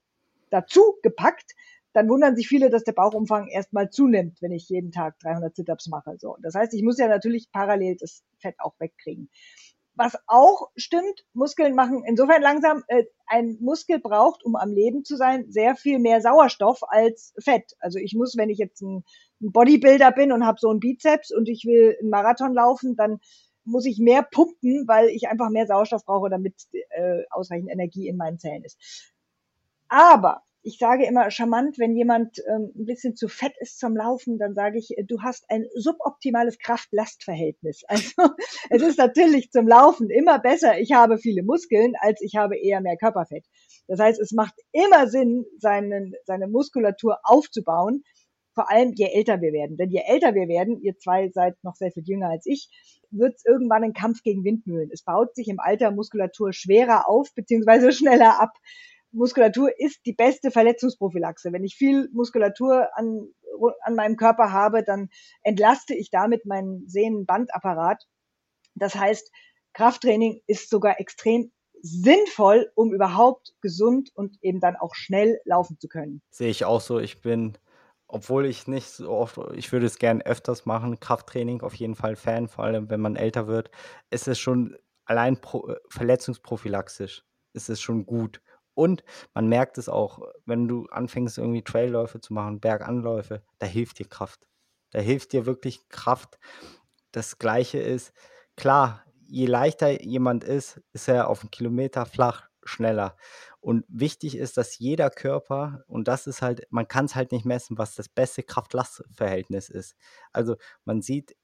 dazu 0.51 0.97
gepackt. 1.03 1.53
Dann 1.93 2.09
wundern 2.09 2.37
sich 2.37 2.49
viele, 2.49 2.71
dass 2.71 2.85
der 2.85 2.93
Bauchumfang 2.93 3.49
erstmal 3.49 3.91
zunimmt, 3.91 4.41
wenn 4.41 4.53
ich 4.53 4.69
jeden 4.69 4.93
Tag 4.93 5.19
300 5.21 5.57
Sit-ups 5.57 5.89
mache. 5.89 6.17
So, 6.19 6.37
das 6.43 6.55
heißt, 6.55 6.75
ich 6.75 6.83
muss 6.83 6.99
ja 6.99 7.09
natürlich 7.09 7.51
parallel 7.51 7.97
das 7.97 8.23
Fett 8.39 8.55
auch 8.59 8.75
wegkriegen. 8.79 9.31
Was 9.99 10.17
auch 10.29 10.71
stimmt, 10.77 11.27
Muskeln 11.33 11.75
machen 11.75 12.05
insofern 12.07 12.41
langsam, 12.41 12.85
äh, 12.87 13.05
ein 13.27 13.59
Muskel 13.61 13.99
braucht, 13.99 14.45
um 14.45 14.55
am 14.55 14.71
Leben 14.71 15.05
zu 15.05 15.17
sein, 15.17 15.51
sehr 15.51 15.75
viel 15.75 15.99
mehr 15.99 16.21
Sauerstoff 16.21 16.85
als 16.89 17.35
Fett. 17.41 17.75
Also 17.81 17.99
ich 17.99 18.15
muss, 18.15 18.37
wenn 18.37 18.49
ich 18.49 18.59
jetzt 18.59 18.81
ein, 18.81 19.05
ein 19.43 19.51
Bodybuilder 19.51 20.13
bin 20.13 20.31
und 20.31 20.47
habe 20.47 20.59
so 20.61 20.71
einen 20.71 20.79
Bizeps 20.79 21.35
und 21.35 21.49
ich 21.49 21.65
will 21.65 21.97
einen 22.01 22.11
Marathon 22.11 22.55
laufen, 22.55 22.95
dann 22.95 23.19
muss 23.65 23.87
ich 23.87 23.99
mehr 23.99 24.23
pumpen, 24.23 24.87
weil 24.87 25.09
ich 25.09 25.29
einfach 25.29 25.51
mehr 25.51 25.67
Sauerstoff 25.67 26.05
brauche, 26.05 26.31
damit 26.31 26.55
äh, 26.91 27.25
ausreichend 27.31 27.69
Energie 27.69 28.07
in 28.07 28.17
meinen 28.17 28.39
Zellen 28.39 28.63
ist. 28.63 28.79
Aber 29.89 30.43
ich 30.69 30.77
sage 30.79 31.07
immer 31.07 31.31
charmant, 31.31 31.79
wenn 31.79 31.97
jemand 31.97 32.41
ähm, 32.47 32.71
ein 32.77 32.85
bisschen 32.85 33.17
zu 33.17 33.27
fett 33.29 33.55
ist 33.59 33.79
zum 33.79 33.97
Laufen, 33.97 34.39
dann 34.39 34.55
sage 34.55 34.79
ich, 34.79 34.95
du 35.07 35.23
hast 35.23 35.47
ein 35.49 35.65
suboptimales 35.75 36.59
Kraft-Last-Verhältnis. 36.59 37.83
Also 37.89 38.35
es 38.71 38.83
ist 38.83 38.99
natürlich 38.99 39.51
zum 39.51 39.67
Laufen 39.67 40.11
immer 40.11 40.39
besser, 40.39 40.79
ich 40.79 40.93
habe 40.93 41.17
viele 41.17 41.43
Muskeln, 41.43 41.95
als 42.01 42.21
ich 42.21 42.37
habe 42.37 42.59
eher 42.59 42.83
mehr 42.83 42.99
Körperfett. 42.99 43.47
Das 43.87 43.99
heißt, 43.99 44.21
es 44.21 44.33
macht 44.33 44.55
immer 44.73 45.09
Sinn, 45.09 45.47
seinen, 45.59 46.13
seine 46.27 46.49
Muskulatur 46.49 47.19
aufzubauen, 47.23 48.05
vor 48.53 48.71
allem 48.71 48.93
je 48.95 49.07
älter 49.07 49.41
wir 49.41 49.53
werden. 49.53 49.79
Denn 49.79 49.91
je 49.91 50.03
älter 50.07 50.35
wir 50.35 50.49
werden, 50.49 50.83
ihr 50.83 50.99
zwei 50.99 51.31
seid 51.31 51.57
noch 51.63 51.77
sehr 51.77 51.93
viel 51.93 52.03
jünger 52.05 52.29
als 52.29 52.45
ich, 52.45 52.69
wird 53.11 53.37
es 53.37 53.45
irgendwann 53.47 53.85
ein 53.85 53.95
Kampf 53.95 54.23
gegen 54.23 54.45
Windmühlen. 54.45 54.91
Es 54.93 55.03
baut 55.03 55.35
sich 55.35 55.49
im 55.49 55.61
Alter 55.61 55.93
Muskulatur 55.93 56.53
schwerer 56.53 57.09
auf, 57.09 57.33
beziehungsweise 57.35 57.91
schneller 57.93 58.39
ab. 58.39 58.53
Muskulatur 59.13 59.71
ist 59.79 60.05
die 60.07 60.13
beste 60.13 60.51
Verletzungsprophylaxe. 60.51 61.53
Wenn 61.53 61.65
ich 61.65 61.77
viel 61.77 62.09
Muskulatur 62.13 62.89
an, 62.95 63.29
an 63.83 63.95
meinem 63.95 64.17
Körper 64.17 64.53
habe, 64.53 64.83
dann 64.83 65.09
entlaste 65.43 65.95
ich 65.95 66.11
damit 66.11 66.45
meinen 66.45 66.87
Sehnenbandapparat. 66.89 68.05
Das 68.75 68.95
heißt, 68.95 69.31
Krafttraining 69.73 70.41
ist 70.47 70.71
sogar 70.71 71.01
extrem 71.01 71.53
sinnvoll, 71.81 72.71
um 72.75 72.93
überhaupt 72.93 73.55
gesund 73.61 74.11
und 74.15 74.37
eben 74.43 74.61
dann 74.61 74.77
auch 74.77 74.95
schnell 74.95 75.41
laufen 75.45 75.79
zu 75.79 75.89
können. 75.89 76.23
Sehe 76.31 76.51
ich 76.51 76.65
auch 76.65 76.81
so. 76.81 76.99
Ich 76.99 77.21
bin, 77.21 77.57
obwohl 78.09 78.47
ich 78.47 78.67
nicht 78.67 78.89
so 78.89 79.11
oft, 79.11 79.39
ich 79.55 79.71
würde 79.73 79.87
es 79.87 79.99
gern 79.99 80.21
öfters 80.23 80.67
machen, 80.67 81.01
Krafttraining 81.01 81.61
auf 81.61 81.75
jeden 81.75 81.95
Fall 81.95 82.17
Fan, 82.17 82.49
vor 82.49 82.65
allem 82.65 82.91
wenn 82.91 83.01
man 83.01 83.17
älter 83.17 83.47
wird, 83.47 83.71
ist 84.11 84.29
es 84.29 84.39
schon 84.39 84.77
allein 85.05 85.41
pro, 85.41 85.75
verletzungsprophylaxisch 85.89 87.25
ist 87.55 87.69
es 87.69 87.81
schon 87.81 88.07
gut. 88.07 88.41
Und 88.79 89.03
man 89.35 89.49
merkt 89.49 89.77
es 89.77 89.89
auch, 89.89 90.21
wenn 90.47 90.69
du 90.69 90.87
anfängst, 90.87 91.37
irgendwie 91.37 91.63
Trailläufe 91.63 92.21
zu 92.21 92.33
machen, 92.33 92.61
Berganläufe, 92.61 93.43
da 93.59 93.67
hilft 93.67 93.99
dir 93.99 94.07
Kraft. 94.07 94.47
Da 94.93 95.01
hilft 95.01 95.33
dir 95.33 95.47
wirklich 95.47 95.89
Kraft. 95.89 96.39
Das 97.11 97.39
Gleiche 97.39 97.79
ist, 97.81 98.13
klar, 98.57 99.05
je 99.27 99.47
leichter 99.47 100.01
jemand 100.05 100.45
ist, 100.45 100.81
ist 100.93 101.09
er 101.09 101.29
auf 101.29 101.41
einen 101.41 101.51
Kilometer 101.51 102.07
flach 102.07 102.49
schneller. 102.63 103.17
Und 103.59 103.85
wichtig 103.89 104.37
ist, 104.37 104.57
dass 104.57 104.79
jeder 104.79 105.11
Körper, 105.11 105.83
und 105.89 106.07
das 106.07 106.29
ist 106.29 106.41
halt, 106.41 106.65
man 106.71 106.87
kann 106.87 107.07
es 107.07 107.17
halt 107.17 107.33
nicht 107.33 107.45
messen, 107.45 107.79
was 107.79 107.97
das 107.97 108.09
beste 108.09 108.45
Kraft-Last-Verhältnis 108.45 109.71
ist. 109.71 109.97
Also 110.33 110.55
man 110.85 111.03
sieht 111.03 111.35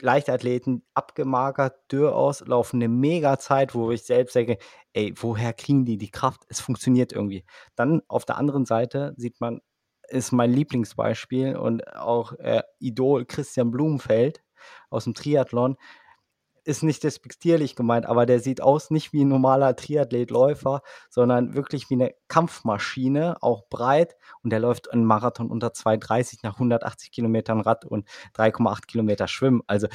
Leichtathleten 0.00 0.84
abgemagert, 0.94 1.76
dürr 1.90 2.14
aus, 2.14 2.46
laufen 2.46 2.76
eine 2.76 2.88
mega 2.88 3.38
Zeit, 3.38 3.74
wo 3.74 3.90
ich 3.90 4.04
selbst 4.04 4.34
denke, 4.34 4.58
ey, 4.92 5.12
woher 5.16 5.52
kriegen 5.52 5.84
die 5.84 5.98
die 5.98 6.10
Kraft? 6.10 6.42
Es 6.48 6.60
funktioniert 6.60 7.12
irgendwie. 7.12 7.44
Dann 7.74 8.02
auf 8.08 8.24
der 8.24 8.36
anderen 8.36 8.64
Seite 8.64 9.14
sieht 9.16 9.40
man, 9.40 9.60
ist 10.08 10.32
mein 10.32 10.52
Lieblingsbeispiel 10.52 11.56
und 11.56 11.86
auch 11.96 12.32
äh, 12.34 12.62
Idol 12.78 13.24
Christian 13.26 13.70
Blumenfeld 13.70 14.42
aus 14.90 15.04
dem 15.04 15.14
Triathlon, 15.14 15.76
ist 16.68 16.82
nicht 16.82 17.02
despektierlich 17.02 17.74
gemeint, 17.74 18.06
aber 18.06 18.26
der 18.26 18.40
sieht 18.40 18.60
aus 18.60 18.90
nicht 18.90 19.12
wie 19.14 19.24
ein 19.24 19.28
normaler 19.28 19.74
Triathlet-Läufer, 19.74 20.82
sondern 21.08 21.54
wirklich 21.54 21.88
wie 21.88 21.94
eine 21.94 22.14
Kampfmaschine, 22.28 23.38
auch 23.40 23.68
breit. 23.70 24.16
Und 24.42 24.50
der 24.50 24.60
läuft 24.60 24.92
einen 24.92 25.04
Marathon 25.04 25.50
unter 25.50 25.68
2,30 25.68 26.40
nach 26.42 26.54
180 26.54 27.10
Kilometern 27.10 27.62
Rad 27.62 27.86
und 27.86 28.06
3,8 28.36 28.86
Kilometer 28.86 29.28
Schwimmen. 29.28 29.62
Also, 29.66 29.88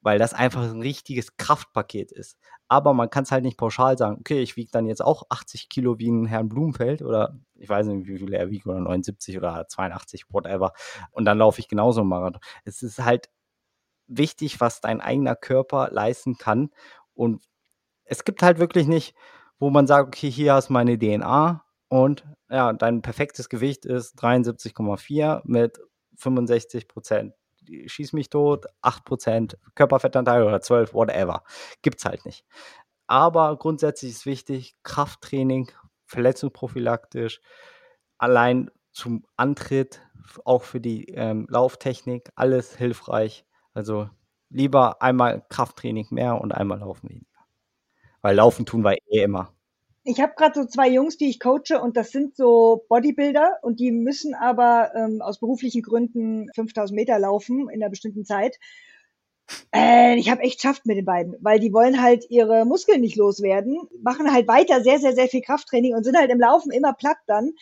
weil 0.00 0.18
das 0.18 0.34
einfach 0.34 0.62
ein 0.62 0.82
richtiges 0.82 1.36
Kraftpaket 1.36 2.12
ist. 2.12 2.36
Aber 2.68 2.92
man 2.92 3.08
kann 3.10 3.22
es 3.22 3.30
halt 3.30 3.44
nicht 3.44 3.56
pauschal 3.56 3.96
sagen, 3.96 4.18
okay, 4.18 4.40
ich 4.40 4.56
wiege 4.56 4.70
dann 4.72 4.86
jetzt 4.86 5.04
auch 5.04 5.22
80 5.30 5.68
Kilo 5.68 5.98
wie 6.00 6.10
ein 6.10 6.26
Herrn 6.26 6.48
Blumenfeld 6.48 7.02
oder 7.02 7.38
ich 7.54 7.68
weiß 7.68 7.86
nicht, 7.86 8.08
wie 8.08 8.18
viel 8.18 8.32
er 8.34 8.50
wiegt, 8.50 8.66
oder 8.66 8.80
79 8.80 9.38
oder 9.38 9.66
82, 9.68 10.26
whatever. 10.30 10.72
Und 11.12 11.24
dann 11.24 11.38
laufe 11.38 11.60
ich 11.60 11.68
genauso 11.68 12.00
einen 12.00 12.10
Marathon. 12.10 12.40
Es 12.64 12.82
ist 12.82 13.04
halt 13.04 13.28
wichtig, 14.06 14.60
was 14.60 14.80
dein 14.80 15.00
eigener 15.00 15.36
Körper 15.36 15.88
leisten 15.90 16.38
kann. 16.38 16.70
Und 17.14 17.42
es 18.04 18.24
gibt 18.24 18.42
halt 18.42 18.58
wirklich 18.58 18.86
nicht, 18.86 19.14
wo 19.58 19.70
man 19.70 19.86
sagt, 19.86 20.08
okay, 20.08 20.30
hier 20.30 20.54
hast 20.54 20.70
meine 20.70 20.98
DNA 20.98 21.64
und 21.88 22.24
ja, 22.48 22.72
dein 22.72 23.02
perfektes 23.02 23.48
Gewicht 23.48 23.84
ist 23.84 24.20
73,4 24.22 25.42
mit 25.44 25.78
65 26.16 26.88
Prozent. 26.88 27.34
Schieß 27.86 28.12
mich 28.12 28.30
tot, 28.30 28.66
8 28.82 29.04
Prozent 29.04 29.58
Körperfettanteil 29.74 30.44
oder 30.44 30.60
12, 30.60 30.94
whatever. 30.94 31.42
Gibt's 31.82 32.04
halt 32.04 32.24
nicht. 32.24 32.44
Aber 33.08 33.56
grundsätzlich 33.56 34.12
ist 34.12 34.26
wichtig, 34.26 34.76
Krafttraining, 34.82 35.70
verletzungsprophylaktisch, 36.06 37.40
allein 38.18 38.70
zum 38.92 39.24
Antritt, 39.36 40.00
auch 40.44 40.62
für 40.62 40.80
die 40.80 41.06
ähm, 41.10 41.46
Lauftechnik, 41.50 42.30
alles 42.34 42.76
hilfreich. 42.76 43.44
Also 43.76 44.08
lieber 44.48 45.02
einmal 45.02 45.44
Krafttraining 45.50 46.06
mehr 46.10 46.40
und 46.40 46.52
einmal 46.52 46.78
Laufen 46.78 47.10
weniger. 47.10 47.26
Weil 48.22 48.36
Laufen 48.36 48.64
tun 48.64 48.82
wir 48.82 48.96
eh 49.10 49.22
immer. 49.22 49.52
Ich 50.02 50.20
habe 50.20 50.32
gerade 50.34 50.54
so 50.62 50.66
zwei 50.66 50.88
Jungs, 50.88 51.18
die 51.18 51.28
ich 51.28 51.40
coache 51.40 51.78
und 51.82 51.96
das 51.96 52.10
sind 52.10 52.36
so 52.36 52.86
Bodybuilder 52.88 53.58
und 53.60 53.78
die 53.78 53.90
müssen 53.90 54.34
aber 54.34 54.92
ähm, 54.94 55.20
aus 55.20 55.40
beruflichen 55.40 55.82
Gründen 55.82 56.48
5000 56.54 56.96
Meter 56.96 57.18
laufen 57.18 57.68
in 57.68 57.82
einer 57.82 57.90
bestimmten 57.90 58.24
Zeit. 58.24 58.56
Äh, 59.74 60.16
ich 60.16 60.30
habe 60.30 60.42
echt 60.42 60.62
schafft 60.62 60.86
mit 60.86 60.96
den 60.96 61.04
beiden, 61.04 61.36
weil 61.40 61.60
die 61.60 61.72
wollen 61.72 62.00
halt 62.00 62.24
ihre 62.30 62.64
Muskeln 62.64 63.02
nicht 63.02 63.16
loswerden, 63.16 63.78
machen 64.00 64.32
halt 64.32 64.48
weiter 64.48 64.80
sehr, 64.80 65.00
sehr, 65.00 65.12
sehr 65.12 65.28
viel 65.28 65.42
Krafttraining 65.42 65.94
und 65.94 66.04
sind 66.04 66.16
halt 66.16 66.30
im 66.30 66.40
Laufen 66.40 66.72
immer 66.72 66.94
platt 66.94 67.18
dann. 67.26 67.52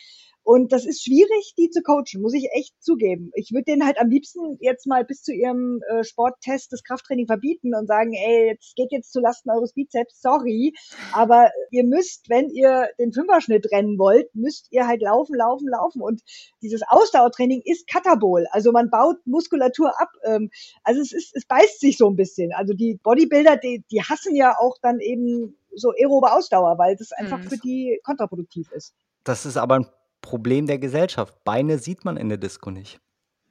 Und 0.45 0.71
das 0.71 0.85
ist 0.85 1.03
schwierig, 1.03 1.55
die 1.57 1.71
zu 1.71 1.81
coachen, 1.81 2.21
muss 2.21 2.35
ich 2.35 2.49
echt 2.53 2.75
zugeben. 2.79 3.31
Ich 3.33 3.51
würde 3.51 3.63
denen 3.63 3.83
halt 3.83 3.99
am 3.99 4.09
liebsten 4.09 4.57
jetzt 4.59 4.85
mal 4.85 5.03
bis 5.03 5.23
zu 5.23 5.33
ihrem 5.33 5.81
äh, 5.89 6.03
Sporttest 6.03 6.71
das 6.71 6.83
Krafttraining 6.83 7.25
verbieten 7.25 7.73
und 7.73 7.87
sagen, 7.87 8.13
ey, 8.13 8.49
jetzt 8.49 8.75
geht 8.75 8.91
jetzt 8.91 9.11
zu 9.11 9.19
Lasten 9.19 9.49
eures 9.49 9.73
Bizeps, 9.73 10.21
sorry, 10.21 10.75
aber 11.13 11.49
ihr 11.71 11.83
müsst, 11.83 12.29
wenn 12.29 12.51
ihr 12.51 12.89
den 12.99 13.11
Fünferschnitt 13.11 13.71
rennen 13.71 13.97
wollt, 13.97 14.35
müsst 14.35 14.67
ihr 14.69 14.85
halt 14.85 15.01
laufen, 15.01 15.35
laufen, 15.35 15.67
laufen. 15.67 15.99
Und 16.03 16.21
dieses 16.61 16.83
Ausdauertraining 16.87 17.63
ist 17.65 17.87
Katabol. 17.87 18.45
Also 18.51 18.71
man 18.71 18.91
baut 18.91 19.17
Muskulatur 19.25 19.99
ab. 19.99 20.09
Ähm, 20.25 20.51
also 20.83 21.01
es 21.01 21.11
ist, 21.11 21.35
es 21.35 21.47
beißt 21.47 21.79
sich 21.79 21.97
so 21.97 22.07
ein 22.07 22.15
bisschen. 22.15 22.53
Also 22.53 22.75
die 22.75 22.99
Bodybuilder, 23.01 23.57
die, 23.57 23.83
die 23.89 24.03
hassen 24.03 24.35
ja 24.35 24.55
auch 24.59 24.77
dann 24.83 24.99
eben 24.99 25.57
so 25.73 25.89
aerobe 25.89 26.31
Ausdauer, 26.31 26.77
weil 26.77 26.95
das 26.95 27.11
einfach 27.13 27.39
hm. 27.39 27.49
für 27.49 27.57
die 27.57 27.99
kontraproduktiv 28.03 28.71
ist. 28.73 28.93
Das 29.23 29.47
ist 29.47 29.57
aber 29.57 29.79
ein 29.79 29.87
Problem 30.25 30.65
der 30.65 30.79
Gesellschaft. 30.79 31.43
Beine 31.43 31.77
sieht 31.77 32.03
man 32.03 32.17
in 32.17 32.29
der 32.29 32.39
Disco 32.39 32.71
nicht. 32.71 32.99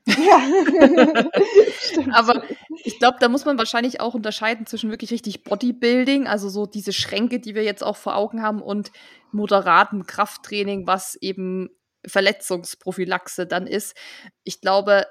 Ja, 0.07 0.17
aber 2.13 2.43
ich 2.83 2.99
glaube, 2.99 3.19
da 3.21 3.29
muss 3.29 3.45
man 3.45 3.57
wahrscheinlich 3.59 4.01
auch 4.01 4.15
unterscheiden 4.15 4.67
zwischen 4.67 4.91
wirklich 4.91 5.13
richtig 5.13 5.45
Bodybuilding, 5.45 6.27
also 6.27 6.49
so 6.49 6.67
diese 6.67 6.93
Schränke, 6.93 7.39
die 7.39 7.55
wir 7.55 7.63
jetzt 7.63 7.85
auch 7.85 7.97
vor 7.97 8.17
Augen 8.17 8.43
haben, 8.43 8.61
und 8.61 8.91
moderatem 9.31 10.05
Krafttraining, 10.05 10.89
was 10.89 11.15
eben 11.15 11.71
Verletzungsprophylaxe 12.05 13.47
dann 13.47 13.69
ist. 13.69 13.97
Ich 14.43 14.61
glaube, 14.61 15.07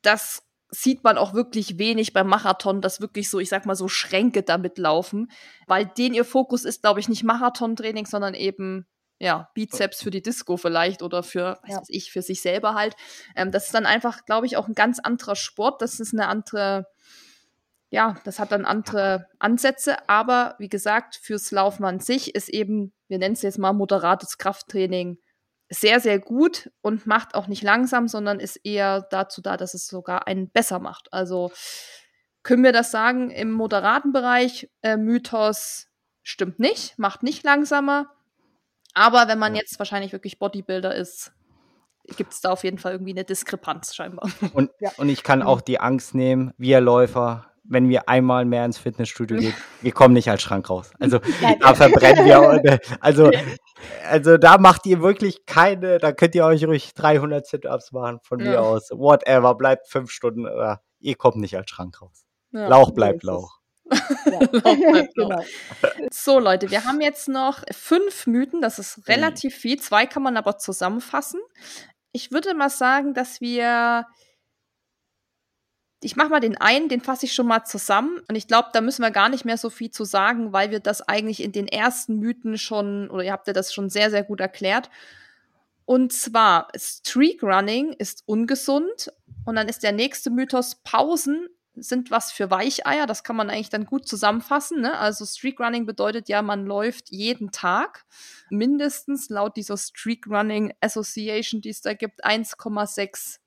das 0.00 0.44
sieht 0.70 1.02
man 1.02 1.18
auch 1.18 1.34
wirklich 1.34 1.76
wenig 1.78 2.12
beim 2.12 2.28
Marathon, 2.28 2.80
dass 2.80 3.00
wirklich 3.00 3.28
so, 3.28 3.40
ich 3.40 3.48
sag 3.48 3.66
mal, 3.66 3.74
so 3.74 3.88
Schränke 3.88 4.44
damit 4.44 4.78
laufen, 4.78 5.28
weil 5.66 5.86
den 5.86 6.14
ihr 6.14 6.24
Fokus 6.24 6.64
ist, 6.64 6.82
glaube 6.82 7.00
ich, 7.00 7.08
nicht 7.08 7.24
Marathontraining, 7.24 8.06
sondern 8.06 8.34
eben 8.34 8.86
ja, 9.24 9.48
Bizeps 9.54 10.02
für 10.02 10.10
die 10.10 10.20
Disco 10.20 10.58
vielleicht 10.58 11.02
oder 11.02 11.22
für, 11.22 11.58
was 11.62 11.70
ja. 11.70 11.78
weiß 11.78 11.88
ich, 11.88 12.12
für 12.12 12.20
sich 12.20 12.42
selber 12.42 12.74
halt. 12.74 12.94
Ähm, 13.34 13.50
das 13.50 13.64
ist 13.66 13.74
dann 13.74 13.86
einfach, 13.86 14.26
glaube 14.26 14.44
ich, 14.44 14.58
auch 14.58 14.68
ein 14.68 14.74
ganz 14.74 14.98
anderer 14.98 15.34
Sport. 15.34 15.80
Das 15.80 15.98
ist 15.98 16.12
eine 16.12 16.28
andere, 16.28 16.86
ja, 17.88 18.16
das 18.24 18.38
hat 18.38 18.52
dann 18.52 18.66
andere 18.66 19.26
Ansätze. 19.38 20.10
Aber 20.10 20.56
wie 20.58 20.68
gesagt, 20.68 21.16
fürs 21.16 21.50
Laufen 21.52 21.84
an 21.84 22.00
sich 22.00 22.34
ist 22.34 22.50
eben, 22.50 22.92
wir 23.08 23.18
nennen 23.18 23.32
es 23.32 23.40
jetzt 23.40 23.56
mal 23.56 23.72
moderates 23.72 24.36
Krafttraining, 24.36 25.16
sehr, 25.70 26.00
sehr 26.00 26.18
gut 26.18 26.70
und 26.82 27.06
macht 27.06 27.34
auch 27.34 27.46
nicht 27.46 27.62
langsam, 27.62 28.08
sondern 28.08 28.40
ist 28.40 28.56
eher 28.56 29.06
dazu 29.10 29.40
da, 29.40 29.56
dass 29.56 29.72
es 29.72 29.86
sogar 29.86 30.26
einen 30.26 30.50
besser 30.50 30.80
macht. 30.80 31.10
Also 31.14 31.50
können 32.42 32.62
wir 32.62 32.72
das 32.72 32.90
sagen, 32.90 33.30
im 33.30 33.52
moderaten 33.52 34.12
Bereich, 34.12 34.68
äh, 34.82 34.98
Mythos 34.98 35.88
stimmt 36.22 36.58
nicht, 36.58 36.98
macht 36.98 37.22
nicht 37.22 37.42
langsamer, 37.42 38.10
aber 38.94 39.28
wenn 39.28 39.38
man 39.38 39.54
jetzt 39.54 39.78
wahrscheinlich 39.78 40.12
wirklich 40.12 40.38
Bodybuilder 40.38 40.94
ist, 40.94 41.32
gibt 42.16 42.32
es 42.32 42.40
da 42.40 42.50
auf 42.50 42.64
jeden 42.64 42.78
Fall 42.78 42.92
irgendwie 42.92 43.12
eine 43.12 43.24
Diskrepanz 43.24 43.94
scheinbar. 43.94 44.30
Und, 44.52 44.70
ja. 44.80 44.90
und 44.96 45.08
ich 45.08 45.22
kann 45.22 45.42
auch 45.42 45.60
die 45.60 45.80
Angst 45.80 46.14
nehmen, 46.14 46.52
wir 46.58 46.80
Läufer, 46.80 47.46
wenn 47.64 47.88
wir 47.88 48.08
einmal 48.08 48.44
mehr 48.44 48.64
ins 48.64 48.78
Fitnessstudio 48.78 49.38
gehen, 49.38 49.54
wir 49.82 49.92
kommen 49.92 50.14
nicht 50.14 50.30
als 50.30 50.42
Schrank 50.42 50.68
raus. 50.68 50.92
Also 51.00 51.18
da 51.60 51.74
verbrennen 51.74 52.24
wir. 52.26 52.80
Also, 53.00 53.30
also 54.08 54.36
da 54.36 54.58
macht 54.58 54.86
ihr 54.86 55.00
wirklich 55.00 55.46
keine, 55.46 55.98
da 55.98 56.12
könnt 56.12 56.34
ihr 56.34 56.44
euch 56.44 56.64
ruhig 56.66 56.94
300 56.94 57.46
Sit-Ups 57.46 57.92
machen 57.92 58.18
von 58.22 58.40
ja. 58.40 58.46
mir 58.46 58.62
aus. 58.62 58.90
Whatever, 58.90 59.54
bleibt 59.54 59.88
fünf 59.88 60.10
Stunden, 60.10 60.46
oder 60.46 60.82
ihr 61.00 61.16
kommt 61.16 61.36
nicht 61.36 61.56
als 61.56 61.70
Schrank 61.70 62.00
raus. 62.00 62.24
Ja, 62.52 62.68
Lauch 62.68 62.92
bleibt 62.92 63.22
Lauch. 63.24 63.60
Ja. 63.90 65.04
genau. 65.14 65.44
So, 66.10 66.38
Leute, 66.38 66.70
wir 66.70 66.84
haben 66.84 67.00
jetzt 67.00 67.28
noch 67.28 67.62
fünf 67.70 68.26
Mythen. 68.26 68.60
Das 68.60 68.78
ist 68.78 69.08
relativ 69.08 69.54
viel. 69.54 69.78
Zwei 69.80 70.06
kann 70.06 70.22
man 70.22 70.36
aber 70.36 70.58
zusammenfassen. 70.58 71.40
Ich 72.12 72.32
würde 72.32 72.54
mal 72.54 72.70
sagen, 72.70 73.14
dass 73.14 73.40
wir. 73.40 74.06
Ich 76.02 76.16
mache 76.16 76.28
mal 76.28 76.40
den 76.40 76.58
einen, 76.58 76.90
den 76.90 77.00
fasse 77.00 77.24
ich 77.24 77.32
schon 77.32 77.46
mal 77.46 77.64
zusammen. 77.64 78.20
Und 78.28 78.34
ich 78.34 78.46
glaube, 78.46 78.68
da 78.74 78.82
müssen 78.82 79.00
wir 79.00 79.10
gar 79.10 79.30
nicht 79.30 79.46
mehr 79.46 79.56
so 79.56 79.70
viel 79.70 79.90
zu 79.90 80.04
sagen, 80.04 80.52
weil 80.52 80.70
wir 80.70 80.80
das 80.80 81.00
eigentlich 81.00 81.42
in 81.42 81.52
den 81.52 81.66
ersten 81.66 82.18
Mythen 82.18 82.58
schon, 82.58 83.08
oder 83.08 83.24
ihr 83.24 83.32
habt 83.32 83.46
ja 83.46 83.54
das 83.54 83.72
schon 83.72 83.88
sehr, 83.88 84.10
sehr 84.10 84.22
gut 84.22 84.40
erklärt. 84.40 84.90
Und 85.86 86.12
zwar, 86.12 86.68
Streak 86.76 87.42
Running 87.42 87.94
ist 87.94 88.22
ungesund. 88.26 89.12
Und 89.46 89.56
dann 89.56 89.68
ist 89.68 89.82
der 89.82 89.92
nächste 89.92 90.30
Mythos, 90.30 90.74
Pausen 90.76 91.48
sind 91.76 92.10
was 92.10 92.32
für 92.32 92.50
Weicheier. 92.50 93.06
Das 93.06 93.24
kann 93.24 93.36
man 93.36 93.50
eigentlich 93.50 93.70
dann 93.70 93.86
gut 93.86 94.06
zusammenfassen. 94.06 94.80
Ne? 94.80 94.96
Also 94.98 95.24
Streak 95.24 95.60
Running 95.60 95.86
bedeutet 95.86 96.28
ja, 96.28 96.42
man 96.42 96.66
läuft 96.66 97.10
jeden 97.10 97.50
Tag 97.50 98.04
mindestens 98.50 99.28
laut 99.28 99.56
dieser 99.56 99.76
Streak 99.76 100.26
Running 100.26 100.74
Association, 100.80 101.60
die 101.60 101.70
es 101.70 101.80
da 101.80 101.94
gibt, 101.94 102.24
1,6 102.24 103.38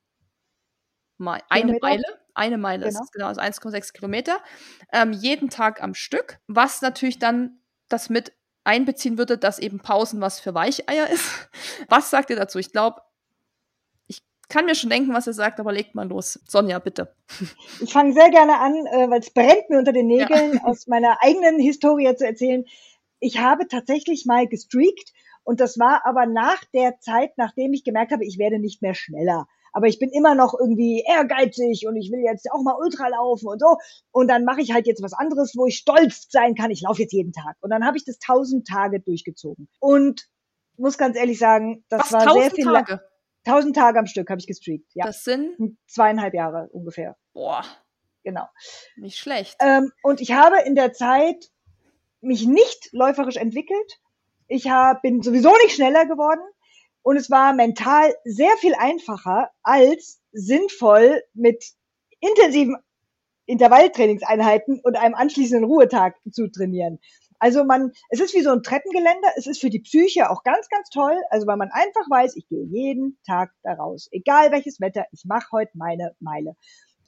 Meile. 1.18 1.44
Eine 1.50 1.78
Meile. 1.82 2.04
Eine 2.34 2.58
Meile 2.58 2.88
genau. 2.88 3.02
ist 3.02 3.12
genau, 3.14 3.28
also 3.28 3.42
1,6 3.42 3.94
Kilometer. 3.94 4.38
Ähm, 4.92 5.12
jeden 5.14 5.50
Tag 5.50 5.82
am 5.82 5.96
Stück. 5.96 6.40
Was 6.48 6.82
natürlich 6.82 7.18
dann 7.18 7.60
das 7.90 8.10
mit 8.10 8.34
einbeziehen 8.68 9.18
würde, 9.18 9.38
dass 9.38 9.60
eben 9.60 9.80
Pausen 9.80 10.22
was 10.22 10.40
für 10.40 10.54
Weicheier 10.54 11.10
ist. 11.10 11.50
Was 11.90 12.10
sagt 12.10 12.30
ihr 12.30 12.36
dazu? 12.36 12.60
Ich 12.60 12.74
glaube, 12.74 13.02
kann 14.50 14.66
mir 14.66 14.76
schon 14.76 14.90
denken, 14.90 15.14
was 15.14 15.28
ihr 15.28 15.34
sagt, 15.34 15.60
aber 15.60 15.74
legt 15.74 15.96
mal 15.96 16.08
los. 16.08 16.40
Sonja, 16.48 16.80
bitte. 16.80 17.14
Ich 17.82 17.92
fange 17.92 18.14
sehr 18.14 18.30
gerne 18.30 18.60
an, 18.60 18.74
äh, 18.88 19.10
weil 19.10 19.20
es 19.20 19.32
brennt 19.32 19.70
mir 19.70 19.80
unter 19.80 19.94
den 19.94 20.08
Nägeln, 20.08 20.54
ja. 20.54 20.62
aus 20.64 20.88
meiner 20.88 21.18
eigenen 21.22 21.60
Historie 21.60 22.16
zu 22.16 22.26
erzählen. 22.26 22.66
Ich 23.20 23.40
habe 23.40 23.68
tatsächlich 23.68 24.26
mal 24.26 24.48
gestreakt 24.48 25.12
und 25.44 25.60
das 25.60 25.80
war 25.80 26.06
aber 26.06 26.26
nach 26.26 26.64
der 26.74 27.00
Zeit, 27.00 27.32
nachdem 27.38 27.74
ich 27.74 27.84
gemerkt 27.84 28.12
habe, 28.12 28.26
ich 28.26 28.38
werde 28.38 28.60
nicht 28.60 28.82
mehr 28.82 28.94
schneller 28.94 29.48
aber 29.78 29.86
ich 29.86 30.00
bin 30.00 30.10
immer 30.10 30.34
noch 30.34 30.56
irgendwie 30.60 31.04
ehrgeizig 31.08 31.86
und 31.88 31.98
ich 31.98 32.12
will 32.12 32.22
jetzt 32.22 32.52
auch 32.52 32.64
mal 32.64 32.76
Ultra 32.80 33.10
laufen 33.10 33.48
und 33.48 33.60
so. 33.60 33.78
Und 34.10 34.28
dann 34.28 34.44
mache 34.44 34.60
ich 34.60 34.74
halt 34.74 34.88
jetzt 34.88 35.04
was 35.04 35.14
anderes, 35.14 35.54
wo 35.56 35.68
ich 35.68 35.78
stolz 35.78 36.28
sein 36.32 36.56
kann. 36.56 36.72
Ich 36.72 36.82
laufe 36.82 37.04
jetzt 37.04 37.14
jeden 37.14 37.32
Tag. 37.32 37.58
Und 37.60 37.70
dann 37.70 37.86
habe 37.86 37.96
ich 37.96 38.04
das 38.04 38.18
tausend 38.18 38.68
Tage 38.68 39.00
durchgezogen. 39.00 39.70
Und 39.80 40.28
muss 40.78 40.98
ganz 40.98 41.16
ehrlich 41.16 41.38
sagen, 41.38 41.86
das 41.90 42.12
was, 42.12 42.26
war 42.26 42.34
sehr 42.34 42.50
viel. 42.50 42.64
Tage? 42.66 43.02
Tausend 43.48 43.76
Tage 43.76 43.98
am 43.98 44.08
Stück 44.08 44.30
habe 44.30 44.40
ich 44.40 44.48
gestreakt. 44.48 44.92
Ja. 44.94 45.06
Das 45.06 45.24
sind 45.24 45.78
zweieinhalb 45.88 46.34
Jahre 46.34 46.68
ungefähr. 46.72 47.16
Boah. 47.34 47.64
Genau. 48.24 48.46
Nicht 48.98 49.18
schlecht. 49.18 49.56
Ähm, 49.62 49.92
und 50.04 50.20
ich 50.20 50.34
habe 50.34 50.58
in 50.66 50.76
der 50.76 50.92
Zeit 50.92 51.50
mich 52.20 52.46
nicht 52.46 52.90
läuferisch 52.92 53.38
entwickelt. 53.38 54.02
Ich 54.48 54.70
hab, 54.70 55.02
bin 55.02 55.22
sowieso 55.22 55.54
nicht 55.64 55.76
schneller 55.76 56.06
geworden. 56.06 56.42
Und 57.04 57.16
es 57.16 57.32
war 57.32 57.54
mental 57.54 58.14
sehr 58.26 58.52
viel 58.58 58.76
einfacher, 58.76 59.50
als 59.64 60.22
sinnvoll 60.34 61.24
mit 61.34 61.64
intensiven 62.20 62.76
Intervalltrainingseinheiten 63.46 64.82
und 64.84 64.98
einem 64.98 65.16
anschließenden 65.16 65.64
Ruhetag 65.64 66.16
zu 66.30 66.50
trainieren. 66.52 67.00
Also 67.40 67.64
man, 67.64 67.92
es 68.10 68.20
ist 68.20 68.34
wie 68.34 68.42
so 68.42 68.52
ein 68.52 68.64
Treppengeländer. 68.64 69.30
Es 69.36 69.48
ist 69.48 69.62
für 69.62 69.70
die 69.70 69.80
Psyche 69.80 70.30
auch 70.30 70.44
ganz, 70.44 70.68
ganz 70.70 70.90
toll. 70.90 71.16
Also 71.30 71.48
weil 71.48 71.58
man 71.58 71.70
einfach 71.72 72.10
weiß, 72.10 72.36
ich 72.36 72.48
gehe 72.48 72.64
jeden 72.66 73.20
Tag 73.26 73.52
da 73.64 73.74
raus. 73.74 74.08
Egal 74.12 74.52
welches 74.52 74.80
Wetter, 74.80 75.06
ich 75.12 75.26
mache 75.26 75.52
heute 75.52 75.72
meine 75.76 76.16
Meile. 76.20 76.56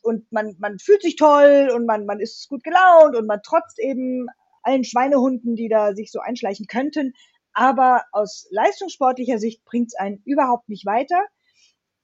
Und 0.01 0.32
man, 0.32 0.55
man 0.59 0.80
fühlt 0.80 1.01
sich 1.01 1.15
toll 1.15 1.71
und 1.75 1.86
man, 1.86 2.05
man 2.05 2.19
ist 2.19 2.47
gut 2.47 2.63
gelaunt 2.63 3.15
und 3.15 3.27
man 3.27 3.41
trotzt 3.41 3.80
eben 3.80 4.27
allen 4.63 4.84
Schweinehunden, 4.84 5.55
die 5.55 5.67
da 5.67 5.93
sich 5.93 6.11
so 6.11 6.19
einschleichen 6.19 6.67
könnten. 6.67 7.13
Aber 7.53 8.03
aus 8.11 8.47
leistungssportlicher 8.51 9.39
Sicht 9.39 9.65
bringt 9.65 9.88
es 9.88 9.95
einen 9.95 10.21
überhaupt 10.25 10.69
nicht 10.69 10.86
weiter. 10.86 11.21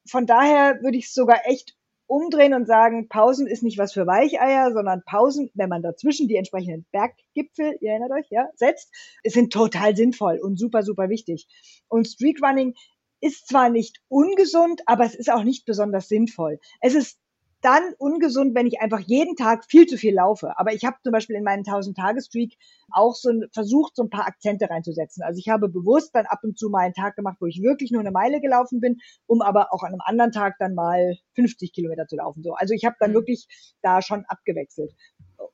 Von 0.09 0.25
daher 0.25 0.81
würde 0.81 0.97
ich 0.97 1.05
es 1.05 1.13
sogar 1.13 1.47
echt 1.47 1.75
umdrehen 2.07 2.53
und 2.53 2.67
sagen, 2.67 3.07
Pausen 3.07 3.47
ist 3.47 3.63
nicht 3.63 3.77
was 3.77 3.93
für 3.93 4.05
Weicheier, 4.05 4.71
sondern 4.71 5.03
Pausen, 5.05 5.49
wenn 5.53 5.69
man 5.69 5.81
dazwischen 5.81 6.27
die 6.27 6.35
entsprechenden 6.35 6.85
Berggipfel, 6.91 7.77
ihr 7.81 7.91
erinnert 7.91 8.11
euch, 8.11 8.27
ja, 8.29 8.47
setzt, 8.55 8.93
sind 9.23 9.51
total 9.51 9.95
sinnvoll 9.95 10.39
und 10.41 10.57
super, 10.57 10.83
super 10.83 11.09
wichtig. 11.09 11.47
Und 11.87 12.07
Streakrunning 12.07 12.75
ist 13.21 13.47
zwar 13.47 13.69
nicht 13.69 14.01
ungesund, 14.07 14.81
aber 14.85 15.05
es 15.05 15.15
ist 15.15 15.31
auch 15.31 15.43
nicht 15.43 15.65
besonders 15.65 16.07
sinnvoll. 16.07 16.59
Es 16.81 16.93
ist 16.93 17.19
dann 17.65 17.95
ungesund, 17.97 18.53
wenn 18.53 18.67
ich 18.67 18.79
einfach 18.79 18.99
jeden 18.99 19.35
Tag 19.35 19.65
viel 19.65 19.87
zu 19.87 19.97
viel 19.97 20.13
laufe. 20.13 20.57
Aber 20.59 20.73
ich 20.73 20.85
habe 20.85 20.97
zum 21.01 21.11
Beispiel 21.11 21.35
in 21.35 21.43
meinen 21.43 21.63
1000-Tage-Streak 21.63 22.55
auch 22.91 23.15
so 23.15 23.29
ein, 23.29 23.49
versucht, 23.51 23.95
so 23.95 24.03
ein 24.03 24.11
paar 24.11 24.27
Akzente 24.27 24.69
reinzusetzen. 24.69 25.23
Also 25.23 25.39
ich 25.39 25.49
habe 25.49 25.67
bewusst 25.67 26.13
dann 26.13 26.27
ab 26.27 26.41
und 26.43 26.59
zu 26.59 26.69
mal 26.69 26.81
einen 26.81 26.93
Tag 26.93 27.15
gemacht, 27.15 27.37
wo 27.39 27.47
ich 27.47 27.63
wirklich 27.63 27.89
nur 27.89 28.01
eine 28.01 28.11
Meile 28.11 28.39
gelaufen 28.39 28.81
bin, 28.81 28.99
um 29.25 29.41
aber 29.41 29.73
auch 29.73 29.81
an 29.81 29.93
einem 29.93 30.01
anderen 30.05 30.31
Tag 30.31 30.57
dann 30.59 30.75
mal 30.75 31.17
50 31.33 31.73
Kilometer 31.73 32.05
zu 32.05 32.17
laufen. 32.17 32.43
So. 32.43 32.53
Also 32.53 32.75
ich 32.75 32.85
habe 32.85 32.97
dann 32.99 33.11
mhm. 33.11 33.15
wirklich 33.15 33.47
da 33.81 34.03
schon 34.03 34.25
abgewechselt 34.25 34.93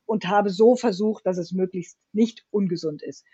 und 0.06 0.28
habe 0.28 0.50
so 0.50 0.76
versucht, 0.76 1.26
dass 1.26 1.38
es 1.38 1.54
möglichst 1.54 1.98
nicht 2.12 2.46
ungesund 2.52 3.02
ist. 3.02 3.26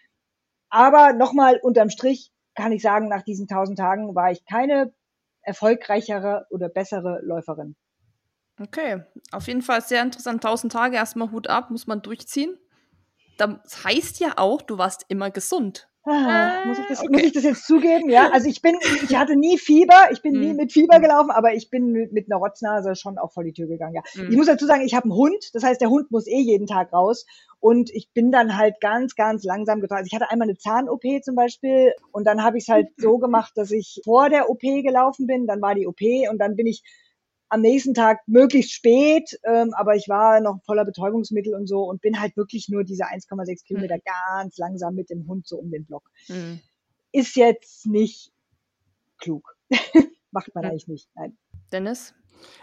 Aber 0.70 1.14
nochmal 1.14 1.60
unterm 1.64 1.90
Strich 1.90 2.32
kann 2.54 2.72
ich 2.72 2.84
sagen, 2.84 3.08
nach 3.08 3.24
diesen 3.24 3.50
1000 3.50 3.80
Tagen 3.80 4.14
war 4.14 4.32
ich 4.32 4.46
keine 4.46 4.94
erfolgreichere 5.42 6.46
oder 6.52 6.70
bessere 6.70 7.22
Läuferin. 7.24 7.76
Okay, 8.60 9.04
auf 9.32 9.48
jeden 9.48 9.62
Fall 9.62 9.82
sehr 9.82 10.02
interessant. 10.02 10.44
1000 10.44 10.74
Tage 10.74 10.96
erstmal 10.96 11.32
Hut 11.32 11.48
ab, 11.48 11.70
muss 11.70 11.88
man 11.88 12.02
durchziehen. 12.02 12.58
Das 13.38 13.84
heißt 13.84 14.20
ja 14.20 14.34
auch, 14.38 14.62
du 14.62 14.78
warst 14.78 15.06
immer 15.10 15.30
gesund. 15.30 15.88
Ah, 16.10 16.66
muss, 16.66 16.80
ich 16.80 16.86
das, 16.88 17.00
okay. 17.02 17.10
muss 17.12 17.22
ich 17.24 17.34
das 17.34 17.44
jetzt 17.44 17.68
zugeben? 17.68 18.10
Ja, 18.10 18.30
also 18.32 18.48
ich 18.48 18.62
bin, 18.62 18.78
ich 19.04 19.16
hatte 19.16 19.36
nie 19.36 19.58
Fieber, 19.58 20.10
ich 20.12 20.22
bin 20.22 20.36
hm. 20.36 20.42
nie 20.42 20.54
mit 20.54 20.72
Fieber 20.72 21.00
gelaufen, 21.02 21.32
aber 21.32 21.54
ich 21.54 21.70
bin 21.70 21.92
mit, 21.92 22.14
mit 22.14 22.32
einer 22.32 22.40
Rotznase 22.40 22.96
schon 22.96 23.18
auch 23.18 23.34
vor 23.34 23.44
die 23.44 23.52
Tür 23.52 23.68
gegangen. 23.68 23.96
Ja. 23.96 24.02
Hm. 24.14 24.32
Ich 24.32 24.38
muss 24.38 24.48
dazu 24.48 24.66
sagen, 24.66 24.84
ich 24.84 24.96
habe 24.96 25.04
einen 25.04 25.16
Hund, 25.16 25.50
das 25.54 25.64
heißt, 25.64 25.82
der 25.82 25.90
Hund 25.90 26.10
muss 26.10 26.26
eh 26.26 26.40
jeden 26.40 26.66
Tag 26.66 26.94
raus 26.94 27.26
und 27.60 27.90
ich 27.94 28.10
bin 28.14 28.32
dann 28.32 28.58
halt 28.58 28.80
ganz, 28.80 29.16
ganz 29.16 29.44
langsam 29.44 29.82
getragen. 29.82 30.00
Also 30.00 30.08
ich 30.08 30.16
hatte 30.16 30.32
einmal 30.32 30.48
eine 30.48 30.58
Zahn-OP 30.58 31.04
zum 31.24 31.36
Beispiel 31.36 31.92
und 32.14 32.26
dann 32.26 32.42
habe 32.42 32.58
ich 32.58 32.64
es 32.64 32.70
halt 32.70 32.88
so 32.98 33.18
gemacht, 33.18 33.52
dass 33.56 33.72
ich 33.72 34.00
vor 34.06 34.30
der 34.30 34.50
OP 34.50 34.62
gelaufen 34.62 35.28
bin, 35.28 35.46
dann 35.46 35.62
war 35.62 35.76
die 35.76 35.88
OP 35.88 36.02
und 36.32 36.38
dann 36.38 36.56
bin 36.56 36.68
ich 36.68 36.84
am 37.50 37.62
nächsten 37.62 37.94
Tag 37.94 38.20
möglichst 38.28 38.74
spät, 38.74 39.40
ähm, 39.44 39.74
aber 39.74 39.96
ich 39.96 40.10
war 40.10 40.42
noch 40.42 40.62
voller 40.66 40.86
Betäubungsmittel 40.86 41.56
und 41.56 41.68
so 41.68 41.84
und 41.84 42.02
bin 42.02 42.20
halt 42.20 42.36
wirklich 42.36 42.70
nur 42.70 42.84
diese 42.84 43.06
1,6 43.06 43.66
Kilometer 43.66 43.96
mhm. 43.96 44.02
ganz 44.06 44.58
langsam 44.58 44.96
mit 44.96 45.10
dem 45.10 45.28
Hund 45.28 45.48
so 45.48 45.58
um 45.58 45.72
den 45.72 45.86
Block. 45.86 46.10
Mhm. 46.28 46.60
Ist 47.12 47.36
jetzt 47.36 47.86
nicht 47.86 48.32
klug. 49.18 49.56
Macht 50.32 50.54
man 50.54 50.66
mhm. 50.66 50.72
eigentlich 50.72 50.88
nicht. 50.88 51.10
Nein. 51.16 51.38
Dennis? 51.72 52.14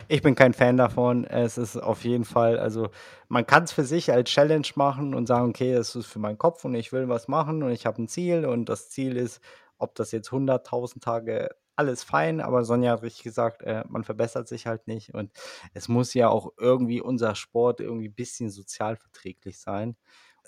Ich 0.06 0.22
bin 0.22 0.34
kein 0.34 0.52
Fan 0.52 0.76
davon. 0.76 1.24
Es 1.24 1.58
ist 1.58 1.76
auf 1.76 2.04
jeden 2.04 2.24
Fall, 2.24 2.58
also 2.58 2.90
man 3.28 3.46
kann 3.46 3.64
es 3.64 3.72
für 3.72 3.84
sich 3.84 4.12
als 4.12 4.30
Challenge 4.30 4.68
machen 4.76 5.14
und 5.14 5.26
sagen, 5.26 5.48
okay, 5.48 5.72
es 5.72 5.96
ist 5.96 6.06
für 6.06 6.20
meinen 6.20 6.38
Kopf 6.38 6.64
und 6.64 6.74
ich 6.74 6.92
will 6.92 7.08
was 7.08 7.26
machen 7.26 7.62
und 7.62 7.72
ich 7.72 7.86
habe 7.86 8.02
ein 8.02 8.08
Ziel 8.08 8.44
und 8.44 8.68
das 8.68 8.90
Ziel 8.90 9.16
ist, 9.16 9.40
ob 9.78 9.94
das 9.96 10.12
jetzt 10.12 10.28
100.000 10.28 11.00
Tage 11.00 11.48
alles 11.76 12.04
fein, 12.04 12.40
aber 12.40 12.64
Sonja 12.64 12.92
hat 12.92 13.02
richtig 13.02 13.24
gesagt, 13.24 13.62
äh, 13.62 13.84
man 13.88 14.04
verbessert 14.04 14.48
sich 14.48 14.66
halt 14.66 14.86
nicht 14.86 15.14
und 15.14 15.32
es 15.72 15.88
muss 15.88 16.14
ja 16.14 16.28
auch 16.28 16.52
irgendwie 16.58 17.00
unser 17.00 17.34
Sport 17.34 17.80
irgendwie 17.80 18.08
ein 18.08 18.14
bisschen 18.14 18.50
sozialverträglich 18.50 19.58
sein. 19.58 19.96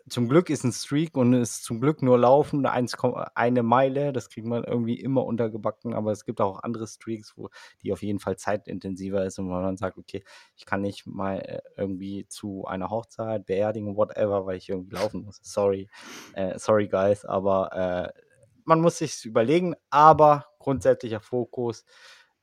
Zum 0.08 0.28
Glück 0.28 0.50
ist 0.50 0.62
ein 0.62 0.72
Streak 0.72 1.16
und 1.16 1.32
ist 1.32 1.64
zum 1.64 1.80
Glück 1.80 2.00
nur 2.00 2.16
Laufen, 2.16 2.64
eine 2.64 3.62
Meile, 3.64 4.12
das 4.12 4.28
kriegt 4.28 4.46
man 4.46 4.62
irgendwie 4.62 5.00
immer 5.00 5.24
untergebacken, 5.24 5.94
aber 5.94 6.12
es 6.12 6.24
gibt 6.24 6.40
auch 6.40 6.62
andere 6.62 6.86
Streaks, 6.86 7.36
wo 7.36 7.48
die 7.82 7.92
auf 7.92 8.02
jeden 8.02 8.20
Fall 8.20 8.36
zeitintensiver 8.36 9.24
ist 9.24 9.40
und 9.40 9.48
man 9.48 9.76
sagt, 9.76 9.98
okay, 9.98 10.22
ich 10.54 10.64
kann 10.64 10.80
nicht 10.80 11.08
mal 11.08 11.38
äh, 11.40 11.60
irgendwie 11.76 12.28
zu 12.28 12.66
einer 12.66 12.88
Hochzeit, 12.88 13.46
Beerdigung, 13.46 13.96
whatever, 13.96 14.46
weil 14.46 14.58
ich 14.58 14.68
irgendwie 14.68 14.94
laufen 14.94 15.24
muss. 15.24 15.40
Sorry, 15.42 15.88
äh, 16.34 16.56
sorry 16.56 16.86
guys, 16.86 17.24
aber 17.24 17.72
äh, 18.14 18.25
man 18.66 18.80
muss 18.80 18.98
sich 18.98 19.24
überlegen, 19.24 19.74
aber 19.90 20.46
grundsätzlicher 20.58 21.20
Fokus, 21.20 21.84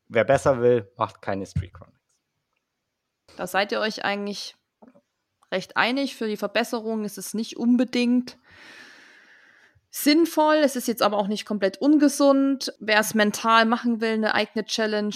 wer 0.07 0.23
besser 0.23 0.61
will, 0.61 0.91
macht 0.97 1.21
keine 1.21 1.45
Streetrunnings. 1.45 1.99
Da 3.37 3.47
seid 3.47 3.71
ihr 3.71 3.79
euch 3.79 4.05
eigentlich 4.05 4.55
recht 5.51 5.77
einig. 5.77 6.15
Für 6.15 6.27
die 6.27 6.37
Verbesserung 6.37 7.03
ist 7.05 7.17
es 7.17 7.33
nicht 7.33 7.57
unbedingt 7.57 8.37
sinnvoll. 9.89 10.55
Es 10.55 10.75
ist 10.75 10.87
jetzt 10.87 11.01
aber 11.01 11.17
auch 11.17 11.27
nicht 11.27 11.45
komplett 11.45 11.77
ungesund. 11.77 12.73
Wer 12.79 12.99
es 12.99 13.13
mental 13.13 13.65
machen 13.65 14.01
will, 14.01 14.13
eine 14.13 14.33
eigene 14.33 14.65
Challenge, 14.65 15.15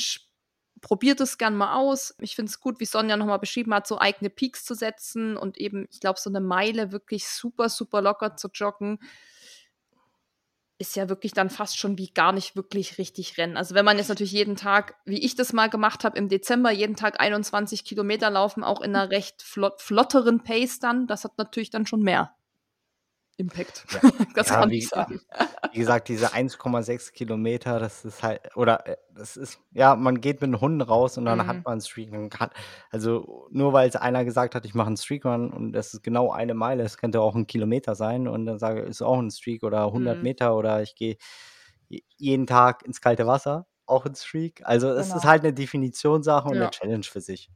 probiert 0.82 1.22
es 1.22 1.38
gern 1.38 1.56
mal 1.56 1.76
aus. 1.76 2.16
Ich 2.20 2.36
finde 2.36 2.50
es 2.50 2.60
gut, 2.60 2.80
wie 2.80 2.86
Sonja 2.86 3.18
nochmal 3.18 3.40
beschrieben 3.40 3.74
hat, 3.74 3.88
so 3.88 3.98
eigene 4.00 4.30
Peaks 4.30 4.66
zu 4.66 4.74
setzen 4.74 5.38
und 5.38 5.58
eben, 5.58 5.88
ich 5.90 6.00
glaube, 6.00 6.20
so 6.20 6.30
eine 6.30 6.42
Meile 6.42 6.92
wirklich 6.92 7.28
super, 7.28 7.70
super 7.70 8.02
locker 8.02 8.36
zu 8.36 8.50
joggen 8.54 9.00
ist 10.80 10.96
ja 10.96 11.10
wirklich 11.10 11.34
dann 11.34 11.50
fast 11.50 11.78
schon 11.78 11.98
wie 11.98 12.12
gar 12.12 12.32
nicht 12.32 12.56
wirklich 12.56 12.98
richtig 12.98 13.38
Rennen. 13.38 13.58
Also 13.58 13.74
wenn 13.74 13.86
man 13.86 13.98
jetzt 13.98 14.10
natürlich 14.10 14.32
jeden 14.32 14.56
Tag, 14.56 14.96
wie 15.06 15.24
ich 15.24 15.36
das 15.36 15.54
mal 15.54 15.70
gemacht 15.70 16.04
habe 16.04 16.18
im 16.18 16.30
Dezember, 16.30 16.72
jeden 16.72 16.96
Tag 16.96 17.20
21 17.20 17.84
Kilometer 17.84 18.30
laufen, 18.30 18.64
auch 18.64 18.82
in 18.82 18.96
einer 18.96 19.10
recht 19.10 19.42
flott, 19.42 19.82
flotteren 19.82 20.44
Pace 20.44 20.80
dann, 20.80 21.08
das 21.08 21.24
hat 21.24 21.38
natürlich 21.38 21.72
dann 21.72 21.88
schon 21.88 22.02
mehr 22.02 22.37
Impact. 23.38 23.86
Ja. 23.92 24.10
das 24.36 24.50
ja, 24.50 24.56
kann 24.56 24.72
wie, 24.72 24.80
ich 24.80 24.90
sagen. 24.90 25.22
Wie 25.72 25.80
gesagt, 25.80 26.08
diese 26.10 26.34
1,6 26.34 27.14
Kilometer, 27.14 27.80
das 27.80 28.04
ist 28.04 28.24
halt, 28.24 28.56
oder 28.56 28.86
äh, 28.88 28.98
das 29.14 29.38
ist, 29.38 29.60
ja, 29.72 29.96
man 29.96 30.20
geht 30.20 30.42
mit 30.42 30.50
den 30.50 30.60
Hunden 30.60 30.82
raus 30.82 31.18
und 31.18 31.26
dann 31.26 31.38
mhm. 31.38 31.48
hat 31.48 31.64
man 31.64 31.74
einen 31.74 31.82
Streak. 31.82 32.12
also 32.92 33.48
nur 33.52 33.74
weil 33.74 33.88
es 33.88 33.96
einer 33.96 34.26
gesagt 34.26 34.56
hat, 34.56 34.66
ich 34.66 34.74
mache 34.74 34.88
einen 34.88 34.98
Streakrun 34.98 35.52
und 35.52 35.72
das 35.74 35.94
ist 35.94 36.04
genau 36.04 36.32
eine 36.32 36.56
Meile, 36.56 36.84
es 36.84 36.98
könnte 36.98 37.22
auch 37.22 37.36
ein 37.36 37.48
Kilometer 37.48 37.96
sein 37.96 38.28
und 38.28 38.46
dann 38.48 38.58
sage 38.58 38.84
ich, 38.84 38.90
ist 38.90 39.02
auch 39.04 39.20
ein 39.20 39.32
Streak 39.32 39.64
oder 39.64 39.86
100 39.86 40.18
mhm. 40.18 40.24
Meter 40.24 40.56
oder 40.56 40.82
ich 40.82 40.96
gehe 40.96 41.18
jeden 42.18 42.48
Tag 42.48 42.84
ins 42.86 43.02
kalte 43.02 43.28
Wasser, 43.28 43.68
auch 43.86 44.06
ein 44.06 44.16
Streak. 44.16 44.62
Also 44.66 44.90
es 44.90 45.08
genau. 45.08 45.18
ist 45.18 45.26
halt 45.26 45.44
eine 45.44 45.54
Definitionssache 45.54 46.50
und 46.50 46.56
ja. 46.56 46.64
eine 46.64 46.72
Challenge 46.72 47.04
für 47.04 47.22
sich. 47.22 47.50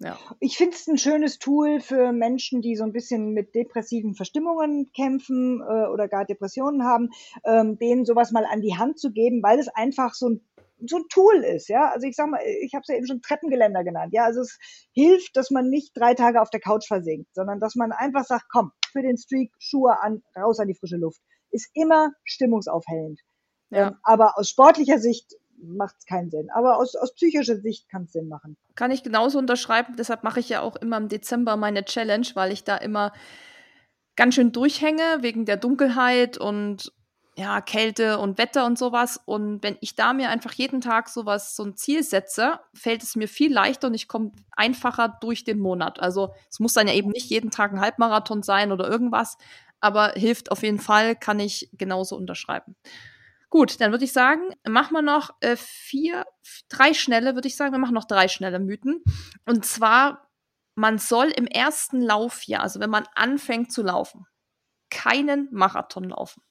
Ja. 0.00 0.16
Ich 0.38 0.56
finde 0.56 0.76
es 0.76 0.86
ein 0.86 0.96
schönes 0.96 1.38
Tool 1.38 1.80
für 1.80 2.12
Menschen, 2.12 2.62
die 2.62 2.76
so 2.76 2.84
ein 2.84 2.92
bisschen 2.92 3.32
mit 3.32 3.54
depressiven 3.54 4.14
Verstimmungen 4.14 4.92
kämpfen 4.92 5.60
äh, 5.60 5.86
oder 5.88 6.06
gar 6.06 6.24
Depressionen 6.24 6.84
haben, 6.84 7.10
ähm, 7.44 7.78
denen 7.78 8.04
sowas 8.04 8.30
mal 8.30 8.44
an 8.44 8.60
die 8.60 8.76
Hand 8.76 9.00
zu 9.00 9.10
geben, 9.10 9.42
weil 9.42 9.58
es 9.58 9.68
einfach 9.68 10.14
so 10.14 10.28
ein 10.28 10.40
so 10.86 10.96
ein 10.96 11.08
Tool 11.08 11.42
ist, 11.42 11.68
ja. 11.68 11.90
Also 11.90 12.06
ich 12.06 12.14
sag 12.14 12.28
mal, 12.30 12.40
ich 12.62 12.72
habe 12.74 12.82
es 12.82 12.88
ja 12.88 12.94
eben 12.96 13.06
schon 13.06 13.20
Treppengeländer 13.20 13.82
genannt, 13.84 14.12
ja. 14.12 14.24
Also 14.24 14.42
es 14.42 14.58
hilft, 14.92 15.36
dass 15.36 15.50
man 15.50 15.68
nicht 15.68 15.90
drei 15.96 16.14
Tage 16.14 16.40
auf 16.40 16.50
der 16.50 16.60
Couch 16.60 16.86
versinkt, 16.86 17.34
sondern 17.34 17.58
dass 17.58 17.74
man 17.74 17.92
einfach 17.92 18.24
sagt, 18.24 18.46
komm, 18.48 18.70
für 18.92 19.02
den 19.02 19.18
Streak 19.18 19.52
Schuhe 19.58 20.00
an, 20.00 20.22
raus 20.36 20.60
an 20.60 20.68
die 20.68 20.74
frische 20.74 20.96
Luft. 20.96 21.20
Ist 21.50 21.70
immer 21.74 22.12
stimmungsaufhellend. 22.24 23.20
Ja. 23.70 23.88
Ähm, 23.88 23.96
aber 24.02 24.38
aus 24.38 24.48
sportlicher 24.50 24.98
Sicht 24.98 25.34
macht 25.62 25.96
es 25.98 26.06
keinen 26.06 26.30
Sinn. 26.30 26.50
Aber 26.50 26.76
aus, 26.76 26.94
aus 26.96 27.14
psychischer 27.14 27.56
Sicht 27.56 27.88
kann 27.88 28.04
es 28.04 28.12
Sinn 28.12 28.28
machen. 28.28 28.56
Kann 28.74 28.90
ich 28.90 29.02
genauso 29.02 29.38
unterschreiben. 29.38 29.96
Deshalb 29.96 30.24
mache 30.24 30.40
ich 30.40 30.48
ja 30.48 30.60
auch 30.60 30.76
immer 30.76 30.96
im 30.96 31.08
Dezember 31.08 31.56
meine 31.56 31.84
Challenge, 31.84 32.26
weil 32.34 32.52
ich 32.52 32.64
da 32.64 32.76
immer 32.76 33.12
ganz 34.16 34.34
schön 34.34 34.52
durchhänge 34.52 35.18
wegen 35.20 35.44
der 35.44 35.56
Dunkelheit 35.56 36.38
und 36.38 36.92
ja, 37.38 37.60
Kälte 37.60 38.18
und 38.18 38.36
Wetter 38.36 38.66
und 38.66 38.76
sowas. 38.76 39.20
Und 39.24 39.62
wenn 39.62 39.76
ich 39.80 39.94
da 39.94 40.12
mir 40.12 40.28
einfach 40.28 40.52
jeden 40.54 40.80
Tag 40.80 41.08
sowas, 41.08 41.54
so 41.54 41.62
ein 41.62 41.76
Ziel 41.76 42.02
setze, 42.02 42.58
fällt 42.74 43.04
es 43.04 43.14
mir 43.14 43.28
viel 43.28 43.52
leichter 43.52 43.86
und 43.86 43.94
ich 43.94 44.08
komme 44.08 44.32
einfacher 44.50 45.16
durch 45.20 45.44
den 45.44 45.60
Monat. 45.60 46.00
Also 46.00 46.34
es 46.50 46.58
muss 46.58 46.72
dann 46.72 46.88
ja 46.88 46.94
eben 46.94 47.10
nicht 47.10 47.30
jeden 47.30 47.52
Tag 47.52 47.72
ein 47.72 47.80
Halbmarathon 47.80 48.42
sein 48.42 48.72
oder 48.72 48.90
irgendwas, 48.90 49.38
aber 49.78 50.14
hilft 50.16 50.50
auf 50.50 50.64
jeden 50.64 50.80
Fall, 50.80 51.14
kann 51.14 51.38
ich 51.38 51.70
genauso 51.74 52.16
unterschreiben. 52.16 52.74
Gut, 53.50 53.80
dann 53.80 53.92
würde 53.92 54.04
ich 54.04 54.12
sagen, 54.12 54.42
machen 54.66 54.92
wir 54.92 55.02
noch 55.02 55.30
äh, 55.40 55.56
vier, 55.56 56.26
drei 56.68 56.92
schnelle, 56.92 57.34
würde 57.34 57.48
ich 57.48 57.56
sagen. 57.56 57.72
Wir 57.72 57.78
machen 57.78 57.94
noch 57.94 58.04
drei 58.04 58.28
schnelle 58.28 58.58
Mythen. 58.58 59.02
Und 59.46 59.64
zwar, 59.64 60.28
man 60.74 60.98
soll 60.98 61.28
im 61.28 61.46
ersten 61.46 62.02
Laufjahr, 62.02 62.62
also 62.62 62.78
wenn 62.80 62.90
man 62.90 63.06
anfängt 63.14 63.72
zu 63.72 63.82
laufen, 63.82 64.26
keinen 64.90 65.48
Marathon 65.50 66.04
laufen. 66.04 66.42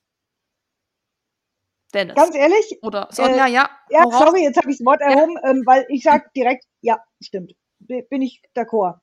Dennis. 1.93 2.15
Ganz 2.15 2.35
ehrlich? 2.35 2.79
Oder 2.81 3.07
Sonja, 3.11 3.47
äh, 3.47 3.51
ja. 3.51 3.69
Ja, 3.89 4.03
sorry, 4.11 4.43
jetzt 4.43 4.57
habe 4.57 4.69
ich 4.71 4.77
das 4.77 4.85
Wort 4.85 5.01
erhoben, 5.01 5.37
ja. 5.41 5.51
ähm, 5.51 5.63
weil 5.65 5.85
ich 5.89 6.03
sage 6.03 6.29
direkt, 6.35 6.65
ja, 6.81 7.01
stimmt. 7.21 7.53
Bin 7.79 8.21
ich 8.21 8.41
d'accord. 8.55 8.99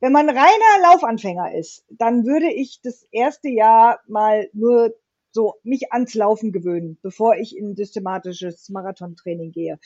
Wenn 0.00 0.12
man 0.12 0.28
reiner 0.28 0.82
Laufanfänger 0.82 1.54
ist, 1.54 1.84
dann 1.88 2.24
würde 2.24 2.50
ich 2.50 2.80
das 2.82 3.04
erste 3.12 3.48
Jahr 3.48 4.00
mal 4.06 4.48
nur 4.52 4.94
so 5.36 5.54
mich 5.62 5.92
ans 5.92 6.14
Laufen 6.14 6.50
gewöhnen, 6.50 6.98
bevor 7.02 7.36
ich 7.36 7.56
in 7.56 7.76
systematisches 7.76 8.70
Marathontraining 8.70 9.52
gehe. 9.52 9.78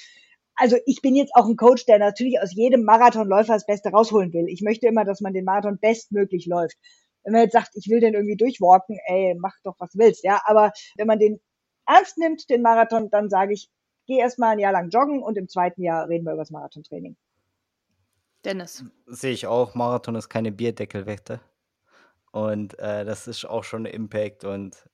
Also 0.54 0.76
ich 0.86 1.02
bin 1.02 1.16
jetzt 1.16 1.34
auch 1.34 1.46
ein 1.46 1.56
Coach, 1.56 1.86
der 1.86 1.98
natürlich 1.98 2.40
aus 2.40 2.54
jedem 2.54 2.84
Marathonläufer 2.84 3.54
das 3.54 3.66
Beste 3.66 3.90
rausholen 3.90 4.32
will. 4.32 4.46
Ich 4.48 4.62
möchte 4.62 4.86
immer, 4.86 5.04
dass 5.04 5.20
man 5.20 5.32
den 5.32 5.44
Marathon 5.44 5.78
bestmöglich 5.78 6.46
läuft. 6.46 6.76
Wenn 7.24 7.32
man 7.32 7.42
jetzt 7.42 7.52
sagt, 7.52 7.70
ich 7.74 7.88
will 7.90 7.98
den 7.98 8.14
irgendwie 8.14 8.36
durchwalken, 8.36 8.98
ey, 9.06 9.34
mach 9.38 9.54
doch 9.64 9.74
was 9.78 9.90
willst, 9.94 10.22
ja. 10.22 10.40
Aber 10.44 10.72
wenn 10.96 11.08
man 11.08 11.18
den 11.18 11.40
ernst 11.86 12.16
nimmt, 12.16 12.48
den 12.48 12.62
Marathon, 12.62 13.10
dann 13.10 13.28
sage 13.28 13.52
ich, 13.52 13.68
geh 14.06 14.18
erstmal 14.18 14.52
ein 14.52 14.58
Jahr 14.60 14.72
lang 14.72 14.90
joggen 14.90 15.22
und 15.22 15.36
im 15.36 15.48
zweiten 15.48 15.82
Jahr 15.82 16.08
reden 16.08 16.24
wir 16.24 16.32
über 16.32 16.42
das 16.42 16.50
Marathontraining. 16.50 17.16
Dennis. 18.44 18.84
Sehe 19.06 19.32
ich 19.32 19.46
auch, 19.46 19.74
Marathon 19.74 20.14
ist 20.14 20.28
keine 20.28 20.52
Bierdeckelwette. 20.52 21.40
Und 22.32 22.78
äh, 22.78 23.04
das 23.04 23.26
ist 23.26 23.44
auch 23.44 23.64
schon 23.64 23.86
ein 23.86 23.92
Impact. 23.92 24.44
Und 24.44 24.89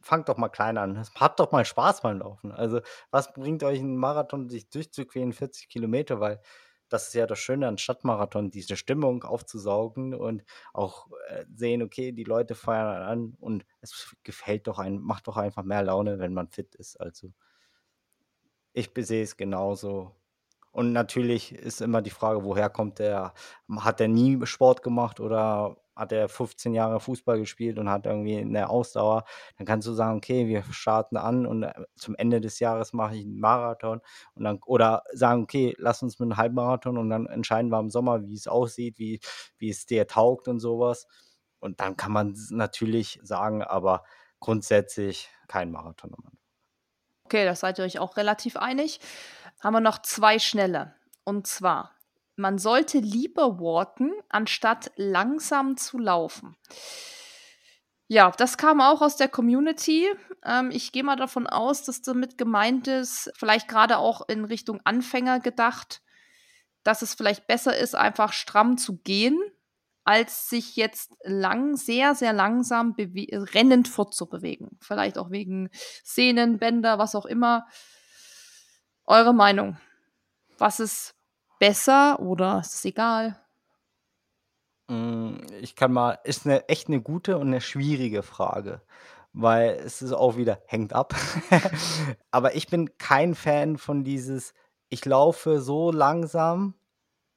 fangt 0.00 0.28
doch 0.28 0.36
mal 0.36 0.48
klein 0.48 0.78
an. 0.78 1.02
Habt 1.16 1.40
doch 1.40 1.52
mal 1.52 1.64
Spaß 1.64 2.02
beim 2.02 2.18
Laufen. 2.18 2.52
Also, 2.52 2.80
was 3.10 3.32
bringt 3.32 3.62
euch 3.62 3.80
ein 3.80 3.96
Marathon, 3.96 4.48
sich 4.48 4.68
durchzuquälen, 4.70 5.32
40 5.32 5.68
Kilometer? 5.68 6.20
Weil 6.20 6.40
das 6.88 7.08
ist 7.08 7.14
ja 7.14 7.26
das 7.26 7.38
Schöne 7.38 7.68
an 7.68 7.78
Stadtmarathon, 7.78 8.50
diese 8.50 8.76
Stimmung 8.76 9.22
aufzusaugen 9.22 10.14
und 10.14 10.44
auch 10.72 11.08
äh, 11.28 11.44
sehen, 11.54 11.82
okay, 11.82 12.12
die 12.12 12.24
Leute 12.24 12.54
feiern 12.54 13.02
an 13.02 13.36
und 13.40 13.64
es 13.80 14.14
gefällt 14.24 14.66
doch 14.66 14.78
ein, 14.78 14.98
macht 14.98 15.28
doch 15.28 15.36
einfach 15.36 15.62
mehr 15.62 15.82
Laune, 15.82 16.18
wenn 16.18 16.34
man 16.34 16.48
fit 16.48 16.74
ist. 16.74 17.00
Also, 17.00 17.32
ich 18.72 18.90
sehe 18.96 19.22
es 19.22 19.36
genauso. 19.36 20.14
Und 20.72 20.92
natürlich 20.92 21.52
ist 21.52 21.80
immer 21.80 22.02
die 22.02 22.10
Frage, 22.10 22.44
woher 22.44 22.70
kommt 22.70 22.98
der? 23.00 23.34
Hat 23.78 24.00
der 24.00 24.08
nie 24.08 24.44
Sport 24.46 24.82
gemacht 24.82 25.20
oder 25.20 25.76
hat 25.96 26.12
er 26.12 26.28
15 26.28 26.74
Jahre 26.74 27.00
Fußball 27.00 27.38
gespielt 27.38 27.78
und 27.78 27.90
hat 27.90 28.06
irgendwie 28.06 28.38
eine 28.38 28.68
Ausdauer, 28.68 29.24
dann 29.56 29.66
kannst 29.66 29.86
du 29.86 29.92
sagen, 29.92 30.18
okay, 30.18 30.46
wir 30.46 30.64
starten 30.70 31.16
an 31.16 31.46
und 31.46 31.64
äh, 31.64 31.72
zum 31.96 32.14
Ende 32.16 32.40
des 32.40 32.58
Jahres 32.58 32.92
mache 32.92 33.16
ich 33.16 33.24
einen 33.24 33.38
Marathon 33.38 34.00
und 34.34 34.44
dann 34.44 34.60
oder 34.66 35.02
sagen, 35.12 35.42
okay, 35.42 35.74
lass 35.78 36.02
uns 36.02 36.18
mit 36.18 36.26
einem 36.26 36.36
Halbmarathon 36.36 36.96
und 36.98 37.10
dann 37.10 37.26
entscheiden 37.26 37.70
wir 37.70 37.80
im 37.80 37.90
Sommer, 37.90 38.26
wie 38.26 38.34
es 38.34 38.46
aussieht, 38.46 38.98
wie, 38.98 39.20
wie 39.58 39.70
es 39.70 39.86
dir 39.86 40.06
taugt 40.06 40.48
und 40.48 40.60
sowas. 40.60 41.06
Und 41.58 41.80
dann 41.80 41.96
kann 41.96 42.12
man 42.12 42.34
natürlich 42.50 43.20
sagen, 43.22 43.62
aber 43.62 44.04
grundsätzlich 44.38 45.28
kein 45.46 45.70
Marathon. 45.70 46.14
Okay, 47.24 47.44
das 47.44 47.60
seid 47.60 47.78
ihr 47.78 47.84
euch 47.84 47.98
auch 47.98 48.16
relativ 48.16 48.56
einig. 48.56 48.98
Haben 49.60 49.74
wir 49.74 49.80
noch 49.80 50.00
zwei 50.02 50.38
schnelle. 50.38 50.94
Und 51.22 51.46
zwar 51.46 51.92
man 52.40 52.58
sollte 52.58 52.98
lieber 52.98 53.60
walken, 53.60 54.12
anstatt 54.28 54.90
langsam 54.96 55.76
zu 55.76 55.98
laufen. 55.98 56.56
Ja, 58.08 58.32
das 58.32 58.58
kam 58.58 58.80
auch 58.80 59.02
aus 59.02 59.16
der 59.16 59.28
Community. 59.28 60.08
Ähm, 60.44 60.70
ich 60.72 60.90
gehe 60.90 61.04
mal 61.04 61.16
davon 61.16 61.46
aus, 61.46 61.84
dass 61.84 62.02
damit 62.02 62.38
gemeint 62.38 62.88
ist, 62.88 63.30
vielleicht 63.36 63.68
gerade 63.68 63.98
auch 63.98 64.28
in 64.28 64.44
Richtung 64.44 64.80
Anfänger 64.82 65.38
gedacht, 65.38 66.02
dass 66.82 67.02
es 67.02 67.14
vielleicht 67.14 67.46
besser 67.46 67.76
ist, 67.76 67.94
einfach 67.94 68.32
stramm 68.32 68.78
zu 68.78 68.98
gehen, 68.98 69.38
als 70.02 70.48
sich 70.48 70.74
jetzt 70.74 71.14
lang, 71.22 71.76
sehr, 71.76 72.16
sehr 72.16 72.32
langsam 72.32 72.96
rennend 72.98 73.86
fortzubewegen. 73.86 74.78
Vielleicht 74.80 75.18
auch 75.18 75.30
wegen 75.30 75.70
Sehnen, 76.02 76.58
Bänder, 76.58 76.98
was 76.98 77.14
auch 77.14 77.26
immer. 77.26 77.68
Eure 79.04 79.34
Meinung? 79.34 79.78
Was 80.58 80.80
ist 80.80 81.14
besser 81.60 82.18
oder 82.20 82.60
ist 82.60 82.74
es 82.74 82.84
egal? 82.84 83.38
Hm, 84.90 85.46
ich 85.60 85.76
kann 85.76 85.92
mal 85.92 86.18
ist 86.24 86.46
eine 86.46 86.68
echt 86.68 86.88
eine 86.88 87.00
gute 87.00 87.38
und 87.38 87.48
eine 87.48 87.60
schwierige 87.60 88.22
Frage, 88.24 88.82
weil 89.32 89.70
es 89.74 90.02
ist 90.02 90.12
auch 90.12 90.36
wieder 90.36 90.60
hängt 90.66 90.92
ab. 90.92 91.14
Aber 92.32 92.56
ich 92.56 92.66
bin 92.68 92.98
kein 92.98 93.36
Fan 93.36 93.78
von 93.78 94.02
dieses 94.04 94.52
ich 94.88 95.04
laufe 95.04 95.60
so 95.60 95.92
langsam, 95.92 96.74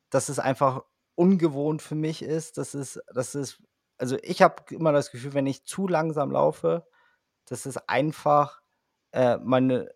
dass 0.10 0.30
es 0.30 0.40
einfach 0.40 0.84
ungewohnt 1.16 1.82
für 1.84 1.96
mich 1.96 2.24
ist. 2.24 2.58
Das 2.58 2.76
ist 2.76 3.02
das 3.14 3.36
ist 3.36 3.62
also, 3.98 4.18
ich 4.24 4.42
habe 4.42 4.64
immer 4.72 4.92
das 4.92 5.12
Gefühl, 5.12 5.34
wenn 5.34 5.48
ich 5.48 5.66
zu 5.66 5.88
langsam 5.88 6.32
laufe, 6.32 6.86
dass 7.46 7.66
es 7.66 7.78
einfach, 7.88 8.62
äh, 9.14 9.38
meine 9.38 9.94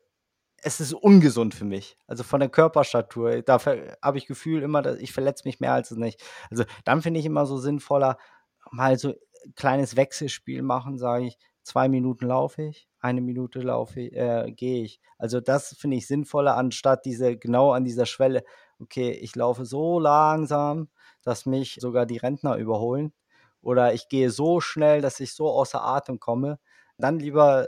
es 0.63 0.79
ist 0.79 0.93
ungesund 0.93 1.53
für 1.53 1.65
mich. 1.65 1.97
Also 2.07 2.23
von 2.23 2.39
der 2.39 2.49
Körperstatur. 2.49 3.41
Da 3.43 3.59
habe 4.01 4.17
ich 4.17 4.27
Gefühl 4.27 4.63
immer, 4.63 4.81
dass 4.81 4.97
ich 4.97 5.13
verletze 5.13 5.47
mich 5.47 5.59
mehr 5.59 5.73
als 5.73 5.91
es 5.91 5.97
nicht. 5.97 6.21
Also 6.49 6.63
dann 6.83 7.01
finde 7.01 7.19
ich 7.19 7.25
immer 7.25 7.45
so 7.45 7.57
sinnvoller, 7.57 8.17
mal 8.71 8.97
so 8.97 9.09
ein 9.09 9.55
kleines 9.55 9.95
Wechselspiel 9.95 10.61
machen, 10.61 10.97
sage 10.97 11.27
ich, 11.27 11.37
zwei 11.63 11.89
Minuten 11.89 12.27
laufe 12.27 12.63
ich, 12.63 12.87
eine 12.99 13.21
Minute 13.21 13.59
laufe 13.59 14.01
ich, 14.01 14.13
äh, 14.13 14.51
gehe 14.51 14.83
ich. 14.83 14.99
Also 15.17 15.41
das 15.41 15.75
finde 15.77 15.97
ich 15.97 16.07
sinnvoller, 16.07 16.55
anstatt 16.55 17.05
diese, 17.05 17.37
genau 17.37 17.71
an 17.71 17.83
dieser 17.83 18.05
Schwelle, 18.05 18.43
okay, 18.79 19.11
ich 19.11 19.35
laufe 19.35 19.65
so 19.65 19.99
langsam, 19.99 20.89
dass 21.23 21.45
mich 21.45 21.77
sogar 21.79 22.05
die 22.05 22.17
Rentner 22.17 22.55
überholen. 22.55 23.13
Oder 23.61 23.93
ich 23.93 24.07
gehe 24.07 24.29
so 24.29 24.61
schnell, 24.61 25.01
dass 25.01 25.19
ich 25.19 25.33
so 25.33 25.49
außer 25.49 25.83
Atem 25.83 26.19
komme. 26.19 26.59
Dann 26.97 27.19
lieber 27.19 27.67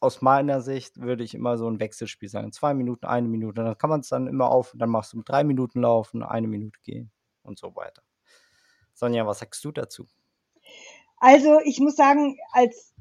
aus 0.00 0.22
meiner 0.22 0.60
Sicht 0.60 1.00
würde 1.00 1.24
ich 1.24 1.34
immer 1.34 1.58
so 1.58 1.68
ein 1.68 1.80
Wechselspiel 1.80 2.28
sagen. 2.28 2.52
Zwei 2.52 2.74
Minuten, 2.74 3.06
eine 3.06 3.28
Minute. 3.28 3.62
Dann 3.64 3.78
kann 3.78 3.90
man 3.90 4.00
es 4.00 4.08
dann 4.08 4.26
immer 4.26 4.50
auf, 4.50 4.72
dann 4.76 4.90
machst 4.90 5.12
du 5.12 5.22
drei 5.22 5.44
Minuten 5.44 5.80
laufen, 5.80 6.22
eine 6.22 6.46
Minute 6.46 6.78
gehen 6.82 7.10
und 7.42 7.58
so 7.58 7.74
weiter. 7.74 8.02
Sonja, 8.94 9.26
was 9.26 9.40
sagst 9.40 9.64
du 9.64 9.72
dazu? 9.72 10.06
Also 11.18 11.60
ich 11.64 11.80
muss 11.80 11.96
sagen, 11.96 12.38
als 12.52 12.94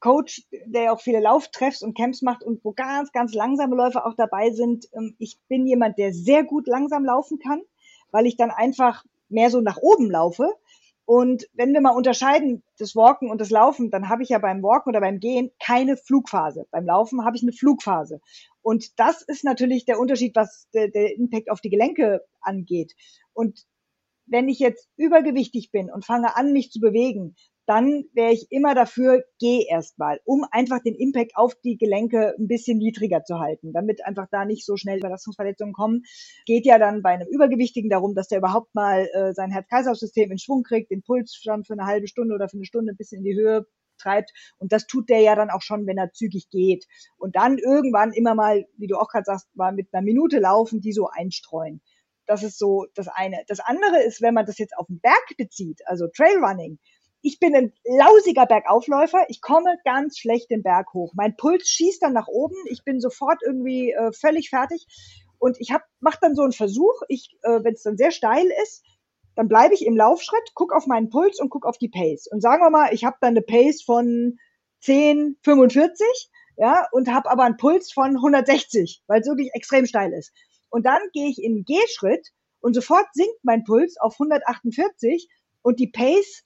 Coach, 0.00 0.46
der 0.66 0.92
auch 0.92 1.00
viele 1.00 1.20
Lauftreffs 1.20 1.82
und 1.82 1.96
Camps 1.96 2.22
macht 2.22 2.42
und 2.42 2.64
wo 2.64 2.72
ganz, 2.72 3.12
ganz 3.12 3.34
langsame 3.34 3.76
Läufer 3.76 4.06
auch 4.06 4.14
dabei 4.14 4.50
sind. 4.50 4.88
Ähm, 4.92 5.14
ich 5.18 5.38
bin 5.48 5.66
jemand, 5.66 5.98
der 5.98 6.12
sehr 6.12 6.44
gut 6.44 6.66
langsam 6.66 7.04
laufen 7.04 7.38
kann, 7.38 7.62
weil 8.10 8.26
ich 8.26 8.36
dann 8.36 8.50
einfach 8.50 9.04
mehr 9.28 9.50
so 9.50 9.60
nach 9.60 9.78
oben 9.78 10.10
laufe. 10.10 10.52
Und 11.06 11.46
wenn 11.52 11.72
wir 11.74 11.80
mal 11.82 11.90
unterscheiden, 11.90 12.62
das 12.78 12.96
Walken 12.96 13.30
und 13.30 13.40
das 13.40 13.50
Laufen, 13.50 13.90
dann 13.90 14.08
habe 14.08 14.22
ich 14.22 14.30
ja 14.30 14.38
beim 14.38 14.62
Walken 14.62 14.90
oder 14.90 15.00
beim 15.00 15.20
Gehen 15.20 15.50
keine 15.62 15.96
Flugphase. 15.96 16.66
Beim 16.70 16.86
Laufen 16.86 17.24
habe 17.24 17.36
ich 17.36 17.42
eine 17.42 17.52
Flugphase. 17.52 18.20
Und 18.62 18.98
das 18.98 19.20
ist 19.22 19.44
natürlich 19.44 19.84
der 19.84 20.00
Unterschied, 20.00 20.34
was 20.34 20.68
der, 20.72 20.88
der 20.88 21.14
Impact 21.14 21.50
auf 21.50 21.60
die 21.60 21.68
Gelenke 21.68 22.24
angeht. 22.40 22.94
Und 23.34 23.66
wenn 24.26 24.48
ich 24.48 24.58
jetzt 24.58 24.88
übergewichtig 24.96 25.70
bin 25.70 25.90
und 25.90 26.06
fange 26.06 26.36
an, 26.36 26.52
mich 26.52 26.70
zu 26.70 26.80
bewegen, 26.80 27.34
dann 27.66 28.04
wäre 28.12 28.32
ich 28.32 28.46
immer 28.50 28.74
dafür, 28.74 29.24
geh 29.38 29.64
erstmal, 29.68 30.20
um 30.24 30.44
einfach 30.50 30.80
den 30.82 30.94
Impact 30.94 31.32
auf 31.36 31.54
die 31.54 31.76
Gelenke 31.76 32.34
ein 32.38 32.46
bisschen 32.48 32.78
niedriger 32.78 33.24
zu 33.24 33.38
halten, 33.38 33.72
damit 33.72 34.04
einfach 34.04 34.26
da 34.30 34.44
nicht 34.44 34.66
so 34.66 34.76
schnell 34.76 34.98
Überlastungsverletzungen 34.98 35.72
kommen. 35.72 36.02
Geht 36.46 36.66
ja 36.66 36.78
dann 36.78 37.02
bei 37.02 37.10
einem 37.10 37.28
Übergewichtigen 37.28 37.90
darum, 37.90 38.14
dass 38.14 38.28
der 38.28 38.38
überhaupt 38.38 38.74
mal 38.74 39.08
äh, 39.12 39.32
sein 39.32 39.50
Herz-Kreislauf-System 39.50 40.30
in 40.30 40.38
Schwung 40.38 40.62
kriegt, 40.62 40.90
den 40.90 41.02
Puls 41.02 41.34
schon 41.34 41.64
für 41.64 41.72
eine 41.72 41.86
halbe 41.86 42.06
Stunde 42.06 42.34
oder 42.34 42.48
für 42.48 42.56
eine 42.56 42.66
Stunde 42.66 42.92
ein 42.92 42.96
bisschen 42.96 43.18
in 43.18 43.24
die 43.24 43.36
Höhe 43.36 43.66
treibt. 43.98 44.32
Und 44.58 44.72
das 44.72 44.86
tut 44.86 45.08
der 45.08 45.20
ja 45.20 45.34
dann 45.34 45.50
auch 45.50 45.62
schon, 45.62 45.86
wenn 45.86 45.98
er 45.98 46.12
zügig 46.12 46.50
geht. 46.50 46.86
Und 47.16 47.36
dann 47.36 47.58
irgendwann 47.58 48.12
immer 48.12 48.34
mal, 48.34 48.66
wie 48.76 48.86
du 48.86 48.96
auch 48.96 49.08
gerade 49.08 49.24
sagst, 49.24 49.48
mal 49.54 49.72
mit 49.72 49.88
einer 49.92 50.02
Minute 50.02 50.38
laufen, 50.38 50.80
die 50.80 50.92
so 50.92 51.08
einstreuen. 51.08 51.80
Das 52.26 52.42
ist 52.42 52.58
so 52.58 52.86
das 52.94 53.08
eine. 53.08 53.44
Das 53.48 53.60
andere 53.60 54.02
ist, 54.02 54.22
wenn 54.22 54.34
man 54.34 54.46
das 54.46 54.58
jetzt 54.58 54.76
auf 54.76 54.86
den 54.86 55.00
Berg 55.00 55.36
bezieht, 55.36 55.82
also 55.86 56.06
Trailrunning, 56.08 56.78
ich 57.24 57.40
bin 57.40 57.56
ein 57.56 57.72
lausiger 57.84 58.44
Bergaufläufer. 58.44 59.24
Ich 59.28 59.40
komme 59.40 59.78
ganz 59.82 60.18
schlecht 60.18 60.50
den 60.50 60.62
Berg 60.62 60.92
hoch. 60.92 61.14
Mein 61.16 61.36
Puls 61.36 61.66
schießt 61.66 62.02
dann 62.02 62.12
nach 62.12 62.28
oben. 62.28 62.54
Ich 62.66 62.84
bin 62.84 63.00
sofort 63.00 63.40
irgendwie 63.42 63.92
äh, 63.92 64.12
völlig 64.12 64.50
fertig. 64.50 64.86
Und 65.38 65.58
ich 65.58 65.72
mache 66.00 66.18
dann 66.20 66.34
so 66.34 66.42
einen 66.42 66.52
Versuch. 66.52 67.00
Ich, 67.08 67.34
äh, 67.42 67.64
wenn 67.64 67.72
es 67.72 67.82
dann 67.82 67.96
sehr 67.96 68.10
steil 68.10 68.46
ist, 68.62 68.84
dann 69.36 69.48
bleibe 69.48 69.72
ich 69.72 69.86
im 69.86 69.96
Laufschritt, 69.96 70.52
guck 70.52 70.74
auf 70.74 70.86
meinen 70.86 71.08
Puls 71.08 71.40
und 71.40 71.48
guck 71.48 71.64
auf 71.64 71.78
die 71.78 71.88
Pace. 71.88 72.26
Und 72.30 72.42
sagen 72.42 72.62
wir 72.62 72.68
mal, 72.68 72.92
ich 72.92 73.06
habe 73.06 73.16
dann 73.22 73.30
eine 73.30 73.40
Pace 73.40 73.82
von 73.82 74.38
10, 74.80 75.38
45, 75.42 76.06
ja, 76.58 76.86
und 76.92 77.08
habe 77.08 77.30
aber 77.30 77.44
einen 77.44 77.56
Puls 77.56 77.90
von 77.90 78.16
160, 78.16 79.02
weil 79.06 79.22
es 79.22 79.26
wirklich 79.26 79.54
extrem 79.54 79.86
steil 79.86 80.12
ist. 80.12 80.30
Und 80.68 80.84
dann 80.84 81.00
gehe 81.14 81.30
ich 81.30 81.42
in 81.42 81.54
den 81.54 81.64
Gehschritt 81.64 82.28
und 82.60 82.74
sofort 82.74 83.06
sinkt 83.14 83.42
mein 83.42 83.64
Puls 83.64 83.96
auf 83.98 84.12
148 84.20 85.28
und 85.62 85.80
die 85.80 85.88
Pace 85.88 86.43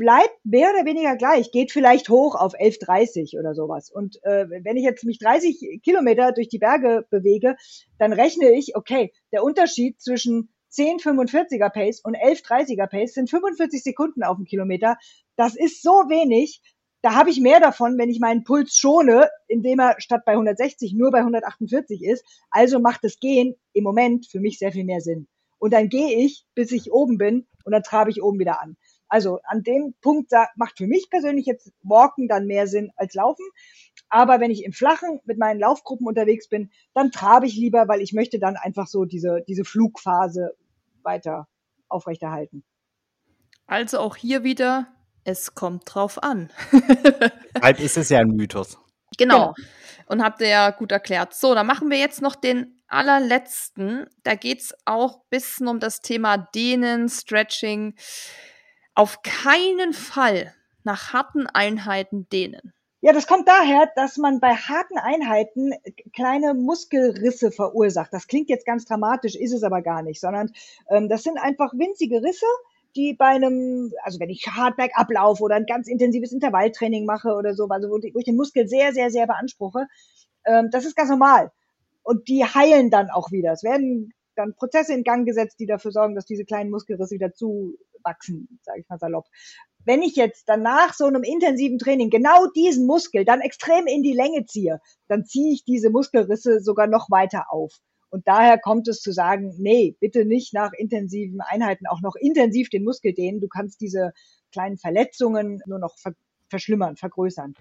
bleibt 0.00 0.34
mehr 0.44 0.70
oder 0.70 0.86
weniger 0.86 1.14
gleich, 1.14 1.52
geht 1.52 1.72
vielleicht 1.72 2.08
hoch 2.08 2.34
auf 2.34 2.54
11,30 2.54 3.38
oder 3.38 3.54
sowas. 3.54 3.90
Und 3.90 4.16
äh, 4.24 4.46
wenn 4.48 4.78
ich 4.78 4.82
jetzt 4.82 5.04
mich 5.04 5.18
30 5.18 5.82
Kilometer 5.84 6.32
durch 6.32 6.48
die 6.48 6.58
Berge 6.58 7.04
bewege, 7.10 7.54
dann 7.98 8.14
rechne 8.14 8.50
ich, 8.50 8.76
okay, 8.76 9.12
der 9.30 9.44
Unterschied 9.44 10.00
zwischen 10.00 10.54
10,45er 10.72 11.68
Pace 11.68 12.00
und 12.02 12.16
11,30er 12.16 12.86
Pace 12.86 13.12
sind 13.12 13.28
45 13.28 13.82
Sekunden 13.82 14.22
auf 14.22 14.38
dem 14.38 14.46
Kilometer. 14.46 14.96
Das 15.36 15.54
ist 15.54 15.82
so 15.82 15.90
wenig. 16.08 16.62
Da 17.02 17.14
habe 17.14 17.28
ich 17.28 17.38
mehr 17.38 17.60
davon, 17.60 17.98
wenn 17.98 18.08
ich 18.08 18.20
meinen 18.20 18.42
Puls 18.42 18.74
schone, 18.74 19.28
indem 19.48 19.80
er 19.80 19.96
statt 19.98 20.22
bei 20.24 20.32
160 20.32 20.94
nur 20.94 21.10
bei 21.10 21.18
148 21.18 22.02
ist. 22.04 22.24
Also 22.50 22.80
macht 22.80 23.04
das 23.04 23.18
Gehen 23.18 23.54
im 23.74 23.84
Moment 23.84 24.26
für 24.30 24.40
mich 24.40 24.58
sehr 24.58 24.72
viel 24.72 24.84
mehr 24.84 25.02
Sinn. 25.02 25.28
Und 25.58 25.74
dann 25.74 25.90
gehe 25.90 26.24
ich, 26.24 26.46
bis 26.54 26.72
ich 26.72 26.90
oben 26.90 27.18
bin 27.18 27.46
und 27.64 27.72
dann 27.72 27.82
trabe 27.82 28.08
ich 28.08 28.22
oben 28.22 28.38
wieder 28.38 28.62
an. 28.62 28.78
Also 29.10 29.40
an 29.44 29.62
dem 29.62 29.92
Punkt 30.00 30.32
da 30.32 30.48
macht 30.54 30.78
für 30.78 30.86
mich 30.86 31.10
persönlich 31.10 31.44
jetzt 31.44 31.72
Walken 31.82 32.28
dann 32.28 32.46
mehr 32.46 32.66
Sinn 32.66 32.92
als 32.96 33.14
Laufen. 33.14 33.44
Aber 34.08 34.40
wenn 34.40 34.50
ich 34.50 34.64
im 34.64 34.72
Flachen 34.72 35.20
mit 35.24 35.36
meinen 35.36 35.60
Laufgruppen 35.60 36.06
unterwegs 36.06 36.48
bin, 36.48 36.70
dann 36.94 37.10
trabe 37.10 37.46
ich 37.46 37.56
lieber, 37.56 37.88
weil 37.88 38.00
ich 38.00 38.12
möchte 38.12 38.38
dann 38.38 38.56
einfach 38.56 38.86
so 38.86 39.04
diese, 39.04 39.42
diese 39.46 39.64
Flugphase 39.64 40.54
weiter 41.02 41.48
aufrechterhalten. 41.88 42.64
Also 43.66 43.98
auch 43.98 44.16
hier 44.16 44.44
wieder, 44.44 44.88
es 45.24 45.54
kommt 45.54 45.82
drauf 45.86 46.22
an. 46.22 46.50
Halt 47.62 47.80
ist 47.80 47.96
es 47.96 48.08
ja 48.08 48.18
ein 48.18 48.28
Mythos. 48.28 48.78
Genau. 49.18 49.54
genau. 49.54 49.68
Und 50.06 50.22
habt 50.22 50.40
ihr 50.40 50.48
ja 50.48 50.70
gut 50.70 50.92
erklärt. 50.92 51.34
So, 51.34 51.54
dann 51.54 51.66
machen 51.66 51.90
wir 51.90 51.98
jetzt 51.98 52.20
noch 52.22 52.34
den 52.34 52.80
allerletzten. 52.88 54.06
Da 54.24 54.34
geht 54.34 54.60
es 54.60 54.74
auch 54.84 55.18
ein 55.18 55.26
bisschen 55.30 55.68
um 55.68 55.78
das 55.78 56.00
Thema 56.00 56.36
Dehnen, 56.36 57.08
Stretching 57.08 57.94
auf 58.94 59.22
keinen 59.22 59.92
Fall 59.92 60.54
nach 60.84 61.12
harten 61.12 61.46
Einheiten 61.46 62.28
dehnen. 62.30 62.72
Ja, 63.02 63.14
das 63.14 63.26
kommt 63.26 63.48
daher, 63.48 63.90
dass 63.96 64.18
man 64.18 64.40
bei 64.40 64.54
harten 64.54 64.98
Einheiten 64.98 65.72
kleine 66.12 66.52
Muskelrisse 66.52 67.50
verursacht. 67.50 68.12
Das 68.12 68.26
klingt 68.26 68.50
jetzt 68.50 68.66
ganz 68.66 68.84
dramatisch, 68.84 69.36
ist 69.36 69.54
es 69.54 69.62
aber 69.62 69.80
gar 69.80 70.02
nicht, 70.02 70.20
sondern 70.20 70.52
ähm, 70.90 71.08
das 71.08 71.22
sind 71.22 71.38
einfach 71.38 71.72
winzige 71.72 72.22
Risse, 72.22 72.44
die 72.96 73.14
bei 73.14 73.28
einem, 73.28 73.92
also 74.02 74.20
wenn 74.20 74.28
ich 74.28 74.46
hart 74.48 74.74
ablaufe 74.94 75.42
oder 75.42 75.54
ein 75.54 75.64
ganz 75.64 75.88
intensives 75.88 76.32
Intervalltraining 76.32 77.06
mache 77.06 77.32
oder 77.32 77.54
so, 77.54 77.66
also 77.68 77.88
wo, 77.88 77.98
ich 77.98 78.24
den 78.24 78.36
Muskel 78.36 78.68
sehr, 78.68 78.92
sehr, 78.92 79.10
sehr 79.10 79.26
beanspruche, 79.26 79.86
ähm, 80.44 80.68
das 80.70 80.84
ist 80.84 80.96
ganz 80.96 81.08
normal. 81.08 81.52
Und 82.02 82.28
die 82.28 82.44
heilen 82.44 82.90
dann 82.90 83.08
auch 83.08 83.30
wieder. 83.30 83.52
Es 83.52 83.62
werden 83.62 84.12
dann 84.36 84.54
Prozesse 84.54 84.92
in 84.92 85.04
Gang 85.04 85.26
gesetzt, 85.26 85.58
die 85.58 85.66
dafür 85.66 85.92
sorgen, 85.92 86.14
dass 86.14 86.26
diese 86.26 86.44
kleinen 86.44 86.70
Muskelrisse 86.70 87.14
wieder 87.14 87.32
zuwachsen, 88.00 88.58
sage 88.62 88.80
ich 88.80 88.88
mal 88.88 88.98
salopp. 88.98 89.26
Wenn 89.84 90.02
ich 90.02 90.16
jetzt 90.16 90.48
dann 90.48 90.62
nach 90.62 90.94
so 90.94 91.06
einem 91.06 91.22
intensiven 91.22 91.78
Training 91.78 92.10
genau 92.10 92.46
diesen 92.54 92.86
Muskel 92.86 93.24
dann 93.24 93.40
extrem 93.40 93.86
in 93.86 94.02
die 94.02 94.12
Länge 94.12 94.44
ziehe, 94.44 94.80
dann 95.08 95.24
ziehe 95.24 95.52
ich 95.52 95.64
diese 95.64 95.90
Muskelrisse 95.90 96.60
sogar 96.60 96.86
noch 96.86 97.10
weiter 97.10 97.46
auf. 97.50 97.72
Und 98.10 98.26
daher 98.26 98.58
kommt 98.58 98.88
es 98.88 99.00
zu 99.00 99.12
sagen, 99.12 99.54
nee, 99.58 99.96
bitte 100.00 100.24
nicht 100.24 100.52
nach 100.52 100.72
intensiven 100.72 101.40
Einheiten 101.40 101.86
auch 101.86 102.00
noch 102.02 102.16
intensiv 102.16 102.68
den 102.68 102.84
Muskel 102.84 103.14
dehnen. 103.14 103.40
Du 103.40 103.48
kannst 103.48 103.80
diese 103.80 104.12
kleinen 104.52 104.78
Verletzungen 104.78 105.62
nur 105.66 105.78
noch 105.78 105.96
ver 105.96 106.14
verschlimmern, 106.48 106.96
vergrößern. 106.96 107.54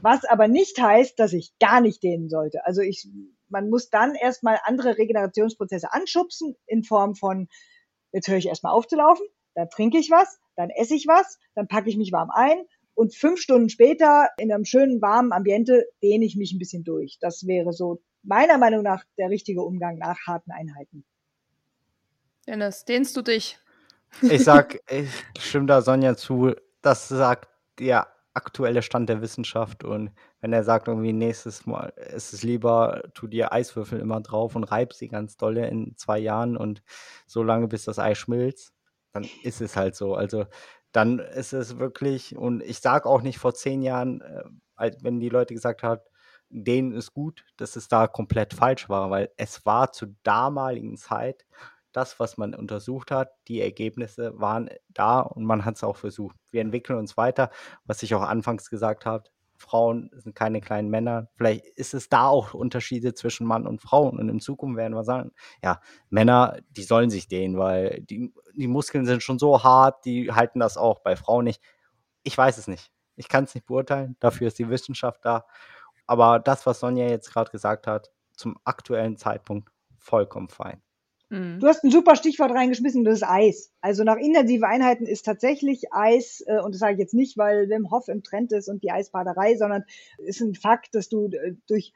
Was 0.00 0.24
aber 0.24 0.46
nicht 0.46 0.80
heißt, 0.80 1.18
dass 1.18 1.32
ich 1.32 1.52
gar 1.58 1.80
nicht 1.80 2.04
dehnen 2.04 2.28
sollte. 2.28 2.64
Also 2.64 2.82
ich 2.82 3.08
man 3.48 3.70
muss 3.70 3.90
dann 3.90 4.14
erstmal 4.14 4.58
andere 4.64 4.98
Regenerationsprozesse 4.98 5.92
anschubsen 5.92 6.56
in 6.66 6.82
Form 6.82 7.14
von, 7.14 7.48
jetzt 8.12 8.28
höre 8.28 8.36
ich 8.36 8.46
erstmal 8.46 8.72
auf 8.72 8.86
zu 8.86 8.96
laufen, 8.96 9.26
dann 9.58 9.70
trinke 9.70 9.98
ich 9.98 10.08
was, 10.08 10.38
dann 10.54 10.70
esse 10.70 10.94
ich 10.94 11.08
was, 11.08 11.38
dann 11.56 11.66
packe 11.66 11.90
ich 11.90 11.96
mich 11.96 12.12
warm 12.12 12.30
ein 12.30 12.58
und 12.94 13.12
fünf 13.14 13.40
Stunden 13.40 13.68
später 13.68 14.28
in 14.38 14.52
einem 14.52 14.64
schönen 14.64 15.02
warmen 15.02 15.32
Ambiente 15.32 15.84
dehne 16.00 16.24
ich 16.24 16.36
mich 16.36 16.52
ein 16.52 16.60
bisschen 16.60 16.84
durch. 16.84 17.18
Das 17.20 17.44
wäre 17.44 17.72
so 17.72 18.00
meiner 18.22 18.56
Meinung 18.56 18.84
nach 18.84 19.04
der 19.18 19.30
richtige 19.30 19.62
Umgang 19.62 19.98
nach 19.98 20.18
harten 20.28 20.52
Einheiten. 20.52 21.04
Dennis, 22.46 22.84
dehnst 22.84 23.16
du 23.16 23.22
dich? 23.22 23.58
Ich 24.22 24.44
sag, 24.44 24.78
ich 24.90 25.10
stimme 25.40 25.66
da 25.66 25.82
Sonja 25.82 26.16
zu, 26.16 26.54
das 26.80 27.08
sagt 27.08 27.48
ja 27.80 28.06
aktuelle 28.34 28.82
Stand 28.82 29.08
der 29.08 29.20
Wissenschaft 29.22 29.82
und 29.82 30.12
wenn 30.40 30.52
er 30.52 30.62
sagt, 30.62 30.86
irgendwie 30.86 31.12
nächstes 31.12 31.66
Mal 31.66 31.92
ist 32.14 32.32
es 32.32 32.44
lieber, 32.44 33.02
tu 33.12 33.26
dir 33.26 33.52
Eiswürfel 33.52 33.98
immer 33.98 34.20
drauf 34.20 34.54
und 34.54 34.62
reib 34.62 34.92
sie 34.92 35.08
ganz 35.08 35.36
dolle 35.36 35.66
in 35.66 35.96
zwei 35.96 36.20
Jahren 36.20 36.56
und 36.56 36.82
so 37.26 37.42
lange, 37.42 37.66
bis 37.66 37.84
das 37.84 37.98
Eis 37.98 38.18
schmilzt, 38.18 38.72
dann 39.22 39.30
ist 39.42 39.60
es 39.60 39.76
halt 39.76 39.94
so. 39.94 40.14
Also 40.14 40.46
dann 40.92 41.18
ist 41.18 41.52
es 41.52 41.78
wirklich, 41.78 42.36
und 42.36 42.62
ich 42.62 42.80
sage 42.80 43.08
auch 43.08 43.22
nicht 43.22 43.38
vor 43.38 43.54
zehn 43.54 43.82
Jahren, 43.82 44.20
äh, 44.20 44.92
wenn 45.02 45.20
die 45.20 45.28
Leute 45.28 45.54
gesagt 45.54 45.82
haben, 45.82 46.00
denen 46.50 46.92
ist 46.92 47.12
gut, 47.12 47.44
dass 47.56 47.76
es 47.76 47.88
da 47.88 48.06
komplett 48.06 48.54
falsch 48.54 48.88
war, 48.88 49.10
weil 49.10 49.30
es 49.36 49.66
war 49.66 49.92
zur 49.92 50.08
damaligen 50.22 50.96
Zeit 50.96 51.44
das, 51.92 52.20
was 52.20 52.38
man 52.38 52.54
untersucht 52.54 53.10
hat, 53.10 53.32
die 53.48 53.60
Ergebnisse 53.60 54.38
waren 54.38 54.70
da 54.88 55.20
und 55.20 55.44
man 55.44 55.64
hat 55.64 55.76
es 55.76 55.84
auch 55.84 55.96
versucht. 55.96 56.36
Wir 56.50 56.60
entwickeln 56.60 56.98
uns 56.98 57.16
weiter, 57.16 57.50
was 57.84 58.02
ich 58.02 58.14
auch 58.14 58.22
anfangs 58.22 58.70
gesagt 58.70 59.04
habe. 59.04 59.24
Frauen 59.58 60.10
sind 60.14 60.34
keine 60.34 60.60
kleinen 60.60 60.88
Männer. 60.88 61.28
Vielleicht 61.34 61.66
ist 61.66 61.92
es 61.92 62.08
da 62.08 62.28
auch 62.28 62.54
Unterschiede 62.54 63.12
zwischen 63.14 63.46
Mann 63.46 63.66
und 63.66 63.82
Frau. 63.82 64.08
Und 64.08 64.28
in 64.28 64.40
Zukunft 64.40 64.76
werden 64.76 64.94
wir 64.94 65.04
sagen, 65.04 65.32
ja, 65.62 65.80
Männer, 66.10 66.58
die 66.70 66.84
sollen 66.84 67.10
sich 67.10 67.28
dehnen, 67.28 67.58
weil 67.58 68.00
die, 68.02 68.32
die 68.54 68.68
Muskeln 68.68 69.04
sind 69.04 69.22
schon 69.22 69.38
so 69.38 69.62
hart, 69.62 70.04
die 70.04 70.32
halten 70.32 70.60
das 70.60 70.76
auch 70.76 71.00
bei 71.00 71.16
Frauen 71.16 71.44
nicht. 71.44 71.60
Ich 72.22 72.38
weiß 72.38 72.58
es 72.58 72.68
nicht. 72.68 72.92
Ich 73.16 73.28
kann 73.28 73.44
es 73.44 73.54
nicht 73.54 73.66
beurteilen. 73.66 74.16
Dafür 74.20 74.48
ist 74.48 74.58
die 74.58 74.70
Wissenschaft 74.70 75.24
da. 75.24 75.44
Aber 76.06 76.38
das, 76.38 76.64
was 76.64 76.80
Sonja 76.80 77.08
jetzt 77.08 77.32
gerade 77.32 77.50
gesagt 77.50 77.86
hat, 77.86 78.10
zum 78.32 78.56
aktuellen 78.64 79.16
Zeitpunkt 79.16 79.70
vollkommen 79.98 80.48
fein. 80.48 80.80
Mhm. 81.30 81.60
Du 81.60 81.66
hast 81.66 81.84
ein 81.84 81.90
super 81.90 82.16
Stichwort 82.16 82.52
reingeschmissen, 82.52 83.04
das 83.04 83.16
ist 83.16 83.28
Eis. 83.28 83.72
Also 83.80 84.04
nach 84.04 84.16
intensiven 84.16 84.64
Einheiten 84.64 85.06
ist 85.06 85.24
tatsächlich 85.24 85.92
Eis, 85.92 86.42
äh, 86.46 86.60
und 86.60 86.72
das 86.72 86.80
sage 86.80 86.94
ich 86.94 86.98
jetzt 86.98 87.14
nicht, 87.14 87.36
weil 87.36 87.68
Wim 87.68 87.90
Hof 87.90 88.08
im 88.08 88.22
Trend 88.22 88.52
ist 88.52 88.68
und 88.68 88.82
die 88.82 88.90
Eisbaderei, 88.90 89.56
sondern 89.56 89.84
ist 90.18 90.40
ein 90.40 90.54
Fakt, 90.54 90.94
dass 90.94 91.08
du 91.08 91.26
äh, 91.26 91.54
durch 91.66 91.92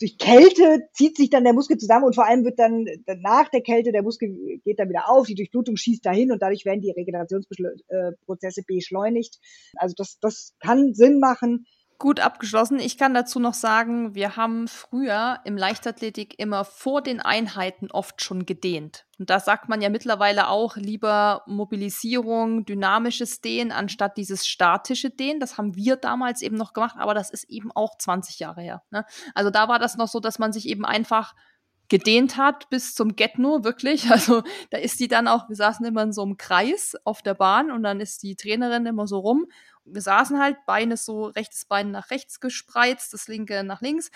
durch 0.00 0.16
Kälte 0.16 0.88
zieht 0.94 1.16
sich 1.18 1.28
dann 1.28 1.44
der 1.44 1.52
Muskel 1.52 1.76
zusammen 1.76 2.06
und 2.06 2.14
vor 2.14 2.26
allem 2.26 2.44
wird 2.44 2.58
dann 2.58 2.86
nach 3.20 3.50
der 3.50 3.60
Kälte 3.60 3.92
der 3.92 4.02
Muskel 4.02 4.58
geht 4.64 4.78
dann 4.78 4.88
wieder 4.88 5.10
auf, 5.10 5.26
die 5.26 5.34
Durchblutung 5.34 5.76
schießt 5.76 6.04
dahin 6.04 6.32
und 6.32 6.40
dadurch 6.40 6.64
werden 6.64 6.80
die 6.80 6.90
Regenerationsprozesse 6.90 8.62
beschleunigt. 8.66 9.38
Also 9.76 9.94
das, 9.96 10.18
das 10.20 10.54
kann 10.58 10.94
Sinn 10.94 11.20
machen. 11.20 11.66
Gut 12.00 12.18
abgeschlossen. 12.18 12.80
Ich 12.80 12.98
kann 12.98 13.14
dazu 13.14 13.38
noch 13.38 13.54
sagen, 13.54 14.14
wir 14.14 14.34
haben 14.34 14.66
früher 14.66 15.38
im 15.44 15.56
Leichtathletik 15.56 16.40
immer 16.40 16.64
vor 16.64 17.02
den 17.02 17.20
Einheiten 17.20 17.90
oft 17.90 18.22
schon 18.22 18.46
gedehnt. 18.46 19.04
Und 19.18 19.28
da 19.28 19.38
sagt 19.38 19.68
man 19.68 19.82
ja 19.82 19.90
mittlerweile 19.90 20.48
auch 20.48 20.76
lieber 20.76 21.42
Mobilisierung, 21.46 22.64
dynamisches 22.64 23.42
Dehnen 23.42 23.70
anstatt 23.70 24.16
dieses 24.16 24.48
statische 24.48 25.10
Dehnen. 25.10 25.40
Das 25.40 25.58
haben 25.58 25.76
wir 25.76 25.96
damals 25.96 26.40
eben 26.40 26.56
noch 26.56 26.72
gemacht, 26.72 26.96
aber 26.98 27.12
das 27.12 27.30
ist 27.30 27.44
eben 27.50 27.70
auch 27.70 27.98
20 27.98 28.40
Jahre 28.40 28.62
her. 28.62 28.82
Ne? 28.90 29.04
Also 29.34 29.50
da 29.50 29.68
war 29.68 29.78
das 29.78 29.96
noch 29.98 30.08
so, 30.08 30.20
dass 30.20 30.38
man 30.38 30.54
sich 30.54 30.66
eben 30.66 30.86
einfach 30.86 31.34
gedehnt 31.90 32.38
hat 32.38 32.70
bis 32.70 32.94
zum 32.94 33.14
Get-No, 33.14 33.62
wirklich. 33.62 34.10
Also 34.10 34.42
da 34.70 34.78
ist 34.78 34.98
die 35.00 35.08
dann 35.08 35.28
auch, 35.28 35.50
wir 35.50 35.56
saßen 35.56 35.84
immer 35.84 36.02
in 36.02 36.12
so 36.12 36.22
einem 36.22 36.38
Kreis 36.38 36.96
auf 37.04 37.20
der 37.20 37.34
Bahn 37.34 37.70
und 37.70 37.82
dann 37.82 38.00
ist 38.00 38.22
die 38.22 38.36
Trainerin 38.36 38.86
immer 38.86 39.06
so 39.06 39.18
rum 39.18 39.46
wir 39.84 40.02
saßen 40.02 40.38
halt, 40.38 40.56
Beine 40.66 40.96
so, 40.96 41.26
rechtes 41.26 41.64
Bein 41.64 41.90
nach 41.90 42.10
rechts 42.10 42.40
gespreizt, 42.40 43.12
das 43.12 43.28
linke 43.28 43.64
nach 43.64 43.80
links. 43.80 44.10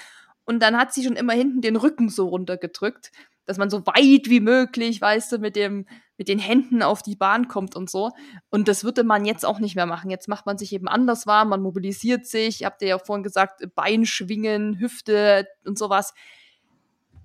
Und 0.45 0.61
dann 0.61 0.77
hat 0.77 0.93
sie 0.93 1.05
schon 1.05 1.17
immer 1.17 1.33
hinten 1.33 1.63
den 1.63 1.77
Rücken 1.77 2.09
so 2.09 2.29
runtergedrückt, 2.29 3.11
dass 3.47 3.59
man 3.59 3.71
so 3.71 3.87
weit 3.87 4.29
wie 4.29 4.41
möglich, 4.41 5.01
weißt 5.01 5.33
du, 5.33 5.39
mit 5.39 5.57
dem, 5.57 5.87
mit 6.17 6.29
den 6.29 6.39
Händen 6.39 6.83
auf 6.83 7.03
die 7.03 7.17
Bahn 7.17 7.49
kommt 7.49 7.77
und 7.77 7.91
so. 7.91 8.11
Und 8.51 8.69
das 8.69 8.85
würde 8.85 9.05
man 9.05 9.25
jetzt 9.25 9.45
auch 9.45 9.59
nicht 9.59 9.77
mehr 9.77 9.87
machen. 9.87 10.11
Jetzt 10.11 10.29
macht 10.29 10.47
man 10.47 10.59
sich 10.59 10.73
eben 10.73 10.89
anders 10.89 11.27
warm, 11.27 11.49
man 11.49 11.63
mobilisiert 11.63 12.27
sich, 12.27 12.65
habt 12.65 12.83
ihr 12.83 12.89
ja 12.89 12.99
vorhin 12.99 13.23
gesagt, 13.23 13.63
Bein 13.75 14.07
schwingen, 14.07 14.79
Hüfte 14.79 15.47
und 15.65 15.79
sowas. 15.79 16.15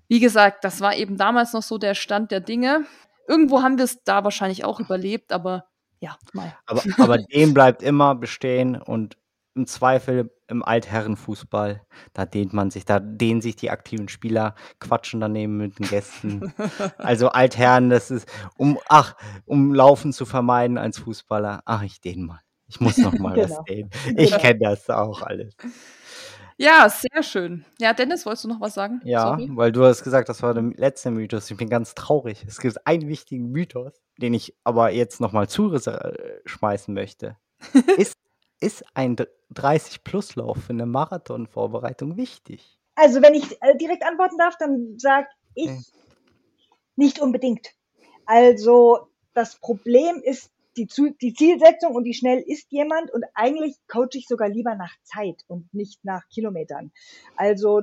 Wie 0.07 0.19
gesagt, 0.19 0.63
das 0.63 0.81
war 0.81 0.95
eben 0.95 1.17
damals 1.17 1.53
noch 1.53 1.63
so 1.63 1.77
der 1.77 1.93
Stand 1.93 2.31
der 2.31 2.39
Dinge. 2.39 2.85
Irgendwo 3.27 3.61
haben 3.61 3.77
wir 3.77 3.85
es 3.85 4.03
da 4.03 4.23
wahrscheinlich 4.23 4.65
auch 4.65 4.79
überlebt, 4.79 5.31
aber 5.31 5.68
ja, 5.99 6.17
mal. 6.33 6.55
Aber, 6.65 6.81
aber 6.97 7.17
dem 7.17 7.53
bleibt 7.53 7.83
immer 7.83 8.15
bestehen 8.15 8.75
und 8.75 9.17
im 9.55 9.67
Zweifel 9.67 10.31
im 10.47 10.63
Altherrenfußball, 10.63 11.81
da 12.13 12.25
dehnt 12.25 12.53
man 12.53 12.71
sich, 12.71 12.85
da 12.85 12.99
dehnen 12.99 13.41
sich 13.41 13.55
die 13.55 13.69
aktiven 13.69 14.07
Spieler, 14.07 14.55
quatschen 14.79 15.19
daneben 15.19 15.57
mit 15.57 15.77
den 15.79 15.87
Gästen. 15.87 16.53
also 16.97 17.29
Altherren, 17.29 17.89
das 17.89 18.09
ist, 18.09 18.27
um, 18.57 18.79
ach, 18.87 19.15
um 19.45 19.73
Laufen 19.73 20.13
zu 20.13 20.25
vermeiden 20.25 20.77
als 20.77 20.99
Fußballer, 20.99 21.61
ach, 21.65 21.83
ich 21.83 22.01
dehne 22.01 22.23
mal. 22.23 22.39
Ich 22.67 22.79
muss 22.79 22.97
noch 22.97 23.13
mal 23.13 23.33
genau. 23.33 23.49
was 23.49 23.63
dehnen. 23.65 23.89
Ich 24.15 24.29
genau. 24.29 24.41
kenne 24.41 24.59
das 24.59 24.89
auch 24.89 25.23
alles. 25.23 25.55
Ja, 26.59 26.89
sehr 26.89 27.23
schön. 27.23 27.63
Ja, 27.79 27.93
Dennis, 27.93 28.25
wolltest 28.25 28.43
du 28.43 28.49
noch 28.49 28.59
was 28.59 28.73
sagen? 28.73 28.99
Ja, 29.05 29.29
Sorry. 29.29 29.47
weil 29.53 29.71
du 29.71 29.85
hast 29.85 30.03
gesagt, 30.03 30.27
das 30.27 30.43
war 30.43 30.53
der 30.53 30.63
letzte 30.75 31.09
Mythos. 31.09 31.49
Ich 31.49 31.55
bin 31.55 31.69
ganz 31.69 31.95
traurig. 31.95 32.43
Es 32.45 32.59
gibt 32.59 32.85
einen 32.85 33.07
wichtigen 33.07 33.49
Mythos, 33.49 33.93
den 34.17 34.33
ich 34.33 34.57
aber 34.65 34.91
jetzt 34.91 35.21
nochmal 35.21 35.47
zuschmeißen 35.47 36.93
möchte. 36.93 37.37
ist, 37.97 38.17
ist 38.59 38.83
ein 38.93 39.15
30-Plus-Lauf 39.53 40.57
für 40.65 40.73
eine 40.73 40.85
Marathonvorbereitung 40.85 42.17
wichtig? 42.17 42.77
Also, 42.95 43.21
wenn 43.21 43.35
ich 43.35 43.61
äh, 43.61 43.77
direkt 43.77 44.03
antworten 44.03 44.37
darf, 44.37 44.57
dann 44.57 44.99
sage 44.99 45.27
ich 45.55 45.69
okay. 45.69 45.81
nicht 46.97 47.21
unbedingt. 47.21 47.69
Also, 48.25 49.07
das 49.33 49.55
Problem 49.55 50.21
ist 50.21 50.51
die, 50.87 51.15
die 51.21 51.33
Zielsetzung 51.33 51.95
und 51.95 52.05
wie 52.05 52.13
schnell 52.13 52.43
ist 52.45 52.71
jemand 52.71 53.11
und 53.11 53.25
eigentlich 53.33 53.77
coache 53.87 54.15
ich 54.15 54.27
sogar 54.27 54.49
lieber 54.49 54.75
nach 54.75 54.95
Zeit 55.03 55.43
und 55.47 55.73
nicht 55.73 56.03
nach 56.05 56.27
Kilometern. 56.29 56.91
Also 57.35 57.81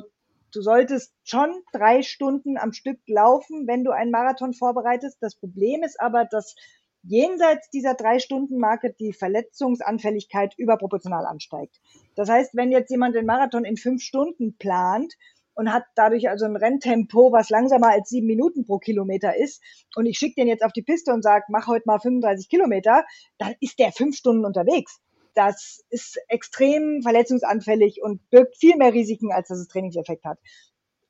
du 0.52 0.62
solltest 0.62 1.12
schon 1.24 1.62
drei 1.73 2.02
Stunden 2.02 2.56
am 2.56 2.73
Stück 2.73 2.98
laufen, 3.06 3.66
wenn 3.66 3.85
du 3.85 3.90
einen 3.90 4.10
Marathon 4.10 4.55
vorbereitest. 4.55 5.18
Das 5.20 5.35
Problem 5.35 5.82
ist 5.82 6.01
aber, 6.01 6.24
dass 6.24 6.55
jenseits 7.02 7.70
dieser 7.70 7.94
drei 7.94 8.18
Stunden 8.18 8.59
Marke 8.59 8.93
die 8.98 9.12
Verletzungsanfälligkeit 9.12 10.55
überproportional 10.56 11.27
ansteigt. 11.27 11.81
Das 12.14 12.28
heißt, 12.28 12.55
wenn 12.55 12.73
jetzt 12.73 12.90
jemand 12.90 13.14
den 13.14 13.27
Marathon 13.27 13.64
in 13.64 13.77
fünf 13.77 14.02
Stunden 14.02 14.56
plant 14.56 15.14
und 15.57 15.73
hat 15.73 15.85
dadurch 15.95 16.28
also 16.28 16.45
ein 16.45 16.55
Renntempo, 16.55 17.33
was 17.33 17.51
langsamer 17.51 17.89
als 17.89 18.11
sieben 18.11 18.27
Minuten 18.27 18.65
pro 18.65 18.78
Kilometer 18.78 19.37
ist. 19.37 19.62
Und 19.97 20.07
ich 20.07 20.19
schicke 20.19 20.37
den 20.37 20.49
jetzt 20.49 20.62
auf 20.62 20.73
die 20.73 20.83
Piste 20.83 21.12
und 21.12 21.23
sage, 21.23 21.47
mach 21.49 21.66
heute 21.66 21.85
mal 21.87 21.99
35 21.99 22.49
Kilometer, 22.49 23.05
dann 23.39 23.55
ist 23.61 23.78
der 23.78 23.91
fünf 23.91 24.16
Stunden 24.16 24.45
unterwegs. 24.45 25.01
Das 25.35 25.85
ist 25.91 26.19
extrem 26.28 27.03
verletzungsanfällig 27.03 28.01
und 28.03 28.28
birgt 28.31 28.57
viel 28.57 28.77
mehr 28.77 28.93
Risiken, 28.93 29.33
als 29.33 29.49
dass 29.49 29.59
es 29.59 29.69
Trainingseffekt 29.69 30.24
hat. 30.24 30.39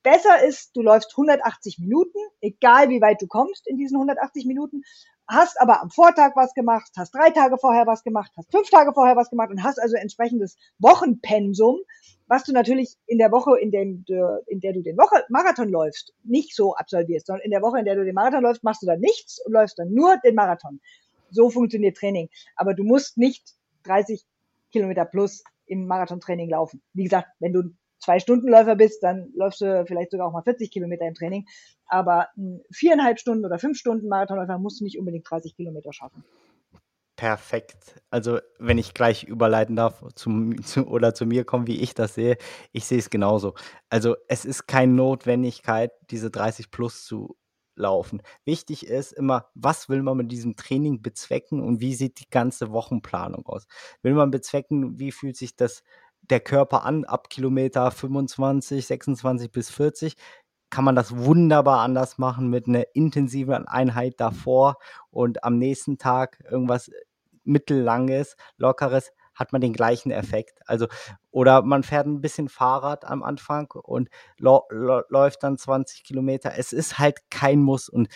Besser 0.02 0.44
ist, 0.44 0.76
du 0.76 0.82
läufst 0.82 1.12
180 1.12 1.80
Minuten, 1.80 2.18
egal 2.40 2.88
wie 2.88 3.00
weit 3.00 3.20
du 3.20 3.26
kommst 3.26 3.66
in 3.66 3.76
diesen 3.76 3.96
180 3.96 4.46
Minuten, 4.46 4.82
hast 5.28 5.60
aber 5.60 5.82
am 5.82 5.90
Vortag 5.90 6.36
was 6.36 6.54
gemacht, 6.54 6.90
hast 6.96 7.14
drei 7.14 7.30
Tage 7.30 7.58
vorher 7.58 7.86
was 7.86 8.04
gemacht, 8.04 8.32
hast 8.36 8.50
fünf 8.50 8.70
Tage 8.70 8.92
vorher 8.92 9.16
was 9.16 9.30
gemacht 9.30 9.50
und 9.50 9.62
hast 9.62 9.80
also 9.80 9.96
entsprechendes 9.96 10.56
Wochenpensum, 10.78 11.78
was 12.28 12.44
du 12.44 12.52
natürlich 12.52 12.96
in 13.06 13.18
der 13.18 13.30
Woche, 13.30 13.58
in, 13.58 13.70
dem 13.70 14.04
in 14.46 14.60
der 14.60 14.72
du 14.72 14.82
den 14.82 14.96
Woche 14.96 15.24
Marathon 15.28 15.68
läufst, 15.68 16.12
nicht 16.24 16.54
so 16.54 16.74
absolvierst, 16.74 17.26
sondern 17.26 17.44
in 17.44 17.50
der 17.50 17.62
Woche, 17.62 17.78
in 17.78 17.84
der 17.84 17.96
du 17.96 18.04
den 18.04 18.14
Marathon 18.14 18.42
läufst, 18.42 18.64
machst 18.64 18.82
du 18.82 18.86
dann 18.86 19.00
nichts 19.00 19.44
und 19.44 19.52
läufst 19.52 19.78
dann 19.78 19.92
nur 19.92 20.16
den 20.18 20.34
Marathon. 20.34 20.80
So 21.30 21.50
funktioniert 21.50 21.96
Training. 21.96 22.28
Aber 22.56 22.74
du 22.74 22.84
musst 22.84 23.16
nicht 23.16 23.54
30 23.84 24.24
Kilometer 24.72 25.04
plus 25.04 25.44
im 25.66 25.86
Marathontraining 25.86 26.50
laufen. 26.50 26.82
Wie 26.92 27.04
gesagt, 27.04 27.28
wenn 27.38 27.52
du 27.52 27.62
zwei 27.98 28.18
Stundenläufer 28.18 28.76
bist, 28.76 29.02
dann 29.02 29.32
läufst 29.34 29.60
du 29.60 29.84
vielleicht 29.86 30.10
sogar 30.10 30.28
auch 30.28 30.32
mal 30.32 30.42
40 30.42 30.70
Kilometer 30.70 31.06
im 31.06 31.14
Training. 31.14 31.46
Aber 31.86 32.28
viereinhalb 32.70 33.18
Stunden 33.18 33.44
oder 33.44 33.58
fünf 33.58 33.78
Stunden 33.78 34.08
Marathonläufer 34.08 34.58
musst 34.58 34.80
du 34.80 34.84
nicht 34.84 34.98
unbedingt 34.98 35.28
30 35.28 35.56
Kilometer 35.56 35.92
schaffen. 35.92 36.24
Perfekt. 37.16 38.02
Also, 38.10 38.40
wenn 38.58 38.76
ich 38.76 38.92
gleich 38.92 39.24
überleiten 39.24 39.74
darf 39.74 40.04
zum, 40.14 40.62
zu, 40.62 40.86
oder 40.86 41.14
zu 41.14 41.24
mir 41.24 41.44
kommen, 41.44 41.66
wie 41.66 41.80
ich 41.80 41.94
das 41.94 42.14
sehe, 42.14 42.36
ich 42.72 42.84
sehe 42.84 42.98
es 42.98 43.08
genauso. 43.08 43.54
Also, 43.88 44.16
es 44.28 44.44
ist 44.44 44.66
keine 44.66 44.92
Notwendigkeit, 44.92 45.92
diese 46.10 46.30
30 46.30 46.70
plus 46.70 47.06
zu 47.06 47.36
laufen. 47.74 48.22
Wichtig 48.44 48.86
ist 48.86 49.12
immer, 49.12 49.48
was 49.54 49.88
will 49.88 50.02
man 50.02 50.16
mit 50.18 50.32
diesem 50.32 50.56
Training 50.56 51.02
bezwecken 51.02 51.62
und 51.62 51.80
wie 51.80 51.94
sieht 51.94 52.20
die 52.20 52.30
ganze 52.30 52.70
Wochenplanung 52.72 53.46
aus? 53.46 53.66
Will 54.02 54.14
man 54.14 54.30
bezwecken, 54.30 54.98
wie 54.98 55.12
fühlt 55.12 55.36
sich 55.36 55.56
das 55.56 55.82
der 56.30 56.40
Körper 56.40 56.84
an 56.84 57.04
ab 57.04 57.30
Kilometer 57.30 57.90
25, 57.90 58.86
26 58.86 59.50
bis 59.50 59.70
40? 59.70 60.16
kann 60.70 60.84
man 60.84 60.96
das 60.96 61.16
wunderbar 61.16 61.80
anders 61.80 62.18
machen 62.18 62.48
mit 62.50 62.66
einer 62.66 62.84
intensiven 62.94 63.68
Einheit 63.68 64.14
davor 64.18 64.76
und 65.10 65.44
am 65.44 65.58
nächsten 65.58 65.98
Tag 65.98 66.42
irgendwas 66.50 66.90
mittellanges, 67.44 68.36
lockeres, 68.56 69.12
hat 69.34 69.52
man 69.52 69.60
den 69.60 69.72
gleichen 69.72 70.10
Effekt. 70.10 70.60
Also, 70.66 70.86
oder 71.30 71.62
man 71.62 71.82
fährt 71.82 72.06
ein 72.06 72.20
bisschen 72.20 72.48
Fahrrad 72.48 73.04
am 73.04 73.22
Anfang 73.22 73.70
und 73.70 74.08
läuft 74.38 75.42
dann 75.42 75.58
20 75.58 76.04
Kilometer. 76.04 76.54
Es 76.56 76.72
ist 76.72 76.98
halt 76.98 77.18
kein 77.30 77.60
Muss. 77.60 77.88
Und 77.88 78.08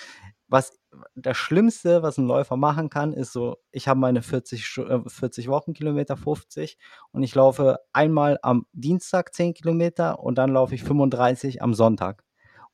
was 0.50 0.76
das 1.14 1.36
Schlimmste, 1.36 2.02
was 2.02 2.18
ein 2.18 2.26
Läufer 2.26 2.56
machen 2.56 2.90
kann, 2.90 3.12
ist 3.12 3.32
so, 3.32 3.56
ich 3.70 3.86
habe 3.86 4.00
meine 4.00 4.20
40, 4.20 4.66
40 5.06 5.48
Wochenkilometer, 5.48 6.16
50 6.16 6.76
und 7.12 7.22
ich 7.22 7.34
laufe 7.36 7.78
einmal 7.92 8.38
am 8.42 8.66
Dienstag 8.72 9.32
10 9.32 9.54
Kilometer 9.54 10.18
und 10.18 10.36
dann 10.36 10.50
laufe 10.50 10.74
ich 10.74 10.82
35 10.82 11.62
am 11.62 11.72
Sonntag. 11.72 12.24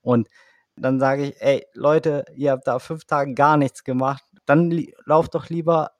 Und 0.00 0.28
dann 0.74 0.98
sage 0.98 1.26
ich, 1.26 1.40
ey, 1.40 1.66
Leute, 1.74 2.24
ihr 2.34 2.52
habt 2.52 2.66
da 2.66 2.78
fünf 2.78 3.04
Tage 3.04 3.34
gar 3.34 3.58
nichts 3.58 3.84
gemacht, 3.84 4.24
dann 4.46 4.70
lauft 5.04 5.34
doch 5.34 5.50
lieber 5.50 5.90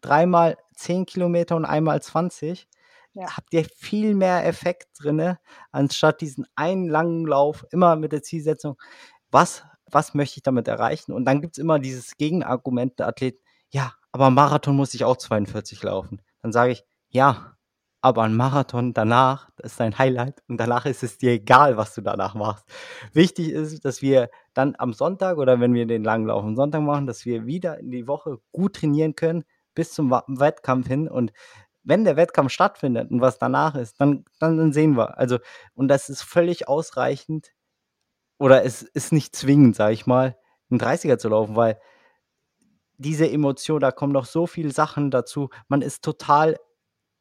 dreimal 0.00 0.56
10 0.76 1.04
Kilometer 1.04 1.54
und 1.56 1.66
einmal 1.66 2.00
20. 2.00 2.66
Ja. 3.12 3.36
Habt 3.36 3.52
ihr 3.52 3.66
viel 3.76 4.14
mehr 4.14 4.46
Effekt 4.46 4.88
drin, 4.98 5.36
anstatt 5.70 6.22
diesen 6.22 6.46
einen 6.56 6.88
langen 6.88 7.26
Lauf, 7.26 7.66
immer 7.70 7.96
mit 7.96 8.12
der 8.12 8.22
Zielsetzung, 8.22 8.80
was, 9.30 9.64
was 9.92 10.14
möchte 10.14 10.38
ich 10.38 10.42
damit 10.42 10.68
erreichen? 10.68 11.12
Und 11.12 11.24
dann 11.24 11.40
gibt 11.40 11.56
es 11.56 11.58
immer 11.58 11.78
dieses 11.78 12.16
Gegenargument 12.16 12.98
der 12.98 13.08
Athleten, 13.08 13.38
ja, 13.70 13.92
aber 14.10 14.30
Marathon 14.30 14.76
muss 14.76 14.94
ich 14.94 15.04
auch 15.04 15.16
42 15.16 15.82
laufen. 15.82 16.20
Dann 16.42 16.52
sage 16.52 16.72
ich, 16.72 16.84
ja, 17.08 17.56
aber 18.02 18.24
ein 18.24 18.34
Marathon 18.34 18.92
danach, 18.92 19.48
das 19.56 19.72
ist 19.72 19.80
dein 19.80 19.96
Highlight 19.96 20.42
und 20.48 20.58
danach 20.58 20.86
ist 20.86 21.04
es 21.04 21.18
dir 21.18 21.30
egal, 21.32 21.76
was 21.76 21.94
du 21.94 22.00
danach 22.00 22.34
machst. 22.34 22.66
Wichtig 23.12 23.50
ist, 23.50 23.84
dass 23.84 24.02
wir 24.02 24.28
dann 24.54 24.74
am 24.78 24.92
Sonntag 24.92 25.38
oder 25.38 25.60
wenn 25.60 25.72
wir 25.72 25.86
den 25.86 26.02
langen 26.02 26.26
Lauf 26.26 26.42
am 26.42 26.56
Sonntag 26.56 26.82
machen, 26.82 27.06
dass 27.06 27.24
wir 27.24 27.46
wieder 27.46 27.78
in 27.78 27.90
die 27.92 28.08
Woche 28.08 28.38
gut 28.50 28.74
trainieren 28.74 29.14
können 29.14 29.44
bis 29.74 29.92
zum 29.92 30.10
Wettkampf 30.10 30.88
hin 30.88 31.08
und 31.08 31.32
wenn 31.84 32.04
der 32.04 32.16
Wettkampf 32.16 32.52
stattfindet 32.52 33.10
und 33.10 33.20
was 33.20 33.38
danach 33.38 33.74
ist, 33.74 34.00
dann, 34.00 34.24
dann, 34.38 34.56
dann 34.56 34.72
sehen 34.72 34.96
wir. 34.96 35.18
Also, 35.18 35.38
und 35.74 35.88
das 35.88 36.08
ist 36.08 36.22
völlig 36.22 36.68
ausreichend 36.68 37.52
oder 38.42 38.64
es 38.64 38.82
ist 38.82 39.12
nicht 39.12 39.36
zwingend, 39.36 39.76
sag 39.76 39.92
ich 39.92 40.04
mal, 40.04 40.36
einen 40.68 40.80
30er 40.80 41.16
zu 41.16 41.28
laufen, 41.28 41.54
weil 41.54 41.78
diese 42.98 43.30
Emotion, 43.30 43.78
da 43.78 43.92
kommen 43.92 44.12
noch 44.12 44.24
so 44.24 44.48
viele 44.48 44.72
Sachen 44.72 45.12
dazu. 45.12 45.48
Man 45.68 45.80
ist 45.80 46.02
total 46.02 46.56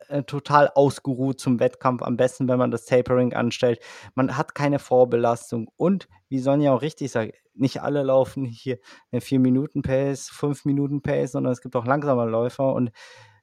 äh, 0.08 0.24
total 0.24 0.72
ausgeruht 0.74 1.40
zum 1.40 1.60
Wettkampf. 1.60 2.02
Am 2.02 2.18
besten, 2.18 2.48
wenn 2.48 2.58
man 2.58 2.72
das 2.72 2.86
Tapering 2.86 3.36
anstellt. 3.36 3.80
Man 4.16 4.36
hat 4.36 4.56
keine 4.56 4.80
Vorbelastung. 4.80 5.70
Und 5.78 6.08
wie 6.28 6.40
Sonja 6.40 6.74
auch 6.74 6.82
richtig 6.82 7.12
sagt, 7.12 7.36
nicht 7.54 7.84
alle 7.84 8.02
laufen 8.02 8.44
hier 8.44 8.80
eine 9.12 9.22
4-Minuten-Pace, 9.22 10.32
5-Minuten-Pace, 10.32 11.34
sondern 11.34 11.54
es 11.54 11.62
gibt 11.62 11.76
auch 11.76 11.86
langsame 11.86 12.26
Läufer. 12.26 12.74
Und 12.74 12.90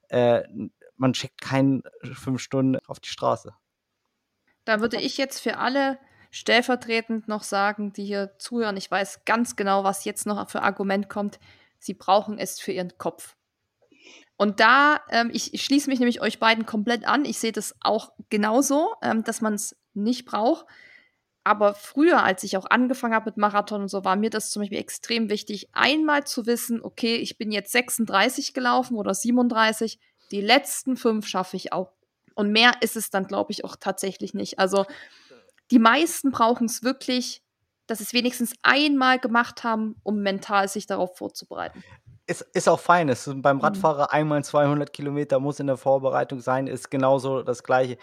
äh, 0.09 0.43
man 0.97 1.15
schickt 1.15 1.41
keinen 1.41 1.85
fünf 2.13 2.41
Stunden 2.41 2.81
auf 2.89 2.99
die 2.99 3.11
Straße. 3.11 3.55
Da 4.65 4.81
würde 4.81 4.97
ich 4.97 5.17
jetzt 5.17 5.39
für 5.39 5.59
alle 5.59 5.99
stellvertretend 6.31 7.29
noch 7.29 7.43
sagen, 7.43 7.93
die 7.93 8.05
hier 8.05 8.39
zuhören, 8.39 8.77
ich 8.77 8.91
weiß 8.91 9.25
ganz 9.25 9.57
genau, 9.57 9.85
was 9.85 10.05
jetzt 10.05 10.27
noch 10.27 10.49
für 10.51 10.63
Argument 10.63 11.09
kommt. 11.09 11.39
Sie 11.79 11.95
brauchen 11.95 12.39
es 12.39 12.61
für 12.61 12.73
ihren 12.73 12.97
Kopf. 12.99 13.37
Und 14.37 14.61
da, 14.61 15.01
ähm, 15.11 15.31
ich, 15.33 15.53
ich, 15.53 15.65
schließe 15.65 15.91
mich 15.91 15.99
nämlich 15.99 16.21
euch 16.21 16.39
beiden 16.39 16.65
komplett 16.65 17.07
an. 17.07 17.25
Ich 17.25 17.39
sehe 17.39 17.53
das 17.53 17.75
auch 17.81 18.13
genauso, 18.31 18.95
ähm, 19.03 19.25
dass 19.25 19.41
man 19.41 19.55
es 19.55 19.77
nicht 19.95 20.27
braucht. 20.27 20.65
Aber 21.43 21.75
früher, 21.75 22.23
als 22.23 22.45
ich 22.45 22.57
auch 22.57 22.67
angefangen 22.67 23.15
habe 23.15 23.31
mit 23.31 23.37
Marathon 23.37 23.83
und 23.83 23.89
so, 23.89 24.05
war 24.05 24.17
mir 24.17 24.31
das 24.31 24.51
zum 24.51 24.63
Beispiel 24.63 24.79
extrem 24.79 25.31
wichtig, 25.31 25.71
einmal 25.73 26.25
zu 26.25 26.47
wissen, 26.47 26.83
okay, 26.83 27.17
ich 27.17 27.39
bin 27.39 27.51
jetzt 27.51 27.73
36 27.73 28.53
gelaufen 28.55 28.97
oder 28.97 29.15
37, 29.15 29.99
die 30.31 30.41
letzten 30.41 30.97
fünf 30.97 31.27
schaffe 31.27 31.57
ich 31.57 31.73
auch. 31.73 31.91
Und 32.35 32.53
mehr 32.53 32.75
ist 32.83 32.97
es 32.97 33.11
dann, 33.11 33.27
glaube 33.27 33.51
ich, 33.51 33.65
auch 33.65 33.77
tatsächlich 33.77 34.35
nicht. 34.35 34.59
Also 34.59 34.85
die 35.71 35.79
meisten 35.79 36.31
brauchen 36.31 36.67
es 36.67 36.83
wirklich, 36.83 37.43
dass 37.87 37.99
sie 37.99 38.05
es 38.05 38.13
wenigstens 38.13 38.53
einmal 38.63 39.19
gemacht 39.19 39.65
haben, 39.65 39.97
um 40.03 40.23
mental 40.23 40.69
sich 40.69 40.87
darauf 40.87 41.17
vorzubereiten 41.17 41.83
ist, 42.29 42.43
ist 42.53 42.69
auch 42.69 42.79
fein. 42.79 43.09
Es 43.09 43.27
ist 43.27 43.43
beim 43.43 43.57
mhm. 43.57 43.63
Radfahrer 43.63 44.05
mhm. 44.05 44.11
einmal 44.11 44.45
200 44.45 44.93
Kilometer 44.93 45.41
muss 45.41 45.61
in 45.61 45.67
der 45.67 45.77
Vorbereitung 45.77 46.41
sein, 46.41 46.67
ist 46.67 46.91
genauso 46.91 47.43
das 47.43 47.63
Gleiche. 47.65 47.97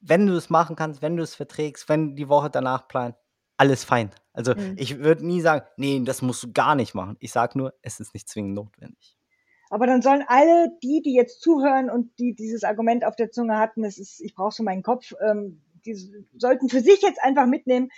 Wenn 0.00 0.26
du 0.26 0.34
es 0.34 0.50
machen 0.50 0.76
kannst, 0.76 1.02
wenn 1.02 1.16
du 1.16 1.22
es 1.22 1.34
verträgst, 1.34 1.88
wenn 1.88 2.16
die 2.16 2.28
Woche 2.28 2.50
danach 2.50 2.88
plant, 2.88 3.16
alles 3.56 3.84
fein. 3.84 4.10
Also 4.32 4.54
mhm. 4.54 4.74
ich 4.76 4.98
würde 4.98 5.26
nie 5.26 5.40
sagen, 5.40 5.66
nee, 5.76 6.00
das 6.04 6.22
musst 6.22 6.42
du 6.42 6.52
gar 6.52 6.74
nicht 6.74 6.94
machen. 6.94 7.16
Ich 7.20 7.32
sage 7.32 7.58
nur, 7.58 7.74
es 7.82 8.00
ist 8.00 8.14
nicht 8.14 8.28
zwingend 8.28 8.54
notwendig. 8.54 9.16
Aber 9.70 9.86
dann 9.86 10.00
sollen 10.00 10.24
alle 10.26 10.70
die, 10.82 11.02
die 11.04 11.14
jetzt 11.14 11.42
zuhören 11.42 11.90
und 11.90 12.18
die 12.18 12.34
dieses 12.34 12.64
Argument 12.64 13.04
auf 13.04 13.16
der 13.16 13.30
Zunge 13.30 13.58
hatten, 13.58 13.84
es 13.84 13.98
ist, 13.98 14.20
ich 14.20 14.34
brauche 14.34 14.54
so 14.54 14.62
meinen 14.62 14.82
Kopf, 14.82 15.12
ähm, 15.20 15.60
die 15.84 15.94
sollten 16.36 16.68
für 16.68 16.80
sich 16.80 17.02
jetzt 17.02 17.22
einfach 17.22 17.46
mitnehmen, 17.46 17.88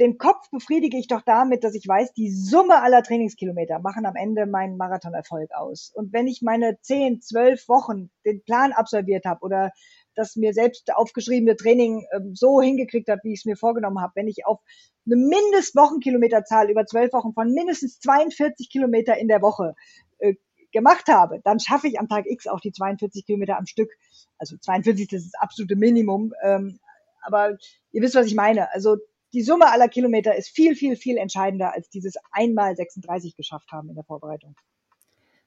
den 0.00 0.18
Kopf 0.18 0.50
befriedige 0.50 0.98
ich 0.98 1.06
doch 1.06 1.22
damit, 1.22 1.64
dass 1.64 1.74
ich 1.74 1.86
weiß, 1.86 2.12
die 2.14 2.30
Summe 2.30 2.82
aller 2.82 3.02
Trainingskilometer 3.02 3.78
machen 3.78 4.06
am 4.06 4.16
Ende 4.16 4.46
meinen 4.46 4.76
Marathonerfolg 4.76 5.52
aus. 5.52 5.92
Und 5.94 6.12
wenn 6.12 6.26
ich 6.26 6.42
meine 6.42 6.78
zehn, 6.80 7.20
zwölf 7.20 7.68
Wochen 7.68 8.10
den 8.24 8.42
Plan 8.42 8.72
absolviert 8.72 9.26
habe 9.26 9.42
oder 9.42 9.70
das 10.14 10.36
mir 10.36 10.54
selbst 10.54 10.92
aufgeschriebene 10.94 11.56
Training 11.56 12.06
äh, 12.10 12.20
so 12.32 12.60
hingekriegt 12.60 13.08
habe, 13.08 13.20
wie 13.24 13.32
ich 13.32 13.40
es 13.40 13.44
mir 13.44 13.56
vorgenommen 13.56 14.00
habe, 14.00 14.12
wenn 14.16 14.28
ich 14.28 14.46
auf 14.46 14.60
eine 15.06 15.16
Mindestwochenkilometerzahl 15.16 16.70
über 16.70 16.86
zwölf 16.86 17.12
Wochen 17.12 17.32
von 17.32 17.52
mindestens 17.52 17.98
42 18.00 18.70
Kilometer 18.70 19.16
in 19.16 19.28
der 19.28 19.42
Woche 19.42 19.74
gemacht 20.72 21.08
habe, 21.08 21.40
dann 21.44 21.60
schaffe 21.60 21.88
ich 21.88 21.98
am 21.98 22.08
Tag 22.08 22.26
X 22.26 22.46
auch 22.46 22.60
die 22.60 22.72
42 22.72 23.24
Kilometer 23.24 23.58
am 23.58 23.66
Stück. 23.66 23.90
Also 24.38 24.56
42, 24.56 25.08
das 25.08 25.22
ist 25.22 25.32
das 25.34 25.40
absolute 25.40 25.76
Minimum. 25.76 26.32
Ähm, 26.42 26.78
aber 27.22 27.56
ihr 27.92 28.02
wisst, 28.02 28.14
was 28.14 28.26
ich 28.26 28.34
meine. 28.34 28.72
Also 28.72 28.96
die 29.32 29.42
Summe 29.42 29.70
aller 29.70 29.88
Kilometer 29.88 30.34
ist 30.34 30.48
viel, 30.48 30.74
viel, 30.74 30.96
viel 30.96 31.16
entscheidender 31.16 31.72
als 31.72 31.88
dieses 31.88 32.14
einmal 32.32 32.76
36 32.76 33.36
geschafft 33.36 33.70
haben 33.72 33.88
in 33.88 33.94
der 33.94 34.04
Vorbereitung. 34.04 34.56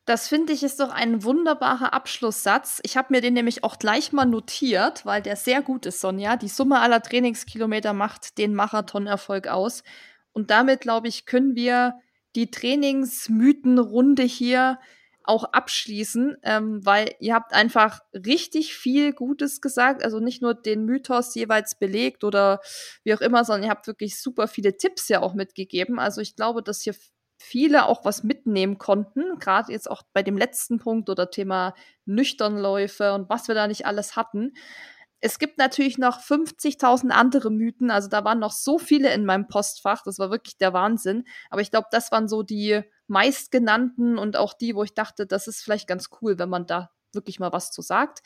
Das 0.06 0.28
finde 0.28 0.54
ich 0.54 0.62
ist 0.62 0.80
doch 0.80 0.92
ein 0.92 1.24
wunderbarer 1.24 1.94
Abschlusssatz. 1.94 2.80
Ich 2.84 2.96
habe 2.96 3.08
mir 3.10 3.22
den 3.22 3.34
nämlich 3.34 3.64
auch 3.64 3.80
gleich 3.80 4.12
mal 4.12 4.26
notiert, 4.26 5.04
weil 5.04 5.24
der 5.24 5.36
sehr 5.36 5.64
gut 5.64 5.88
ist, 5.88 6.00
Sonja. 6.00 6.36
Die 6.36 6.48
Summe 6.48 6.80
aller 6.80 7.02
Trainingskilometer 7.02 7.94
macht 7.94 8.38
den 8.38 8.54
Marathonerfolg 8.54 9.48
aus. 9.48 9.84
Und 10.32 10.52
damit, 10.52 10.82
glaube 10.82 11.08
ich, 11.08 11.26
können 11.26 11.56
wir 11.56 11.96
die 12.36 12.52
Trainingsmythenrunde 12.52 14.24
hier 14.24 14.78
auch 15.28 15.44
abschließen, 15.46 16.38
ähm, 16.44 16.86
weil 16.86 17.16
ihr 17.20 17.34
habt 17.34 17.54
einfach 17.54 18.00
richtig 18.14 18.76
viel 18.76 19.14
Gutes 19.14 19.62
gesagt, 19.62 20.04
also 20.04 20.20
nicht 20.20 20.42
nur 20.42 20.54
den 20.54 20.86
Mythos 20.86 21.36
jeweils 21.36 21.76
belegt 21.76 22.24
oder 22.24 22.62
wie 23.04 23.14
auch 23.14 23.22
immer, 23.22 23.44
sondern 23.46 23.64
ihr 23.64 23.70
habt 23.70 23.88
wirklich 23.88 24.20
super 24.22 24.48
viele 24.48 24.78
Tipps 24.78 25.10
ja 25.10 25.22
auch 25.22 25.34
mitgegeben. 25.34 26.00
Also 26.00 26.22
ich 26.22 26.36
glaube, 26.36 26.64
dass 26.64 26.82
hier 26.82 26.96
viele 27.38 27.86
auch 27.86 28.06
was 28.06 28.24
mitnehmen 28.24 28.78
konnten, 28.78 29.38
gerade 29.40 29.72
jetzt 29.72 29.90
auch 29.90 30.04
bei 30.14 30.24
dem 30.24 30.38
letzten 30.38 30.80
Punkt 30.80 31.10
oder 31.10 31.30
Thema 31.30 31.76
Nüchternläufe 32.06 33.14
und 33.14 33.30
was 33.30 33.48
wir 33.48 33.56
da 33.56 33.68
nicht 33.68 33.86
alles 33.86 34.16
hatten. 34.16 34.54
Es 35.22 35.40
gibt 35.40 35.58
natürlich 35.58 35.98
noch 35.98 36.20
50.000 36.22 37.10
andere 37.10 37.50
Mythen, 37.50 37.90
also 37.90 38.10
da 38.10 38.24
waren 38.24 38.40
noch 38.40 38.52
so 38.52 38.78
viele 38.78 39.14
in 39.14 39.26
meinem 39.26 39.48
Postfach, 39.48 40.04
das 40.04 40.20
war 40.20 40.30
wirklich 40.30 40.58
der 40.58 40.74
Wahnsinn. 40.74 41.26
Aber 41.50 41.62
ich 41.62 41.72
glaube, 41.72 41.88
das 41.92 42.12
waren 42.12 42.28
so 42.28 42.44
die 42.44 42.82
meistgenannten 43.08 44.18
und 44.18 44.38
auch 44.38 44.54
die, 44.54 44.76
wo 44.76 44.84
ich 44.84 44.94
dachte, 44.94 45.26
das 45.26 45.48
ist 45.48 45.62
vielleicht 45.62 45.88
ganz 45.88 46.10
cool, 46.22 46.38
wenn 46.38 46.50
man 46.50 46.66
da 46.68 46.92
wirklich 47.14 47.40
mal 47.40 47.54
was 47.54 47.72
zu 47.72 47.82
sagt. 47.82 48.22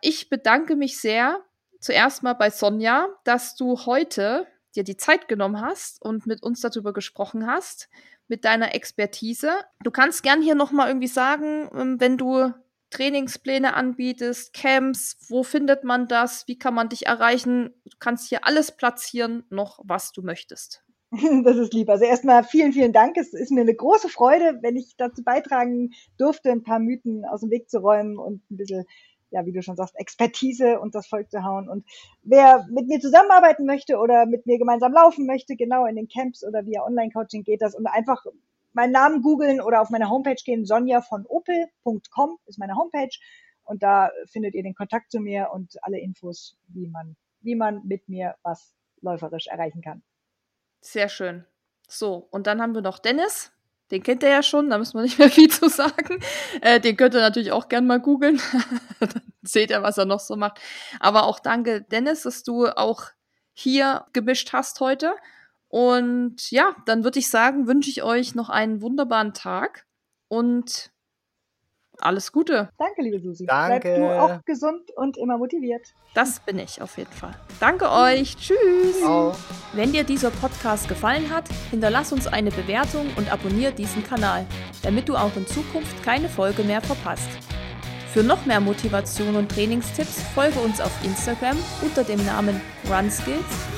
Ich 0.00 0.28
bedanke 0.28 0.76
mich 0.76 1.00
sehr 1.00 1.40
zuerst 1.80 2.22
mal 2.22 2.34
bei 2.34 2.50
Sonja, 2.50 3.08
dass 3.24 3.54
du 3.54 3.86
heute 3.86 4.46
dir 4.74 4.84
die 4.84 4.96
Zeit 4.96 5.28
genommen 5.28 5.60
hast 5.60 6.02
und 6.02 6.26
mit 6.26 6.42
uns 6.42 6.60
darüber 6.60 6.92
gesprochen 6.92 7.46
hast, 7.46 7.88
mit 8.28 8.44
deiner 8.44 8.74
Expertise. 8.74 9.50
Du 9.82 9.90
kannst 9.90 10.22
gern 10.22 10.42
hier 10.42 10.54
noch 10.54 10.70
mal 10.70 10.88
irgendwie 10.88 11.08
sagen, 11.08 11.68
ähm, 11.74 12.00
wenn 12.00 12.18
du 12.18 12.52
Trainingspläne 12.90 13.74
anbietest, 13.74 14.52
Camps, 14.54 15.16
wo 15.28 15.42
findet 15.42 15.84
man 15.84 16.08
das, 16.08 16.46
wie 16.48 16.58
kann 16.58 16.74
man 16.74 16.88
dich 16.88 17.06
erreichen? 17.06 17.74
Du 17.84 17.96
kannst 17.98 18.28
hier 18.28 18.46
alles 18.46 18.72
platzieren, 18.72 19.44
noch 19.50 19.80
was 19.84 20.12
du 20.12 20.22
möchtest. 20.22 20.82
Das 21.44 21.56
ist 21.56 21.72
lieb. 21.72 21.88
Also 21.88 22.04
erstmal 22.04 22.44
vielen, 22.44 22.72
vielen 22.72 22.92
Dank. 22.92 23.16
Es 23.16 23.32
ist 23.32 23.50
mir 23.50 23.62
eine 23.62 23.74
große 23.74 24.08
Freude, 24.08 24.58
wenn 24.62 24.76
ich 24.76 24.94
dazu 24.96 25.22
beitragen 25.22 25.90
durfte, 26.18 26.50
ein 26.50 26.62
paar 26.62 26.78
Mythen 26.78 27.24
aus 27.24 27.40
dem 27.40 27.50
Weg 27.50 27.70
zu 27.70 27.78
räumen 27.78 28.18
und 28.18 28.42
ein 28.50 28.56
bisschen, 28.56 28.84
ja, 29.30 29.46
wie 29.46 29.52
du 29.52 29.62
schon 29.62 29.76
sagst, 29.76 29.98
Expertise 29.98 30.80
und 30.80 30.94
das 30.94 31.06
Volk 31.06 31.30
zu 31.30 31.44
hauen. 31.44 31.68
Und 31.68 31.84
wer 32.22 32.66
mit 32.70 32.88
mir 32.88 33.00
zusammenarbeiten 33.00 33.64
möchte 33.64 33.98
oder 33.98 34.26
mit 34.26 34.46
mir 34.46 34.58
gemeinsam 34.58 34.92
laufen 34.92 35.26
möchte, 35.26 35.56
genau 35.56 35.86
in 35.86 35.96
den 35.96 36.08
Camps 36.08 36.44
oder 36.46 36.66
via 36.66 36.84
Online-Coaching 36.84 37.42
geht 37.42 37.62
das 37.62 37.74
und 37.74 37.86
einfach 37.86 38.24
meinen 38.78 38.92
Namen 38.92 39.22
googeln 39.22 39.60
oder 39.60 39.80
auf 39.80 39.90
meine 39.90 40.08
Homepage 40.08 40.40
gehen, 40.44 40.64
sonja 40.64 41.00
von 41.00 41.26
opel.com 41.26 42.38
ist 42.46 42.60
meine 42.60 42.76
Homepage 42.76 43.10
und 43.64 43.82
da 43.82 44.10
findet 44.30 44.54
ihr 44.54 44.62
den 44.62 44.74
Kontakt 44.74 45.10
zu 45.10 45.18
mir 45.18 45.48
und 45.52 45.74
alle 45.82 45.98
Infos, 45.98 46.56
wie 46.68 46.86
man, 46.86 47.16
wie 47.40 47.56
man 47.56 47.84
mit 47.84 48.08
mir 48.08 48.36
was 48.44 48.72
läuferisch 49.00 49.48
erreichen 49.48 49.82
kann. 49.82 50.04
Sehr 50.80 51.08
schön. 51.08 51.44
So, 51.88 52.28
und 52.30 52.46
dann 52.46 52.62
haben 52.62 52.74
wir 52.74 52.82
noch 52.82 53.00
Dennis. 53.00 53.50
Den 53.90 54.04
kennt 54.04 54.22
ihr 54.22 54.28
ja 54.28 54.44
schon, 54.44 54.70
da 54.70 54.78
müssen 54.78 54.96
wir 54.96 55.02
nicht 55.02 55.18
mehr 55.18 55.30
viel 55.30 55.50
zu 55.50 55.68
sagen. 55.68 56.20
Äh, 56.60 56.78
den 56.78 56.96
könnt 56.96 57.14
ihr 57.14 57.20
natürlich 57.20 57.50
auch 57.50 57.68
gern 57.68 57.84
mal 57.84 58.00
googeln. 58.00 58.40
dann 59.00 59.22
seht 59.42 59.70
ihr, 59.70 59.82
was 59.82 59.98
er 59.98 60.04
noch 60.04 60.20
so 60.20 60.36
macht. 60.36 60.60
Aber 61.00 61.24
auch 61.24 61.40
danke, 61.40 61.82
Dennis, 61.82 62.22
dass 62.22 62.44
du 62.44 62.68
auch 62.68 63.06
hier 63.54 64.06
gemischt 64.12 64.52
hast 64.52 64.78
heute. 64.78 65.16
Und 65.68 66.50
ja, 66.50 66.74
dann 66.86 67.04
würde 67.04 67.18
ich 67.18 67.30
sagen, 67.30 67.66
wünsche 67.66 67.90
ich 67.90 68.02
euch 68.02 68.34
noch 68.34 68.48
einen 68.48 68.80
wunderbaren 68.80 69.34
Tag 69.34 69.86
und 70.28 70.90
alles 72.00 72.32
Gute. 72.32 72.70
Danke, 72.78 73.02
liebe 73.02 73.20
Susi. 73.20 73.44
Danke. 73.46 73.94
Bleib 73.96 73.98
du 73.98 74.20
auch 74.20 74.44
gesund 74.44 74.90
und 74.96 75.16
immer 75.16 75.36
motiviert. 75.36 75.94
Das 76.14 76.40
bin 76.40 76.58
ich 76.58 76.80
auf 76.80 76.96
jeden 76.96 77.12
Fall. 77.12 77.34
Danke 77.60 77.90
euch. 77.90 78.36
Tschüss. 78.36 79.00
Ciao. 79.00 79.34
Wenn 79.72 79.92
dir 79.92 80.04
dieser 80.04 80.30
Podcast 80.30 80.88
gefallen 80.88 81.28
hat, 81.30 81.48
hinterlass 81.70 82.12
uns 82.12 82.26
eine 82.26 82.50
Bewertung 82.50 83.08
und 83.16 83.30
abonniere 83.32 83.72
diesen 83.72 84.04
Kanal, 84.04 84.46
damit 84.82 85.08
du 85.08 85.16
auch 85.16 85.36
in 85.36 85.46
Zukunft 85.46 86.02
keine 86.04 86.28
Folge 86.28 86.62
mehr 86.62 86.80
verpasst. 86.80 87.28
Für 88.12 88.22
noch 88.22 88.46
mehr 88.46 88.60
Motivation 88.60 89.36
und 89.36 89.50
Trainingstipps 89.50 90.22
folge 90.34 90.58
uns 90.60 90.80
auf 90.80 90.92
Instagram 91.04 91.56
unter 91.82 92.04
dem 92.04 92.24
Namen 92.24 92.60
RunSkills 92.88 93.77